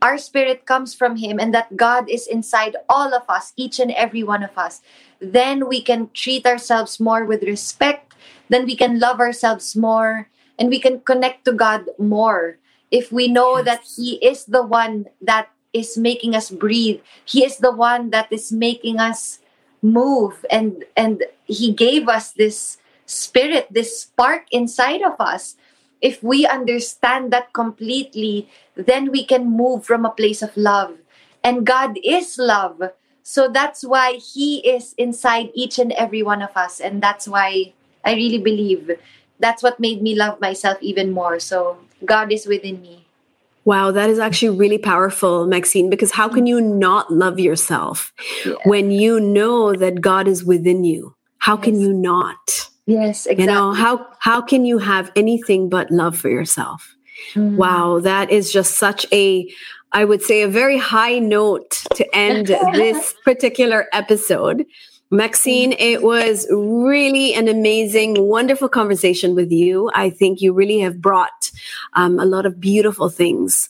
our 0.00 0.16
spirit 0.16 0.64
comes 0.64 0.94
from 0.94 1.16
Him 1.16 1.38
and 1.38 1.52
that 1.52 1.76
God 1.76 2.08
is 2.08 2.26
inside 2.26 2.76
all 2.88 3.12
of 3.14 3.22
us, 3.28 3.52
each 3.56 3.78
and 3.78 3.90
every 3.92 4.22
one 4.22 4.42
of 4.42 4.56
us, 4.56 4.80
then 5.20 5.68
we 5.68 5.82
can 5.82 6.10
treat 6.14 6.46
ourselves 6.46 7.00
more 7.00 7.24
with 7.24 7.42
respect, 7.42 8.14
then 8.48 8.64
we 8.64 8.76
can 8.76 8.98
love 8.98 9.20
ourselves 9.20 9.76
more, 9.76 10.28
and 10.58 10.68
we 10.68 10.78
can 10.78 11.00
connect 11.00 11.44
to 11.44 11.52
God 11.52 11.88
more. 11.98 12.58
If 12.90 13.10
we 13.10 13.28
know 13.28 13.56
yes. 13.56 13.64
that 13.64 13.82
He 13.96 14.16
is 14.24 14.44
the 14.44 14.62
one 14.62 15.06
that 15.20 15.48
is 15.72 15.96
making 15.96 16.36
us 16.36 16.50
breathe, 16.50 17.00
He 17.24 17.44
is 17.44 17.58
the 17.58 17.72
one 17.72 18.10
that 18.10 18.30
is 18.30 18.52
making 18.52 19.00
us 19.00 19.40
move, 19.80 20.44
and 20.50 20.84
and 20.96 21.24
He 21.44 21.72
gave 21.72 22.08
us 22.08 22.32
this 22.32 22.78
spirit, 23.06 23.66
this 23.70 24.02
spark 24.02 24.46
inside 24.50 25.02
of 25.02 25.16
us 25.18 25.56
if 26.02 26.22
we 26.22 26.44
understand 26.46 27.32
that 27.32 27.52
completely, 27.52 28.50
then 28.74 29.10
we 29.10 29.24
can 29.24 29.48
move 29.48 29.86
from 29.86 30.04
a 30.04 30.10
place 30.10 30.42
of 30.42 30.54
love. 30.56 30.98
And 31.44 31.64
God 31.64 31.96
is 32.04 32.38
love. 32.38 32.82
So 33.22 33.48
that's 33.48 33.84
why 33.84 34.14
He 34.14 34.58
is 34.68 34.94
inside 34.98 35.50
each 35.54 35.78
and 35.78 35.92
every 35.92 36.22
one 36.22 36.42
of 36.42 36.50
us. 36.56 36.80
And 36.80 37.00
that's 37.00 37.28
why 37.28 37.72
I 38.04 38.14
really 38.14 38.38
believe 38.38 38.90
that's 39.38 39.62
what 39.62 39.80
made 39.80 40.02
me 40.02 40.14
love 40.14 40.40
myself 40.40 40.78
even 40.80 41.12
more. 41.12 41.38
So 41.38 41.78
God 42.04 42.32
is 42.32 42.46
within 42.46 42.82
me. 42.82 43.06
Wow, 43.64 43.92
that 43.92 44.10
is 44.10 44.18
actually 44.18 44.58
really 44.58 44.78
powerful, 44.78 45.46
Maxene, 45.46 45.88
because 45.88 46.10
how 46.10 46.28
can 46.28 46.46
you 46.46 46.60
not 46.60 47.12
love 47.12 47.38
yourself 47.38 48.12
yeah. 48.44 48.54
when 48.64 48.90
you 48.90 49.20
know 49.20 49.72
that 49.72 50.00
God 50.00 50.26
is 50.26 50.42
within 50.42 50.82
you? 50.82 51.14
How 51.38 51.54
yes. 51.54 51.64
can 51.64 51.80
you 51.80 51.92
not? 51.92 52.68
Yes, 52.92 53.26
exactly. 53.26 53.44
You 53.44 53.50
know, 53.50 53.72
how 53.72 54.06
how 54.18 54.40
can 54.42 54.64
you 54.64 54.78
have 54.78 55.10
anything 55.16 55.68
but 55.68 55.90
love 55.90 56.16
for 56.16 56.28
yourself? 56.28 56.94
Mm. 57.34 57.56
Wow, 57.56 58.00
that 58.00 58.30
is 58.30 58.52
just 58.52 58.76
such 58.76 59.06
a 59.12 59.48
I 59.92 60.04
would 60.04 60.22
say 60.22 60.42
a 60.42 60.48
very 60.48 60.78
high 60.78 61.18
note 61.18 61.84
to 61.94 62.14
end 62.14 62.48
this 62.74 63.14
particular 63.24 63.86
episode. 63.92 64.64
Maxene, 65.12 65.76
it 65.78 66.02
was 66.02 66.46
really 66.50 67.34
an 67.34 67.46
amazing, 67.46 68.26
wonderful 68.26 68.70
conversation 68.70 69.34
with 69.34 69.52
you. 69.52 69.90
I 69.92 70.08
think 70.08 70.40
you 70.40 70.54
really 70.54 70.78
have 70.78 71.02
brought 71.02 71.50
um, 71.92 72.18
a 72.18 72.24
lot 72.24 72.46
of 72.46 72.58
beautiful 72.58 73.10
things 73.10 73.68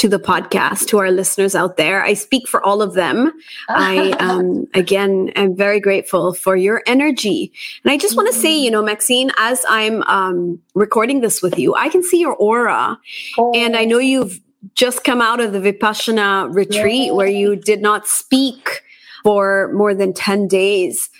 to 0.00 0.08
the 0.08 0.18
podcast, 0.18 0.86
to 0.86 0.96
our 0.96 1.10
listeners 1.10 1.54
out 1.54 1.76
there. 1.76 2.02
I 2.02 2.14
speak 2.14 2.48
for 2.48 2.64
all 2.64 2.80
of 2.80 2.94
them. 2.94 3.32
I, 3.68 4.12
um, 4.18 4.66
again, 4.72 5.28
am 5.36 5.54
very 5.54 5.78
grateful 5.78 6.32
for 6.32 6.56
your 6.56 6.82
energy. 6.86 7.52
And 7.84 7.92
I 7.92 7.98
just 7.98 8.16
want 8.16 8.32
to 8.32 8.34
say, 8.34 8.58
you 8.58 8.70
know, 8.70 8.82
Maxene, 8.82 9.30
as 9.36 9.62
I'm 9.68 10.02
um, 10.04 10.58
recording 10.74 11.20
this 11.20 11.42
with 11.42 11.58
you, 11.58 11.74
I 11.74 11.90
can 11.90 12.02
see 12.02 12.18
your 12.18 12.34
aura. 12.34 12.98
Oh. 13.36 13.52
And 13.54 13.76
I 13.76 13.84
know 13.84 13.98
you've 13.98 14.40
just 14.74 15.04
come 15.04 15.20
out 15.20 15.38
of 15.38 15.52
the 15.52 15.60
Vipassana 15.60 16.54
retreat 16.54 17.08
yeah. 17.08 17.12
where 17.12 17.28
you 17.28 17.54
did 17.54 17.82
not 17.82 18.08
speak 18.08 18.82
for 19.22 19.70
more 19.74 19.94
than 19.94 20.14
10 20.14 20.48
days 20.48 21.10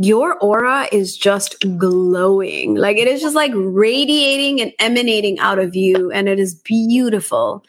your 0.00 0.38
aura 0.38 0.88
is 0.90 1.14
just 1.14 1.62
glowing. 1.76 2.74
Like 2.74 2.96
it 2.96 3.06
is 3.06 3.20
just 3.20 3.34
like 3.34 3.52
radiating 3.54 4.58
and 4.62 4.72
emanating 4.78 5.38
out 5.40 5.58
of 5.58 5.76
you. 5.76 6.10
And 6.10 6.26
it 6.26 6.38
is 6.38 6.54
beautiful. 6.54 7.62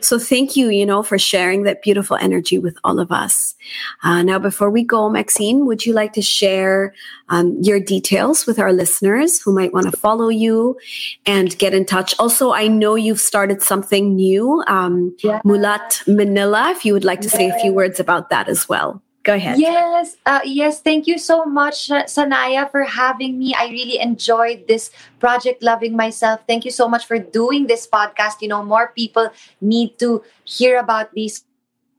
So 0.00 0.18
thank 0.18 0.54
you, 0.54 0.68
you 0.68 0.84
know, 0.84 1.02
for 1.02 1.18
sharing 1.18 1.62
that 1.62 1.80
beautiful 1.80 2.18
energy 2.20 2.58
with 2.58 2.76
all 2.84 3.00
of 3.00 3.10
us. 3.10 3.54
Uh, 4.02 4.22
now, 4.22 4.38
before 4.38 4.70
we 4.70 4.84
go, 4.84 5.08
Maxene, 5.08 5.64
would 5.64 5.86
you 5.86 5.94
like 5.94 6.12
to 6.12 6.22
share 6.22 6.94
um, 7.30 7.56
your 7.62 7.80
details 7.80 8.44
with 8.44 8.58
our 8.58 8.72
listeners 8.72 9.40
who 9.40 9.54
might 9.54 9.72
want 9.72 9.90
to 9.90 9.96
follow 9.96 10.28
you 10.28 10.78
and 11.24 11.56
get 11.58 11.72
in 11.72 11.86
touch? 11.86 12.14
Also, 12.18 12.52
I 12.52 12.68
know 12.68 12.96
you've 12.96 13.18
started 13.18 13.62
something 13.62 14.14
new, 14.14 14.62
um, 14.66 15.16
yeah. 15.24 15.40
Mulat 15.42 16.06
Manila, 16.06 16.70
if 16.70 16.84
you 16.84 16.92
would 16.92 17.04
like 17.04 17.22
to 17.22 17.30
say 17.30 17.48
a 17.48 17.58
few 17.60 17.72
words 17.72 17.98
about 17.98 18.28
that 18.28 18.46
as 18.48 18.68
well. 18.68 19.02
Go 19.28 19.34
ahead. 19.34 19.60
Yes, 19.60 20.16
uh, 20.24 20.40
yes. 20.42 20.80
Thank 20.80 21.06
you 21.06 21.18
so 21.20 21.44
much, 21.44 21.92
Sanaya, 22.08 22.64
for 22.72 22.88
having 22.88 23.38
me. 23.38 23.52
I 23.52 23.68
really 23.68 24.00
enjoyed 24.00 24.64
this 24.64 24.88
project, 25.20 25.62
Loving 25.62 25.92
Myself. 25.94 26.40
Thank 26.48 26.64
you 26.64 26.70
so 26.70 26.88
much 26.88 27.04
for 27.04 27.18
doing 27.18 27.66
this 27.66 27.84
podcast. 27.84 28.40
You 28.40 28.48
know, 28.48 28.64
more 28.64 28.88
people 28.96 29.28
need 29.60 29.98
to 30.00 30.24
hear 30.48 30.80
about 30.80 31.12
these 31.12 31.44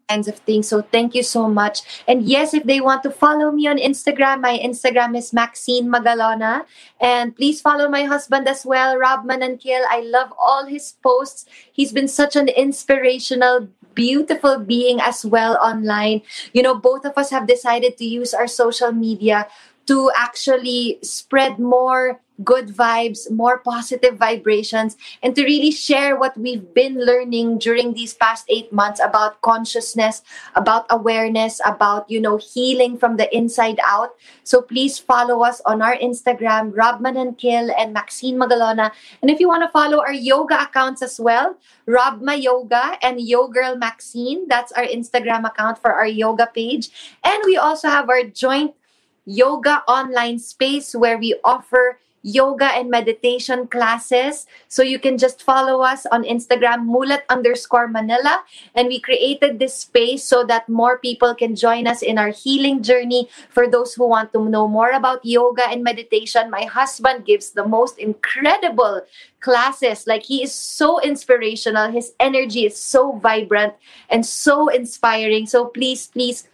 kinds 0.10 0.28
of 0.28 0.42
things. 0.42 0.68
So 0.68 0.82
thank 0.82 1.14
you 1.14 1.22
so 1.22 1.48
much. 1.48 1.82
And 2.08 2.26
yes, 2.26 2.56
if 2.56 2.64
they 2.64 2.82
want 2.82 3.04
to 3.04 3.12
follow 3.12 3.52
me 3.52 3.68
on 3.68 3.78
Instagram, 3.78 4.42
my 4.42 4.58
Instagram 4.58 5.16
is 5.16 5.30
Maxene 5.30 5.86
Magalona. 5.86 6.66
And 7.00 7.36
please 7.36 7.62
follow 7.62 7.88
my 7.88 8.06
husband 8.06 8.50
as 8.50 8.66
well, 8.66 8.98
Rob 8.98 9.24
Mananquil. 9.24 9.86
I 9.86 10.02
love 10.02 10.34
all 10.34 10.66
his 10.66 10.98
posts. 11.04 11.46
He's 11.72 11.94
been 11.94 12.08
such 12.08 12.36
an 12.36 12.50
inspirational 12.50 13.70
beautiful 13.96 14.60
being 14.60 15.00
as 15.02 15.26
well 15.26 15.58
online. 15.62 16.22
You 16.54 16.62
know, 16.64 16.76
both 16.76 17.06
of 17.06 17.14
us 17.18 17.30
have 17.32 17.48
decided 17.48 17.98
to 17.98 18.06
use 18.06 18.34
our 18.34 18.48
social 18.48 18.92
media 18.92 19.48
to 19.90 20.12
actually 20.14 21.00
spread 21.02 21.58
more 21.58 22.22
good 22.44 22.70
vibes, 22.70 23.30
more 23.32 23.58
positive 23.58 24.16
vibrations, 24.16 24.96
and 25.24 25.36
to 25.36 25.44
really 25.44 25.72
share 25.72 26.16
what 26.16 26.38
we've 26.38 26.74
been 26.74 26.96
learning 27.04 27.58
during 27.58 27.94
these 27.94 28.14
past 28.14 28.46
eight 28.48 28.72
months 28.72 29.02
about 29.04 29.42
consciousness, 29.42 30.22
about 30.56 30.86
awareness, 30.90 31.60
about, 31.66 32.10
you 32.10 32.22
know, 32.22 32.38
healing 32.38 32.98
from 32.98 33.18
the 33.18 33.28
inside 33.36 33.80
out. 33.84 34.16
So 34.44 34.62
please 34.62 35.00
follow 35.00 35.44
us 35.44 35.60
on 35.66 35.82
our 35.82 35.98
Instagram, 35.98 36.72
Rob 36.78 37.02
Mananquil 37.02 37.74
and 37.76 37.96
Maxene 37.96 38.38
Magalona. 38.38 38.92
And 39.22 39.30
if 39.30 39.40
you 39.40 39.48
want 39.48 39.64
to 39.64 39.70
follow 39.70 40.00
our 40.00 40.14
yoga 40.14 40.64
accounts 40.64 41.02
as 41.02 41.20
well, 41.20 41.58
Robma 41.88 42.42
Yoga 42.42 42.98
and 43.02 43.20
Yo 43.20 43.48
Girl 43.48 43.76
Maxene, 43.76 44.48
that's 44.48 44.72
our 44.74 44.86
Instagram 44.86 45.46
account 45.46 45.82
for 45.82 45.92
our 45.92 46.08
yoga 46.08 46.48
page. 46.54 47.18
And 47.24 47.42
we 47.46 47.58
also 47.58 47.90
have 47.90 48.08
our 48.08 48.24
joint 48.24 48.79
yoga 49.30 49.84
online 49.88 50.40
space 50.40 50.96
where 50.96 51.18
we 51.18 51.38
offer 51.44 52.00
yoga 52.22 52.66
and 52.66 52.90
meditation 52.90 53.68
classes. 53.68 54.48
So 54.68 54.84
you 54.84 55.00
can 55.00 55.18
just 55.18 55.42
follow 55.42 55.82
us 55.82 56.06
on 56.12 56.24
Instagram, 56.24 56.90
mulat 56.90 57.22
underscore 57.30 57.88
Manila. 57.88 58.44
And 58.76 58.88
we 58.88 59.00
created 59.00 59.60
this 59.60 59.74
space 59.74 60.24
so 60.24 60.44
that 60.46 60.68
more 60.68 60.98
people 60.98 61.34
can 61.36 61.56
join 61.56 61.88
us 61.88 62.02
in 62.02 62.18
our 62.18 62.30
healing 62.30 62.84
journey. 62.84 63.30
For 63.50 63.68
those 63.68 63.94
who 63.94 64.08
want 64.08 64.34
to 64.34 64.50
know 64.50 64.68
more 64.68 64.92
about 64.92 65.24
yoga 65.24 65.70
and 65.70 65.84
meditation, 65.84 66.50
my 66.50 66.64
husband 66.64 67.26
gives 67.26 67.52
the 67.52 67.66
most 67.66 67.98
incredible 68.00 69.02
classes. 69.40 70.08
Like 70.08 70.24
he 70.24 70.44
is 70.44 70.52
so 70.52 71.00
inspirational. 71.02 71.92
His 71.92 72.14
energy 72.20 72.66
is 72.66 72.76
so 72.76 73.14
vibrant 73.14 73.76
and 74.10 74.26
so 74.26 74.68
inspiring. 74.68 75.48
So 75.48 75.66
please, 75.66 76.08
please, 76.08 76.48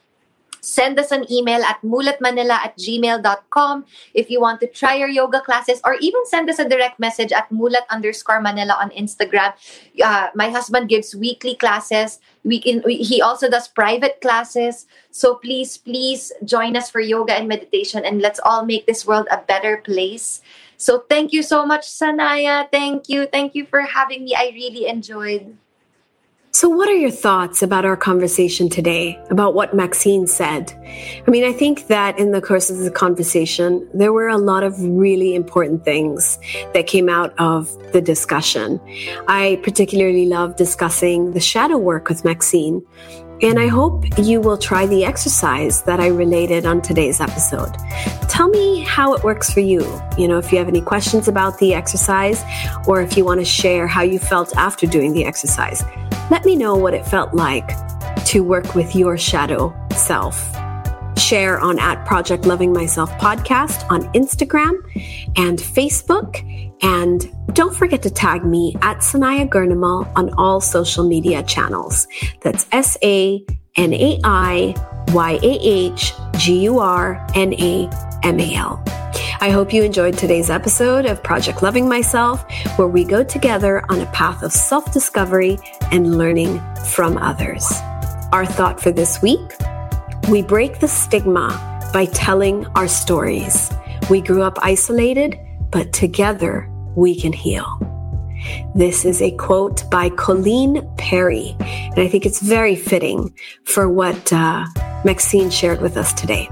send 0.66 1.00
us 1.00 1.12
an 1.12 1.30
email 1.32 1.62
at 1.62 1.80
mulatmanila 1.86 2.58
at 2.66 2.78
gmail.com 2.78 3.86
if 4.14 4.30
you 4.30 4.42
want 4.42 4.60
to 4.60 4.68
try 4.68 5.00
our 5.00 5.08
yoga 5.08 5.40
classes 5.42 5.80
or 5.86 5.96
even 6.02 6.26
send 6.26 6.50
us 6.50 6.58
a 6.58 6.68
direct 6.68 7.00
message 7.00 7.32
at 7.32 7.48
mulat 7.54 7.86
underscore 7.90 8.42
manila 8.42 8.74
on 8.82 8.90
Instagram. 8.92 9.54
Uh, 10.04 10.30
my 10.34 10.50
husband 10.50 10.90
gives 10.90 11.16
weekly 11.16 11.56
classes. 11.56 12.20
We 12.44 12.60
can, 12.60 12.82
we, 12.84 12.98
he 12.98 13.22
also 13.22 13.50
does 13.50 13.68
private 13.68 14.22
classes. 14.22 14.88
So 15.12 15.36
please, 15.36 15.78
please 15.78 16.32
join 16.44 16.76
us 16.76 16.90
for 16.90 17.00
yoga 17.00 17.34
and 17.34 17.48
meditation 17.48 18.04
and 18.04 18.22
let's 18.22 18.40
all 18.44 18.66
make 18.66 18.88
this 18.88 19.06
world 19.06 19.28
a 19.30 19.38
better 19.38 19.78
place. 19.78 20.42
So 20.78 21.06
thank 21.10 21.32
you 21.32 21.44
so 21.44 21.66
much, 21.66 21.88
Sanaya. 21.88 22.70
Thank 22.72 23.08
you. 23.08 23.28
Thank 23.28 23.56
you 23.56 23.66
for 23.66 23.82
having 23.82 24.26
me. 24.26 24.36
I 24.36 24.52
really 24.54 24.88
enjoyed. 24.88 25.56
So, 26.56 26.69
what 26.69 26.88
are 26.88 26.95
your 26.95 27.11
thoughts 27.11 27.61
about 27.61 27.84
our 27.84 27.98
conversation 27.98 28.69
today, 28.69 29.22
about 29.30 29.56
what 29.56 29.76
Maxene 29.76 30.26
said? 30.26 30.72
I 31.27 31.30
mean, 31.30 31.44
I 31.44 31.52
think 31.52 31.88
that 31.88 32.18
in 32.18 32.32
the 32.32 32.41
course 32.41 32.69
of 32.69 32.77
the 32.77 32.91
conversation, 32.91 33.86
there 33.94 34.14
were 34.14 34.30
a 34.30 34.38
lot 34.38 34.64
of 34.64 34.82
really 34.82 35.36
important 35.36 35.84
things 35.84 36.40
that 36.73 36.88
came 36.88 37.10
out 37.10 37.38
of 37.40 37.69
the 37.91 37.99
discussion. 37.99 38.80
I 39.27 39.60
particularly 39.64 40.27
love 40.27 40.56
discussing 40.56 41.34
the 41.34 41.41
shadow 41.41 41.77
work 41.77 42.07
with 42.07 42.23
Maxene. 42.23 42.86
And 43.41 43.60
I 43.60 43.68
hope 43.68 44.06
you 44.18 44.40
will 44.40 44.57
try 44.57 44.86
the 44.86 45.03
exercise 45.03 45.84
that 45.84 45.99
I 45.99 46.07
related 46.07 46.66
on 46.66 46.82
today's 46.82 47.20
episode. 47.20 47.76
Tell 48.30 48.48
me 48.48 48.82
how 48.82 49.14
it 49.14 49.24
works 49.24 49.52
for 49.52 49.60
you. 49.60 49.82
You 50.18 50.28
know, 50.28 50.38
if 50.38 50.52
you 50.52 50.57
have 50.57 50.70
any 50.70 50.82
questions 50.82 51.28
about 51.28 51.57
the 51.60 51.74
exercise 51.74 52.44
or 52.88 53.02
if 53.02 53.18
you 53.18 53.26
want 53.26 53.41
to 53.41 53.45
share 53.45 53.88
how 53.88 54.03
you 54.03 54.20
felt 54.20 54.56
after 54.56 54.88
doing 54.88 55.14
the 55.14 55.26
exercise. 55.26 55.84
Let 56.32 56.45
me 56.45 56.56
know 56.56 56.76
what 56.76 56.94
it 56.94 57.06
felt 57.06 57.34
like 57.34 57.70
to 58.28 58.44
work 58.44 58.74
with 58.74 58.95
your 58.95 59.18
shadow 59.18 59.76
self. 59.95 60.53
Share 61.26 61.60
on 61.60 61.80
at 61.80 62.06
Project 62.06 62.45
Loving 62.45 62.72
Myself 62.72 63.10
podcast 63.14 63.89
on 63.89 64.03
Instagram 64.14 64.76
and 65.35 65.57
Facebook. 65.57 66.38
And 66.84 67.31
don't 67.56 67.76
forget 67.76 68.03
to 68.03 68.11
tag 68.11 68.45
me 68.45 68.76
at 68.84 68.97
Sanaya 68.97 69.49
Gurnamal 69.49 70.11
on 70.15 70.31
all 70.35 70.61
social 70.61 71.03
media 71.03 71.41
channels. 71.41 72.07
That's 72.41 72.68
S 72.72 72.95
A 73.02 73.43
N 73.76 73.91
A 73.91 74.19
I 74.23 74.76
Y 75.14 75.39
A 75.41 75.60
H 75.64 76.14
G 76.38 76.61
U 76.65 76.77
R 76.77 77.26
N 77.34 77.56
A 77.56 77.89
M 78.22 78.39
A 78.39 78.53
L. 78.53 78.84
I 79.41 79.49
hope 79.49 79.73
you 79.73 79.81
enjoyed 79.81 80.19
today's 80.19 80.52
episode 80.52 81.07
of 81.07 81.23
Project 81.23 81.64
Loving 81.64 81.89
Myself, 81.89 82.45
where 82.77 82.88
we 82.88 83.03
go 83.03 83.23
together 83.23 83.84
on 83.89 83.99
a 83.99 84.06
path 84.11 84.43
of 84.43 84.53
self 84.53 84.93
discovery 84.93 85.57
and 85.91 86.19
learning 86.19 86.61
from 86.91 87.18
others. 87.18 87.65
Our 88.31 88.45
thought 88.45 88.80
for 88.80 88.91
this 88.91 89.23
week 89.23 89.52
we 90.30 90.41
break 90.41 90.80
the 90.80 90.88
stigma 90.88 91.49
by 91.93 92.06
telling 92.06 92.65
our 92.76 92.88
stories. 92.88 93.72
We 94.10 94.22
grew 94.22 94.41
up 94.41 94.57
isolated, 94.61 95.39
but 95.69 95.93
together 95.93 96.69
we 96.95 97.19
can 97.19 97.31
heal. 97.31 97.80
This 98.73 99.06
is 99.06 99.22
a 99.22 99.31
quote 99.31 99.89
by 99.89 100.10
Colleen 100.10 100.88
Perry, 100.97 101.56
and 101.60 101.99
I 101.99 102.07
think 102.07 102.26
it's 102.26 102.41
very 102.41 102.76
fitting 102.76 103.34
for 103.65 103.88
what 103.88 104.34
uh, 104.34 104.65
Maxene 105.03 105.52
shared 105.52 105.81
with 105.81 105.95
us 105.95 106.14
today. 106.14 106.49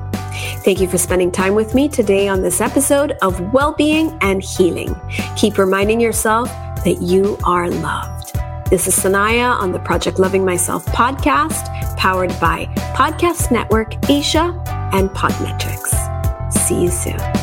Thank 0.63 0.79
you 0.79 0.87
for 0.87 0.97
spending 0.97 1.31
time 1.31 1.55
with 1.55 1.73
me 1.73 1.89
today 1.89 2.27
on 2.27 2.41
this 2.41 2.61
episode 2.61 3.13
of 3.21 3.53
Wellbeing 3.53 4.17
and 4.21 4.41
Healing. 4.43 4.95
Keep 5.35 5.57
reminding 5.57 5.99
yourself 5.99 6.47
that 6.83 7.01
you 7.01 7.37
are 7.43 7.69
loved. 7.69 8.37
This 8.73 8.87
is 8.87 8.95
Sanaya 8.95 9.51
on 9.51 9.71
the 9.71 9.77
Project 9.77 10.17
Loving 10.17 10.43
Myself 10.43 10.83
podcast, 10.87 11.67
powered 11.95 12.31
by 12.39 12.65
Podcast 12.95 13.51
Network 13.51 13.93
Asia 14.09 14.59
and 14.91 15.11
Podmetrics. 15.11 15.93
See 16.51 16.81
you 16.81 16.89
soon. 16.89 17.42